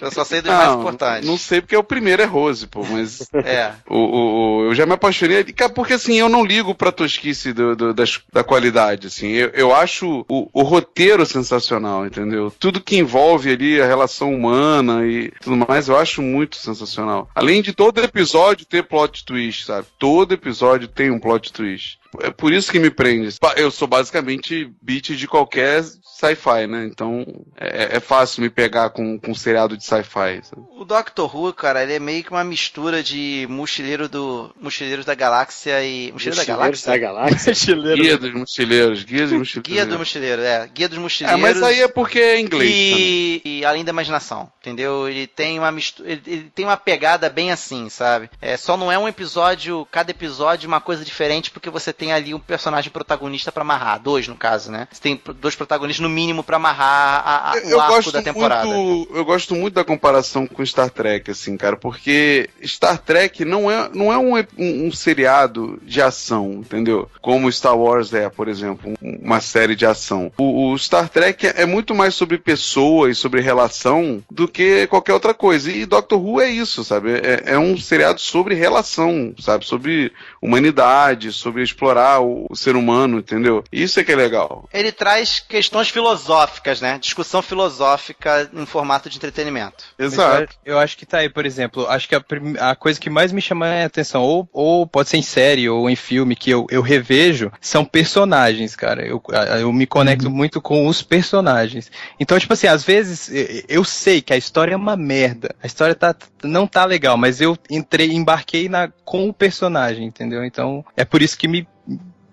Eu 0.00 0.10
só 0.10 0.24
sei 0.24 0.40
dos 0.40 0.50
mais 0.52 0.68
Não, 0.68 0.80
importantes. 0.80 1.28
não 1.28 1.36
sei 1.38 1.60
porque 1.60 1.76
o 1.76 1.82
primeiro 1.82 2.22
é 2.22 2.26
Rose, 2.26 2.49
pô, 2.68 2.84
mas. 2.84 3.28
É. 3.34 3.72
O, 3.88 3.96
o- 3.96 4.58
o- 4.60 4.64
eu 4.66 4.74
já 4.74 4.84
me 4.86 4.92
apaixonei. 4.92 5.42
Cara, 5.44 5.70
porque 5.72 5.94
assim, 5.94 6.14
eu 6.14 6.28
não 6.28 6.44
ligo 6.44 6.74
pra 6.74 6.92
tosquice 6.92 7.52
do, 7.52 7.74
do- 7.74 7.94
das- 7.94 8.20
da 8.32 8.44
qualidade, 8.44 9.06
assim. 9.06 9.28
Eu, 9.28 9.48
eu 9.50 9.74
acho 9.74 10.24
o, 10.28 10.48
o 10.52 10.62
roteiro 10.62 11.24
sensacional, 11.24 12.06
entendeu? 12.06 12.52
Tudo 12.58 12.80
que 12.80 12.96
envolve 12.98 13.50
ali 13.52 13.80
a 13.80 13.86
relação 13.86 14.34
humana 14.34 15.06
e 15.06 15.30
tudo 15.42 15.56
mais, 15.68 15.88
eu 15.88 15.96
acho 15.96 16.20
muito 16.22 16.56
sensacional. 16.56 17.28
Além 17.34 17.62
de 17.62 17.72
todo 17.72 18.02
episódio 18.02 18.66
ter 18.66 18.82
plot 18.84 19.24
twist, 19.24 19.64
sabe? 19.66 19.86
Todo 19.98 20.32
episódio 20.34 20.88
tem 20.88 21.10
um 21.10 21.18
plot 21.18 21.52
twist. 21.52 21.98
É 22.18 22.30
por 22.30 22.52
isso 22.52 22.70
que 22.72 22.78
me 22.78 22.90
prende. 22.90 23.36
Eu 23.56 23.70
sou 23.70 23.86
basicamente 23.86 24.72
beat 24.82 25.10
de 25.16 25.28
qualquer 25.28 25.82
sci-fi, 25.82 26.66
né? 26.66 26.84
Então 26.90 27.24
é, 27.56 27.96
é 27.96 28.00
fácil 28.00 28.42
me 28.42 28.50
pegar 28.50 28.90
com, 28.90 29.18
com 29.18 29.30
um 29.30 29.34
seriado 29.34 29.76
de 29.76 29.84
sci-fi. 29.84 30.42
O 30.76 30.84
Doctor 30.84 31.34
Who, 31.34 31.52
cara, 31.52 31.82
ele 31.82 31.94
é 31.94 31.98
meio 32.00 32.24
que 32.24 32.30
uma 32.30 32.42
mistura 32.44 33.02
de 33.02 33.46
mochileiro 33.48 34.08
do. 34.08 34.50
Mochileiros 34.60 35.04
da 35.04 35.14
Galáxia 35.14 35.82
e. 35.84 36.10
Mochileiro 36.12 36.44
da 36.46 36.56
Mochileiros 36.56 36.84
Galáxia? 36.84 36.90
da 36.92 36.98
Galáxia. 36.98 37.50
Guia 38.00 38.18
dos 38.18 38.32
mochileiros, 38.32 39.04
guia 39.04 39.26
dos 39.26 39.32
mochileiros. 39.38 39.72
Guia 39.72 39.86
do 39.86 39.98
Mochileiro, 39.98 40.42
é. 40.42 40.68
Guia 40.72 40.88
dos 40.88 40.98
É, 40.98 41.00
Mochileiros. 41.00 41.40
mas 41.40 41.62
aí 41.62 41.80
é 41.80 41.88
porque 41.88 42.18
é 42.18 42.40
inglês. 42.40 42.70
E, 42.70 43.42
e 43.44 43.64
além 43.64 43.84
da 43.84 43.90
imaginação, 43.90 44.50
entendeu? 44.60 45.08
Ele 45.08 45.26
tem 45.26 45.58
uma 45.58 45.70
mistura, 45.70 46.10
ele, 46.10 46.22
ele 46.26 46.50
tem 46.54 46.64
uma 46.64 46.76
pegada 46.76 47.28
bem 47.30 47.50
assim, 47.52 47.88
sabe? 47.88 48.30
É, 48.40 48.56
só 48.56 48.76
não 48.76 48.90
é 48.90 48.98
um 48.98 49.08
episódio, 49.08 49.86
cada 49.90 50.10
episódio 50.10 50.66
uma 50.68 50.80
coisa 50.80 51.04
diferente, 51.04 51.50
porque 51.50 51.70
você 51.70 51.92
tem 52.00 52.12
ali 52.12 52.34
um 52.34 52.38
personagem 52.38 52.90
protagonista 52.90 53.52
pra 53.52 53.62
amarrar, 53.62 54.00
dois 54.00 54.26
no 54.26 54.34
caso, 54.34 54.72
né? 54.72 54.88
Você 54.90 55.00
tem 55.00 55.20
dois 55.40 55.54
protagonistas 55.54 56.02
no 56.02 56.08
mínimo 56.08 56.42
pra 56.42 56.56
amarrar 56.56 57.22
a, 57.24 57.50
a, 57.52 57.58
Eu 57.58 57.76
o 57.76 57.80
arco 57.80 57.94
gosto, 57.94 58.12
da 58.12 58.22
temporada. 58.22 58.66
muito, 58.66 59.14
eu 59.16 59.24
gosto 59.24 59.54
muito 59.54 59.74
da 59.74 59.84
comparação 59.84 60.46
com 60.46 60.64
Star 60.64 60.88
Trek, 60.90 61.30
assim, 61.30 61.56
cara, 61.56 61.76
porque 61.76 62.48
Star 62.64 62.98
Trek 62.98 63.44
não 63.44 63.70
é, 63.70 63.90
não 63.94 64.12
é 64.12 64.18
um, 64.18 64.36
um, 64.58 64.86
um 64.86 64.92
seriado 64.92 65.78
de 65.82 66.00
ação, 66.00 66.52
entendeu? 66.54 67.08
Como 67.20 67.50
Star 67.52 67.76
Wars 67.76 68.12
é, 68.14 68.28
por 68.30 68.48
exemplo, 68.48 68.94
um- 69.02 69.20
uma 69.22 69.40
série 69.40 69.76
de 69.76 69.84
ação. 69.86 70.32
O, 70.38 70.70
o 70.72 70.78
Star 70.78 71.08
Trek 71.08 71.46
é 71.54 71.66
muito 71.66 71.94
mais 71.94 72.14
sobre 72.14 72.38
pessoas, 72.38 73.18
sobre 73.18 73.40
relação, 73.40 74.22
do 74.30 74.48
que 74.48 74.86
qualquer 74.86 75.12
outra 75.12 75.34
coisa. 75.34 75.70
E 75.70 75.84
Doctor 75.84 76.18
Who 76.20 76.40
é 76.40 76.48
isso, 76.48 76.82
sabe? 76.82 77.12
É, 77.12 77.42
é 77.54 77.58
um 77.58 77.76
seriado 77.78 78.20
sobre 78.20 78.54
relação, 78.54 79.34
sabe? 79.38 79.66
Sobre 79.66 80.12
humanidade, 80.40 81.32
sobre 81.32 81.62
explorar 81.90 82.20
o, 82.20 82.46
o 82.48 82.56
ser 82.56 82.76
humano, 82.76 83.18
entendeu? 83.18 83.64
Isso 83.72 83.98
é 83.98 84.04
que 84.04 84.12
é 84.12 84.16
legal. 84.16 84.68
Ele 84.72 84.92
traz 84.92 85.40
questões 85.40 85.88
filosóficas, 85.88 86.80
né? 86.80 86.98
Discussão 86.98 87.42
filosófica 87.42 88.48
em 88.52 88.66
formato 88.66 89.08
de 89.08 89.16
entretenimento. 89.16 89.84
Mas 89.98 90.16
Eu, 90.64 90.74
eu 90.74 90.78
acho 90.78 90.96
que 90.96 91.04
tá 91.04 91.18
aí, 91.18 91.28
por 91.28 91.44
exemplo, 91.44 91.86
acho 91.88 92.08
que 92.08 92.14
a, 92.14 92.22
a 92.70 92.76
coisa 92.76 93.00
que 93.00 93.10
mais 93.10 93.32
me 93.32 93.42
chama 93.42 93.66
a 93.66 93.84
atenção, 93.84 94.22
ou, 94.22 94.48
ou 94.52 94.86
pode 94.86 95.08
ser 95.08 95.16
em 95.16 95.22
série 95.22 95.68
ou 95.68 95.90
em 95.90 95.96
filme, 95.96 96.36
que 96.36 96.50
eu, 96.50 96.66
eu 96.70 96.82
revejo, 96.82 97.50
são 97.60 97.84
personagens, 97.84 98.76
cara. 98.76 99.04
Eu, 99.04 99.22
eu 99.60 99.72
me 99.72 99.86
conecto 99.86 100.30
muito 100.30 100.60
com 100.60 100.86
os 100.86 101.02
personagens. 101.02 101.90
Então, 102.18 102.38
tipo 102.38 102.52
assim, 102.52 102.66
às 102.66 102.84
vezes 102.84 103.30
eu 103.68 103.84
sei 103.84 104.20
que 104.20 104.32
a 104.32 104.36
história 104.36 104.74
é 104.74 104.76
uma 104.76 104.96
merda. 104.96 105.54
A 105.62 105.66
história 105.66 105.94
tá, 105.94 106.14
não 106.42 106.66
tá 106.66 106.84
legal, 106.84 107.16
mas 107.16 107.40
eu 107.40 107.56
entrei, 107.68 108.12
embarquei 108.12 108.68
na, 108.68 108.88
com 109.04 109.28
o 109.28 109.34
personagem, 109.34 110.06
entendeu? 110.06 110.44
Então, 110.44 110.84
é 110.96 111.04
por 111.04 111.22
isso 111.22 111.36
que 111.36 111.48
me 111.48 111.66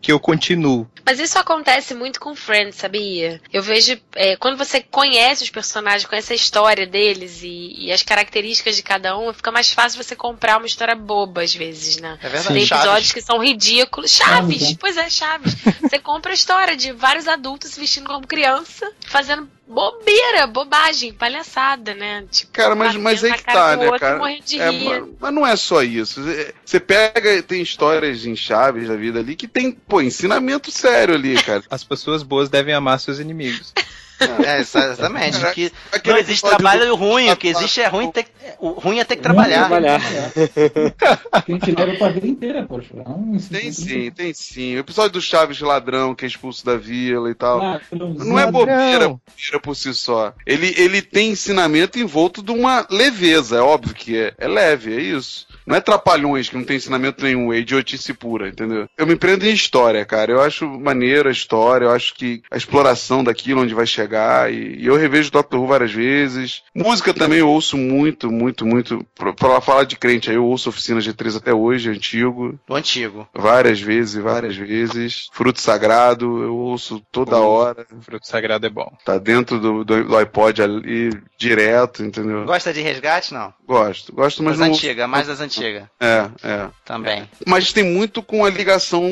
que 0.01 0.11
eu 0.11 0.19
continuo. 0.19 0.89
Mas 1.05 1.19
isso 1.19 1.39
acontece 1.39 1.93
muito 1.93 2.19
com 2.19 2.35
Friends, 2.35 2.75
sabia? 2.75 3.41
Eu 3.51 3.63
vejo, 3.63 3.97
é, 4.15 4.35
quando 4.35 4.57
você 4.57 4.81
conhece 4.81 5.43
os 5.43 5.49
personagens, 5.49 6.05
conhece 6.05 6.33
a 6.33 6.35
história 6.35 6.85
deles 6.85 7.41
e, 7.43 7.85
e 7.85 7.91
as 7.91 8.03
características 8.03 8.75
de 8.75 8.83
cada 8.83 9.17
um, 9.17 9.31
fica 9.33 9.51
mais 9.51 9.71
fácil 9.71 10.03
você 10.03 10.15
comprar 10.15 10.57
uma 10.57 10.67
história 10.67 10.95
boba 10.95 11.43
às 11.43 11.55
vezes, 11.55 11.97
né? 11.97 12.17
É 12.21 12.29
verdade. 12.29 12.53
Tem 12.53 12.63
episódios 12.63 13.07
Chaves. 13.07 13.11
que 13.11 13.21
são 13.21 13.39
ridículos. 13.39 14.11
Chaves! 14.11 14.75
Pois 14.77 14.97
é, 14.97 15.09
Chaves. 15.09 15.55
Você 15.81 15.99
compra 15.99 16.31
a 16.31 16.35
história 16.35 16.75
de 16.75 16.91
vários 16.91 17.27
adultos 17.27 17.71
se 17.71 17.79
vestindo 17.79 18.07
como 18.07 18.27
criança, 18.27 18.91
fazendo 19.05 19.49
bobeira, 19.67 20.47
bobagem, 20.47 21.13
palhaçada, 21.13 21.93
né? 21.93 22.25
Tipo, 22.31 22.51
Cara, 22.53 22.73
mas, 22.73 22.95
mas 22.95 23.23
aí 23.23 23.31
na 23.31 23.37
que 23.37 23.43
tá, 23.43 23.75
do 23.75 23.81
né, 23.81 23.85
outro, 23.87 23.99
cara? 23.99 24.31
É, 24.31 24.69
rir. 24.69 24.85
mas, 24.85 25.09
mas 25.19 25.33
não 25.33 25.45
é 25.45 25.55
só 25.55 25.83
isso. 25.83 26.21
É, 26.29 26.53
Você 26.65 26.79
pega, 26.79 27.43
tem 27.43 27.61
histórias 27.61 28.25
em 28.25 28.35
chaves 28.35 28.87
da 28.87 28.95
vida 28.95 29.19
ali 29.19 29.35
que 29.35 29.47
tem, 29.47 29.71
pô, 29.71 30.01
ensinamento 30.01 30.71
sério 30.71 31.13
ali, 31.15 31.41
cara. 31.43 31.63
As 31.69 31.83
pessoas 31.83 32.23
boas 32.23 32.49
devem 32.49 32.73
amar 32.73 32.99
seus 32.99 33.19
inimigos. 33.19 33.73
É, 34.45 34.59
exatamente. 34.59 35.37
Que 35.53 35.71
não 36.05 36.17
existe 36.17 36.45
trabalho 36.47 36.87
do- 36.87 36.95
ruim, 36.95 37.29
o 37.29 37.37
que 37.37 37.47
existe 37.47 37.81
é 37.81 37.87
ruim 37.87 38.11
ter, 38.11 38.25
o 38.59 38.69
ruim 38.69 38.99
é 38.99 39.03
ter 39.03 39.15
que 39.15 39.21
trabalhar. 39.21 39.67
Trabalhar. 39.67 40.01
A 41.31 41.43
gente 41.47 41.71
leva 41.71 41.93
pra 41.97 42.09
vida 42.09 42.27
inteira, 42.27 42.65
poxa. 42.65 42.87
É 42.95 43.57
Tem 43.59 43.71
sim, 43.71 44.11
tem 44.11 44.33
sim. 44.33 44.75
O 44.75 44.79
episódio 44.79 45.11
do 45.13 45.21
Chaves 45.21 45.59
ladrão, 45.61 46.15
que 46.15 46.25
é 46.25 46.27
expulso 46.27 46.65
da 46.65 46.77
vila 46.77 47.29
e 47.29 47.35
tal. 47.35 47.61
Ah, 47.61 47.81
Não 47.91 48.39
é 48.39 48.49
bobeira, 48.51 49.09
bobeira 49.09 49.59
por 49.61 49.75
si 49.75 49.93
só. 49.93 50.33
Ele, 50.45 50.73
ele 50.77 51.01
tem 51.01 51.31
ensinamento 51.31 51.99
envolto 51.99 52.41
de 52.41 52.51
uma 52.51 52.85
leveza, 52.89 53.57
é 53.57 53.61
óbvio 53.61 53.93
que 53.93 54.17
é. 54.17 54.33
É 54.37 54.47
leve, 54.47 54.95
é 54.95 55.01
isso. 55.01 55.45
Não 55.65 55.75
é 55.75 55.81
trapalhões 55.81 56.47
que 56.49 56.55
não 56.55 56.63
tem 56.63 56.77
ensinamento 56.77 57.23
nenhum, 57.23 57.51
é 57.51 57.57
idiotice 57.59 58.13
pura, 58.13 58.47
entendeu? 58.47 58.87
Eu 58.97 59.05
me 59.05 59.15
prendo 59.17 59.45
em 59.45 59.53
história, 59.53 60.05
cara. 60.05 60.31
Eu 60.31 60.41
acho 60.41 60.65
maneiro 60.65 61.27
a 61.27 61.31
história, 61.31 61.85
eu 61.85 61.91
acho 61.91 62.13
que 62.15 62.41
a 62.49 62.55
exploração 62.55 63.23
daquilo 63.23 63.61
onde 63.61 63.73
vai 63.73 63.85
chegar. 63.85 64.06
E, 64.49 64.77
e 64.79 64.85
eu 64.85 64.95
revejo 64.95 65.31
Doctor 65.31 65.59
Who 65.59 65.67
várias 65.67 65.91
vezes. 65.91 66.63
Música 66.73 67.13
também 67.13 67.39
eu 67.39 67.49
ouço 67.49 67.77
muito, 67.77 68.31
muito, 68.31 68.65
muito. 68.65 69.05
Pra, 69.15 69.61
falar 69.61 69.83
de 69.83 69.95
crente 69.95 70.29
aí, 70.29 70.35
eu 70.35 70.45
ouço 70.45 70.69
Oficina 70.69 70.99
G3 70.99 71.37
até 71.37 71.53
hoje, 71.53 71.89
antigo. 71.89 72.59
Do 72.67 72.75
antigo. 72.75 73.27
Várias 73.33 73.79
vezes 73.79 74.15
várias 74.21 74.55
vezes. 74.55 75.29
Fruto 75.31 75.61
Sagrado, 75.61 76.43
eu 76.43 76.55
ouço 76.55 77.01
toda 77.11 77.37
hora. 77.37 77.85
Fruto 78.01 78.27
Sagrado 78.27 78.65
é 78.65 78.69
bom. 78.69 78.91
Tá 79.05 79.17
dentro 79.17 79.59
do, 79.59 79.83
do, 79.83 80.03
do 80.03 80.17
iPod 80.17 80.61
ali, 80.61 81.09
direto, 81.37 82.03
entendeu? 82.03 82.45
Gosta 82.45 82.73
de 82.73 82.81
resgate, 82.81 83.33
não? 83.33 83.53
Gosto. 83.65 84.13
Gosto, 84.13 84.43
mas 84.43 84.57
das 84.57 84.67
não. 84.67 84.75
antigas, 84.75 85.09
mais 85.09 85.27
das 85.27 85.39
antigas. 85.39 85.83
É, 85.99 86.29
é. 86.43 86.67
Também. 86.85 87.29
Mas 87.45 87.73
tem 87.73 87.83
muito 87.83 88.21
com 88.21 88.45
a 88.45 88.49
ligação 88.49 89.03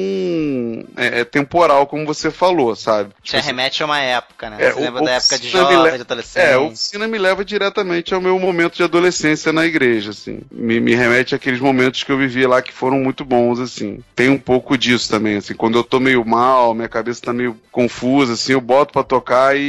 é, 0.96 1.22
é, 1.22 1.26
temporal, 1.26 1.88
como 1.88 2.06
você 2.06 2.32
falou, 2.32 2.76
sabe? 2.76 3.14
Já 3.24 3.40
remete 3.40 3.82
a 3.84 3.86
uma 3.86 4.00
época, 4.00 4.50
né? 4.50 4.58
É, 4.60 4.85
lembra 4.86 5.04
da 5.04 5.12
época 5.12 5.40
de 5.40 5.50
jovem, 5.50 5.84
le- 5.84 5.96
de 5.98 6.02
adolescente. 6.02 6.44
É, 6.44 6.54
a 6.54 6.60
oficina 6.60 7.08
me 7.08 7.18
leva 7.18 7.44
diretamente 7.46 8.14
ao 8.14 8.22
meu 8.22 8.40
momento 8.40 8.76
de 8.76 8.84
adolescência 8.84 9.52
na 9.52 9.66
igreja, 9.66 10.12
assim. 10.12 10.42
Me, 10.52 10.80
me 10.80 10.96
remete 10.96 11.36
àqueles 11.36 11.60
momentos 11.60 12.04
que 12.04 12.12
eu 12.12 12.18
vivi 12.18 12.46
lá 12.46 12.62
que 12.62 12.74
foram 12.74 12.98
muito 12.98 13.24
bons, 13.26 13.60
assim. 13.60 14.00
Tem 14.16 14.30
um 14.30 14.38
pouco 14.38 14.78
disso 14.78 15.10
também, 15.10 15.38
assim. 15.38 15.54
Quando 15.54 15.78
eu 15.78 15.84
tô 15.84 16.00
meio 16.00 16.24
mal, 16.26 16.74
minha 16.74 16.90
cabeça 16.90 17.22
tá 17.22 17.34
meio 17.34 17.58
confusa, 17.72 18.34
assim, 18.34 18.54
eu 18.54 18.62
boto 18.62 18.94
pra 18.94 19.04
tocar 19.04 19.56
e, 19.58 19.60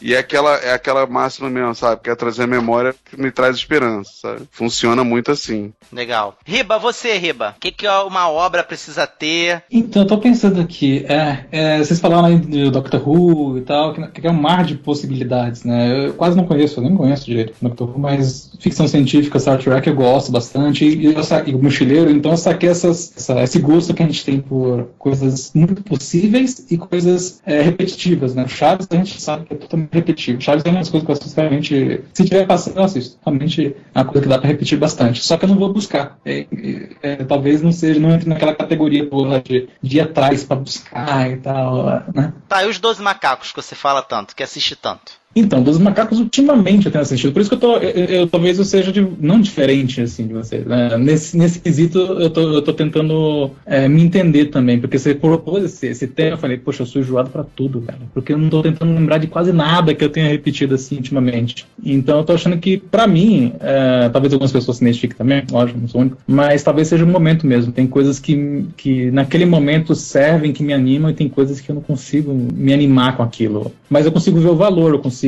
e, 0.00 0.08
e 0.10 0.14
é, 0.14 0.18
aquela, 0.18 0.54
é 0.56 0.72
aquela 0.74 1.06
máxima 1.06 1.48
mesmo, 1.48 1.74
sabe? 1.74 2.02
Quer 2.02 2.16
trazer 2.16 2.42
a 2.42 2.46
memória 2.46 2.94
que 3.04 3.20
me 3.20 3.30
traz 3.30 3.56
esperança, 3.56 4.10
sabe? 4.20 4.42
Funciona 4.50 5.02
muito 5.04 5.30
assim. 5.30 5.72
Legal. 5.92 6.36
Riba, 6.44 6.78
você, 6.78 7.16
Riba, 7.16 7.54
o 7.56 7.60
que, 7.60 7.70
que 7.72 7.86
uma 7.88 8.28
obra 8.28 8.62
precisa 8.62 9.06
ter? 9.06 9.62
Então, 9.70 10.02
eu 10.02 10.06
tô 10.08 10.18
pensando 10.18 10.60
aqui, 10.60 11.04
é, 11.08 11.44
é, 11.50 11.78
vocês 11.78 11.98
falaram 12.00 12.26
aí 12.26 12.36
do 12.36 12.70
Doctor 12.70 13.08
Who 13.08 13.58
e 13.58 13.60
tal, 13.62 13.94
que, 13.94 14.20
que 14.20 14.26
é 14.26 14.30
um 14.30 14.34
mar 14.56 14.64
de 14.64 14.74
possibilidades, 14.76 15.64
né? 15.64 16.06
Eu 16.08 16.14
quase 16.14 16.36
não 16.36 16.44
conheço, 16.44 16.80
eu 16.80 16.84
nem 16.84 16.96
conheço 16.96 17.26
direito 17.26 17.54
mas 17.98 18.52
ficção 18.58 18.88
científica, 18.88 19.38
Star 19.38 19.58
Trek 19.58 19.86
eu 19.88 19.94
gosto 19.94 20.32
bastante, 20.32 20.84
e, 20.84 21.06
eu 21.06 21.22
sa- 21.22 21.42
e 21.46 21.54
o 21.54 21.62
mochileiro, 21.62 22.10
então 22.10 22.30
eu 22.30 22.36
saquei 22.36 22.68
essas, 22.68 23.12
essa- 23.16 23.42
esse 23.42 23.58
gosto 23.58 23.92
que 23.92 24.02
a 24.02 24.06
gente 24.06 24.24
tem 24.24 24.40
por 24.40 24.88
coisas 24.98 25.52
muito 25.54 25.82
possíveis 25.82 26.66
e 26.70 26.78
coisas 26.78 27.40
é, 27.44 27.60
repetitivas, 27.60 28.34
né? 28.34 28.46
Chaves 28.48 28.86
a 28.90 28.96
gente 28.96 29.20
sabe 29.20 29.46
que 29.46 29.54
é 29.54 29.56
totalmente 29.56 29.92
repetitivo. 29.92 30.40
Chaves 30.40 30.64
é 30.64 30.68
uma 30.70 30.78
das 30.80 30.88
coisas 30.88 31.04
que 31.06 31.10
eu 31.12 31.16
assisto 31.16 31.40
realmente, 31.40 32.00
se 32.12 32.24
tiver 32.24 32.46
passando 32.46 32.76
eu 32.78 32.84
assisto. 32.84 33.18
Realmente 33.24 33.76
é 33.94 33.98
uma 33.98 34.04
coisa 34.04 34.22
que 34.22 34.28
dá 34.28 34.38
pra 34.38 34.48
repetir 34.48 34.78
bastante. 34.78 35.22
Só 35.24 35.36
que 35.36 35.44
eu 35.44 35.48
não 35.48 35.56
vou 35.58 35.72
buscar. 35.72 36.18
É, 36.24 36.40
é, 36.40 36.88
é, 37.02 37.16
talvez 37.24 37.62
não 37.62 37.72
seja, 37.72 38.00
não 38.00 38.10
entre 38.12 38.28
naquela 38.28 38.54
categoria 38.54 39.08
de, 39.44 39.68
de 39.82 39.96
ir 39.96 40.00
atrás 40.00 40.44
pra 40.44 40.56
buscar 40.56 41.30
e 41.30 41.36
tal, 41.36 41.84
né? 42.14 42.32
Tá, 42.48 42.64
e 42.64 42.68
os 42.68 42.78
12 42.78 43.02
macacos 43.02 43.52
que 43.52 43.62
você 43.62 43.74
fala 43.74 44.02
tanto, 44.02 44.34
que 44.34 44.42
assiste 44.46 44.76
tanto? 44.76 45.12
Então, 45.36 45.62
dos 45.62 45.78
macacos 45.78 46.18
ultimamente 46.18 46.86
eu 46.86 46.92
tenho 46.92 47.02
assistido. 47.02 47.30
Por 47.32 47.40
isso 47.40 47.50
que 47.50 47.56
eu 47.56 47.60
tô. 47.60 47.76
Eu, 47.76 48.04
eu- 48.06 48.26
talvez 48.26 48.58
eu 48.58 48.64
seja 48.64 48.90
de- 48.90 49.06
não 49.20 49.38
diferente 49.38 50.00
assim 50.00 50.26
de 50.26 50.32
você. 50.32 50.60
né? 50.60 50.96
Nesse, 50.96 51.36
nesse 51.36 51.60
quesito 51.60 51.98
eu 51.98 52.30
tô, 52.30 52.40
eu 52.40 52.62
tô 52.62 52.72
tentando 52.72 53.50
é, 53.66 53.86
me 53.86 54.02
entender 54.02 54.46
também. 54.46 54.80
Porque 54.80 54.98
você 54.98 55.14
propôs 55.14 55.62
esse, 55.64 55.88
esse 55.88 56.06
tema, 56.06 56.30
eu 56.32 56.38
falei, 56.38 56.56
poxa, 56.56 56.82
eu 56.82 56.86
sou 56.86 57.02
enjoado 57.02 57.28
pra 57.28 57.44
tudo, 57.44 57.82
cara. 57.82 57.98
Porque 58.14 58.32
eu 58.32 58.38
não 58.38 58.48
tô 58.48 58.62
tentando 58.62 58.94
lembrar 58.94 59.18
de 59.18 59.26
quase 59.26 59.52
nada 59.52 59.94
que 59.94 60.02
eu 60.02 60.08
tenha 60.08 60.26
repetido 60.28 60.74
assim 60.74 60.96
ultimamente. 60.96 61.66
Então 61.84 62.16
eu 62.18 62.24
tô 62.24 62.32
achando 62.32 62.56
que, 62.56 62.78
pra 62.78 63.06
mim, 63.06 63.52
é, 63.60 64.08
talvez 64.08 64.32
algumas 64.32 64.52
pessoas 64.52 64.78
se 64.78 64.84
identifiquem 64.84 65.16
também, 65.18 65.42
lógico, 65.50 65.78
não 65.78 65.86
sou 65.88 66.00
único. 66.00 66.16
Mas 66.26 66.62
talvez 66.62 66.88
seja 66.88 67.04
o 67.04 67.08
momento 67.08 67.46
mesmo. 67.46 67.72
Tem 67.72 67.86
coisas 67.86 68.18
que, 68.18 68.64
que 68.74 69.10
naquele 69.10 69.44
momento 69.44 69.94
servem, 69.94 70.50
que 70.52 70.62
me 70.62 70.72
animam, 70.72 71.10
e 71.10 71.14
tem 71.14 71.28
coisas 71.28 71.60
que 71.60 71.70
eu 71.70 71.74
não 71.74 71.82
consigo 71.82 72.32
me 72.32 72.72
animar 72.72 73.18
com 73.18 73.22
aquilo. 73.22 73.70
Mas 73.90 74.06
eu 74.06 74.12
consigo 74.12 74.40
ver 74.40 74.48
o 74.48 74.56
valor, 74.56 74.94
eu 74.94 74.98
consigo 74.98 75.25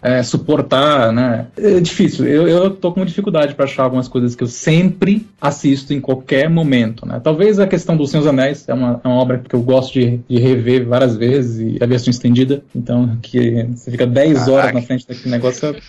é, 0.00 0.22
suportar, 0.22 1.12
né? 1.12 1.46
É 1.56 1.80
difícil. 1.80 2.26
Eu, 2.26 2.46
eu 2.48 2.70
tô 2.70 2.92
com 2.92 3.04
dificuldade 3.04 3.54
para 3.54 3.64
achar 3.64 3.84
algumas 3.84 4.08
coisas 4.08 4.34
que 4.34 4.42
eu 4.42 4.46
sempre 4.46 5.26
assisto 5.40 5.92
em 5.92 6.00
qualquer 6.00 6.48
momento, 6.48 7.06
né? 7.06 7.20
Talvez 7.22 7.58
a 7.58 7.66
questão 7.66 7.96
do 7.96 8.06
Senhor 8.06 8.22
dos 8.22 8.28
Anéis 8.30 8.68
é 8.68 8.74
uma, 8.74 9.00
é 9.02 9.08
uma 9.08 9.16
obra 9.16 9.38
que 9.38 9.54
eu 9.54 9.60
gosto 9.60 9.94
de, 9.94 10.20
de 10.28 10.38
rever 10.38 10.86
várias 10.86 11.16
vezes 11.16 11.76
e 11.80 11.82
a 11.82 11.86
versão 11.86 12.10
estendida. 12.10 12.62
Então, 12.74 13.18
que 13.20 13.64
você 13.74 13.90
fica 13.90 14.06
10 14.06 14.48
horas 14.48 14.72
na 14.72 14.82
frente 14.82 15.06
daquele 15.06 15.30
negócio. 15.30 15.68
é- 15.74 15.80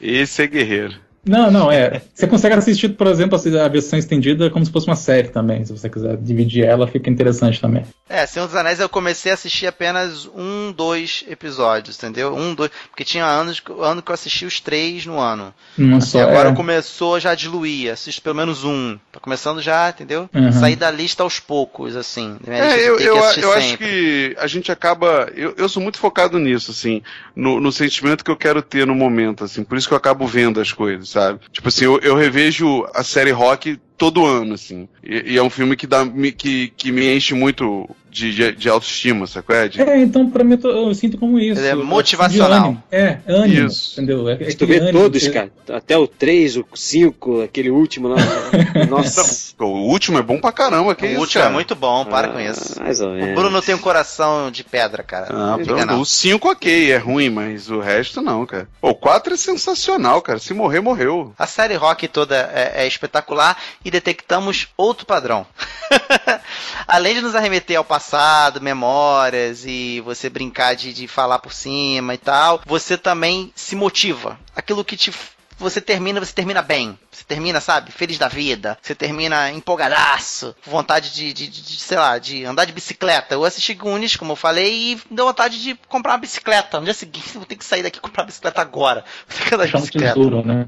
Esse 0.00 0.42
é 0.42 0.46
guerreiro. 0.46 0.94
Não, 1.24 1.50
não, 1.50 1.70
é. 1.72 2.02
Você 2.12 2.26
consegue 2.26 2.54
assistir, 2.54 2.90
por 2.90 3.06
exemplo, 3.06 3.38
a 3.38 3.68
versão 3.68 3.98
estendida 3.98 4.50
como 4.50 4.64
se 4.64 4.70
fosse 4.70 4.86
uma 4.86 4.96
série 4.96 5.28
também. 5.28 5.64
Se 5.64 5.72
você 5.72 5.88
quiser 5.88 6.16
dividir 6.18 6.64
ela, 6.64 6.86
fica 6.86 7.08
interessante 7.10 7.60
também. 7.60 7.84
É, 8.08 8.26
Senhor 8.26 8.46
dos 8.46 8.54
Anéis 8.56 8.78
eu 8.80 8.88
comecei 8.88 9.30
a 9.30 9.34
assistir 9.34 9.66
apenas 9.66 10.26
um, 10.36 10.70
dois 10.72 11.24
episódios, 11.28 11.96
entendeu? 11.96 12.34
Um, 12.34 12.54
dois. 12.54 12.70
Porque 12.90 13.04
tinha 13.04 13.24
anos, 13.24 13.60
que- 13.60 13.72
ano 13.72 14.02
que 14.02 14.10
eu 14.10 14.14
assisti 14.14 14.44
os 14.44 14.60
três 14.60 15.06
no 15.06 15.18
ano. 15.18 15.54
Não 15.78 15.96
Assim, 15.98 16.10
só, 16.10 16.20
agora 16.22 16.50
é. 16.50 16.54
começou 16.54 17.18
já 17.18 17.30
a 17.30 17.34
diluir, 17.34 17.90
assisto 17.92 18.20
pelo 18.20 18.34
menos 18.36 18.62
um. 18.64 18.98
Tá 19.10 19.18
começando 19.18 19.62
já, 19.62 19.88
entendeu? 19.88 20.28
Uhum. 20.34 20.52
Sair 20.52 20.76
da 20.76 20.90
lista 20.90 21.22
aos 21.22 21.40
poucos, 21.40 21.96
assim. 21.96 22.36
Lista 22.46 22.52
É, 22.52 22.88
eu, 22.88 22.98
eu, 23.00 23.16
eu 23.16 23.52
acho 23.52 23.78
que 23.78 24.36
a 24.38 24.46
gente 24.46 24.70
acaba. 24.70 25.30
Eu, 25.34 25.54
eu 25.56 25.68
sou 25.68 25.82
muito 25.82 25.98
focado 25.98 26.38
nisso, 26.38 26.70
assim, 26.70 27.02
no, 27.34 27.60
no 27.60 27.72
sentimento 27.72 28.22
que 28.24 28.30
eu 28.30 28.36
quero 28.36 28.60
ter 28.62 28.86
no 28.86 28.94
momento, 28.94 29.44
assim, 29.44 29.64
por 29.64 29.78
isso 29.78 29.88
que 29.88 29.94
eu 29.94 29.98
acabo 29.98 30.26
vendo 30.26 30.60
as 30.60 30.72
coisas, 30.72 31.13
sabe? 31.14 31.40
Tipo 31.52 31.68
assim, 31.68 31.84
eu, 31.84 31.98
eu 32.00 32.16
revejo 32.16 32.86
a 32.92 33.02
série 33.04 33.30
rock 33.30 33.80
todo 33.96 34.24
ano, 34.26 34.54
assim. 34.54 34.88
E, 35.02 35.32
e 35.32 35.36
é 35.38 35.42
um 35.42 35.50
filme 35.50 35.76
que, 35.76 35.86
dá, 35.86 36.04
me- 36.04 36.32
que, 36.32 36.68
que 36.76 36.90
me 36.92 37.14
enche 37.14 37.34
muito 37.34 37.88
de, 38.10 38.32
de, 38.34 38.52
de 38.52 38.68
autoestima, 38.68 39.26
sacou? 39.26 39.54
É, 39.56 39.68
de- 39.68 39.80
É, 39.82 39.98
então 40.00 40.28
pra 40.30 40.42
mim 40.44 40.52
eu, 40.52 40.58
tô- 40.58 40.68
eu 40.70 40.94
sinto 40.94 41.18
como 41.18 41.38
isso. 41.38 41.60
Ele 41.60 41.68
é 41.68 41.74
motivacional. 41.74 42.64
ânimo. 42.66 42.82
É, 42.90 43.18
ânimo, 43.26 43.66
Isso. 43.66 43.92
entendeu? 44.00 44.28
É, 44.28 44.32
é 44.34 44.36
Tu 44.54 44.66
vê 44.66 44.78
ânimo 44.78 44.92
todos, 44.98 45.22
que- 45.22 45.30
cara. 45.30 45.50
Até 45.72 45.96
o 45.96 46.06
3, 46.06 46.56
o 46.56 46.64
5, 46.74 47.42
aquele 47.42 47.70
último 47.70 48.08
lá. 48.08 48.16
Nossa. 48.88 49.54
Não, 49.58 49.66
o 49.68 49.88
último 49.88 50.18
é 50.18 50.22
bom 50.22 50.40
pra 50.40 50.52
caramba, 50.52 50.94
que 50.94 51.04
O 51.04 51.10
isso, 51.10 51.20
último 51.20 51.42
cara? 51.42 51.52
é 51.52 51.54
muito 51.54 51.74
bom, 51.74 52.04
para 52.04 52.28
Ah, 52.28 52.30
com 52.32 52.40
isso. 52.40 52.80
mais 52.80 53.00
ou 53.00 53.10
O. 53.14 53.34
Bruno 53.34 53.62
tem 53.62 53.74
um 53.74 53.78
coração 53.78 54.50
de 54.50 54.62
pedra, 54.64 55.02
cara. 55.02 55.28
Ah, 55.30 55.56
não. 55.86 56.00
O 56.00 56.04
5 56.06 56.50
ok, 56.50 56.92
é 56.92 56.96
ruim, 56.96 57.30
mas 57.30 57.70
o 57.70 57.80
resto 57.80 58.20
não, 58.20 58.44
cara. 58.46 58.68
O 58.82 58.94
4 58.94 59.34
é 59.34 59.36
sensacional, 59.36 60.20
cara. 60.22 60.38
Se 60.38 60.52
morrer, 60.54 60.80
morreu. 60.80 61.32
A 61.38 61.46
série 61.46 61.74
rock 61.74 62.06
toda 62.08 62.36
é, 62.54 62.84
é 62.84 62.86
espetacular 62.86 63.56
e 63.84 63.90
detectamos 63.90 64.68
outro 64.76 65.06
padrão. 65.06 65.46
Além 66.88 67.14
de 67.14 67.20
nos 67.20 67.34
arremeter 67.34 67.76
ao 67.76 67.84
passado, 67.84 68.60
memórias 68.60 69.64
e 69.66 70.00
você 70.00 70.28
brincar 70.30 70.74
de, 70.74 70.92
de 70.92 71.06
falar 71.06 71.38
por 71.38 71.52
cima 71.52 72.14
e 72.14 72.18
tal, 72.18 72.60
você 72.64 72.96
também 72.96 73.52
se 73.54 73.76
motiva. 73.76 74.38
Aquilo 74.56 74.84
que 74.84 74.96
te 74.96 75.12
você 75.58 75.80
termina, 75.80 76.20
você 76.20 76.32
termina 76.32 76.62
bem. 76.62 76.98
Você 77.10 77.24
termina, 77.24 77.60
sabe, 77.60 77.92
feliz 77.92 78.18
da 78.18 78.28
vida. 78.28 78.76
Você 78.82 78.94
termina 78.94 79.50
empolgadaço, 79.52 80.54
vontade 80.66 81.12
de, 81.14 81.32
de, 81.32 81.46
de- 81.48 81.62
de, 81.62 81.80
sei 81.80 81.96
lá, 81.98 82.18
de 82.18 82.44
andar 82.44 82.64
de 82.64 82.72
bicicleta. 82.72 83.34
Eu 83.34 83.44
assisti 83.44 83.74
Goonies, 83.74 84.16
como 84.16 84.32
eu 84.32 84.36
falei, 84.36 84.92
e 84.92 85.00
deu 85.10 85.26
vontade 85.26 85.62
de 85.62 85.74
comprar 85.88 86.12
uma 86.12 86.18
bicicleta. 86.18 86.78
No 86.78 86.84
dia 86.84 86.94
seguinte, 86.94 87.30
vou 87.34 87.44
ter 87.46 87.56
que 87.56 87.64
sair 87.64 87.82
daqui 87.82 87.98
e 87.98 88.00
comprar 88.00 88.22
uma 88.22 88.26
bicicleta 88.26 88.60
agora. 88.60 89.04
Andar 89.52 89.64
de 89.64 89.68
Achar 89.70 89.78
um 89.78 89.80
bicicleta. 89.82 90.14
tesouro, 90.14 90.44
né? 90.46 90.66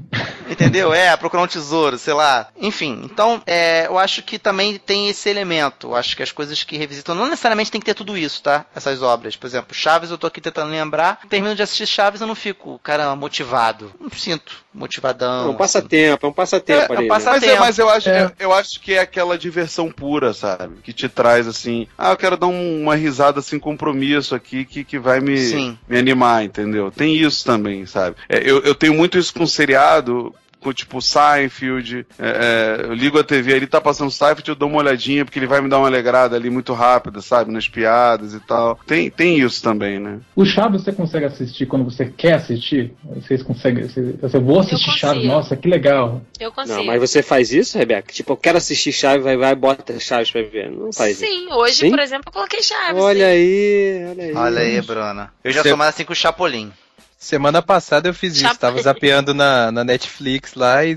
Entendeu? 0.49 0.93
É, 0.93 1.15
procurar 1.17 1.43
um 1.43 1.47
tesouro, 1.47 1.97
sei 1.97 2.13
lá. 2.13 2.47
Enfim, 2.57 3.01
então, 3.03 3.41
é, 3.45 3.87
eu 3.87 3.97
acho 3.97 4.21
que 4.23 4.39
também 4.39 4.77
tem 4.77 5.09
esse 5.09 5.27
elemento. 5.29 5.87
Eu 5.87 5.95
acho 5.95 6.15
que 6.15 6.23
as 6.23 6.31
coisas 6.31 6.63
que 6.63 6.77
revisitam 6.77 7.13
não 7.13 7.25
necessariamente 7.27 7.69
tem 7.71 7.81
que 7.81 7.85
ter 7.85 7.93
tudo 7.93 8.17
isso, 8.17 8.41
tá? 8.41 8.65
Essas 8.75 9.01
obras. 9.01 9.35
Por 9.35 9.47
exemplo, 9.47 9.75
Chaves, 9.75 10.09
eu 10.11 10.17
tô 10.17 10.27
aqui 10.27 10.39
tentando 10.39 10.71
lembrar. 10.71 11.19
Termino 11.29 11.53
de 11.55 11.61
assistir 11.63 11.85
Chaves, 11.87 12.21
eu 12.21 12.27
não 12.27 12.35
fico, 12.35 12.79
cara, 12.79 13.13
motivado. 13.15 13.93
Não 13.99 14.09
sinto 14.11 14.65
motivadão. 14.77 15.47
É 15.47 15.49
um 15.49 15.55
passatempo, 15.55 16.25
é 16.25 16.29
um 16.29 16.33
passatempo 16.33 16.93
ali. 16.93 17.07
né? 17.07 17.15
Mas, 17.25 17.43
é, 17.43 17.59
mas 17.59 17.77
eu 17.79 17.89
acho, 17.89 18.09
eu, 18.09 18.31
eu 18.39 18.53
acho 18.53 18.79
que 18.79 18.93
é 18.93 18.99
aquela 18.99 19.37
diversão 19.37 19.91
pura, 19.91 20.33
sabe? 20.33 20.75
Que 20.83 20.93
te 20.93 21.09
traz 21.09 21.47
assim, 21.47 21.87
ah, 21.97 22.11
eu 22.11 22.17
quero 22.17 22.37
dar 22.37 22.47
um- 22.47 22.81
uma 22.83 22.95
risada 22.95 23.41
sem 23.41 23.59
compromisso 23.59 24.35
aqui 24.35 24.63
que, 24.65 24.83
que 24.83 24.99
vai 24.99 25.19
me, 25.19 25.37
Sim. 25.37 25.77
me 25.87 25.97
animar, 25.97 26.43
entendeu? 26.43 26.91
Tem 26.91 27.15
isso 27.15 27.43
também, 27.43 27.85
sabe? 27.85 28.15
É, 28.29 28.37
eu, 28.39 28.59
eu 28.61 28.75
tenho 28.75 28.93
muito 28.93 29.17
isso 29.17 29.33
com 29.33 29.45
seriado. 29.47 30.33
Tipo 30.73 31.01
Seinfeld, 31.01 32.05
é, 32.19 32.77
é, 32.81 32.85
eu 32.85 32.93
ligo 32.93 33.19
a 33.19 33.23
TV, 33.23 33.53
ele 33.53 33.67
tá 33.67 33.79
passando 33.81 34.11
Seinfeld, 34.11 34.49
eu 34.49 34.55
dou 34.55 34.69
uma 34.69 34.79
olhadinha, 34.79 35.25
porque 35.25 35.39
ele 35.39 35.47
vai 35.47 35.61
me 35.61 35.69
dar 35.69 35.77
uma 35.79 35.87
alegrada 35.87 36.35
ali 36.35 36.49
muito 36.49 36.73
rápida, 36.73 37.21
sabe? 37.21 37.51
Nas 37.51 37.67
piadas 37.67 38.33
e 38.33 38.39
tal. 38.39 38.79
Tem, 38.85 39.09
tem 39.09 39.39
isso 39.39 39.61
também, 39.61 39.99
né? 39.99 40.19
O 40.35 40.45
Chaves 40.45 40.83
você 40.83 40.91
consegue 40.91 41.25
assistir 41.25 41.65
quando 41.65 41.85
você 41.85 42.05
quer 42.05 42.33
assistir? 42.35 42.93
Vocês 43.15 43.41
conseguem. 43.43 43.87
Você, 43.87 44.13
você 44.21 44.39
vou 44.39 44.59
assistir 44.59 44.91
Chaves, 44.91 45.25
nossa, 45.25 45.55
que 45.55 45.67
legal. 45.67 46.21
Eu 46.39 46.51
consigo. 46.51 46.77
Não, 46.77 46.85
mas 46.85 46.99
você 46.99 47.21
faz 47.23 47.51
isso, 47.51 47.77
Rebeca? 47.77 48.11
Tipo, 48.13 48.33
eu 48.33 48.37
quero 48.37 48.57
assistir 48.57 48.91
Chaves, 48.91 49.23
vai, 49.23 49.37
vai, 49.37 49.55
bota 49.55 49.99
Chaves 49.99 50.31
pra 50.31 50.41
ver. 50.41 50.71
Não 50.71 50.91
faz 50.93 51.21
isso. 51.21 51.25
Sim, 51.31 51.51
hoje, 51.51 51.75
Sim? 51.75 51.89
por 51.89 51.99
exemplo, 51.99 52.23
eu 52.27 52.31
coloquei 52.33 52.61
Chaves. 52.61 53.01
Olha 53.01 53.25
sim. 53.25 53.31
aí, 53.31 54.05
olha 54.09 54.23
aí. 54.23 54.33
Olha 54.33 54.61
aí, 54.61 54.81
Bruna. 54.81 55.31
Eu 55.43 55.51
já 55.51 55.61
Você- 55.61 55.69
sou 55.69 55.77
mais 55.77 55.93
assim 55.93 56.03
com 56.05 56.13
o 56.13 56.15
Chapolin. 56.15 56.71
Semana 57.17 57.63
passada 57.63 58.07
eu 58.07 58.13
fiz 58.13 58.35
isso, 58.37 58.59
tava 58.59 58.79
zapeando 58.79 59.33
na, 59.33 59.71
na 59.71 59.83
Netflix 59.83 60.53
lá 60.53 60.85
e 60.85 60.95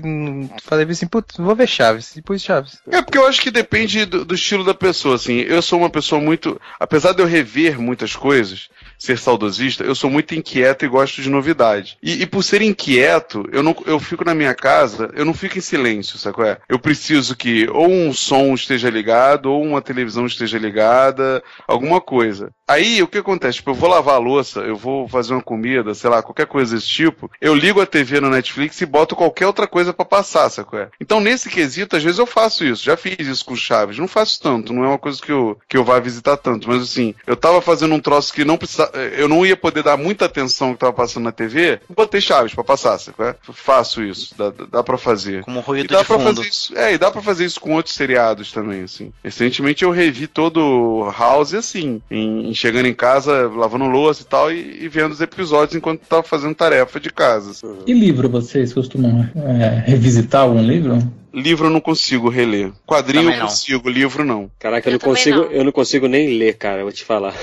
falei 0.61 0.85
assim, 0.85 1.07
putz, 1.07 1.35
vou 1.37 1.55
ver 1.55 1.67
Chaves. 1.67 2.15
E 2.15 2.21
pus 2.21 2.43
Chaves. 2.43 2.77
É 2.87 3.01
porque 3.01 3.17
eu 3.17 3.25
acho 3.25 3.41
que 3.41 3.49
depende 3.49 4.05
do, 4.05 4.23
do 4.23 4.35
estilo 4.35 4.63
da 4.63 4.73
pessoa, 4.73 5.15
assim. 5.15 5.39
Eu 5.39 5.63
sou 5.63 5.79
uma 5.79 5.89
pessoa 5.89 6.21
muito. 6.21 6.61
Apesar 6.79 7.13
de 7.13 7.23
eu 7.23 7.25
rever 7.25 7.81
muitas 7.81 8.15
coisas, 8.15 8.69
ser 9.01 9.17
saudosista, 9.17 9.83
eu 9.83 9.95
sou 9.95 10.11
muito 10.11 10.35
inquieto 10.35 10.85
e 10.85 10.87
gosto 10.87 11.23
de 11.23 11.29
novidade. 11.29 11.97
E, 12.03 12.21
e 12.21 12.25
por 12.27 12.43
ser 12.43 12.61
inquieto, 12.61 13.49
eu 13.51 13.63
não 13.63 13.75
eu 13.87 13.99
fico 13.99 14.23
na 14.23 14.35
minha 14.35 14.53
casa, 14.53 15.09
eu 15.15 15.25
não 15.25 15.33
fico 15.33 15.57
em 15.57 15.61
silêncio, 15.61 16.19
sabe? 16.19 16.43
É? 16.43 16.57
Eu 16.69 16.77
preciso 16.77 17.35
que 17.35 17.67
ou 17.69 17.89
um 17.89 18.13
som 18.13 18.53
esteja 18.53 18.91
ligado, 18.91 19.47
ou 19.47 19.63
uma 19.63 19.81
televisão 19.81 20.27
esteja 20.27 20.59
ligada, 20.59 21.43
alguma 21.67 21.99
coisa. 21.99 22.51
Aí 22.67 23.01
o 23.01 23.07
que 23.07 23.17
acontece? 23.17 23.57
Tipo, 23.57 23.71
eu 23.71 23.75
vou 23.75 23.89
lavar 23.89 24.15
a 24.15 24.19
louça, 24.19 24.61
eu 24.61 24.75
vou 24.75 25.07
fazer 25.07 25.33
uma 25.33 25.41
comida, 25.41 25.93
sei 25.93 26.09
lá, 26.09 26.21
qualquer 26.21 26.45
coisa 26.45 26.75
desse 26.75 26.87
tipo, 26.87 27.29
eu 27.41 27.55
ligo 27.55 27.81
a 27.81 27.85
TV 27.85 28.21
no 28.21 28.29
Netflix 28.29 28.79
e 28.79 28.85
boto 28.85 29.15
qualquer 29.15 29.47
outra 29.47 29.67
coisa 29.67 29.91
pra 29.91 30.05
passar, 30.05 30.49
sacou? 30.49 30.79
É? 30.79 30.89
Então, 30.99 31.19
nesse 31.19 31.49
quesito, 31.49 31.95
às 31.95 32.03
vezes 32.03 32.19
eu 32.19 32.25
faço 32.25 32.63
isso. 32.63 32.83
Já 32.83 32.95
fiz 32.95 33.27
isso 33.27 33.43
com 33.43 33.55
Chaves. 33.55 33.97
Não 33.97 34.07
faço 34.07 34.39
tanto, 34.41 34.71
não 34.71 34.85
é 34.85 34.87
uma 34.87 34.97
coisa 34.97 35.21
que 35.21 35.31
eu, 35.31 35.57
que 35.67 35.75
eu 35.75 35.83
vá 35.83 35.99
visitar 35.99 36.37
tanto. 36.37 36.67
Mas 36.67 36.83
assim, 36.83 37.13
eu 37.25 37.35
tava 37.35 37.61
fazendo 37.61 37.93
um 37.93 37.99
troço 37.99 38.31
que 38.33 38.45
não, 38.45 38.57
precisa, 38.57 38.90
eu 39.17 39.27
não 39.27 39.45
ia 39.45 39.55
poder 39.57 39.83
dar 39.83 39.97
muita 39.97 40.25
atenção 40.25 40.67
ao 40.69 40.73
que 40.73 40.79
tava 40.79 40.93
passando 40.93 41.23
na 41.23 41.31
TV, 41.31 41.79
botei 41.95 42.21
Chaves 42.21 42.53
pra 42.53 42.63
passar, 42.63 42.97
sabe? 42.97 43.17
É? 43.21 43.35
Faço 43.53 44.03
isso, 44.03 44.33
dá, 44.37 44.51
dá 44.71 44.83
pra 44.83 44.97
fazer. 44.97 45.43
Como 45.43 45.59
E 45.59 45.63
ruído 45.63 45.91
dá 45.93 46.01
de 46.01 46.05
pra 46.07 46.17
fundo. 46.17 46.35
fazer 46.37 46.49
isso, 46.49 46.77
é, 46.77 46.93
e 46.93 46.97
dá 46.97 47.11
pra 47.11 47.21
fazer 47.21 47.45
isso 47.45 47.59
com 47.59 47.73
outros 47.73 47.95
seriados 47.95 48.51
também, 48.51 48.83
assim. 48.83 49.11
Recentemente 49.23 49.83
eu 49.83 49.91
revi 49.91 50.27
todo 50.27 51.09
House 51.17 51.53
assim, 51.53 52.01
em, 52.09 52.49
em 52.49 52.53
chegando 52.53 52.85
em 52.87 52.93
casa, 52.93 53.47
lavando 53.55 53.85
louça 53.85 54.21
e 54.21 54.25
tal, 54.25 54.51
e, 54.51 54.83
e 54.83 54.87
vendo 54.87 55.11
os 55.11 55.21
episódios 55.21 55.75
enquanto 55.75 56.01
tava 56.01 56.23
fazendo 56.23 56.55
tarefa 56.55 56.99
de 56.99 57.09
casa. 57.11 57.51
assim. 57.51 57.67
E 57.85 57.93
livro, 57.93 58.29
vocês 58.29 58.73
costumam 58.73 59.29
é, 59.35 59.83
revisitar 59.85 60.41
algum 60.41 60.61
livro? 60.61 60.97
Livro 61.33 61.67
eu 61.67 61.71
não 61.71 61.79
consigo 61.79 62.27
reler. 62.29 62.71
Quadrinho 62.85 63.23
Também 63.23 63.37
eu 63.37 63.41
não. 63.43 63.47
consigo, 63.49 63.89
livro 63.89 64.25
não. 64.25 64.51
Caraca, 64.59 64.89
eu, 64.89 64.93
não 64.93 64.99
também 64.99 65.15
consigo, 65.15 65.37
não. 65.37 65.51
eu 65.51 65.63
não 65.63 65.71
consigo 65.71 66.07
nem 66.07 66.37
ler, 66.37 66.57
cara, 66.57 66.79
eu 66.79 66.83
vou 66.83 66.91
te 66.91 67.05
falar. 67.05 67.33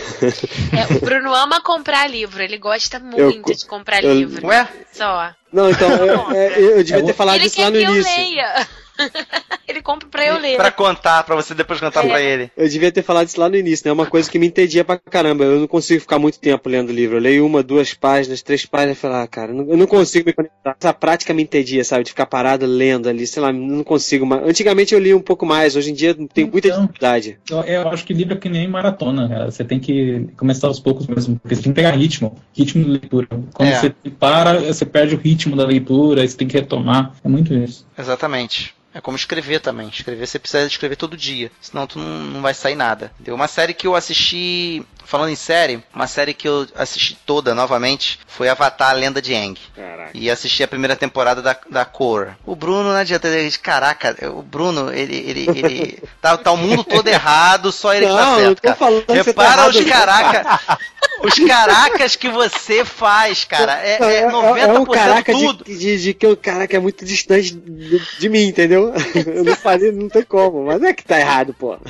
É, 0.76 0.94
o 0.94 1.00
Bruno 1.00 1.34
ama 1.34 1.60
comprar 1.62 2.06
livro, 2.06 2.42
ele 2.42 2.58
gosta 2.58 2.98
Eu 3.16 3.26
muito 3.28 3.40
co- 3.42 3.54
de 3.54 3.64
comprar 3.66 4.04
eu- 4.04 4.14
livro. 4.14 4.46
Ué? 4.46 4.68
Só. 4.92 5.32
Não, 5.52 5.70
então, 5.70 5.88
eu, 5.90 6.30
é, 6.32 6.60
eu 6.60 6.84
devia 6.84 7.04
ter 7.04 7.12
falado 7.14 7.36
ele 7.36 7.46
isso 7.46 7.60
lá 7.60 7.70
no 7.70 7.76
que 7.78 7.82
eu 7.84 7.94
início. 7.94 8.16
leia. 8.16 8.66
ele 9.68 9.80
compra 9.80 10.08
pra 10.08 10.26
eu 10.26 10.38
ler. 10.38 10.56
Pra 10.56 10.72
contar, 10.72 11.22
pra 11.22 11.36
você 11.36 11.54
depois 11.54 11.78
contar 11.78 12.02
pra 12.02 12.20
ele. 12.20 12.50
Eu 12.56 12.68
devia 12.68 12.90
ter 12.90 13.02
falado 13.02 13.28
isso 13.28 13.38
lá 13.40 13.48
no 13.48 13.54
início, 13.56 13.84
né? 13.84 13.90
É 13.90 13.92
uma 13.92 14.06
coisa 14.06 14.28
que 14.28 14.40
me 14.40 14.46
entendia 14.48 14.84
pra 14.84 14.98
caramba. 14.98 15.44
Eu 15.44 15.60
não 15.60 15.68
consigo 15.68 16.00
ficar 16.00 16.18
muito 16.18 16.40
tempo 16.40 16.68
lendo 16.68 16.90
livro. 16.92 17.16
Eu 17.16 17.20
leio 17.20 17.46
uma, 17.46 17.62
duas 17.62 17.94
páginas, 17.94 18.42
três 18.42 18.66
páginas 18.66 18.96
e 18.98 19.00
falo, 19.00 19.14
ah, 19.14 19.26
cara, 19.28 19.52
eu 19.52 19.76
não- 19.76 19.86
consigo 19.86 20.26
me 20.26 20.32
conectar. 20.32 20.76
Essa 20.80 20.92
prática 20.92 21.32
me 21.32 21.44
entendia, 21.44 21.84
sabe? 21.84 22.02
De 22.02 22.10
ficar 22.10 22.26
parado 22.26 22.66
lendo 22.66 23.08
ali, 23.08 23.24
sei 23.24 23.40
lá, 23.40 23.52
não 23.52 23.84
consigo 23.84 24.26
mais. 24.26 24.42
Antigamente 24.42 24.92
eu 24.94 25.00
lia 25.00 25.16
um 25.16 25.20
pouco 25.22 25.46
mais, 25.46 25.76
hoje 25.76 25.90
em 25.92 25.94
dia 25.94 26.16
tenho 26.34 26.50
muita 26.50 26.68
dificuldade. 26.68 27.38
Eu, 27.48 27.60
eu 27.60 27.88
acho 27.90 28.04
que 28.04 28.12
livro 28.12 28.34
é 28.34 28.36
que 28.36 28.48
nem 28.48 28.66
maratona, 28.66 29.28
cara. 29.28 29.50
Você 29.50 29.62
tem 29.62 29.78
que 29.78 30.26
começar 30.36 30.66
aos 30.66 30.80
poucos 30.80 31.06
mesmo, 31.06 31.38
porque 31.38 31.54
você 31.54 31.62
tem 31.62 31.72
que 31.72 31.76
pegar 31.76 31.92
ritmo, 31.92 32.36
ritmo 32.52 32.82
de 32.84 32.90
leitura. 32.90 33.28
Quando 33.54 33.68
É. 33.68 33.78
você 33.78 33.94
para, 34.18 34.58
você 34.60 34.84
perde 34.84 35.14
o 35.14 35.18
ritmo 35.18 35.37
da 35.56 35.64
leitura, 35.66 36.22
aí 36.22 36.28
você 36.28 36.36
tem 36.36 36.48
que 36.48 36.56
retomar. 36.56 37.12
É 37.24 37.28
muito 37.28 37.52
isso. 37.54 37.86
Exatamente. 37.96 38.74
É 38.94 39.00
como 39.00 39.16
escrever 39.16 39.60
também. 39.60 39.88
Escrever 39.88 40.26
você 40.26 40.38
precisa 40.38 40.66
escrever 40.66 40.96
todo 40.96 41.16
dia. 41.16 41.52
Senão 41.60 41.86
tu 41.86 41.98
não, 41.98 42.24
não 42.24 42.42
vai 42.42 42.54
sair 42.54 42.74
nada. 42.74 43.12
Deu 43.20 43.34
uma 43.34 43.46
série 43.46 43.74
que 43.74 43.86
eu 43.86 43.94
assisti. 43.94 44.82
Falando 45.04 45.30
em 45.30 45.36
série, 45.36 45.82
uma 45.94 46.06
série 46.06 46.34
que 46.34 46.46
eu 46.48 46.66
assisti 46.74 47.16
toda 47.24 47.54
novamente 47.54 48.18
foi 48.26 48.46
Avatar 48.48 48.90
a 48.90 48.92
Lenda 48.92 49.22
de 49.22 49.34
Aang. 49.34 49.58
Caraca. 49.74 50.10
E 50.12 50.30
assisti 50.30 50.62
a 50.62 50.68
primeira 50.68 50.96
temporada 50.96 51.40
da, 51.40 51.56
da 51.70 51.84
Korra. 51.84 52.36
O 52.44 52.56
Bruno, 52.56 52.84
não 52.90 52.96
adianta. 52.96 53.28
Ele, 53.28 53.50
caraca, 53.58 54.16
o 54.30 54.42
Bruno, 54.42 54.92
ele. 54.92 55.16
ele, 55.16 55.46
ele 55.48 56.02
tá, 56.20 56.36
tá 56.36 56.50
o 56.52 56.56
mundo 56.56 56.82
todo 56.82 57.06
errado, 57.08 57.70
só 57.70 57.94
ele 57.94 58.06
que 58.06 58.12
tá 58.12 58.24
Não, 58.24 58.36
certo. 58.36 58.48
eu 58.48 58.54
tô 58.74 58.78
cara. 58.78 59.02
tá 59.02 59.14
Repara 59.14 59.48
errado, 59.52 59.70
os 59.70 59.76
não. 59.76 59.88
caraca. 59.88 60.60
Os 61.22 61.38
caracas 61.38 62.16
que 62.16 62.28
você 62.28 62.84
faz, 62.84 63.44
cara. 63.44 63.80
É, 63.84 64.22
é 64.22 64.30
90% 64.30 64.58
é 64.58 64.78
um 64.78 64.84
caraca 64.84 65.34
de, 65.34 65.40
tudo. 65.40 65.64
de, 65.64 66.02
de 66.02 66.14
que 66.14 66.26
o 66.26 66.36
caraca 66.36 66.76
é 66.76 66.80
muito 66.80 67.04
distante 67.04 67.54
de, 67.54 68.00
de 68.18 68.28
mim, 68.28 68.44
entendeu? 68.44 68.92
Eu 69.26 69.44
não 69.44 69.56
falei, 69.56 69.92
não 69.92 70.08
tem 70.08 70.22
como, 70.22 70.64
mas 70.66 70.80
não 70.80 70.88
é 70.88 70.92
que 70.92 71.04
tá 71.04 71.18
errado, 71.18 71.54
pô. 71.54 71.76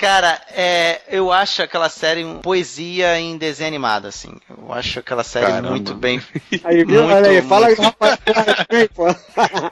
Cara, 0.00 0.40
é, 0.54 1.02
eu 1.08 1.30
acho 1.30 1.62
aquela 1.62 1.90
série 1.90 2.24
poesia 2.40 3.20
em 3.20 3.36
desenho 3.36 3.68
animado, 3.68 4.06
assim. 4.06 4.32
Eu 4.48 4.72
acho 4.72 4.98
aquela 4.98 5.22
série 5.22 5.44
Caramba. 5.44 5.68
muito 5.68 5.92
bem. 5.92 6.22
Aí, 6.64 6.84
viu? 6.84 7.02
muito, 7.02 7.16
Olha 7.16 7.28
aí, 7.28 7.42
fala 7.42 7.66
aí, 7.66 7.76
muito- 7.76 7.82
rapaz. 8.00 8.18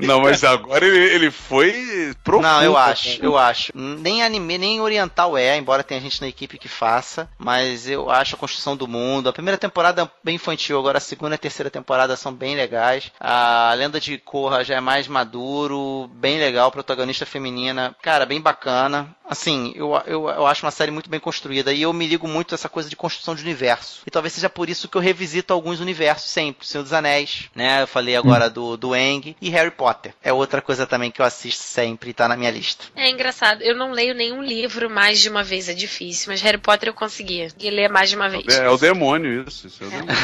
Não, 0.00 0.20
mas 0.20 0.44
agora 0.44 0.84
ele, 0.84 0.98
ele 1.14 1.30
foi 1.30 2.14
profundo. 2.22 2.46
Não, 2.46 2.62
eu 2.62 2.76
acho, 2.76 3.24
eu 3.24 3.38
acho. 3.38 3.72
Nem 3.74 4.22
anime, 4.22 4.58
nem 4.58 4.80
oriental 4.82 5.34
é, 5.34 5.56
embora 5.56 5.82
tenha 5.82 6.00
gente 6.00 6.20
na 6.20 6.28
equipe 6.28 6.58
que 6.58 6.68
faça, 6.68 7.26
mas 7.38 7.88
eu 7.88 8.10
acho 8.10 8.34
a 8.34 8.38
construção 8.38 8.76
do 8.76 8.86
mundo. 8.86 9.30
A 9.30 9.32
primeira 9.32 9.56
temporada 9.56 10.02
é 10.02 10.10
bem 10.22 10.34
infantil, 10.34 10.78
agora 10.78 10.98
a 10.98 11.00
segunda 11.00 11.34
e 11.34 11.36
a 11.36 11.38
terceira 11.38 11.70
temporada 11.70 12.16
são 12.16 12.34
bem 12.34 12.54
legais. 12.54 13.10
A 13.18 13.72
Lenda 13.74 13.98
de 13.98 14.18
Korra 14.18 14.62
já 14.62 14.74
é 14.76 14.80
mais 14.80 15.08
maduro, 15.08 16.10
bem 16.12 16.38
legal, 16.38 16.70
protagonista 16.70 17.24
feminina, 17.24 17.96
cara, 18.02 18.26
bem 18.26 18.42
bacana. 18.42 19.08
Assim, 19.28 19.72
eu, 19.76 19.94
eu, 20.06 20.17
eu 20.24 20.46
acho 20.46 20.64
uma 20.64 20.70
série 20.70 20.90
muito 20.90 21.10
bem 21.10 21.20
construída 21.20 21.72
e 21.72 21.82
eu 21.82 21.92
me 21.92 22.06
ligo 22.06 22.26
muito 22.26 22.54
a 22.54 22.56
essa 22.56 22.68
coisa 22.68 22.88
de 22.88 22.96
construção 22.96 23.34
de 23.34 23.42
universo. 23.42 24.02
E 24.06 24.10
talvez 24.10 24.32
seja 24.32 24.48
por 24.48 24.68
isso 24.68 24.88
que 24.88 24.96
eu 24.96 25.00
revisito 25.00 25.52
alguns 25.52 25.80
universos 25.80 26.30
sempre. 26.30 26.66
Senhor 26.66 26.82
dos 26.82 26.92
Anéis, 26.92 27.48
né? 27.54 27.82
Eu 27.82 27.86
falei 27.86 28.16
agora 28.16 28.48
do, 28.50 28.76
do 28.76 28.94
Eng 28.94 29.36
e 29.40 29.50
Harry 29.50 29.70
Potter. 29.70 30.14
É 30.22 30.32
outra 30.32 30.60
coisa 30.60 30.86
também 30.86 31.10
que 31.10 31.20
eu 31.20 31.26
assisto 31.26 31.62
sempre 31.62 32.10
e 32.10 32.14
tá 32.14 32.26
na 32.28 32.36
minha 32.36 32.50
lista. 32.50 32.86
É 32.96 33.08
engraçado, 33.08 33.62
eu 33.62 33.76
não 33.76 33.92
leio 33.92 34.14
nenhum 34.14 34.42
livro 34.42 34.90
mais 34.90 35.20
de 35.20 35.28
uma 35.28 35.42
vez, 35.42 35.68
é 35.68 35.74
difícil, 35.74 36.32
mas 36.32 36.40
Harry 36.42 36.58
Potter 36.58 36.88
eu 36.88 36.94
conseguia. 36.94 37.48
E 37.58 37.70
ler 37.70 37.88
mais 37.88 38.10
de 38.10 38.16
uma 38.16 38.28
vez. 38.28 38.46
É, 38.48 38.64
é 38.64 38.70
o 38.70 38.76
demônio 38.76 39.44
isso. 39.46 39.66
isso 39.66 39.84
é 39.84 39.86
o 39.86 39.90
demônio. 39.90 40.08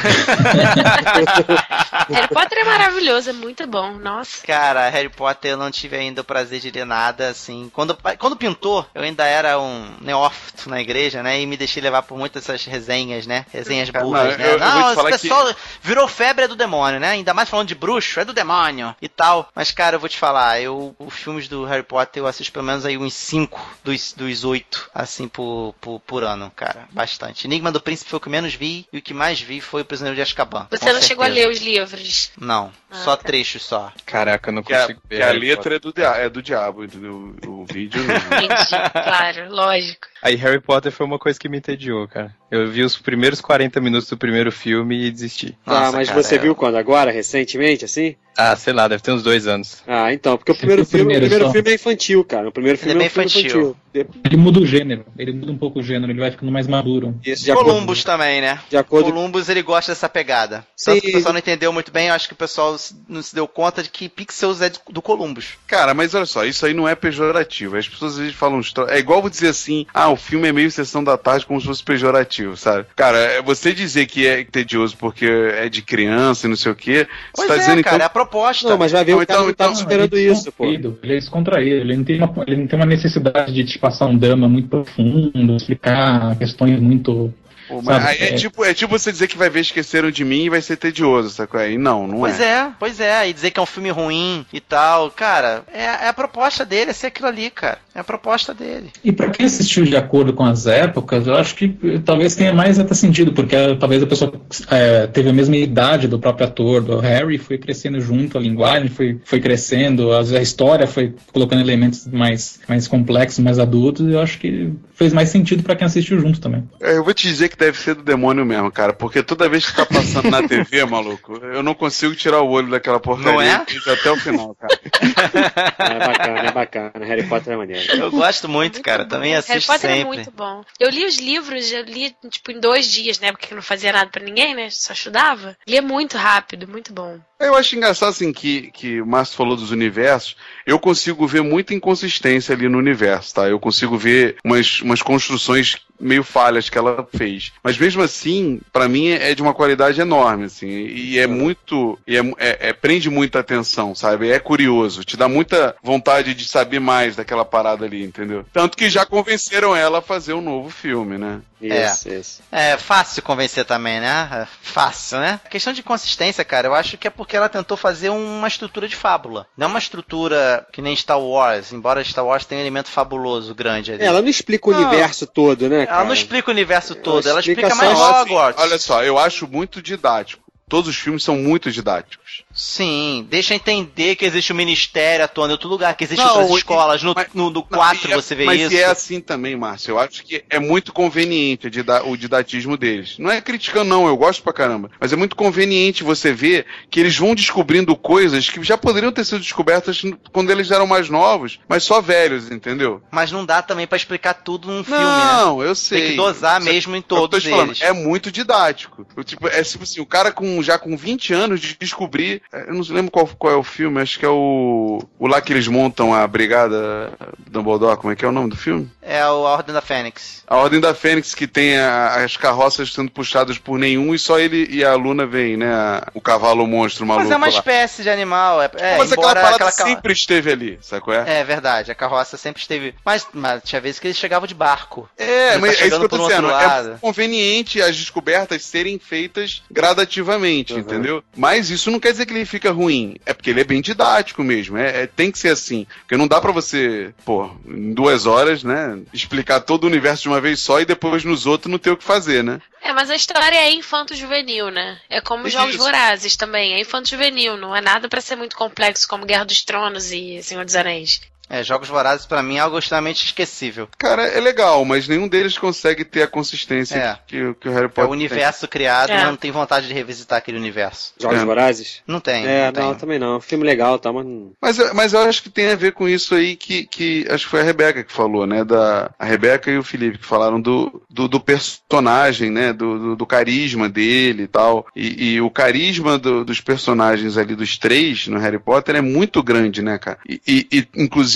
Harry 2.10 2.28
Potter 2.28 2.58
é 2.58 2.64
maravilhoso, 2.64 3.30
é 3.30 3.32
muito 3.32 3.66
bom, 3.66 3.92
nossa. 3.98 4.46
Cara, 4.46 4.88
Harry 4.88 5.08
Potter 5.08 5.52
eu 5.52 5.56
não 5.56 5.70
tive 5.70 5.96
ainda 5.96 6.20
o 6.20 6.24
prazer 6.24 6.60
de 6.60 6.70
ler 6.70 6.84
nada, 6.84 7.28
assim. 7.28 7.70
Quando, 7.72 7.96
quando 8.18 8.36
pintou, 8.36 8.86
eu 8.94 9.02
ainda 9.02 9.24
era 9.24 9.58
um 10.00 10.04
neófito 10.04 10.68
na 10.68 10.80
igreja, 10.80 11.22
né? 11.22 11.40
E 11.40 11.46
me 11.46 11.56
deixei 11.56 11.82
levar 11.82 12.02
por 12.02 12.16
muitas 12.18 12.48
essas 12.48 12.64
resenhas, 12.64 13.26
né? 13.26 13.44
Resenhas 13.52 13.90
Cara, 13.90 14.04
burras, 14.04 14.36
né? 14.38 14.44
eu- 14.46 14.50
eu 14.52 14.58
não, 14.58 14.86
esse 14.86 14.94
falar 14.94 15.12
que- 15.12 15.18
pessoal 15.18 15.54
virou 15.82 16.08
febre 16.08 16.44
é 16.44 16.48
do 16.48 16.56
demônio, 16.56 16.98
né? 17.00 17.10
Ainda 17.10 17.34
mais 17.34 17.48
falando 17.48 17.68
de 17.68 17.74
bruxo, 17.74 18.20
é 18.20 18.24
do 18.24 18.32
demônio 18.32 18.94
e 19.00 19.08
tal. 19.08 19.48
Mas, 19.54 19.70
cara, 19.70 19.96
eu 19.96 20.00
vou 20.00 20.08
te 20.08 20.18
falar, 20.18 20.60
eu, 20.60 20.94
os 20.98 21.14
filmes 21.14 21.48
do 21.48 21.64
Harry 21.64 21.82
Potter 21.82 22.22
eu 22.22 22.26
assisto 22.26 22.52
pelo 22.52 22.64
menos 22.64 22.84
aí 22.86 22.96
uns 22.96 23.14
5 23.14 23.60
dos, 23.84 24.12
dos 24.12 24.44
8, 24.44 24.90
assim, 24.94 25.28
por, 25.28 25.74
por, 25.80 26.00
por 26.00 26.24
ano, 26.24 26.50
cara. 26.54 26.86
Bastante. 26.92 27.46
Enigma 27.46 27.70
do 27.72 27.80
Príncipe 27.80 28.10
foi 28.10 28.16
o 28.16 28.20
que 28.20 28.28
menos 28.28 28.54
vi, 28.54 28.86
e 28.92 28.98
o 28.98 29.02
que 29.02 29.12
mais 29.14 29.40
vi 29.40 29.60
foi 29.60 29.82
o 29.82 29.84
Prisioneiro 29.84 30.16
de 30.16 30.22
Azkaban. 30.22 30.66
Você 30.70 30.92
não 30.92 31.02
chegou 31.02 31.22
a 31.24 31.26
certeza. 31.26 31.48
ler 31.48 31.52
os 31.54 31.60
livros? 31.60 32.30
Não, 32.38 32.72
Ah, 32.90 32.96
só 32.96 33.16
tá. 33.16 33.24
trechos 33.24 33.62
só. 33.64 33.92
Caraca, 34.06 34.50
eu 34.50 34.54
não 34.54 34.62
Que 34.62 34.72
a, 34.74 34.80
consigo 34.82 35.00
ver. 35.08 35.16
que 35.16 35.22
a 35.22 35.32
letra 35.32 35.76
é 35.76 35.78
do, 35.78 35.92
dia- 35.92 36.08
é 36.16 36.28
do 36.28 36.42
diabo, 36.42 36.84
entendeu? 36.84 37.34
O, 37.46 37.64
vídeo 37.64 38.02
não. 38.04 38.14
Entendi, 38.44 38.90
claro, 38.92 39.46
lógico. 39.50 39.73
УАЗик 39.74 40.08
Aí 40.24 40.36
Harry 40.36 40.58
Potter 40.60 40.90
foi 40.90 41.04
uma 41.04 41.18
coisa 41.18 41.38
que 41.38 41.48
me 41.50 41.58
entediou, 41.58 42.08
cara. 42.08 42.34
Eu 42.50 42.70
vi 42.70 42.82
os 42.82 42.96
primeiros 42.96 43.40
40 43.42 43.78
minutos 43.80 44.08
do 44.08 44.16
primeiro 44.16 44.50
filme 44.50 45.04
e 45.06 45.10
desisti. 45.10 45.54
Nossa, 45.66 45.92
mas 45.96 46.08
cara, 46.08 46.22
você 46.22 46.36
é- 46.36 46.38
viu 46.38 46.54
quando? 46.54 46.76
Agora, 46.76 47.10
recentemente, 47.10 47.84
assim? 47.84 48.16
Ah, 48.36 48.56
sei 48.56 48.72
lá, 48.72 48.88
deve 48.88 49.00
ter 49.02 49.12
uns 49.12 49.22
dois 49.22 49.46
anos. 49.46 49.82
Ah, 49.86 50.12
então, 50.12 50.36
porque 50.36 50.50
o 50.50 50.56
primeiro 50.56 50.82
viu 50.82 50.88
o 50.88 50.90
filme, 50.90 51.04
o 51.04 51.06
primeiro 51.06 51.26
primeiro 51.26 51.44
só? 51.46 51.52
filme 51.52 51.70
é 51.70 51.74
infantil, 51.74 52.24
cara. 52.24 52.48
O 52.48 52.52
primeiro 52.52 52.76
Ele 52.76 52.82
filme 52.82 52.94
é 52.94 52.98
bem 52.98 53.06
um 53.06 53.10
filme 53.10 53.26
infantil. 53.28 53.76
De- 53.92 54.06
Ele 54.24 54.36
muda 54.36 54.58
o 54.58 54.66
gênero, 54.66 55.04
ele 55.16 55.32
muda 55.32 55.52
um 55.52 55.56
pouco 55.58 55.78
o 55.78 55.82
gênero, 55.82 56.10
ele 56.10 56.18
vai 56.18 56.32
ficando 56.32 56.50
mais 56.50 56.66
maduro. 56.66 57.14
Isso, 57.24 57.44
de 57.44 57.52
acordo, 57.52 57.70
Columbus 57.70 58.02
também, 58.02 58.40
né? 58.40 58.58
de 58.68 58.76
acordo 58.76 59.12
Columbus 59.12 59.48
ele 59.48 59.62
gosta 59.62 59.92
dessa 59.92 60.08
pegada. 60.08 60.66
Sim. 60.76 60.92
Tanto 60.94 61.02
que 61.02 61.10
o 61.10 61.12
pessoal 61.12 61.32
não 61.32 61.38
entendeu 61.38 61.72
muito 61.72 61.92
bem, 61.92 62.08
eu 62.08 62.14
acho 62.14 62.26
que 62.26 62.34
o 62.34 62.36
pessoal 62.36 62.76
não 63.08 63.22
se 63.22 63.32
deu 63.32 63.46
conta 63.46 63.84
de 63.84 63.90
que 63.90 64.08
Pixels 64.08 64.60
é 64.60 64.72
do 64.90 65.00
Columbus. 65.00 65.50
Cara, 65.68 65.94
mas 65.94 66.12
olha 66.12 66.26
só, 66.26 66.44
isso 66.44 66.66
aí 66.66 66.74
não 66.74 66.88
é 66.88 66.96
pejorativo. 66.96 67.76
As 67.76 67.88
pessoas 67.88 68.14
às 68.14 68.18
vezes 68.18 68.34
falam. 68.34 68.60
É 68.88 68.98
igual 68.98 69.20
vou 69.20 69.30
dizer 69.30 69.48
assim: 69.48 69.86
ah, 69.94 70.10
o 70.14 70.16
filme 70.16 70.48
é 70.48 70.52
meio 70.52 70.70
sessão 70.70 71.02
da 71.04 71.18
tarde 71.18 71.44
como 71.44 71.60
se 71.60 71.66
fosse 71.66 71.82
pejorativo, 71.82 72.56
sabe? 72.56 72.86
Cara, 72.96 73.18
é 73.18 73.42
você 73.42 73.72
dizer 73.74 74.06
que 74.06 74.26
é 74.26 74.44
tedioso 74.44 74.96
porque 74.96 75.26
é 75.26 75.68
de 75.68 75.82
criança 75.82 76.46
e 76.46 76.50
não 76.50 76.56
sei 76.56 76.72
o 76.72 76.74
quê. 76.74 77.06
Você 77.34 77.46
Pois 77.46 77.48
tá 77.48 77.54
é, 77.54 77.58
dizendo 77.58 77.82
cara, 77.84 77.96
é 77.96 77.98
então. 77.98 78.06
a 78.06 78.10
proposta. 78.10 78.68
Não, 78.68 78.78
mas 78.78 78.92
vai 78.92 79.04
ver, 79.04 79.12
Então, 79.12 79.22
o 79.22 79.26
cara 79.26 79.40
então, 79.40 79.44
não 79.44 79.50
então, 79.50 79.72
esperando 79.72 80.16
ele 80.16 80.28
é 80.28 80.32
isso, 80.32 80.52
pô. 80.52 80.64
descontraído, 80.64 80.98
Ele 81.02 81.12
é 81.12 81.16
descontraído, 81.16 81.76
ele 81.76 81.96
não, 81.96 82.04
tem 82.04 82.16
uma, 82.22 82.44
ele 82.46 82.56
não 82.56 82.66
tem 82.66 82.78
uma 82.78 82.86
necessidade 82.86 83.52
de 83.52 83.64
te 83.64 83.78
passar 83.78 84.06
um 84.06 84.16
drama 84.16 84.48
muito 84.48 84.68
profundo, 84.68 85.56
explicar 85.56 86.36
questões 86.38 86.80
muito. 86.80 87.32
Pô, 87.68 87.82
sabe, 87.82 88.06
é, 88.06 88.28
é- 88.30 88.32
tipo, 88.34 88.64
é 88.64 88.74
tipo 88.74 88.98
você 88.98 89.10
dizer 89.10 89.26
que 89.28 89.38
vai 89.38 89.48
ver 89.48 89.60
Esqueceram 89.60 90.10
de 90.10 90.24
Mim 90.24 90.44
e 90.44 90.50
vai 90.50 90.60
ser 90.60 90.76
tedioso, 90.76 91.30
sacou? 91.30 91.58
Aí 91.60 91.78
não, 91.78 92.06
não 92.06 92.18
Pois 92.20 92.38
é. 92.40 92.44
é, 92.44 92.68
pois 92.78 93.00
é, 93.00 93.28
e 93.28 93.32
dizer 93.32 93.50
que 93.50 93.58
é 93.58 93.62
um 93.62 93.66
filme 93.66 93.90
ruim 93.90 94.44
e 94.52 94.60
tal, 94.60 95.10
cara, 95.10 95.62
é, 95.72 95.84
é 95.84 96.08
a 96.08 96.12
proposta 96.12 96.64
dele, 96.64 96.90
é 96.90 96.92
ser 96.94 97.06
aquilo 97.08 97.28
ali, 97.28 97.50
cara. 97.50 97.78
É 97.94 98.00
a 98.00 98.04
proposta 98.04 98.52
dele. 98.52 98.90
E 99.04 99.12
pra 99.12 99.30
quem 99.30 99.46
assistiu 99.46 99.84
de 99.84 99.96
acordo 99.96 100.32
com 100.32 100.44
as 100.44 100.66
épocas, 100.66 101.26
eu 101.28 101.34
acho 101.36 101.54
que 101.54 101.76
eh, 101.84 102.00
talvez 102.04 102.34
tenha 102.34 102.52
mais 102.52 102.78
até 102.78 102.92
sentido, 102.92 103.32
porque 103.32 103.54
eh, 103.54 103.76
talvez 103.76 104.02
a 104.02 104.06
pessoa 104.06 104.32
eh, 104.70 105.06
teve 105.06 105.28
a 105.30 105.32
mesma 105.32 105.56
idade 105.56 106.08
do 106.08 106.18
próprio 106.18 106.46
ator, 106.48 106.82
do 106.82 106.98
Harry, 106.98 107.38
foi 107.38 107.56
crescendo 107.56 108.00
junto, 108.00 108.36
a 108.36 108.40
linguagem 108.40 108.88
foi, 108.88 109.20
foi 109.24 109.40
crescendo, 109.40 110.12
as- 110.12 110.32
a 110.32 110.42
história 110.42 110.86
foi 110.88 111.14
colocando 111.32 111.60
elementos 111.62 112.04
mais, 112.08 112.58
mais 112.68 112.88
complexos, 112.88 113.38
mais 113.38 113.60
adultos, 113.60 114.04
e 114.08 114.12
eu 114.12 114.20
acho 114.20 114.38
que 114.40 114.72
fez 114.94 115.12
mais 115.12 115.28
sentido 115.28 115.62
pra 115.62 115.76
quem 115.76 115.86
assistiu 115.86 116.18
junto 116.20 116.40
também. 116.40 116.68
É, 116.80 116.96
Eu 116.96 117.04
vou 117.04 117.14
te 117.14 117.28
dizer 117.28 117.48
que 117.48 117.53
deve 117.56 117.78
ser 117.78 117.94
do 117.94 118.02
demônio 118.02 118.44
mesmo, 118.44 118.70
cara, 118.70 118.92
porque 118.92 119.22
toda 119.22 119.48
vez 119.48 119.66
que 119.66 119.76
tá 119.76 119.86
passando 119.86 120.30
na 120.30 120.46
TV, 120.46 120.84
maluco, 120.86 121.36
eu 121.36 121.62
não 121.62 121.74
consigo 121.74 122.14
tirar 122.14 122.40
o 122.40 122.50
olho 122.50 122.70
daquela 122.70 123.00
porcaria 123.00 123.32
Não 123.32 123.40
é? 123.42 123.54
até 123.92 124.10
o 124.10 124.16
final, 124.16 124.54
cara. 124.54 124.78
É 125.94 126.06
bacana, 126.06 126.40
é 126.40 126.52
bacana. 126.52 126.92
Harry 127.04 127.22
Potter 127.24 127.52
é 127.52 127.56
maneiro. 127.56 127.92
Eu 127.96 128.10
gosto 128.10 128.48
muito, 128.48 128.82
cara, 128.82 129.04
também 129.04 129.32
Harry 129.32 129.52
assisto 129.52 129.72
Potter 129.72 129.90
é 129.90 129.94
sempre. 129.94 130.08
muito 130.08 130.30
bom. 130.30 130.64
Eu 130.78 130.90
li 130.90 131.04
os 131.04 131.18
livros, 131.18 131.70
eu 131.72 131.82
li 131.84 132.14
tipo 132.30 132.50
em 132.50 132.60
dois 132.60 132.90
dias, 132.90 133.18
né? 133.20 133.32
Porque 133.32 133.52
eu 133.52 133.56
não 133.56 133.62
fazia 133.62 133.92
nada 133.92 134.10
pra 134.10 134.22
ninguém, 134.22 134.54
né? 134.54 134.68
Só 134.70 134.92
estudava. 134.92 135.56
Lia 135.66 135.82
muito 135.82 136.16
rápido, 136.16 136.66
muito 136.68 136.92
bom. 136.92 137.18
Eu 137.46 137.54
acho 137.54 137.76
engraçado 137.76 138.10
assim 138.10 138.32
que, 138.32 138.70
que 138.72 139.00
o 139.00 139.06
Márcio 139.06 139.36
falou 139.36 139.56
dos 139.56 139.70
universos. 139.70 140.36
Eu 140.66 140.78
consigo 140.78 141.26
ver 141.26 141.42
muita 141.42 141.74
inconsistência 141.74 142.54
ali 142.54 142.68
no 142.68 142.78
universo, 142.78 143.34
tá? 143.34 143.48
Eu 143.48 143.60
consigo 143.60 143.96
ver 143.96 144.36
umas, 144.44 144.80
umas 144.80 145.02
construções 145.02 145.76
meio 145.98 146.24
falhas 146.24 146.68
que 146.68 146.76
ela 146.76 147.06
fez. 147.16 147.52
Mas 147.62 147.78
mesmo 147.78 148.02
assim, 148.02 148.60
pra 148.72 148.88
mim 148.88 149.08
é 149.08 149.34
de 149.34 149.42
uma 149.42 149.54
qualidade 149.54 150.00
enorme, 150.00 150.44
assim. 150.44 150.68
E 150.68 151.18
é 151.18 151.26
muito. 151.26 151.98
E 152.06 152.16
é, 152.16 152.20
é- 152.38 152.68
é- 152.68 152.72
prende 152.72 153.08
muita 153.08 153.40
atenção, 153.40 153.94
sabe? 153.94 154.30
É 154.30 154.38
curioso. 154.38 155.04
Te 155.04 155.16
dá 155.16 155.28
muita 155.28 155.74
vontade 155.82 156.34
de 156.34 156.44
saber 156.46 156.80
mais 156.80 157.16
daquela 157.16 157.44
parada 157.44 157.84
ali, 157.84 158.02
entendeu? 158.02 158.44
Tanto 158.52 158.76
que 158.76 158.90
já 158.90 159.06
convenceram 159.06 159.74
ela 159.74 159.98
a 159.98 160.02
fazer 160.02 160.34
um 160.34 160.40
novo 160.40 160.68
filme, 160.70 161.16
né? 161.16 161.40
Isso, 161.60 162.08
isso. 162.10 162.42
É 162.52 162.76
fácil 162.76 163.22
convencer 163.22 163.64
também, 163.64 164.00
né? 164.00 164.28
É 164.32 164.46
Fácil, 164.60 165.18
né? 165.20 165.40
Questão 165.48 165.72
de 165.72 165.82
consistência, 165.82 166.44
cara, 166.44 166.66
eu 166.66 166.74
acho 166.74 166.98
que 166.98 167.06
é 167.06 167.10
porque 167.10 167.33
ela 167.36 167.48
tentou 167.48 167.76
fazer 167.76 168.08
uma 168.10 168.46
estrutura 168.48 168.86
de 168.88 168.96
fábula. 168.96 169.46
Não 169.56 169.66
uma 169.68 169.78
estrutura 169.78 170.66
que 170.72 170.80
nem 170.80 170.94
Star 170.94 171.20
Wars, 171.20 171.72
embora 171.72 172.02
Star 172.04 172.24
Wars 172.24 172.44
tenha 172.44 172.58
um 172.60 172.62
elemento 172.62 172.88
fabuloso 172.90 173.54
grande 173.54 173.92
ali. 173.92 174.02
É, 174.02 174.06
ela 174.06 174.22
não 174.22 174.28
explica 174.28 174.68
o 174.68 174.72
Não. 174.72 174.80
universo 174.86 175.26
todo, 175.26 175.68
né, 175.68 175.78
Ela 175.78 175.86
cara? 175.86 176.04
não 176.04 176.12
explica 176.12 176.50
o 176.50 176.52
universo 176.54 176.94
todo, 176.94 177.28
ela 177.28 177.40
explica 177.40 177.62
explica, 177.62 177.74
só 177.76 177.84
mais 177.86 177.98
Então, 177.98 178.10
assim, 178.10 178.20
Hogwarts. 178.22 178.62
olha 178.62 178.78
só, 178.78 179.02
eu 179.02 179.18
acho 179.18 179.48
muito 179.48 179.82
didático. 179.82 180.42
Todos 180.68 180.88
os 180.88 180.96
filmes 180.96 181.22
são 181.22 181.36
muito 181.36 181.70
didáticos. 181.70 182.43
Sim, 182.54 183.26
deixa 183.28 183.54
entender 183.54 184.14
que 184.14 184.24
existe 184.24 184.52
um 184.52 184.56
ministério 184.56 185.24
atuando 185.24 185.50
em 185.50 185.54
outro 185.54 185.68
lugar, 185.68 185.94
que 185.96 186.04
existem 186.04 186.24
Não, 186.24 186.36
outras 186.40 186.56
escolas. 186.58 187.02
No, 187.02 187.12
no, 187.34 187.50
no 187.50 187.62
4 187.64 188.08
e 188.10 188.12
é- 188.12 188.16
você 188.16 188.34
vê 188.36 188.44
mas 188.44 188.60
isso. 188.60 188.76
é 188.76 188.84
assim 188.84 189.20
também, 189.20 189.56
Márcio. 189.56 189.90
Eu 189.92 189.98
acho 189.98 190.22
que 190.24 190.44
é 190.48 190.58
muito 190.60 190.92
conveniente 190.92 191.66
o 192.06 192.16
didatismo 192.16 192.76
deles. 192.76 193.16
Não 193.18 193.30
é 193.30 193.40
criticando, 193.40 193.90
não, 193.90 194.06
eu 194.06 194.16
gosto 194.16 194.42
pra 194.42 194.52
caramba. 194.52 194.88
Mas 195.00 195.12
é 195.12 195.16
muito 195.16 195.34
conveniente 195.34 196.04
você 196.04 196.32
ver 196.32 196.64
que 196.88 197.00
eles 197.00 197.16
vão 197.16 197.34
descobrindo 197.34 197.96
coisas 197.96 198.48
que 198.48 198.62
já 198.62 198.78
poderiam 198.78 199.10
ter 199.10 199.24
sido 199.24 199.40
descobertas 199.40 200.02
quando 200.32 200.50
eles 200.50 200.70
eram 200.70 200.86
mais 200.86 201.10
novos, 201.10 201.58
mas 201.68 201.82
só 201.82 202.00
velhos, 202.00 202.50
entendeu? 202.52 203.02
Mas 203.10 203.32
não 203.32 203.44
dá 203.44 203.62
também 203.62 203.86
pra 203.86 203.96
explicar 203.96 204.34
tudo 204.34 204.68
num 204.68 204.84
filme, 204.84 205.00
né? 205.02 205.34
Não, 205.38 205.60
eu 205.60 205.74
sei. 205.74 206.00
Tem 206.00 206.10
que 206.12 206.16
dosar 206.16 206.60
Mas 206.60 206.68
é- 206.68 206.72
mesmo 206.72 206.94
em 206.94 207.00
o 207.00 207.02
que 207.02 207.12
eu 207.12 207.16
tô 207.16 207.28
todos 207.28 207.42
te 207.42 207.50
falando, 207.50 207.68
eles. 207.70 207.80
É 207.80 207.92
muito 207.92 208.30
didático. 208.30 209.04
Eu, 209.16 209.24
tipo, 209.24 209.48
é 209.48 209.60
tipo 209.64 209.82
assim, 209.82 210.00
o 210.00 210.06
cara 210.06 210.30
com, 210.30 210.62
já 210.62 210.78
com 210.78 210.96
20 210.96 211.32
anos 211.32 211.60
de 211.60 211.76
descobrir. 211.80 212.43
É, 212.52 212.68
Eu 212.68 212.74
não 212.74 212.82
lembro 212.82 213.10
qual, 213.10 213.26
qual 213.38 213.52
é 213.52 213.56
o 213.56 213.62
filme, 213.62 214.00
acho 214.00 214.18
que 214.18 214.24
é 214.24 214.28
o. 214.28 215.00
O 215.18 215.26
lá 215.26 215.40
que 215.40 215.52
eles 215.52 215.66
montam 215.68 216.14
a 216.14 216.26
brigada 216.26 217.12
Dumbledore, 217.50 217.96
como 217.96 218.12
é 218.12 218.16
que 218.16 218.24
é 218.24 218.28
o 218.28 218.32
nome 218.32 218.50
do 218.50 218.56
filme? 218.56 218.90
É 219.02 219.20
a 219.20 219.32
Ordem 219.32 219.74
da 219.74 219.80
Fênix. 219.80 220.42
A 220.46 220.56
Ordem 220.56 220.80
da 220.80 220.94
Fênix, 220.94 221.34
que 221.34 221.46
tem 221.46 221.78
a- 221.78 222.16
as 222.24 222.36
carroças 222.36 222.92
sendo 222.92 223.10
puxadas 223.10 223.58
por 223.58 223.78
nenhum 223.78 224.14
e 224.14 224.18
só 224.18 224.38
ele 224.38 224.66
e 224.70 224.84
a 224.84 224.94
Luna 224.94 225.26
vem, 225.26 225.56
né? 225.56 225.72
a- 225.72 226.08
o 226.14 226.20
cavalo 226.20 226.66
monstro 226.66 227.06
maluco. 227.06 227.24
Mas 227.24 227.32
é 227.32 227.36
uma 227.36 227.46
lá. 227.46 227.52
espécie 227.52 228.02
de 228.02 228.10
animal. 228.10 228.62
É, 228.62 228.70
é, 228.78 228.98
Mas 228.98 229.12
aquela 229.12 229.34
parada 229.34 229.54
aquela 229.56 229.70
sempre 229.72 230.12
esteve 230.12 230.50
ali, 230.52 230.78
sabe 230.82 231.02
qual 231.02 231.16
é? 231.16 231.40
É 231.40 231.44
verdade, 231.44 231.90
a 231.90 231.94
carroça 231.94 232.36
sempre 232.36 232.60
esteve. 232.60 232.94
Mas, 233.04 233.26
mas 233.32 233.62
tinha 233.62 233.80
vezes 233.80 233.98
que 233.98 234.06
eles 234.06 234.16
chegavam 234.16 234.46
de 234.46 234.54
barco. 234.54 235.08
É, 235.16 235.56
mas 235.58 235.76
tá 235.78 235.84
é 235.84 235.88
isso 235.88 235.98
que 235.98 236.04
eu 236.04 236.08
tô 236.08 236.24
um 236.24 236.28
dizendo. 236.28 236.50
É 236.50 236.96
conveniente 237.00 237.80
as 237.80 237.96
descobertas 237.96 238.64
serem 238.64 238.98
feitas 238.98 239.62
gradativamente, 239.70 240.74
entendeu? 240.74 241.22
Mas 241.36 241.70
isso 241.70 241.90
não 241.90 242.00
quer 242.00 242.12
dizer 242.12 242.26
que 242.26 242.33
ele 242.36 242.46
fica 242.46 242.70
ruim. 242.72 243.16
É 243.24 243.32
porque 243.32 243.50
ele 243.50 243.60
é 243.60 243.64
bem 243.64 243.80
didático 243.80 244.42
mesmo. 244.42 244.76
É, 244.76 245.02
é- 245.02 245.06
tem 245.06 245.30
que 245.30 245.38
ser 245.38 245.48
assim. 245.48 245.86
Porque 246.00 246.16
não 246.16 246.26
dá 246.28 246.40
pra 246.40 246.52
você, 246.52 247.12
pô, 247.24 247.50
em 247.66 247.92
duas 247.92 248.26
horas, 248.26 248.62
né, 248.62 248.98
explicar 249.12 249.60
todo 249.60 249.84
o 249.84 249.86
universo 249.86 250.22
de 250.24 250.28
uma 250.28 250.40
vez 250.40 250.60
só 250.60 250.80
e 250.80 250.84
depois 250.84 251.24
nos 251.24 251.46
outros 251.46 251.70
não 251.70 251.78
ter 251.78 251.90
o 251.90 251.96
que 251.96 252.04
fazer, 252.04 252.42
né? 252.42 252.60
É, 252.82 252.92
mas 252.92 253.08
a 253.10 253.16
história 253.16 253.56
é 253.56 253.72
infanto-juvenil, 253.72 254.70
né? 254.70 254.98
É 255.08 255.20
como 255.20 255.44
os 255.44 255.48
Isso. 255.48 255.58
Jogos 255.58 255.76
Vorazes 255.76 256.36
também, 256.36 256.74
é 256.74 256.80
infanto-juvenil, 256.80 257.56
não 257.56 257.74
é 257.74 257.80
nada 257.80 258.08
pra 258.08 258.20
ser 258.20 258.36
muito 258.36 258.56
complexo 258.56 259.08
como 259.08 259.24
Guerra 259.24 259.44
dos 259.44 259.62
Tronos 259.64 260.12
e 260.12 260.42
Senhor 260.42 260.64
dos 260.64 260.76
Anéis. 260.76 261.20
É, 261.48 261.62
Jogos 261.62 261.88
Vorazes 261.88 262.26
pra 262.26 262.42
mim 262.42 262.56
é 262.56 262.60
algo 262.60 262.78
extremamente 262.78 263.24
esquecível. 263.24 263.88
Cara, 263.98 264.22
é 264.26 264.40
legal, 264.40 264.84
mas 264.84 265.06
nenhum 265.06 265.28
deles 265.28 265.58
consegue 265.58 266.04
ter 266.04 266.22
a 266.22 266.26
consistência 266.26 266.96
É. 266.96 267.18
que, 267.26 267.54
que 267.54 267.68
o 267.68 267.72
Harry 267.72 267.84
É 267.84 267.88
Potter 267.88 268.08
o 268.08 268.12
universo 268.12 268.66
criado, 268.66 269.10
É. 269.10 269.14
mas 269.16 269.24
não 269.26 269.36
tem 269.36 269.50
vontade 269.50 269.86
de 269.86 269.92
revisitar 269.92 270.38
aquele 270.38 270.56
universo. 270.56 271.12
Jogos 271.20 271.38
É. 271.40 271.44
Vorazes? 271.44 272.02
Não 272.06 272.18
tem. 272.18 272.46
É, 272.46 272.66
não 272.66 272.72
tem. 272.72 272.82
não, 272.82 272.94
também 272.94 273.18
não. 273.18 273.40
Filme 273.40 273.64
legal, 273.64 273.98
tá, 273.98 274.12
mas 274.12 274.24
não... 274.24 274.52
Mas, 274.60 274.78
eu- 274.78 274.94
mas 274.94 275.12
eu 275.12 275.20
acho 275.20 275.42
que 275.42 275.50
tem 275.50 275.68
a 275.68 275.76
ver 275.76 275.92
com 275.92 276.08
isso 276.08 276.34
aí 276.34 276.56
que, 276.56 276.86
que 276.86 277.26
acho 277.30 277.44
que 277.44 277.50
foi 277.50 277.60
a 277.60 277.64
Rebeca 277.64 278.02
que 278.02 278.12
falou, 278.12 278.46
né? 278.46 278.64
Da, 278.64 279.10
a 279.18 279.24
Rebeca 279.26 279.70
e 279.70 279.76
o 279.78 279.82
Felipe 279.84 280.18
que 280.18 280.26
falaram 280.26 280.58
do, 280.60 281.02
do, 281.10 281.28
do 281.28 281.38
personagem, 281.40 282.50
né? 282.50 282.72
Do, 282.72 282.98
do, 282.98 283.16
do 283.16 283.26
carisma 283.26 283.88
dele 283.88 284.44
e 284.44 284.48
tal. 284.48 284.86
E, 284.96 285.34
e 285.34 285.40
o 285.40 285.50
carisma 285.50 286.18
do- 286.18 286.44
dos 286.44 286.60
personagens 286.60 287.36
ali 287.36 287.54
dos 287.54 287.76
três 287.76 288.26
no 288.28 288.38
Harry 288.38 288.58
Potter 288.58 288.96
é 288.96 289.00
muito 289.02 289.42
grande, 289.42 289.82
né, 289.82 289.98
cara? 289.98 290.18
E, 290.26 290.40
e- 290.46 290.66
e, 290.72 290.88
inclusive 290.96 291.33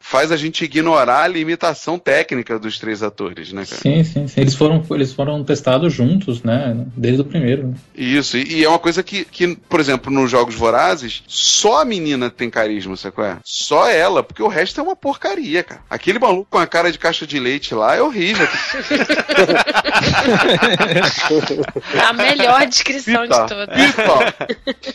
faz 0.00 0.32
a 0.32 0.36
gente 0.36 0.64
ignorar 0.64 1.22
a 1.24 1.28
limitação 1.28 1.98
técnica 1.98 2.58
dos 2.58 2.78
três 2.78 3.02
atores, 3.02 3.52
né, 3.52 3.64
cara? 3.64 3.80
Sim, 3.80 4.04
sim, 4.04 4.28
sim. 4.28 4.40
Eles 4.40 4.54
foram, 4.54 4.84
eles 4.90 5.12
foram 5.12 5.42
testados 5.44 5.92
juntos, 5.92 6.42
né? 6.42 6.76
Desde 6.96 7.20
o 7.20 7.24
primeiro. 7.24 7.68
né? 7.68 7.74
Isso, 7.94 8.36
e, 8.36 8.60
e 8.60 8.64
é 8.64 8.68
uma 8.68 8.78
coisa 8.78 9.02
que, 9.02 9.24
que, 9.24 9.56
por 9.68 9.80
exemplo, 9.80 10.12
nos 10.12 10.30
Jogos 10.30 10.54
Vorazes, 10.54 11.22
só 11.26 11.82
a 11.82 11.84
menina 11.84 12.30
tem 12.30 12.48
carisma, 12.50 12.96
sabe 12.96 13.14
qual 13.14 13.26
é? 13.26 13.38
Só 13.44 13.88
ela, 13.88 14.22
porque 14.22 14.42
o 14.42 14.48
resto 14.48 14.80
é 14.80 14.82
uma 14.82 14.96
porcaria, 14.96 15.62
cara. 15.62 15.80
Aquele 15.88 16.18
maluco 16.18 16.46
com 16.50 16.58
a 16.58 16.66
cara 16.66 16.90
de 16.90 16.98
caixa 16.98 17.26
de 17.26 17.38
leite 17.38 17.74
lá 17.74 17.94
é 17.94 18.02
horrível. 18.02 18.46
A 22.06 22.12
melhor 22.12 22.66
descrição 22.66 23.22
Pipa, 23.22 23.42
de 23.42 23.48
todas. 23.48 23.86
pipa. 23.86 24.34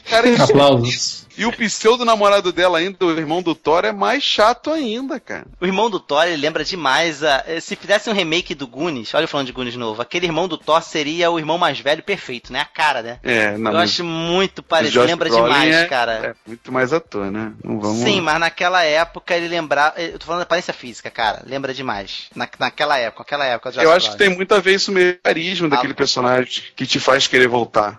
Cara, 0.10 0.44
Aplausos. 0.44 1.28
E 1.38 1.46
o 1.46 1.52
pseudo 1.52 2.04
namorado 2.04 2.52
dela 2.52 2.80
ainda, 2.80 3.06
o 3.06 3.12
irmão 3.12 3.44
do 3.44 3.54
Thor, 3.54 3.86
é 3.86 3.92
mais 3.92 4.17
chato 4.20 4.72
ainda, 4.72 5.20
cara. 5.20 5.46
O 5.60 5.66
irmão 5.66 5.90
do 5.90 6.00
Thor, 6.00 6.24
ele 6.26 6.38
lembra 6.38 6.64
demais 6.64 7.24
a. 7.24 7.44
eh, 7.48 7.60
Se 7.60 7.76
fizesse 7.76 8.10
um 8.10 8.14
remake 8.14 8.54
do 8.56 8.68
Goonies, 8.68 9.14
olha 9.14 9.24
eu 9.24 9.28
falando 9.28 9.48
de 9.48 9.54
Goonies 9.54 9.76
novo, 9.76 10.02
aquele 10.02 10.26
irmão 10.26 10.48
do 10.48 10.58
Thor 10.58 10.82
seria 10.82 11.30
o 11.32 11.40
irmão 11.40 11.58
mais 11.58 11.80
velho 11.80 12.04
perfeito, 12.04 12.52
né? 12.54 12.62
A 12.62 12.66
cara, 12.66 13.02
né? 13.02 13.20
É, 13.24 13.58
não, 13.58 13.72
eu 13.72 13.78
acho 13.80 14.04
muito 14.04 14.62
parecido, 14.64 15.04
lembra 15.04 15.30
Brolin 15.30 15.44
demais, 15.46 15.76
é- 15.76 15.86
cara. 15.86 16.12
É 16.46 16.50
muito 16.50 16.72
mais 16.72 16.94
ator, 16.94 17.32
né? 17.32 17.52
Não 17.64 17.80
vamos... 17.80 18.04
Sim, 18.04 18.22
mas 18.22 18.40
naquela 18.40 18.84
época 18.84 19.36
ele 19.36 19.48
lembrava. 19.48 20.00
Eu 20.02 20.18
tô 20.20 20.26
falando 20.26 20.40
da 20.40 20.44
aparência 20.44 20.74
física, 20.74 21.10
cara. 21.10 21.42
Lembra 21.46 21.74
demais. 21.74 22.26
Na, 22.36 22.48
naquela 22.60 22.98
época, 22.98 23.24
aquela 23.24 23.46
época. 23.46 23.72
Eu 23.82 23.92
acho 23.92 24.12
que 24.12 24.16
Brolin. 24.16 24.30
tem 24.30 24.36
muito 24.38 24.54
a 24.56 24.60
ver 24.60 24.76
isso 24.76 24.92
mesmo, 24.92 25.18
carisma 25.24 25.68
daquele 25.70 25.94
Ah, 25.94 25.96
personagem 25.96 26.64
que 26.76 26.86
te 26.86 27.00
faz 27.00 27.28
querer 27.28 27.48
voltar. 27.48 27.98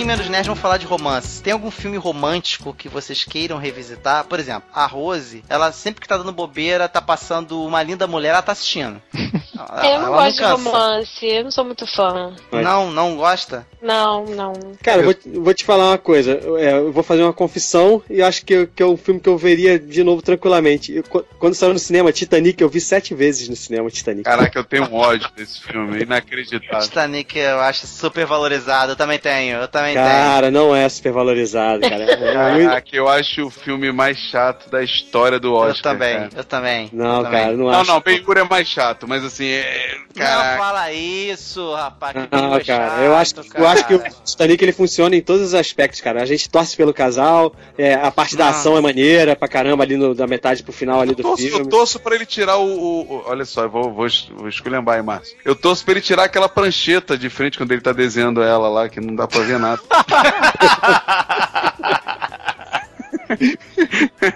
Pouquinho 0.00 0.06
menos 0.16 0.28
nerd, 0.30 0.46
vamos 0.46 0.60
falar 0.60 0.78
de 0.78 0.86
romance. 0.86 1.42
Tem 1.42 1.52
algum 1.52 1.70
filme 1.70 1.96
romântico 1.98 2.72
que 2.72 2.88
vocês 2.88 3.22
queiram 3.24 3.58
revisitar? 3.58 4.24
Por 4.24 4.38
exemplo, 4.40 4.68
a 4.72 4.86
Rose, 4.86 5.44
ela 5.48 5.72
sempre 5.72 6.00
que 6.00 6.08
tá 6.08 6.16
dando 6.16 6.32
bobeira, 6.32 6.88
tá 6.88 7.02
passando 7.02 7.62
uma 7.62 7.82
linda 7.82 8.06
mulher, 8.06 8.30
ela 8.30 8.40
tá 8.42 8.52
assistindo. 8.52 9.00
Ela- 9.60 9.86
Eu 9.86 10.00
não 10.00 10.12
gosto 10.12 10.32
de 10.36 10.38
cansa. 10.40 10.54
romance, 10.70 11.26
eu 11.26 11.44
não 11.44 11.50
sou 11.50 11.64
muito 11.66 11.86
fã. 11.86 12.34
Não, 12.50 12.90
não 12.90 13.14
gosta? 13.14 13.66
Não, 13.82 14.24
não. 14.24 14.54
Cara, 14.82 15.02
eu 15.02 15.04
vou, 15.04 15.42
vou 15.44 15.52
te 15.52 15.64
falar 15.66 15.88
uma 15.90 15.98
coisa. 15.98 16.30
Eu, 16.32 16.56
é, 16.56 16.78
eu 16.78 16.90
vou 16.90 17.02
fazer 17.02 17.22
uma 17.22 17.32
confissão 17.32 18.02
e 18.08 18.22
acho 18.22 18.42
que, 18.46 18.66
que 18.68 18.82
é 18.82 18.86
um 18.86 18.96
filme 18.96 19.20
que 19.20 19.28
eu 19.28 19.36
veria 19.36 19.78
de 19.78 20.02
novo 20.02 20.22
tranquilamente. 20.22 20.94
Eu, 20.96 21.02
qu- 21.02 21.24
quando 21.38 21.52
saiu 21.54 21.74
no 21.74 21.78
cinema, 21.78 22.10
Titanic, 22.10 22.58
eu 22.62 22.70
vi 22.70 22.80
sete 22.80 23.14
vezes 23.14 23.50
no 23.50 23.56
cinema 23.56 23.90
Titanic. 23.90 24.24
Caraca, 24.24 24.58
eu 24.58 24.64
tenho 24.64 24.88
um 24.88 24.94
ódio 24.94 25.28
desse 25.36 25.60
filme, 25.60 25.98
é 25.98 26.02
inacreditável. 26.04 26.80
Titanic 26.88 27.38
eu 27.38 27.60
acho 27.60 27.86
super 27.86 28.24
valorizado, 28.24 28.92
eu 28.92 28.96
também 28.96 29.18
tenho, 29.18 29.58
eu 29.58 29.68
também 29.68 29.89
tenho. 29.94 30.06
Cara, 30.06 30.50
não 30.50 30.74
é 30.74 30.88
super 30.88 31.12
valorizado, 31.12 31.80
cara. 31.88 32.00
É 32.20 32.32
Caraca, 32.64 32.88
eu 32.92 33.08
acho 33.08 33.46
o 33.46 33.50
filme 33.50 33.90
mais 33.92 34.16
chato 34.16 34.70
da 34.70 34.82
história 34.82 35.38
do 35.38 35.52
Oscar. 35.54 35.92
Eu 35.94 35.98
também, 35.98 36.14
cara. 36.18 36.30
eu 36.36 36.44
também. 36.44 36.90
Não, 36.92 37.16
eu 37.18 37.22
também. 37.24 37.40
cara, 37.40 37.52
não 37.56 37.64
Não, 37.66 37.70
acho. 37.80 37.90
não, 37.90 38.00
Ben-Hur 38.00 38.38
é 38.38 38.44
mais 38.44 38.68
chato, 38.68 39.06
mas 39.08 39.24
assim, 39.24 39.46
é... 39.46 39.96
Não 40.16 40.58
fala 40.58 40.92
isso, 40.92 41.72
rapaz. 41.74 42.12
que 42.12 42.18
Não, 42.36 42.48
filme 42.50 42.64
cara, 42.64 43.02
eu 43.02 43.14
acho, 43.16 43.34
chato, 43.36 43.46
eu 43.54 43.68
acho 43.68 43.86
que 43.86 43.94
o 43.94 43.98
cara. 43.98 44.14
Titanic 44.24 44.62
ele 44.64 44.72
funciona 44.72 45.16
em 45.16 45.20
todos 45.22 45.42
os 45.42 45.54
aspectos, 45.54 46.00
cara. 46.00 46.22
A 46.22 46.26
gente 46.26 46.48
torce 46.48 46.76
pelo 46.76 46.92
casal, 46.92 47.54
é, 47.78 47.94
a 47.94 48.10
parte 48.10 48.36
da 48.36 48.44
Não. 48.44 48.50
ação 48.50 48.76
é 48.76 48.80
maneira 48.80 49.34
pra 49.36 49.48
caramba 49.48 49.84
ali 49.84 49.96
no- 49.96 50.14
da 50.14 50.26
metade 50.26 50.62
pro 50.62 50.72
final 50.72 51.00
ali 51.00 51.10
Eu 51.12 51.16
do 51.16 51.22
torço, 51.22 51.44
eu 51.46 51.50
filme. 51.56 51.68
torço 51.70 52.00
pra 52.00 52.14
ele 52.14 52.26
tirar 52.26 52.56
o, 52.58 52.64
o- 52.66 53.00
o- 53.02 53.22
Olha 53.26 53.44
só, 53.44 53.62
eu 53.64 53.70
vou, 53.70 53.84
vou, 53.92 54.06
vou 54.36 54.48
esculhambar 54.48 54.96
aí, 54.96 55.02
Márcio. 55.02 55.36
Eu 55.44 55.54
torço 55.54 55.84
pra 55.84 55.92
ele 55.92 56.00
tirar 56.00 56.24
aquela 56.24 56.48
prancheta 56.48 57.16
de 57.16 57.28
frente 57.30 57.56
quando 57.58 57.72
ele 57.72 57.80
tá 57.80 57.92
desenhando 57.92 58.42
ela 58.42 58.68
lá, 58.68 58.88
que 58.88 59.00
não 59.00 59.14
dá 59.14 59.26
pra 59.26 59.40
ver 59.40 59.58
nada. 59.58 59.79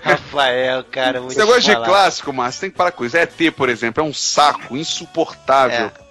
Rafael, 0.03 0.85
cara, 0.85 1.21
muito 1.21 1.33
Esse 1.33 1.41
negócio 1.41 1.63
de 1.63 1.75
clássico, 1.77 2.33
Márcio, 2.33 2.61
tem 2.63 2.71
que 2.71 2.77
parar 2.77 2.93
com 2.93 3.05
isso. 3.05 3.17
ET, 3.17 3.37
por 3.57 3.69
exemplo, 3.69 4.03
é 4.03 4.07
um 4.07 4.15
saco 4.15 4.77
insuportável. 4.77 5.87
É. 5.87 6.04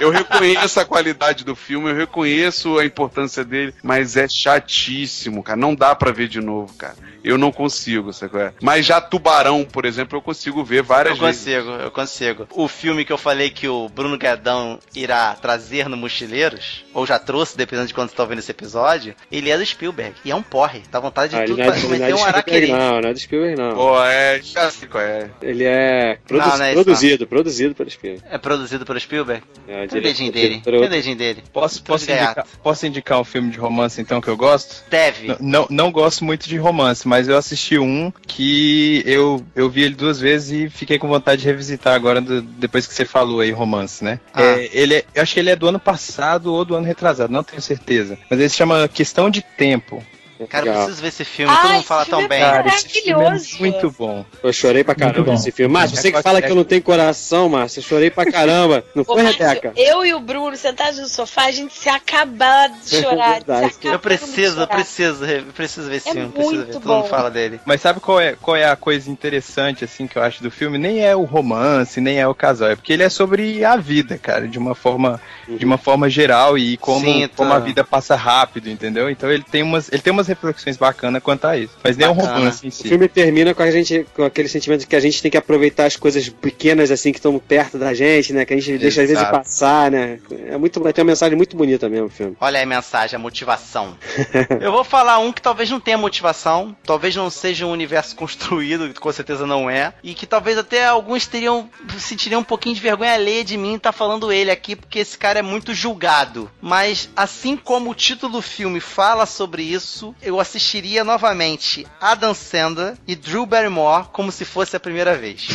Eu 0.00 0.10
reconheço 0.10 0.80
a 0.80 0.84
qualidade 0.84 1.44
do 1.44 1.54
filme, 1.54 1.90
eu 1.90 1.94
reconheço 1.96 2.78
a 2.78 2.84
importância 2.84 3.44
dele, 3.44 3.74
mas 3.82 4.16
é 4.16 4.26
chatíssimo, 4.28 5.42
cara. 5.42 5.56
Não 5.56 5.74
dá 5.74 5.94
pra 5.94 6.10
ver 6.10 6.28
de 6.28 6.40
novo, 6.40 6.72
cara. 6.74 6.94
Eu 7.22 7.38
não 7.38 7.50
consigo, 7.50 8.12
sabe 8.12 8.32
qual 8.32 8.42
é? 8.42 8.52
Mas 8.60 8.84
já 8.84 9.00
Tubarão, 9.00 9.64
por 9.64 9.86
exemplo, 9.86 10.18
eu 10.18 10.20
consigo 10.20 10.62
ver 10.62 10.82
várias 10.82 11.16
Eu 11.18 11.24
vezes. 11.24 11.40
consigo, 11.42 11.70
eu 11.70 11.90
consigo. 11.90 12.46
O 12.50 12.68
filme 12.68 13.02
que 13.02 13.12
eu 13.12 13.16
falei 13.16 13.48
que 13.48 13.66
o 13.66 13.88
Bruno 13.88 14.18
Guedão 14.18 14.78
irá 14.94 15.32
trazer 15.34 15.88
no 15.88 15.96
Mochileiros, 15.96 16.84
ou 16.92 17.06
já 17.06 17.18
trouxe, 17.18 17.56
dependendo 17.56 17.88
de 17.88 17.94
quando 17.94 18.10
você 18.10 18.16
tá 18.16 18.22
ouvindo 18.24 18.40
esse 18.40 18.50
episódio, 18.50 19.14
ele 19.32 19.48
é 19.50 19.56
do 19.56 19.64
Spielberg. 19.64 20.14
E 20.22 20.30
é 20.30 20.34
um 20.34 20.42
porre. 20.42 20.82
Dá 20.90 21.00
vontade 21.00 21.34
de 21.34 21.40
Ah, 21.40 21.46
tudo 21.46 21.56
não 21.56 21.64
é, 21.64 21.66
pra 21.68 21.74
é 21.76 21.78
um 21.78 21.80
Spielberg, 21.86 22.22
araquiri. 22.28 22.72
não, 22.72 23.00
não 23.00 23.08
é 23.08 23.12
do 23.14 23.18
Spielberg, 23.18 23.56
não. 23.58 23.74
Pô, 23.74 24.04
é, 24.04 24.40
já 24.42 24.70
sei 24.70 24.88
qual 24.88 25.02
é. 25.02 25.30
Ele 25.40 25.64
é, 25.64 26.18
produ- 26.28 26.46
Não, 26.46 26.58
não 26.58 26.64
é 26.64 26.72
isso, 26.74 26.84
produzido, 26.84 27.26
produzido 27.26 27.74
pelo 27.74 27.90
Spielberg. 27.90 28.26
É 28.30 28.36
produzido 28.36 28.84
pelo 28.84 29.00
Spielberg? 29.00 29.33
É, 29.66 29.86
Tem 29.86 29.98
o 29.98 30.02
dedinho 30.02 30.32
dele. 30.32 30.60
Tem 30.64 30.76
o 30.84 30.88
dedinho 30.90 31.16
dele. 31.16 31.42
Posso, 31.52 31.82
posso, 31.82 32.04
indicar, 32.10 32.46
posso 32.62 32.86
indicar 32.86 33.20
um 33.20 33.24
filme 33.24 33.50
de 33.50 33.58
romance, 33.58 34.00
então, 34.00 34.20
que 34.20 34.28
eu 34.28 34.36
gosto? 34.36 34.82
Deve. 34.90 35.28
N- 35.28 35.36
Não, 35.40 35.66
não 35.70 35.90
gosto 35.92 36.24
muito 36.24 36.48
de 36.48 36.56
romance, 36.58 37.06
mas 37.08 37.28
eu 37.28 37.36
assisti 37.36 37.78
um 37.78 38.12
que 38.26 39.02
eu, 39.06 39.44
eu 39.56 39.70
vi 39.70 39.82
ele 39.84 39.94
duas 39.94 40.20
vezes 40.20 40.50
e 40.50 40.68
fiquei 40.70 40.98
com 40.98 41.08
vontade 41.08 41.42
de 41.42 41.46
revisitar 41.48 41.94
agora, 41.94 42.20
do- 42.20 42.42
depois 42.42 42.86
que 42.86 42.92
você 42.94 43.04
falou 43.04 43.40
aí, 43.40 43.50
romance, 43.50 44.04
né? 44.04 44.20
Ah. 44.34 44.42
É, 44.42 44.70
ele 44.72 44.94
é- 44.96 45.04
eu 45.14 45.22
acho 45.22 45.32
que 45.34 45.40
ele 45.40 45.50
é 45.50 45.56
do 45.56 45.68
ano 45.68 45.78
passado 45.80 46.52
ou 46.52 46.64
do 46.64 46.74
ano 46.74 46.86
retrasado, 46.86 47.32
não 47.32 47.42
tenho 47.42 47.62
certeza. 47.62 48.18
Mas 48.28 48.38
ele 48.38 48.48
se 48.48 48.56
chama 48.56 48.86
Questão 48.88 49.30
de 49.30 49.40
Tempo. 49.42 50.04
Cara, 50.48 50.66
eu 50.66 50.72
preciso 50.74 51.02
ver 51.02 51.08
esse 51.08 51.24
filme. 51.24 51.52
Ah, 51.52 51.56
Todo 51.56 51.68
mundo 51.70 51.78
esse 51.78 51.86
fala 51.88 52.04
tão 52.06 52.20
é 52.22 52.28
bem. 52.28 52.40
Cara, 52.40 52.68
esse 52.68 52.88
filme 52.88 53.10
é 53.10 53.14
Maravilhoso. 53.16 53.56
muito 53.60 53.90
bom. 53.90 54.24
Eu 54.42 54.52
chorei 54.52 54.82
pra 54.84 54.94
caramba 54.94 55.32
nesse 55.32 55.50
filme. 55.52 55.72
Márcio, 55.72 55.96
você 55.96 56.10
que 56.12 56.22
fala 56.22 56.42
que 56.42 56.50
eu 56.50 56.54
não 56.56 56.64
tenho 56.64 56.82
coração, 56.82 57.48
Márcio, 57.48 57.78
eu 57.80 57.84
chorei 57.84 58.10
pra 58.10 58.30
caramba. 58.30 58.84
Não 58.94 59.04
foi, 59.04 59.22
Rebeca? 59.22 59.72
eu 59.76 60.04
e 60.04 60.12
o 60.14 60.20
Bruno 60.20 60.56
sentados 60.56 60.98
no 60.98 61.06
sofá, 61.08 61.44
a 61.46 61.50
gente 61.52 61.72
se 61.74 61.88
acabava 61.88 62.72
de 62.84 63.00
chorar. 63.00 63.36
É 63.36 63.36
acabava 63.38 63.70
Eu 63.84 63.98
preciso, 63.98 64.40
eu 64.40 64.52
chorar. 64.52 64.66
preciso, 64.66 65.24
eu 65.24 65.42
preciso 65.52 65.88
ver 65.88 65.96
esse 65.96 66.08
É 66.08 66.12
filme. 66.12 66.28
Preciso 66.30 66.56
ver. 66.66 66.72
Todo 66.72 66.88
mundo 66.88 67.02
bom. 67.02 67.08
fala 67.08 67.30
dele. 67.30 67.60
Mas 67.64 67.80
sabe 67.80 68.00
qual 68.00 68.20
é, 68.20 68.36
qual 68.40 68.56
é 68.56 68.68
a 68.68 68.76
coisa 68.76 69.10
interessante, 69.10 69.84
assim, 69.84 70.06
que 70.06 70.16
eu 70.16 70.22
acho 70.22 70.42
do 70.42 70.50
filme? 70.50 70.78
Nem 70.78 71.00
é 71.04 71.14
o 71.14 71.22
romance, 71.24 72.00
nem 72.00 72.18
é 72.20 72.26
o 72.26 72.34
casal, 72.34 72.70
é 72.70 72.76
porque 72.76 72.92
ele 72.92 73.02
é 73.02 73.08
sobre 73.08 73.64
a 73.64 73.76
vida, 73.76 74.18
cara, 74.18 74.46
de 74.48 74.58
uma 74.58 74.74
forma, 74.74 75.20
de 75.48 75.64
uma 75.64 75.78
forma 75.78 76.08
geral 76.10 76.58
e 76.58 76.76
como, 76.76 77.04
Sim, 77.04 77.28
tá. 77.28 77.34
como 77.36 77.52
a 77.52 77.58
vida 77.58 77.84
passa 77.84 78.16
rápido, 78.16 78.68
entendeu? 78.68 79.08
Então 79.10 79.30
ele 79.30 79.42
tem 79.42 79.62
umas, 79.62 79.90
ele 79.92 80.02
tem 80.02 80.12
umas 80.12 80.23
reflexões 80.28 80.76
bacanas 80.76 81.22
quanto 81.22 81.46
a 81.46 81.56
isso. 81.56 81.74
Mas 81.82 81.96
nem 81.96 82.06
é 82.06 82.10
um 82.10 82.14
romance 82.14 82.64
em 82.64 82.68
O 82.68 82.72
si. 82.72 82.88
filme 82.88 83.08
termina 83.08 83.54
com 83.54 83.62
a 83.62 83.70
gente, 83.70 84.06
com 84.14 84.24
aquele 84.24 84.48
sentimento 84.48 84.80
de 84.80 84.86
que 84.86 84.96
a 84.96 85.00
gente 85.00 85.20
tem 85.22 85.30
que 85.30 85.36
aproveitar 85.36 85.86
as 85.86 85.96
coisas 85.96 86.28
pequenas 86.28 86.90
assim 86.90 87.12
que 87.12 87.18
estão 87.18 87.38
perto 87.38 87.78
da 87.78 87.94
gente, 87.94 88.32
né? 88.32 88.44
Que 88.44 88.54
a 88.54 88.56
gente 88.56 88.78
deixa 88.78 89.02
às 89.02 89.08
vezes 89.08 89.22
Exato. 89.22 89.36
passar, 89.38 89.90
né? 89.90 90.18
É 90.48 90.56
muito, 90.56 90.80
tem 90.92 91.02
uma 91.02 91.10
mensagem 91.10 91.36
muito 91.36 91.56
bonita 91.56 91.88
mesmo 91.88 92.06
o 92.06 92.10
filme. 92.10 92.36
Olha 92.40 92.58
aí 92.58 92.64
a 92.64 92.66
mensagem, 92.66 93.16
a 93.16 93.18
motivação. 93.18 93.96
eu 94.60 94.72
vou 94.72 94.84
falar 94.84 95.18
um 95.18 95.32
que 95.32 95.42
talvez 95.42 95.70
não 95.70 95.80
tenha 95.80 95.98
motivação, 95.98 96.76
talvez 96.84 97.14
não 97.16 97.30
seja 97.30 97.66
um 97.66 97.70
universo 97.70 98.16
construído, 98.16 98.92
que 98.92 99.00
com 99.00 99.12
certeza 99.12 99.46
não 99.46 99.68
é, 99.68 99.94
e 100.02 100.14
que 100.14 100.26
talvez 100.26 100.58
até 100.58 100.86
alguns 100.86 101.26
teriam 101.26 101.68
sentiriam 101.98 102.40
um 102.40 102.44
pouquinho 102.44 102.74
de 102.74 102.80
vergonha 102.80 103.12
alheia 103.14 103.44
de 103.44 103.56
mim 103.56 103.74
estar 103.74 103.92
falando 103.92 104.32
ele 104.32 104.50
aqui, 104.50 104.76
porque 104.76 104.98
esse 104.98 105.16
cara 105.16 105.38
é 105.38 105.42
muito 105.42 105.74
julgado. 105.74 106.50
Mas 106.60 107.08
assim 107.16 107.56
como 107.56 107.90
o 107.90 107.94
título 107.94 108.32
do 108.34 108.42
filme 108.42 108.80
fala 108.80 109.26
sobre 109.26 109.62
isso, 109.62 110.13
eu 110.22 110.40
assistiria 110.40 111.04
novamente 111.04 111.86
Adam 112.00 112.34
Sandler 112.34 112.94
e 113.06 113.14
Drew 113.14 113.46
Barrymore 113.46 114.06
como 114.12 114.32
se 114.32 114.44
fosse 114.44 114.76
a 114.76 114.80
primeira 114.80 115.16
vez. 115.16 115.48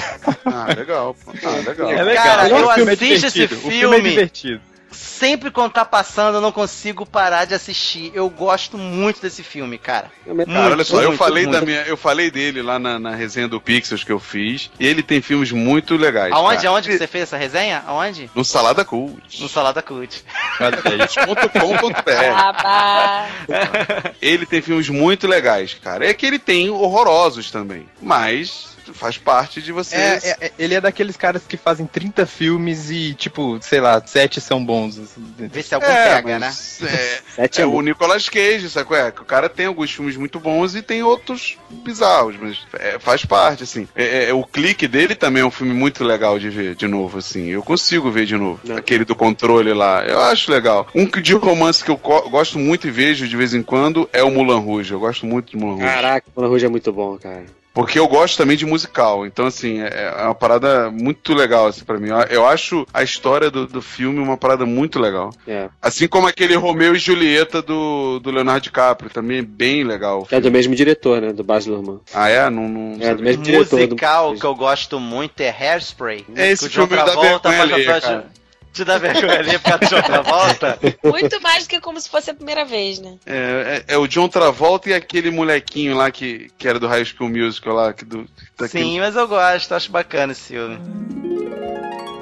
Ah, 0.45 0.73
legal. 0.75 1.15
pô. 1.15 1.31
Ah, 1.43 1.67
legal. 1.67 1.91
É 1.91 2.03
legal. 2.03 2.23
Cara, 2.23 2.43
o 2.53 2.57
eu 2.57 2.73
filme 2.73 2.91
é 2.91 2.93
assisto 2.93 3.25
esse 3.27 3.39
divertido. 3.39 3.67
O 3.67 3.71
filme 3.71 3.77
é 3.77 3.99
filme. 3.99 4.09
divertido. 4.09 4.61
Sempre 4.99 5.49
quando 5.49 5.71
tá 5.71 5.85
passando, 5.85 6.35
eu 6.35 6.41
não 6.41 6.51
consigo 6.51 7.05
parar 7.05 7.45
de 7.45 7.53
assistir. 7.53 8.11
Eu 8.13 8.29
gosto 8.29 8.77
muito 8.77 9.21
desse 9.21 9.43
filme, 9.43 9.77
cara. 9.77 10.11
Cara, 10.25 10.73
olha 10.73 10.83
só, 10.83 11.01
eu 11.01 11.09
muito, 11.09 11.17
falei 11.17 11.45
muito. 11.45 11.57
da 11.57 11.65
minha, 11.65 11.83
eu 11.83 11.95
falei 11.95 12.29
dele 12.29 12.61
lá 12.61 12.77
na, 12.77 12.99
na 12.99 13.15
resenha 13.15 13.47
do 13.47 13.61
Pixels 13.61 14.03
que 14.03 14.11
eu 14.11 14.19
fiz, 14.19 14.69
e 14.77 14.85
ele 14.85 15.01
tem 15.01 15.21
filmes 15.21 15.53
muito 15.53 15.95
legais. 15.95 16.33
Aonde, 16.33 16.57
cara. 16.57 16.69
aonde 16.69 16.89
que 16.89 16.97
você 16.97 17.07
fez 17.07 17.23
essa 17.23 17.37
resenha? 17.37 17.81
Aonde? 17.87 18.29
No 18.35 18.43
Salada 18.43 18.83
Cult. 18.83 19.41
No 19.41 19.47
Salada 19.47 19.81
Cult. 19.81 20.21
Ele 24.21 24.45
tem 24.45 24.61
filmes 24.61 24.89
muito 24.89 25.27
legais, 25.27 25.75
cara. 25.75 26.05
É 26.05 26.13
que 26.13 26.25
ele 26.25 26.39
tem 26.39 26.69
horrorosos 26.69 27.49
também, 27.49 27.87
mas 28.01 28.68
faz 28.93 29.17
parte 29.17 29.61
de 29.61 29.71
você. 29.71 29.95
É, 29.95 30.19
é- 30.23 30.37
é- 30.47 30.51
ele 30.57 30.73
é 30.75 30.81
daqueles 30.81 31.15
caras 31.17 31.43
que 31.47 31.57
fazem 31.57 31.85
30 31.85 32.25
filmes 32.25 32.89
e, 32.89 33.13
tipo, 33.13 33.57
sei 33.61 33.79
lá, 33.79 34.01
7 34.05 34.39
são 34.41 34.63
bons. 34.63 34.97
assim. 34.99 35.21
Vê 35.37 35.63
se 35.63 35.73
algum 35.75 35.85
É, 35.87 36.15
pega, 36.15 36.39
né? 36.39 36.53
É, 36.81 37.21
é 37.45 37.49
é 37.61 37.65
o. 37.65 37.81
Nicolas 37.81 38.27
Cage, 38.29 38.69
sabe 38.69 38.85
qual 38.87 38.99
é? 38.99 39.11
Que 39.11 39.21
o 39.21 39.25
cara 39.25 39.49
tem 39.49 39.65
alguns 39.65 39.91
filmes 39.91 40.15
muito 40.17 40.39
bons 40.39 40.75
e 40.75 40.81
tem 40.81 41.03
outros 41.03 41.57
bizarros, 41.69 42.35
mas 42.39 42.59
é, 42.73 42.97
faz 42.99 43.25
parte, 43.25 43.63
assim. 43.63 43.87
É, 43.95 44.29
é, 44.29 44.33
o 44.33 44.43
clique 44.43 44.87
dele 44.87 45.15
também 45.15 45.41
é 45.41 45.45
um 45.45 45.51
filme 45.51 45.73
muito 45.73 46.03
legal 46.03 46.37
de 46.39 46.49
ver 46.49 46.75
de 46.75 46.87
novo, 46.87 47.17
assim. 47.17 47.47
Eu 47.47 47.61
consigo 47.63 48.09
ver 48.11 48.25
de 48.25 48.37
novo. 48.37 48.59
É. 48.69 48.77
Aquele 48.77 49.05
do 49.05 49.15
controle 49.15 49.73
lá. 49.73 50.03
Eu 50.05 50.21
acho 50.21 50.51
legal. 50.51 50.87
Um 50.95 51.05
de 51.05 51.33
romance 51.33 51.83
que 51.83 51.91
eu 51.91 51.97
gosto 51.97 52.57
muito 52.57 52.87
e 52.87 52.91
vejo 52.91 53.27
de 53.27 53.35
vez 53.35 53.53
em 53.53 53.61
quando 53.63 54.09
é 54.13 54.23
o 54.23 54.31
Mulan 54.31 54.59
Rouge. 54.59 54.93
Eu 54.93 54.99
gosto 54.99 55.25
muito 55.25 55.51
de 55.51 55.57
Mulan 55.57 55.73
Rouge. 55.75 55.87
Caraca, 55.87 56.27
o 56.35 56.39
Mulan 56.39 56.49
Rouge 56.49 56.65
é 56.65 56.69
muito 56.69 56.91
bom, 56.93 57.17
cara. 57.17 57.45
Porque 57.79 57.97
eu 57.97 58.07
gosto 58.07 58.37
também 58.37 58.57
de 58.57 58.65
musical. 58.65 59.25
Então, 59.25 59.45
assim, 59.45 59.81
é 59.81 60.13
é 60.19 60.23
uma 60.23 60.35
parada 60.35 60.89
muito 60.91 61.33
legal, 61.33 61.67
assim, 61.67 61.83
pra 61.83 61.97
mim. 61.97 62.09
Eu- 62.29 62.45
acho 62.49 62.85
a 62.93 63.03
história 63.03 63.49
do, 63.51 63.67
do 63.67 63.81
filme 63.81 64.19
uma 64.19 64.35
parada 64.35 64.65
muito 64.65 64.99
legal. 64.99 65.29
É. 65.47 65.69
Assim 65.81 66.07
como 66.07 66.27
aquele 66.27 66.55
Romeu 66.55 66.95
e 66.95 66.99
Julieta 66.99 67.61
do, 67.61 68.19
do 68.19 68.31
Leonardo 68.31 68.61
DiCaprio, 68.63 69.09
também 69.09 69.37
é 69.39 69.41
bem 69.41 69.83
legal. 69.83 70.27
o 70.29 70.35
É 70.35 70.41
do 70.41 70.51
mesmo 70.51 70.73
diretor, 70.75 71.21
né? 71.21 71.31
Do 71.31 71.43
Baz 71.43 71.65
Luhrmann. 71.65 71.99
Ah, 72.13 72.27
é? 72.27 72.49
Não, 72.49 72.67
não 72.67 72.97
É, 72.99 73.13
do 73.13 73.21
mesmo 73.23 73.43
diretor. 73.43 73.79
musical 73.79 74.33
do... 74.33 74.39
que 74.39 74.45
eu 74.45 74.55
gosto 74.55 74.99
muito 74.99 75.39
é 75.41 75.49
Hairspray. 75.49 76.25
É 76.35 76.49
esse 76.51 76.65
o 76.65 76.69
filme 76.69 76.95
da 76.95 77.05
vergonha 77.05 77.61
alheia, 77.61 78.01
cara. 78.01 78.38
Te 78.79 78.85
dá 78.85 78.97
vergonha 78.97 79.39
ali 79.39 79.59
por 79.59 79.77
causa 79.77 79.79
do 79.79 79.87
John 79.89 80.01
Travolta? 80.01 80.79
Muito 81.03 81.41
mais 81.41 81.65
do 81.65 81.69
que 81.69 81.81
como 81.81 81.99
se 81.99 82.09
fosse 82.09 82.29
a 82.31 82.33
primeira 82.33 82.63
vez, 82.63 82.99
né? 82.99 83.17
É, 83.25 83.83
é- 83.89 83.93
é 83.95 83.97
o 83.97 84.07
John 84.07 84.27
Travolta 84.29 84.89
e 84.89 84.93
aquele 84.93 85.29
molequinho 85.31 85.95
lá 85.97 86.09
que, 86.09 86.49
que 86.57 86.67
era 86.67 86.79
do 86.79 86.87
High 86.87 87.03
School 87.05 87.29
Musical 87.29 87.73
lá. 87.73 87.91
Que 87.93 88.05
do, 88.05 88.25
daquele- 88.57 88.83
Sim, 88.85 88.99
mas 88.99 89.15
eu 89.15 89.27
gosto, 89.27 89.73
acho 89.73 89.91
bacana 89.91 90.31
esse 90.31 90.43
filme. 90.53 90.79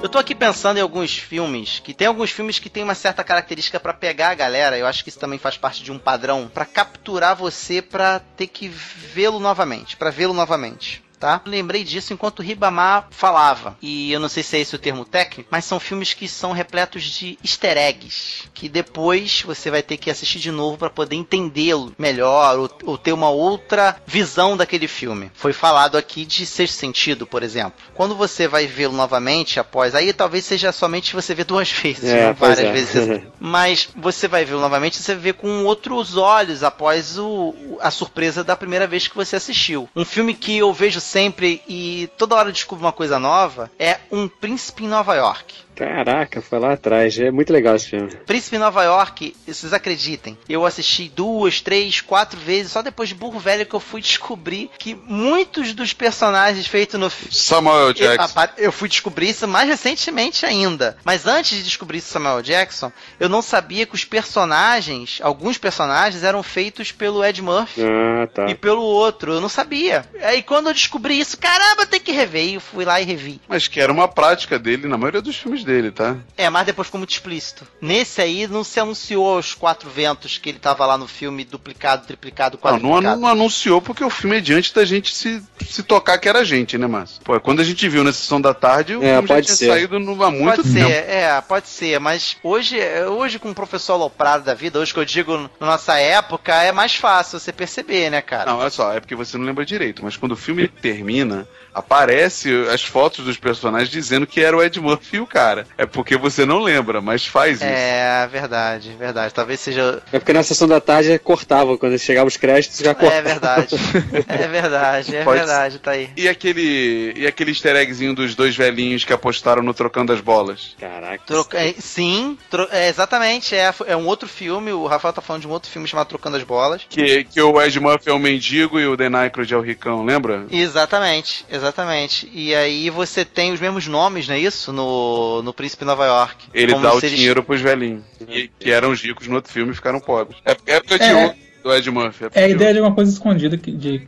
Eu 0.02 0.08
tô 0.08 0.18
aqui 0.18 0.32
pensando 0.34 0.76
em 0.78 0.80
alguns 0.80 1.16
filmes, 1.18 1.80
que 1.80 1.92
tem 1.92 2.06
alguns 2.06 2.30
filmes 2.30 2.58
que 2.60 2.70
tem 2.70 2.84
uma 2.84 2.94
certa 2.94 3.24
característica 3.24 3.80
pra 3.80 3.92
pegar 3.92 4.30
a 4.30 4.34
galera, 4.34 4.78
eu 4.78 4.86
acho 4.86 5.02
que 5.02 5.08
isso 5.10 5.18
também 5.18 5.40
faz 5.40 5.56
parte 5.56 5.82
de 5.82 5.90
um 5.90 5.98
padrão, 5.98 6.48
pra 6.52 6.64
capturar 6.64 7.34
você 7.34 7.82
pra 7.82 8.20
ter 8.36 8.46
que 8.46 8.68
vê-lo 8.68 9.40
novamente, 9.40 9.96
pra 9.96 10.10
vê-lo 10.10 10.32
novamente. 10.32 11.02
Tá? 11.18 11.40
Lembrei 11.44 11.82
disso 11.84 12.12
enquanto 12.12 12.42
Ribamar 12.42 13.08
falava. 13.10 13.76
E 13.82 14.12
eu 14.12 14.20
não 14.20 14.28
sei 14.28 14.42
se 14.42 14.56
é 14.56 14.60
esse 14.60 14.74
o 14.74 14.78
termo 14.78 15.04
técnico, 15.04 15.48
mas 15.50 15.64
são 15.64 15.80
filmes 15.80 16.14
que 16.14 16.28
são 16.28 16.52
repletos 16.52 17.02
de 17.02 17.38
easter 17.44 17.76
eggs. 17.76 18.44
Que 18.54 18.68
depois 18.68 19.42
você 19.42 19.70
vai 19.70 19.82
ter 19.82 19.96
que 19.96 20.10
assistir 20.10 20.38
de 20.38 20.50
novo 20.50 20.78
pra 20.78 20.90
poder 20.90 21.16
entendê-lo 21.16 21.92
melhor 21.98 22.58
ou, 22.58 22.70
ou 22.84 22.98
ter 22.98 23.12
uma 23.12 23.30
outra 23.30 23.96
visão 24.06 24.56
daquele 24.56 24.86
filme. 24.88 25.30
Foi 25.34 25.52
falado 25.52 25.96
aqui 25.96 26.24
de 26.24 26.46
Sexto 26.46 26.74
Sentido, 26.74 27.26
por 27.26 27.42
exemplo. 27.42 27.72
Quando 27.94 28.14
você 28.14 28.46
vai 28.46 28.66
vê-lo 28.66 28.94
novamente 28.94 29.58
após, 29.58 29.94
aí 29.94 30.12
talvez 30.12 30.44
seja 30.44 30.70
somente 30.72 31.14
você 31.14 31.34
ver 31.34 31.44
duas 31.44 31.70
vezes, 31.72 32.04
É, 32.10 32.32
pois 32.32 32.56
várias 32.56 32.60
é. 32.60 32.72
vezes. 32.72 33.22
Mas 33.40 33.88
você 33.96 34.28
vai 34.28 34.44
vê-lo 34.44 34.60
novamente, 34.60 34.98
você 35.02 35.14
vê 35.14 35.32
com 35.32 35.64
outros 35.64 36.16
olhos 36.16 36.62
após 36.62 37.18
o, 37.18 37.54
a 37.80 37.90
surpresa 37.90 38.44
da 38.44 38.56
primeira 38.56 38.86
vez 38.86 39.08
que 39.08 39.16
você 39.16 39.36
assistiu. 39.36 39.88
Um 39.96 40.04
filme 40.04 40.34
que 40.34 40.58
eu 40.58 40.72
vejo 40.72 41.00
sempre 41.08 41.62
e 41.66 42.08
toda 42.18 42.36
hora 42.36 42.52
descubro 42.52 42.84
uma 42.84 42.92
coisa 42.92 43.18
nova 43.18 43.70
é 43.78 43.98
Um 44.12 44.28
Príncipe 44.28 44.84
em 44.84 44.88
Nova 44.88 45.14
York. 45.14 45.54
Caraca, 45.78 46.42
foi 46.42 46.58
lá 46.58 46.72
atrás. 46.72 47.16
É 47.20 47.30
muito 47.30 47.52
legal 47.52 47.76
esse 47.76 47.90
filme. 47.90 48.10
Príncipe 48.26 48.56
em 48.56 48.58
Nova 48.58 48.82
York, 48.82 49.34
vocês 49.46 49.72
acreditem, 49.72 50.36
eu 50.48 50.66
assisti 50.66 51.08
duas, 51.08 51.60
três, 51.60 52.00
quatro 52.00 52.40
vezes, 52.40 52.72
só 52.72 52.82
depois 52.82 53.08
de 53.08 53.14
burro 53.14 53.38
velho 53.38 53.64
que 53.64 53.74
eu 53.74 53.78
fui 53.80 54.00
descobrir 54.00 54.70
que 54.76 54.96
muitos 55.06 55.72
dos 55.72 55.92
personagens 55.92 56.66
feitos 56.66 56.98
no 56.98 57.08
filme. 57.08 57.32
Samuel 57.32 57.92
Jackson. 57.92 58.40
eu 58.56 58.72
fui 58.72 58.88
descobrir 58.88 59.28
isso 59.28 59.46
mais 59.46 59.68
recentemente 59.68 60.44
ainda. 60.44 60.96
Mas 61.04 61.26
antes 61.26 61.56
de 61.58 61.62
descobrir 61.62 61.98
isso 61.98 62.10
Samuel 62.10 62.42
Jackson, 62.42 62.90
eu 63.20 63.28
não 63.28 63.40
sabia 63.40 63.86
que 63.86 63.94
os 63.94 64.04
personagens, 64.04 65.20
alguns 65.22 65.58
personagens, 65.58 66.24
eram 66.24 66.42
feitos 66.42 66.90
pelo 66.90 67.24
Ed 67.24 67.40
Murphy 67.40 67.82
Ah, 67.82 68.26
tá. 68.26 68.46
e 68.50 68.54
pelo 68.56 68.82
outro. 68.82 69.34
Eu 69.34 69.40
não 69.40 69.48
sabia. 69.48 70.04
Aí 70.22 70.42
quando 70.42 70.68
eu 70.68 70.74
descobri 70.74 71.20
isso, 71.20 71.38
caramba, 71.38 71.86
tem 71.86 72.00
que 72.00 72.10
rever. 72.10 72.44
E 72.48 72.54
eu 72.54 72.60
fui 72.60 72.84
lá 72.84 73.00
e 73.00 73.04
revi. 73.04 73.40
Mas 73.46 73.68
que 73.68 73.80
era 73.80 73.92
uma 73.92 74.08
prática 74.08 74.58
dele 74.58 74.88
na 74.88 74.98
maioria 74.98 75.22
dos 75.22 75.36
filmes 75.36 75.67
dele, 75.68 75.90
tá? 75.90 76.16
É, 76.36 76.48
mas 76.50 76.66
depois 76.66 76.86
ficou 76.88 76.98
muito 76.98 77.10
explícito. 77.10 77.66
Nesse 77.80 78.20
aí 78.22 78.46
não 78.48 78.64
se 78.64 78.80
anunciou 78.80 79.38
os 79.38 79.54
quatro 79.54 79.88
ventos 79.90 80.38
que 80.38 80.48
ele 80.48 80.58
tava 80.58 80.84
lá 80.86 80.96
no 80.96 81.06
filme 81.06 81.44
duplicado, 81.44 82.06
triplicado, 82.06 82.58
Não, 82.62 82.70
não, 82.72 82.78
quadruplicado. 82.80 83.12
anu- 83.14 83.20
não 83.22 83.28
anunciou 83.28 83.80
porque 83.82 84.02
o 84.02 84.10
filme 84.10 84.38
é 84.38 84.40
diante 84.40 84.74
da 84.74 84.84
gente 84.84 85.14
se, 85.14 85.42
se 85.68 85.82
tocar 85.82 86.18
que 86.18 86.28
era 86.28 86.38
a 86.40 86.44
gente, 86.44 86.78
né, 86.78 86.86
Márcio? 86.86 87.20
Pô, 87.22 87.38
quando 87.40 87.60
a 87.60 87.64
gente 87.64 87.88
viu 87.88 88.02
na 88.02 88.12
sessão 88.12 88.40
da 88.40 88.54
tarde, 88.54 88.96
o 88.96 89.02
É, 89.02 89.12
filme 89.14 89.28
já 89.28 89.34
pode 89.34 89.46
tinha 89.46 89.56
ser. 89.56 89.66
saído 89.68 89.98
no, 90.00 90.22
há 90.24 90.30
muito 90.30 90.56
pode 90.62 90.72
tempo. 90.72 90.88
ser, 90.88 91.08
é, 91.10 91.40
pode 91.42 91.68
ser, 91.68 92.00
mas 92.00 92.36
hoje, 92.42 92.78
hoje 93.10 93.38
com 93.38 93.50
o 93.50 93.54
professor 93.54 93.96
Loprado 93.96 94.44
da 94.44 94.54
vida, 94.54 94.78
hoje 94.78 94.92
que 94.94 94.98
eu 94.98 95.04
digo 95.04 95.36
na 95.60 95.66
nossa 95.66 95.98
época, 95.98 96.54
é 96.62 96.72
mais 96.72 96.94
fácil 96.94 97.38
você 97.38 97.52
perceber, 97.52 98.10
né, 98.10 98.22
cara? 98.22 98.50
Não, 98.50 98.58
olha 98.58 98.70
só, 98.70 98.92
é 98.94 99.00
porque 99.00 99.14
você 99.14 99.36
não 99.36 99.44
lembra 99.44 99.64
direito, 99.66 100.02
mas 100.02 100.16
quando 100.16 100.32
o 100.32 100.36
filme 100.36 100.66
termina, 100.68 101.46
aparece 101.74 102.50
as 102.72 102.82
fotos 102.82 103.24
dos 103.24 103.36
personagens 103.36 103.88
dizendo 103.90 104.26
que 104.26 104.40
era 104.40 104.56
o 104.56 104.62
Ed 104.62 104.80
Murphy 104.80 105.16
e 105.16 105.20
o 105.20 105.26
cara. 105.26 105.57
É 105.76 105.86
porque 105.86 106.16
você 106.16 106.44
não 106.44 106.60
lembra, 106.60 107.00
mas 107.00 107.26
faz 107.26 107.56
isso. 107.56 107.64
É, 107.64 108.26
verdade, 108.30 108.94
verdade. 108.98 109.32
Talvez 109.34 109.60
seja. 109.60 110.02
É 110.12 110.18
porque 110.18 110.32
na 110.32 110.42
sessão 110.42 110.66
da 110.68 110.80
tarde 110.80 111.18
cortava, 111.18 111.76
quando 111.78 111.98
chegava 111.98 112.26
os 112.28 112.36
créditos 112.36 112.78
já 112.78 112.94
cortava. 112.94 113.14
É 113.18 113.22
verdade. 113.22 113.76
É 114.28 114.46
verdade, 114.48 115.16
é 115.16 115.24
Pode 115.24 115.38
verdade, 115.38 115.78
tá 115.78 115.92
aí. 115.92 116.10
E 116.16 116.28
aquele, 116.28 117.12
e 117.16 117.26
aquele 117.26 117.50
easter 117.50 117.74
eggzinho 117.76 118.14
dos 118.14 118.34
dois 118.34 118.56
velhinhos 118.56 119.04
que 119.04 119.12
apostaram 119.12 119.62
no 119.62 119.72
Trocando 119.74 120.12
as 120.12 120.20
Bolas? 120.20 120.74
Caraca. 120.78 121.22
Troca- 121.26 121.58
é, 121.58 121.74
sim, 121.78 122.38
tro- 122.50 122.68
é, 122.70 122.88
exatamente. 122.88 123.54
É, 123.54 123.72
é 123.86 123.96
um 123.96 124.06
outro 124.06 124.28
filme. 124.28 124.72
O 124.72 124.86
Rafael 124.86 125.12
tá 125.12 125.20
falando 125.20 125.42
de 125.42 125.48
um 125.48 125.50
outro 125.50 125.70
filme 125.70 125.86
chamado 125.88 126.08
Trocando 126.08 126.36
as 126.36 126.42
Bolas. 126.42 126.82
Que, 126.88 127.24
que 127.24 127.40
o 127.40 127.60
Ed 127.60 127.78
Murphy 127.80 128.10
é 128.10 128.12
o 128.12 128.18
mendigo 128.18 128.78
e 128.78 128.86
o 128.86 128.96
Dan 128.96 129.16
Aykroyd 129.16 129.52
é 129.52 129.56
o 129.56 129.60
ricão, 129.60 130.04
lembra? 130.04 130.46
Exatamente, 130.50 131.44
exatamente. 131.50 132.30
E 132.32 132.54
aí 132.54 132.90
você 132.90 133.24
tem 133.24 133.52
os 133.52 133.60
mesmos 133.60 133.86
nomes, 133.86 134.28
não 134.28 134.34
é 134.34 134.38
isso? 134.38 134.72
No, 134.72 135.42
no 135.48 135.54
Príncipe 135.54 135.84
Nova 135.84 136.04
York. 136.06 136.46
Ele 136.54 136.72
dá 136.74 136.92
o 136.94 137.00
se 137.00 137.06
eles- 137.06 137.16
dinheiro 137.18 137.42
pros 137.42 137.60
velhinhos. 137.60 138.02
Que, 138.18 138.50
que 138.60 138.70
eram 138.70 138.90
os 138.90 139.00
ricos 139.02 139.26
no 139.26 139.36
outro 139.36 139.52
filme 139.52 139.72
e 139.72 139.74
ficaram 139.74 139.98
pobres. 139.98 140.38
É 140.44 140.52
é 140.66 140.76
época 140.76 140.98
de 140.98 141.04
É. 141.04 141.14
ouro 141.24 141.34
do 141.64 141.74
Ed 141.74 141.90
Murphy. 141.90 142.24
época 142.24 142.40
É 142.40 142.44
a 142.44 142.46
de 142.48 142.52
ideia 142.54 142.74
de 142.74 142.80
uma 142.80 142.94
coisa 142.94 143.10
escondida 143.10 143.56
que 143.56 143.72
de 143.72 144.06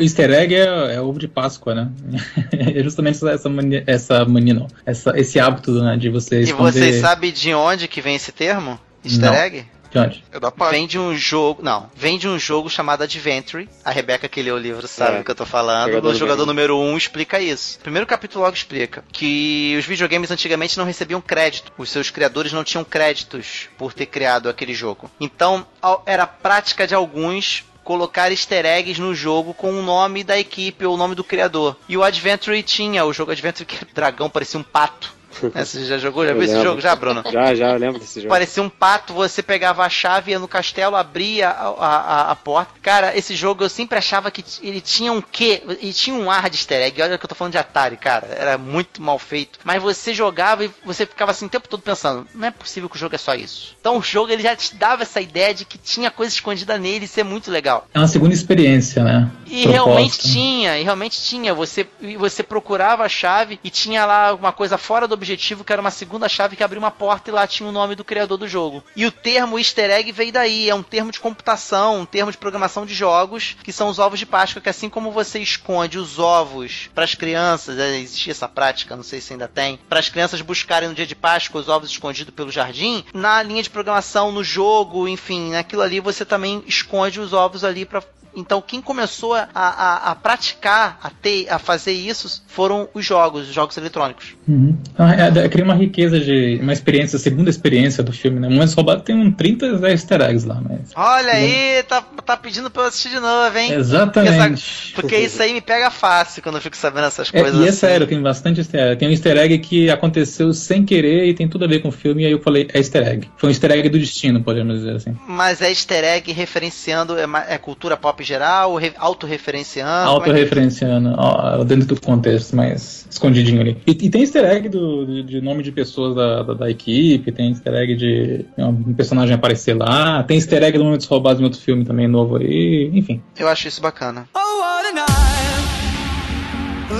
easter 0.00 0.30
egg 0.32 0.54
é, 0.54 0.94
é 0.94 1.00
ovo 1.00 1.18
de 1.18 1.28
Páscoa, 1.28 1.74
né? 1.74 1.90
É 2.76 2.82
justamente 2.82 3.14
essa- 3.16 3.30
essa 3.30 3.48
mania, 3.48 3.84
essa 3.86 4.24
mania 4.24 4.54
não, 4.54 4.66
essa, 4.84 5.16
esse 5.18 5.38
hábito 5.40 5.70
né, 5.82 5.96
de 5.96 6.08
você 6.10 6.40
E 6.40 6.42
esconder. 6.42 6.72
vocês 6.72 6.96
sabem 6.96 7.32
de 7.32 7.54
onde 7.54 7.86
que 7.88 8.00
vem 8.00 8.16
esse 8.16 8.32
termo? 8.32 8.78
Easter 9.04 9.30
Não. 9.30 9.34
egg? 9.34 9.64
De 9.92 9.98
onde? 9.98 10.24
É 10.32 10.40
da. 10.40 10.50
Vem 10.70 10.86
de 10.86 10.98
um 10.98 11.14
jogo. 11.14 11.62
Não, 11.62 11.90
vem 11.94 12.18
de 12.18 12.26
um 12.26 12.38
jogo 12.38 12.70
chamado 12.70 13.02
Adventure. 13.02 13.68
A 13.84 13.90
Rebeca 13.90 14.28
que 14.28 14.42
leu 14.42 14.56
o 14.56 14.58
livro 14.58 14.88
sabe 14.88 15.16
É. 15.16 15.18
do 15.18 15.24
que 15.24 15.30
eu 15.30 15.34
tô 15.34 15.44
falando. 15.44 15.88
Jogador 15.88 16.08
o 16.08 16.14
jogador 16.14 16.46
número 16.46 16.74
número 16.74 16.90
1 16.90 16.94
um 16.94 16.96
explica 16.96 17.40
isso. 17.40 17.78
O 17.78 17.82
primeiro 17.82 18.06
capítulo 18.06 18.44
logo 18.44 18.56
explica 18.56 19.04
que 19.12 19.76
os 19.78 19.84
videogames 19.84 20.30
antigamente 20.30 20.78
não 20.78 20.84
recebiam 20.84 21.20
crédito. 21.20 21.72
Os 21.76 21.90
seus 21.90 22.10
criadores 22.10 22.52
não 22.52 22.64
tinham 22.64 22.84
créditos 22.84 23.68
por 23.76 23.92
ter 23.92 24.06
criado 24.06 24.48
aquele 24.48 24.74
jogo. 24.74 25.10
Então, 25.20 25.66
era 26.06 26.26
prática 26.26 26.86
de 26.86 26.94
alguns 26.94 27.64
colocar 27.84 28.30
easter 28.30 28.64
eggs 28.64 29.00
no 29.00 29.14
jogo 29.14 29.52
com 29.52 29.72
o 29.72 29.82
nome 29.82 30.22
da 30.22 30.38
equipe 30.38 30.86
ou 30.86 30.94
o 30.94 30.96
nome 30.96 31.14
do 31.14 31.24
criador. 31.24 31.76
E 31.88 31.96
o 31.96 32.02
Adventure 32.02 32.62
tinha, 32.62 33.04
o 33.04 33.12
jogo 33.12 33.32
Adventure 33.32 33.66
que 33.66 33.82
o 33.82 33.88
dragão 33.92 34.30
parecia 34.30 34.58
um 34.58 34.62
pato. 34.62 35.12
Né, 35.54 35.64
Você 35.64 35.84
já 35.84 35.98
jogou? 35.98 36.24
Já 36.24 36.32
Eu 36.32 36.34
viu 36.36 36.44
esse 36.44 36.62
jogo 36.62 36.80
já, 36.80 36.94
Bruno? 36.94 37.22
Já, 37.30 37.54
já, 37.54 37.70
eu 37.72 37.78
lembro 37.78 37.98
desse 37.98 38.20
jogo. 38.20 38.28
Parecia 38.28 38.62
um 38.62 38.68
pato, 38.68 39.12
você 39.12 39.42
pegava 39.42 39.84
a 39.84 39.88
chave, 39.88 40.30
ia 40.32 40.38
no 40.38 40.48
castelo, 40.48 40.96
abria 40.96 41.48
a, 41.48 41.68
a, 41.68 42.30
a- 42.30 42.36
porta. 42.36 42.72
Cara, 42.82 43.16
esse 43.16 43.34
jogo 43.36 43.64
eu 43.64 43.68
sempre 43.68 43.98
achava 43.98 44.30
que 44.30 44.44
ele 44.62 44.80
tinha 44.80 45.12
um 45.12 45.20
quê? 45.20 45.62
Ele 45.80 45.92
tinha 45.92 46.16
um 46.16 46.30
ar 46.30 46.48
de 46.50 46.56
easter 46.56 46.80
egg. 46.80 47.00
Olha 47.02 47.18
que 47.18 47.24
eu 47.24 47.28
tô 47.28 47.34
falando 47.34 47.52
de 47.52 47.58
Atari, 47.58 47.96
cara. 47.96 48.26
Era 48.36 48.58
muito 48.58 49.00
mal 49.02 49.18
feito. 49.18 49.58
Mas 49.64 49.82
você 49.82 50.12
jogava 50.14 50.64
e 50.64 50.70
você 50.84 51.06
ficava 51.06 51.30
assim 51.30 51.46
o 51.46 51.48
tempo 51.48 51.68
todo 51.68 51.80
pensando: 51.82 52.26
não 52.34 52.48
é 52.48 52.50
possível 52.50 52.88
que 52.88 52.96
o 52.96 52.98
jogo 52.98 53.14
é 53.14 53.18
só 53.18 53.34
isso. 53.34 53.76
Então 53.80 53.98
o 53.98 54.02
jogo 54.02 54.32
ele 54.32 54.42
já 54.42 54.54
te 54.56 54.74
dava 54.74 55.02
essa 55.02 55.20
ideia 55.20 55.54
de 55.54 55.64
que 55.64 55.78
tinha 55.78 56.10
coisa 56.10 56.32
escondida 56.32 56.76
nele 56.78 57.04
e 57.04 57.04
isso 57.04 57.20
é 57.20 57.24
muito 57.24 57.50
legal. 57.50 57.86
É 57.94 57.98
uma 57.98 58.08
segunda 58.08 58.34
experiência, 58.34 59.02
né? 59.04 59.30
E 59.46 59.62
Proposta. 59.64 59.70
realmente 59.72 60.18
tinha, 60.18 60.78
e 60.78 60.82
realmente 60.82 61.20
tinha. 61.22 61.54
Você, 61.54 61.86
e 62.00 62.16
você 62.16 62.42
procurava 62.42 63.04
a 63.04 63.08
chave 63.08 63.58
e 63.62 63.70
tinha 63.70 64.04
lá 64.06 64.34
uma 64.34 64.52
coisa 64.52 64.76
fora 64.78 65.06
do 65.06 65.14
objetivo, 65.14 65.31
que 65.64 65.72
era 65.72 65.80
uma 65.80 65.90
segunda 65.90 66.28
chave 66.28 66.56
que 66.56 66.62
abria 66.62 66.78
uma 66.78 66.90
porta 66.90 67.30
e 67.30 67.32
lá 67.32 67.46
tinha 67.46 67.68
o 67.68 67.72
nome 67.72 67.94
do 67.94 68.04
criador 68.04 68.38
do 68.38 68.48
jogo. 68.48 68.82
E 68.94 69.06
o 69.06 69.12
termo 69.12 69.58
easter 69.58 69.90
egg 69.90 70.10
veio 70.12 70.32
daí, 70.32 70.68
é 70.68 70.74
um 70.74 70.82
termo 70.82 71.10
de 71.10 71.20
computação, 71.20 72.00
um 72.00 72.06
termo 72.06 72.30
de 72.30 72.38
programação 72.38 72.86
de 72.86 72.94
jogos, 72.94 73.56
que 73.62 73.72
são 73.72 73.88
os 73.88 73.98
ovos 73.98 74.18
de 74.18 74.26
Páscoa, 74.26 74.62
que 74.62 74.68
assim 74.68 74.88
como 74.88 75.10
você 75.10 75.38
esconde 75.38 75.98
os 75.98 76.18
ovos 76.18 76.90
para 76.94 77.04
as 77.04 77.14
crianças, 77.14 77.78
é, 77.78 77.98
existia 77.98 78.32
essa 78.32 78.48
prática, 78.48 78.96
não 78.96 79.02
sei 79.02 79.20
se 79.20 79.32
ainda 79.32 79.48
tem, 79.48 79.78
para 79.88 79.98
as 79.98 80.08
crianças 80.08 80.40
buscarem 80.40 80.88
no 80.88 80.94
dia 80.94 81.06
de 81.06 81.14
Páscoa 81.14 81.60
os 81.60 81.68
ovos 81.68 81.90
escondidos 81.90 82.34
pelo 82.34 82.50
jardim, 82.50 83.04
na 83.12 83.42
linha 83.42 83.62
de 83.62 83.70
programação, 83.70 84.32
no 84.32 84.44
jogo, 84.44 85.08
enfim, 85.08 85.52
naquilo 85.52 85.82
ali 85.82 86.00
você 86.00 86.24
também 86.24 86.62
esconde 86.66 87.20
os 87.20 87.32
ovos 87.32 87.64
ali 87.64 87.84
para 87.84 88.02
então, 88.34 88.62
quem 88.62 88.80
começou 88.80 89.34
a, 89.34 89.48
a, 89.54 90.10
a 90.10 90.14
praticar, 90.14 90.98
a, 91.02 91.10
ter, 91.10 91.48
a 91.50 91.58
fazer 91.58 91.92
isso, 91.92 92.42
foram 92.46 92.88
os 92.94 93.04
jogos, 93.04 93.48
os 93.48 93.54
jogos 93.54 93.76
eletrônicos. 93.76 94.34
Uhum. 94.48 94.76
É, 94.98 95.11
é, 95.14 95.48
cria 95.48 95.64
uma 95.64 95.74
riqueza 95.74 96.18
de 96.20 96.58
uma 96.62 96.72
experiência, 96.72 97.18
segunda 97.18 97.50
experiência 97.50 98.02
do 98.02 98.12
filme, 98.12 98.40
né? 98.40 98.48
Momentos 98.48 98.74
roubados 98.74 99.04
tem 99.04 99.14
um 99.16 99.30
30 99.30 99.66
easter 99.90 100.20
eggs 100.22 100.46
lá, 100.46 100.60
mas. 100.60 100.90
Olha 100.94 101.32
aí, 101.32 101.82
tá, 101.88 102.02
tá 102.24 102.36
pedindo 102.36 102.70
pra 102.70 102.82
eu 102.82 102.86
assistir 102.88 103.10
de 103.10 103.20
novo, 103.20 103.56
hein? 103.56 103.72
Exatamente. 103.72 104.92
Porque, 104.94 105.00
porque 105.02 105.16
isso 105.18 105.42
aí 105.42 105.52
me 105.52 105.60
pega 105.60 105.90
fácil 105.90 106.42
quando 106.42 106.56
eu 106.56 106.60
fico 106.60 106.76
sabendo 106.76 107.06
essas 107.06 107.28
É, 107.32 107.40
coisas. 107.40 107.60
e 107.60 107.66
é 107.66 107.68
assim. 107.68 107.78
sério, 107.78 108.06
tem 108.06 108.20
bastante 108.20 108.60
easter 108.60 108.80
egg. 108.80 108.96
Tem 108.98 109.08
um 109.08 109.10
easter 109.10 109.36
egg 109.36 109.58
que 109.58 109.90
aconteceu 109.90 110.52
sem 110.52 110.84
querer 110.84 111.26
e 111.28 111.34
tem 111.34 111.48
tudo 111.48 111.64
a 111.64 111.68
ver 111.68 111.80
com 111.80 111.88
o 111.88 111.92
filme, 111.92 112.22
e 112.22 112.26
aí 112.26 112.32
eu 112.32 112.40
falei, 112.40 112.68
é 112.72 112.78
easter 112.78 113.06
egg. 113.06 113.28
Foi 113.36 113.48
um 113.48 113.52
easter 113.52 113.70
egg 113.72 113.88
do 113.88 113.98
destino, 113.98 114.42
podemos 114.42 114.78
dizer 114.78 114.96
assim. 114.96 115.16
Mas 115.26 115.60
é 115.62 115.68
easter 115.70 116.04
egg 116.04 116.32
referenciando, 116.32 117.16
é, 117.18 117.24
é 117.48 117.58
cultura 117.58 117.96
pop 117.96 118.22
geral, 118.22 118.74
re, 118.76 118.92
autorreferenciando. 118.96 119.90
como 119.90 120.20
é 120.20 120.24
que- 120.24 120.30
Autorreferenciando 120.30 121.14
ó, 121.16 121.64
dentro 121.64 121.86
do 121.86 122.00
contexto, 122.00 122.54
mas 122.56 123.06
escondidinho 123.10 123.60
ali. 123.60 123.76
E, 123.86 123.90
e 123.90 124.10
tem 124.10 124.20
easter 124.22 124.44
egg 124.44 124.68
do, 124.68 125.01
de, 125.06 125.22
de 125.22 125.40
nome 125.40 125.62
de 125.62 125.72
pessoas 125.72 126.14
da, 126.14 126.42
da, 126.42 126.54
da 126.54 126.70
equipe, 126.70 127.30
tem 127.32 127.50
easter 127.50 127.74
egg 127.74 127.94
de 127.94 128.44
um 128.58 128.94
personagem 128.94 129.34
aparecer 129.34 129.74
lá, 129.74 130.22
tem 130.22 130.36
easter 130.36 130.62
egg 130.62 130.78
do 130.78 130.84
Momentos 130.84 131.06
Roubados 131.06 131.40
em 131.40 131.44
outro 131.44 131.60
filme 131.60 131.84
também 131.84 132.08
novo 132.08 132.36
aí, 132.36 132.90
enfim. 132.94 133.22
Eu 133.38 133.48
acho 133.48 133.68
isso 133.68 133.80
bacana. 133.80 134.28
Oh, 134.34 134.60
what 134.60 134.86
a 134.88 134.92
night. 134.92 135.12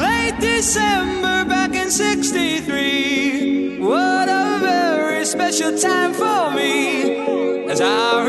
Late 0.00 0.40
December 0.40 1.44
back 1.46 1.76
in 1.76 1.90
63. 1.90 3.80
What 3.80 4.30
a 4.30 4.58
very 4.60 5.26
special 5.26 5.72
time 5.76 6.14
for 6.14 6.50
me. 6.54 7.70
As 7.70 7.80
I 7.80 8.24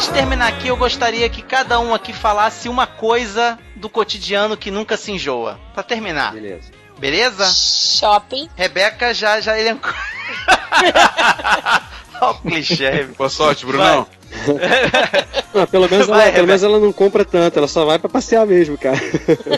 gente 0.00 0.14
terminar 0.14 0.48
aqui, 0.48 0.68
eu 0.68 0.76
gostaria 0.78 1.28
que 1.28 1.42
cada 1.42 1.78
um 1.78 1.94
aqui 1.94 2.10
falasse 2.10 2.70
uma 2.70 2.86
coisa 2.86 3.58
do 3.76 3.86
cotidiano 3.86 4.56
que 4.56 4.70
nunca 4.70 4.96
se 4.96 5.12
enjoa. 5.12 5.60
Pra 5.74 5.82
terminar. 5.82 6.32
Beleza. 6.32 6.70
Beleza? 6.98 7.44
Shopping. 7.52 8.48
Rebeca 8.56 9.12
já, 9.12 9.42
já 9.42 9.60
elencou. 9.60 9.92
Olha 12.18 12.30
o 12.30 12.34
clichê. 12.40 13.04
Boa 13.16 13.28
sorte, 13.28 13.66
Brunão. 13.66 14.06
Não, 15.52 15.66
pelo 15.66 15.88
menos, 15.90 16.06
Vai, 16.06 16.24
ela, 16.26 16.32
pelo 16.32 16.46
menos 16.46 16.62
ela 16.62 16.78
não 16.78 16.92
compra 16.92 17.24
tanto, 17.24 17.58
ela 17.58 17.66
só 17.66 17.84
vai 17.84 17.98
pra 17.98 18.08
passear 18.08 18.46
mesmo, 18.46 18.78
cara. 18.78 18.96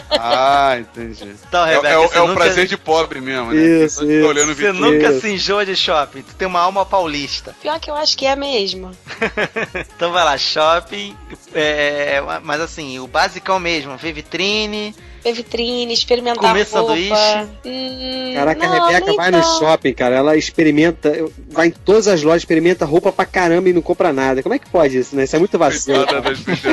Ah, 0.09 0.77
entendi. 0.79 1.35
Então, 1.47 1.63
É, 1.65 1.75
Rebeca, 1.75 1.89
é 1.89 1.97
o- 1.99 2.03
é 2.13 2.21
o 2.21 2.27
nunca- 2.27 2.39
prazer 2.41 2.65
de 2.67 2.75
pobre 2.77 3.21
mesmo, 3.21 3.51
né? 3.51 3.61
Isso, 3.85 3.99
Você 3.99 4.19
isso. 4.19 4.27
olhando 4.27 4.51
o 4.51 4.55
Você 4.55 4.71
nunca 4.71 5.11
Isso. 5.11 5.21
se 5.21 5.29
enjoa 5.33 5.65
de 5.65 5.75
shopping. 5.75 6.23
Tu 6.23 6.33
tem 6.35 6.47
uma 6.47 6.59
alma 6.61 6.85
paulista. 6.85 7.55
Pior 7.61 7.79
que 7.79 7.91
eu 7.91 7.95
acho 7.95 8.17
que 8.17 8.25
é 8.25 8.35
mesmo. 8.35 8.91
Então 9.95 10.11
vai 10.11 10.23
lá, 10.25 10.37
shopping. 10.37 11.15
é, 11.53 12.21
mas 12.43 12.59
assim, 12.59 12.97
o 12.99 13.07
basicão 13.07 13.59
mesmo. 13.59 13.95
Ver 13.97 14.13
vitrine. 14.13 14.95
Ver 15.23 15.33
vitrine, 15.33 15.93
experimentar 15.93 16.41
Comer 16.51 16.67
roupa. 16.69 16.87
sanduíche. 16.87 17.47
Hum, 17.65 18.33
Caraca, 18.33 18.67
não, 18.67 18.83
a 18.85 18.89
Rebeca 18.89 19.13
vai 19.13 19.31
no 19.31 19.43
shopping, 19.43 19.93
cara. 19.93 20.15
Ela 20.15 20.35
experimenta, 20.35 21.11
vai 21.49 21.67
em 21.67 21.71
todas 21.71 22.07
as 22.07 22.21
lojas, 22.23 22.41
experimenta 22.41 22.83
roupa 22.85 23.11
pra 23.11 23.25
caramba 23.25 23.69
e 23.69 23.73
não 23.73 23.81
compra 23.81 24.11
nada. 24.11 24.41
Como 24.43 24.53
é 24.55 24.59
que 24.59 24.69
pode 24.69 24.97
isso, 24.97 25.15
né? 25.15 25.23
Isso 25.23 25.35
é 25.35 25.39
muito 25.39 25.57
vacilo. 25.57 26.05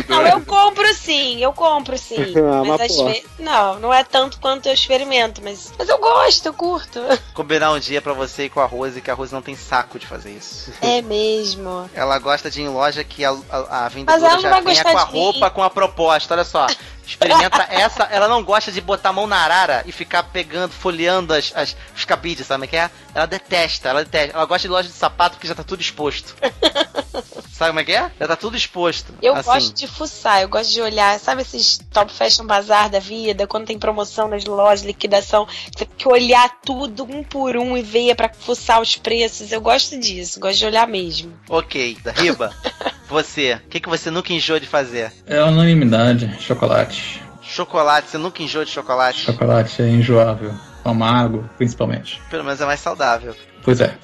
Não, 0.09 0.23
eu 0.27 0.41
compro 0.41 0.93
sim, 0.95 1.39
eu 1.43 1.53
compro 1.53 1.97
sim. 1.99 2.17
Ah, 2.51 2.65
mas 2.65 2.97
ve- 2.97 3.23
Não, 3.39 3.79
não 3.79 3.95
é 3.95 4.03
tanto 4.03 4.41
quanto 4.41 4.67
eu 4.67 4.73
experimento, 4.73 5.41
mas, 5.45 5.73
mas 5.79 5.89
eu 5.89 5.99
gosto, 5.99 6.47
eu 6.47 6.53
curto. 6.55 6.99
Combinar 7.35 7.71
um 7.73 7.79
dia 7.79 8.01
pra 8.03 8.13
você 8.13 8.45
ir 8.45 8.49
com 8.51 8.61
a 8.61 8.65
Rose, 8.67 9.01
que 9.01 9.11
a 9.11 9.15
Rose 9.15 9.33
não 9.33 9.43
tem 9.43 9.55
saco 9.55 9.99
de 9.99 10.07
fazer 10.07 10.31
isso. 10.31 10.73
É 10.81 11.01
mesmo. 11.03 11.89
Ela 11.95 12.19
gosta 12.19 12.51
de 12.51 12.61
ir 12.61 12.65
em 12.65 12.69
loja 12.69 13.05
que 13.05 13.25
a, 13.25 13.31
a, 13.51 13.87
a 13.87 13.89
vendedora 13.89 14.41
já 14.41 14.61
venha 14.61 14.63
gostar 14.63 14.93
com 14.93 14.99
a 14.99 15.07
mim. 15.07 15.13
roupa, 15.13 15.51
com 15.51 15.63
a 15.63 15.71
proposta. 15.71 16.35
Olha 16.35 16.45
só. 16.45 16.67
Experimenta 17.11 17.67
essa. 17.69 18.05
Ela 18.05 18.29
não 18.29 18.43
gosta 18.43 18.71
de 18.71 18.81
botar 18.81 19.09
a 19.09 19.13
mão 19.13 19.27
na 19.27 19.37
arara 19.37 19.83
e 19.85 19.91
ficar 19.91 20.23
pegando, 20.23 20.73
folheando 20.73 21.35
as, 21.35 21.53
as, 21.57 21.77
os 21.95 22.05
cabides, 22.05 22.47
sabe 22.47 22.67
o 22.67 22.69
que 22.69 22.77
é? 22.77 22.89
Ela 23.13 23.27
detesta, 23.27 23.89
ela 23.89 24.05
detesta. 24.05 24.37
Ela 24.37 24.45
gosta 24.45 24.69
de 24.69 24.73
loja 24.73 24.89
de 24.89 24.95
sapato 24.95 25.37
porque 25.37 25.49
já 25.49 25.55
tá 25.55 25.65
tudo 25.65 25.81
exposto. 25.81 26.37
sabe 27.51 27.71
como 27.71 27.81
é 27.81 27.85
que 27.85 27.93
é? 27.93 28.11
Já 28.19 28.29
tá 28.29 28.37
tudo 28.37 28.57
exposto. 28.57 29.13
Eu 29.21 29.35
assim. 29.35 29.51
gosto 29.51 29.75
de 29.75 29.87
fuçar, 29.89 30.41
eu 30.41 30.49
gosto 30.49 30.73
de 30.73 30.81
olhar, 30.81 31.19
sabe 31.19 31.43
esses 31.43 31.79
top 31.93 32.13
fashion 32.13 32.47
bazar 32.47 32.89
da 32.89 33.01
vida, 33.01 33.47
quando 33.47 33.67
tem 33.67 33.79
promoção 33.79 34.29
nas 34.29 34.45
lojas, 34.45 34.85
liquidação, 34.85 35.47
você 35.47 35.85
tem 35.85 35.97
que 35.97 36.09
olhar 36.09 36.61
tudo 36.65 37.05
um 37.05 37.25
por 37.25 37.57
um 37.57 37.77
e 37.77 37.83
ver 37.83 38.15
pra 38.15 38.33
fuçar 38.33 38.81
os 38.81 38.97
preços. 38.97 39.51
Eu 39.51 39.61
gosto 39.61 39.99
disso, 39.99 40.39
gosto 40.39 40.59
de 40.59 40.67
olhar 40.67 40.87
mesmo. 40.87 41.39
Ok, 41.49 41.99
Riba, 42.15 42.55
você, 43.11 43.55
o 43.55 43.69
que, 43.69 43.81
que 43.81 43.89
você 43.89 44.11
nunca 44.11 44.33
enjoou 44.33 44.61
de 44.61 44.67
fazer? 44.67 45.13
É 45.27 45.43
unanimidade, 45.43 46.35
chocolate. 46.41 47.23
Chocolate, 47.43 48.09
você 48.09 48.19
nunca 48.19 48.43
enjoou 48.43 48.65
de 48.65 48.71
chocolate? 48.71 49.21
Chocolate 49.21 49.83
é 49.83 49.89
enjoável. 49.89 50.55
Amargo, 50.85 51.49
principalmente. 51.59 52.21
Pelo 52.31 52.45
menos 52.45 52.61
é 52.61 52.65
mais 52.65 52.81
saudável. 52.81 53.35
Pois 53.63 53.81
é. 53.81 53.95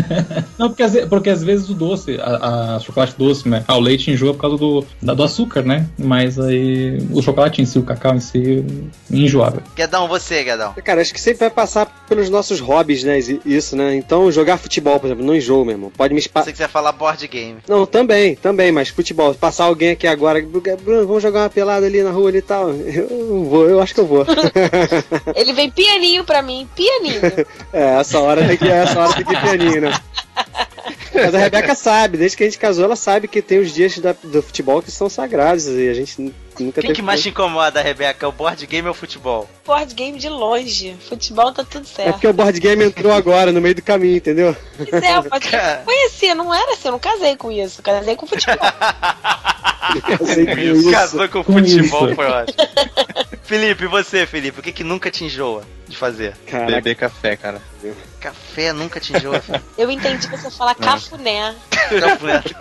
não, 0.58 0.68
porque, 0.68 0.82
às- 0.82 1.04
porque 1.08 1.30
às 1.30 1.42
vezes 1.42 1.68
o 1.68 1.74
doce, 1.74 2.18
a, 2.20 2.76
a 2.76 2.80
chocolate 2.80 3.14
doce, 3.18 3.48
né? 3.48 3.64
Ah, 3.68 3.76
o 3.76 3.80
leite 3.80 4.10
enjoa 4.10 4.32
por 4.34 4.40
causa 4.40 4.56
do, 4.56 4.84
da- 5.02 5.14
do 5.14 5.22
açúcar, 5.22 5.62
né? 5.62 5.86
Mas 5.98 6.38
aí 6.38 6.98
o 7.10 7.20
chocolate 7.22 7.60
em 7.60 7.64
si, 7.66 7.78
o 7.78 7.82
cacau 7.82 8.14
em 8.14 8.20
si, 8.20 8.64
enjoável. 9.10 9.62
Guedão, 9.76 10.08
você, 10.08 10.42
Guedão. 10.44 10.74
Cara, 10.84 11.00
acho 11.02 11.12
que 11.12 11.20
sempre 11.20 11.40
vai 11.40 11.50
passar 11.50 11.86
pelos 12.08 12.30
nossos 12.30 12.60
hobbies, 12.60 13.02
né? 13.04 13.18
Isso, 13.44 13.76
né? 13.76 13.94
Então, 13.96 14.30
jogar 14.32 14.56
futebol, 14.58 14.98
por 14.98 15.06
exemplo, 15.06 15.24
não 15.24 15.34
enjoo, 15.34 15.64
meu 15.64 15.74
irmão. 15.74 15.92
Pode 15.96 16.14
me 16.14 16.20
Se 16.20 16.28
espar. 16.28 16.44
você 16.44 16.52
quiser 16.52 16.68
falar 16.68 16.92
board 16.92 17.26
game. 17.28 17.56
Não, 17.68 17.84
também, 17.86 18.34
também, 18.36 18.72
mas 18.72 18.88
futebol. 18.88 19.34
Passar 19.34 19.64
alguém 19.64 19.90
aqui 19.90 20.06
agora, 20.06 20.40
Bruno, 20.42 21.06
vamos 21.06 21.22
jogar 21.22 21.42
uma 21.42 21.50
pelada 21.50 21.86
ali 21.86 22.02
na 22.02 22.10
rua 22.10 22.28
ali 22.28 22.38
e 22.38 22.42
tal. 22.42 22.70
Eu 22.94 23.44
vou, 23.44 23.68
eu 23.68 23.80
acho 23.80 23.92
que 23.94 24.00
eu 24.00 24.06
vou. 24.06 24.24
Ele 25.34 25.52
vem 25.52 25.70
pianinho 25.70 26.24
pra 26.24 26.42
mim, 26.42 26.68
pianinho. 26.74 27.20
é, 27.72 27.98
essa 28.00 28.18
hora 28.20 28.46
tem 28.46 28.56
que, 28.56 28.68
essa 28.68 28.98
hora 29.00 29.03
que 29.12 29.20
ir 29.20 29.26
pianinho, 29.26 29.80
né? 29.82 29.92
Mas 31.14 31.32
a 31.32 31.38
Rebeca 31.38 31.74
sabe, 31.76 32.18
desde 32.18 32.36
que 32.36 32.42
a 32.42 32.46
gente 32.46 32.58
casou, 32.58 32.84
ela 32.84 32.96
sabe 32.96 33.28
que 33.28 33.40
tem 33.40 33.60
os 33.60 33.72
dias 33.72 33.96
da- 33.98 34.16
do 34.24 34.42
futebol 34.42 34.82
que 34.82 34.90
são 34.90 35.08
sagrados 35.08 35.64
e 35.68 35.88
a 35.88 35.94
gente 35.94 36.20
nunca 36.58 36.80
O 36.80 36.92
que, 36.92 37.00
mais 37.02 37.22
te 37.22 37.28
incomoda, 37.28 37.80
Rebeca? 37.80 38.26
O 38.28 38.32
board 38.32 38.66
game 38.66 38.88
ou 38.88 38.92
o 38.92 38.96
futebol? 38.96 39.48
Board 39.64 39.94
game 39.94 40.18
de 40.18 40.28
longe. 40.28 40.96
Futebol 41.08 41.52
tá 41.52 41.62
tudo 41.64 41.86
É 41.92 41.94
certo. 41.94 42.12
porque 42.14 42.26
o 42.26 42.32
board 42.32 42.58
game 42.58 42.84
entrou 42.84 43.12
agora, 43.12 43.52
no 43.52 43.60
meio 43.60 43.76
do 43.76 43.82
caminho, 43.82 44.16
entendeu? 44.16 44.56
Pois 44.76 45.02
é, 45.02 45.22
pode 45.30 45.48
conhecer, 45.84 46.34
não 46.34 46.52
era 46.52 46.72
assim, 46.72 46.88
eu 46.88 46.92
não 46.92 46.98
casei 46.98 47.36
com 47.36 47.52
isso, 47.52 47.80
casei 47.80 48.16
com 48.16 48.26
futebol. 48.26 48.56
Casei 50.18 50.46
com 50.46 50.58
isso. 50.58 50.90
Casou 50.90 51.28
com, 51.28 51.44
Com 51.44 51.52
futebol, 51.58 52.06
isso. 52.06 52.16
foi 52.16 52.26
ótimo. 52.26 52.58
Felipe, 53.44 53.84
e 53.84 53.86
você, 53.86 54.26
Felipe? 54.26 54.58
O 54.58 54.62
que, 54.62 54.72
que 54.72 54.82
nunca 54.82 55.10
te 55.10 55.24
enjoa 55.24 55.62
de 55.86 55.96
fazer? 55.96 56.34
Caraca, 56.46 56.72
Beber 56.72 56.96
café, 56.96 57.36
cara. 57.36 57.60
Café 58.24 58.72
nunca 58.72 58.98
te 58.98 59.14
enjoa, 59.14 59.38
filho. 59.38 59.60
Eu 59.76 59.90
entendi 59.90 60.26
você 60.28 60.50
falar 60.50 60.74
cafuné. 60.74 61.54
Cafuneto. 62.00 62.54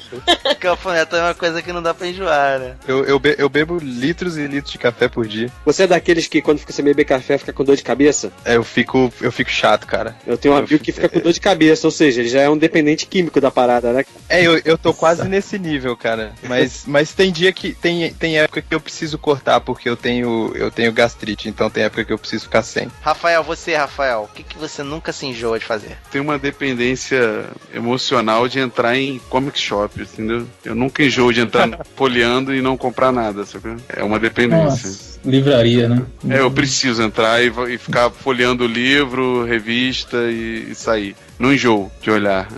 Cafuneto 0.58 1.14
é 1.16 1.20
uma 1.22 1.34
coisa 1.34 1.60
que 1.60 1.72
não 1.72 1.82
dá 1.82 1.92
pra 1.92 2.06
enjoar, 2.06 2.58
né? 2.58 2.76
Eu, 2.88 3.04
eu, 3.04 3.18
be- 3.18 3.34
eu 3.38 3.48
bebo 3.48 3.78
litros 3.78 4.38
e 4.38 4.46
litros 4.46 4.72
de 4.72 4.78
café 4.78 5.08
por 5.08 5.26
dia. 5.26 5.50
você 5.64 5.82
é 5.82 5.86
daqueles 5.86 6.26
que 6.26 6.40
quando 6.40 6.58
você 6.58 6.80
beber 6.82 7.04
café 7.04 7.36
fica 7.36 7.52
com 7.52 7.64
dor 7.64 7.76
de 7.76 7.82
cabeça? 7.82 8.32
É, 8.44 8.56
eu 8.56 8.64
fico, 8.64 9.12
eu 9.20 9.30
fico 9.30 9.50
chato, 9.50 9.86
cara. 9.86 10.16
Eu 10.26 10.38
tenho 10.38 10.54
um 10.54 10.56
Eu 10.56 10.60
amigo 10.64 10.72
fico- 10.72 10.84
que 10.84 10.92
fica 10.92 11.08
com 11.08 11.20
dor 11.20 11.32
de 11.32 11.40
cabeça, 11.40 11.86
ou 11.86 11.90
seja, 11.90 12.20
ele 12.20 12.28
já 12.30 12.40
é 12.40 12.48
um 12.48 12.56
dependente 12.56 13.06
químico 13.06 13.40
da 13.40 13.50
parada, 13.50 13.92
né? 13.92 14.04
É, 14.28 14.42
eu, 14.42 14.58
eu 14.64 14.78
tô 14.78 14.94
quase 14.94 15.28
nesse 15.28 15.58
nível, 15.58 15.96
cara. 15.96 16.32
Mas, 16.44 16.84
mas 16.86 17.12
tem 17.12 17.30
dia 17.30 17.52
que. 17.52 17.74
Tem, 17.74 18.12
tem 18.14 18.38
época 18.38 18.62
que 18.62 18.74
eu 18.74 18.80
preciso 18.80 19.18
cortar 19.18 19.60
porque 19.60 19.88
eu 19.88 19.96
tenho, 19.96 20.52
eu 20.54 20.70
tenho 20.70 20.92
gastrite, 20.92 21.48
então 21.48 21.68
tem 21.68 21.84
época 21.84 22.04
que 22.06 22.12
eu 22.12 22.18
preciso 22.18 22.44
ficar 22.44 22.62
sem. 22.62 22.90
Rafael, 23.02 23.42
você, 23.42 23.74
Rafael, 23.76 24.22
o 24.30 24.34
que, 24.34 24.42
que 24.42 24.56
você 24.56 24.82
nunca 24.82 25.09
se 25.12 25.26
enjoa 25.26 25.58
de 25.58 25.64
fazer? 25.64 25.96
Tem 26.10 26.20
uma 26.20 26.38
dependência 26.38 27.46
emocional 27.72 28.48
de 28.48 28.58
entrar 28.58 28.96
em 28.96 29.18
comic 29.30 29.58
shop, 29.58 30.02
entendeu? 30.02 30.46
Eu 30.64 30.74
nunca 30.74 31.02
enjoo 31.02 31.32
de 31.32 31.40
entrar 31.40 31.68
folheando 31.96 32.54
e 32.54 32.60
não 32.60 32.76
comprar 32.76 33.12
nada, 33.12 33.44
sabe? 33.44 33.76
É 33.88 34.02
uma 34.02 34.18
dependência. 34.18 34.88
Nossa, 34.88 35.19
livraria, 35.24 35.88
né? 35.88 36.02
É, 36.28 36.40
eu 36.40 36.50
preciso 36.50 37.02
entrar 37.02 37.42
e, 37.42 37.52
e 37.72 37.78
ficar 37.78 38.10
folheando 38.10 38.66
livro, 38.66 39.44
revista 39.44 40.16
e, 40.30 40.68
e 40.70 40.74
sair. 40.74 41.16
Não 41.38 41.52
enjoo 41.54 41.90
de 42.02 42.10
olhar. 42.10 42.48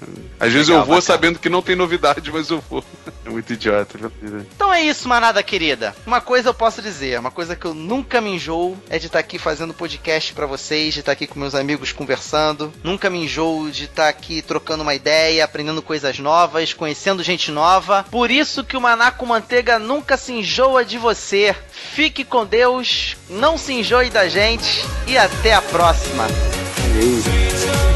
Às 0.40 0.52
vezes 0.52 0.66
Legal, 0.66 0.82
eu 0.82 0.86
vou 0.86 0.96
bacana. 0.96 1.00
sabendo 1.00 1.38
que 1.38 1.48
não 1.48 1.62
tem 1.62 1.76
novidade, 1.76 2.32
mas 2.32 2.50
eu 2.50 2.60
vou. 2.68 2.84
É 3.24 3.30
muito 3.30 3.52
idiota. 3.52 3.96
Então 4.56 4.74
é 4.74 4.82
isso, 4.82 5.08
manada 5.08 5.40
querida. 5.40 5.94
Uma 6.04 6.20
coisa 6.20 6.48
eu 6.48 6.54
posso 6.54 6.82
dizer, 6.82 7.20
uma 7.20 7.30
coisa 7.30 7.54
que 7.54 7.64
eu 7.64 7.72
nunca 7.74 8.20
me 8.20 8.30
enjoo 8.30 8.76
é 8.90 8.98
de 8.98 9.06
estar 9.06 9.20
aqui 9.20 9.38
fazendo 9.38 9.72
podcast 9.72 10.32
pra 10.32 10.44
vocês, 10.46 10.92
de 10.94 10.98
estar 11.00 11.12
aqui 11.12 11.28
com 11.28 11.38
meus 11.38 11.54
amigos 11.54 11.92
conversando. 11.92 12.72
Nunca 12.82 13.08
me 13.08 13.22
enjoo 13.22 13.70
de 13.70 13.84
estar 13.84 14.08
aqui 14.08 14.42
trocando 14.42 14.82
uma 14.82 14.96
ideia, 14.96 15.44
aprendendo 15.44 15.80
coisas 15.80 16.18
novas, 16.18 16.72
conhecendo 16.74 17.22
gente 17.22 17.52
nova. 17.52 18.04
Por 18.10 18.32
isso 18.32 18.64
que 18.64 18.76
o 18.76 18.80
Maná 18.80 19.12
com 19.12 19.26
Manteiga 19.26 19.78
nunca 19.78 20.16
se 20.16 20.32
enjoa 20.32 20.84
de 20.84 20.98
você. 20.98 21.54
Fique 21.70 22.24
com 22.24 22.44
Deus, 22.52 23.16
não 23.30 23.56
se 23.56 23.72
enjoe 23.72 24.10
da 24.10 24.28
gente 24.28 24.84
e 25.06 25.16
até 25.16 25.54
a 25.54 25.62
próxima. 25.62 26.26
Valeu. 26.26 27.91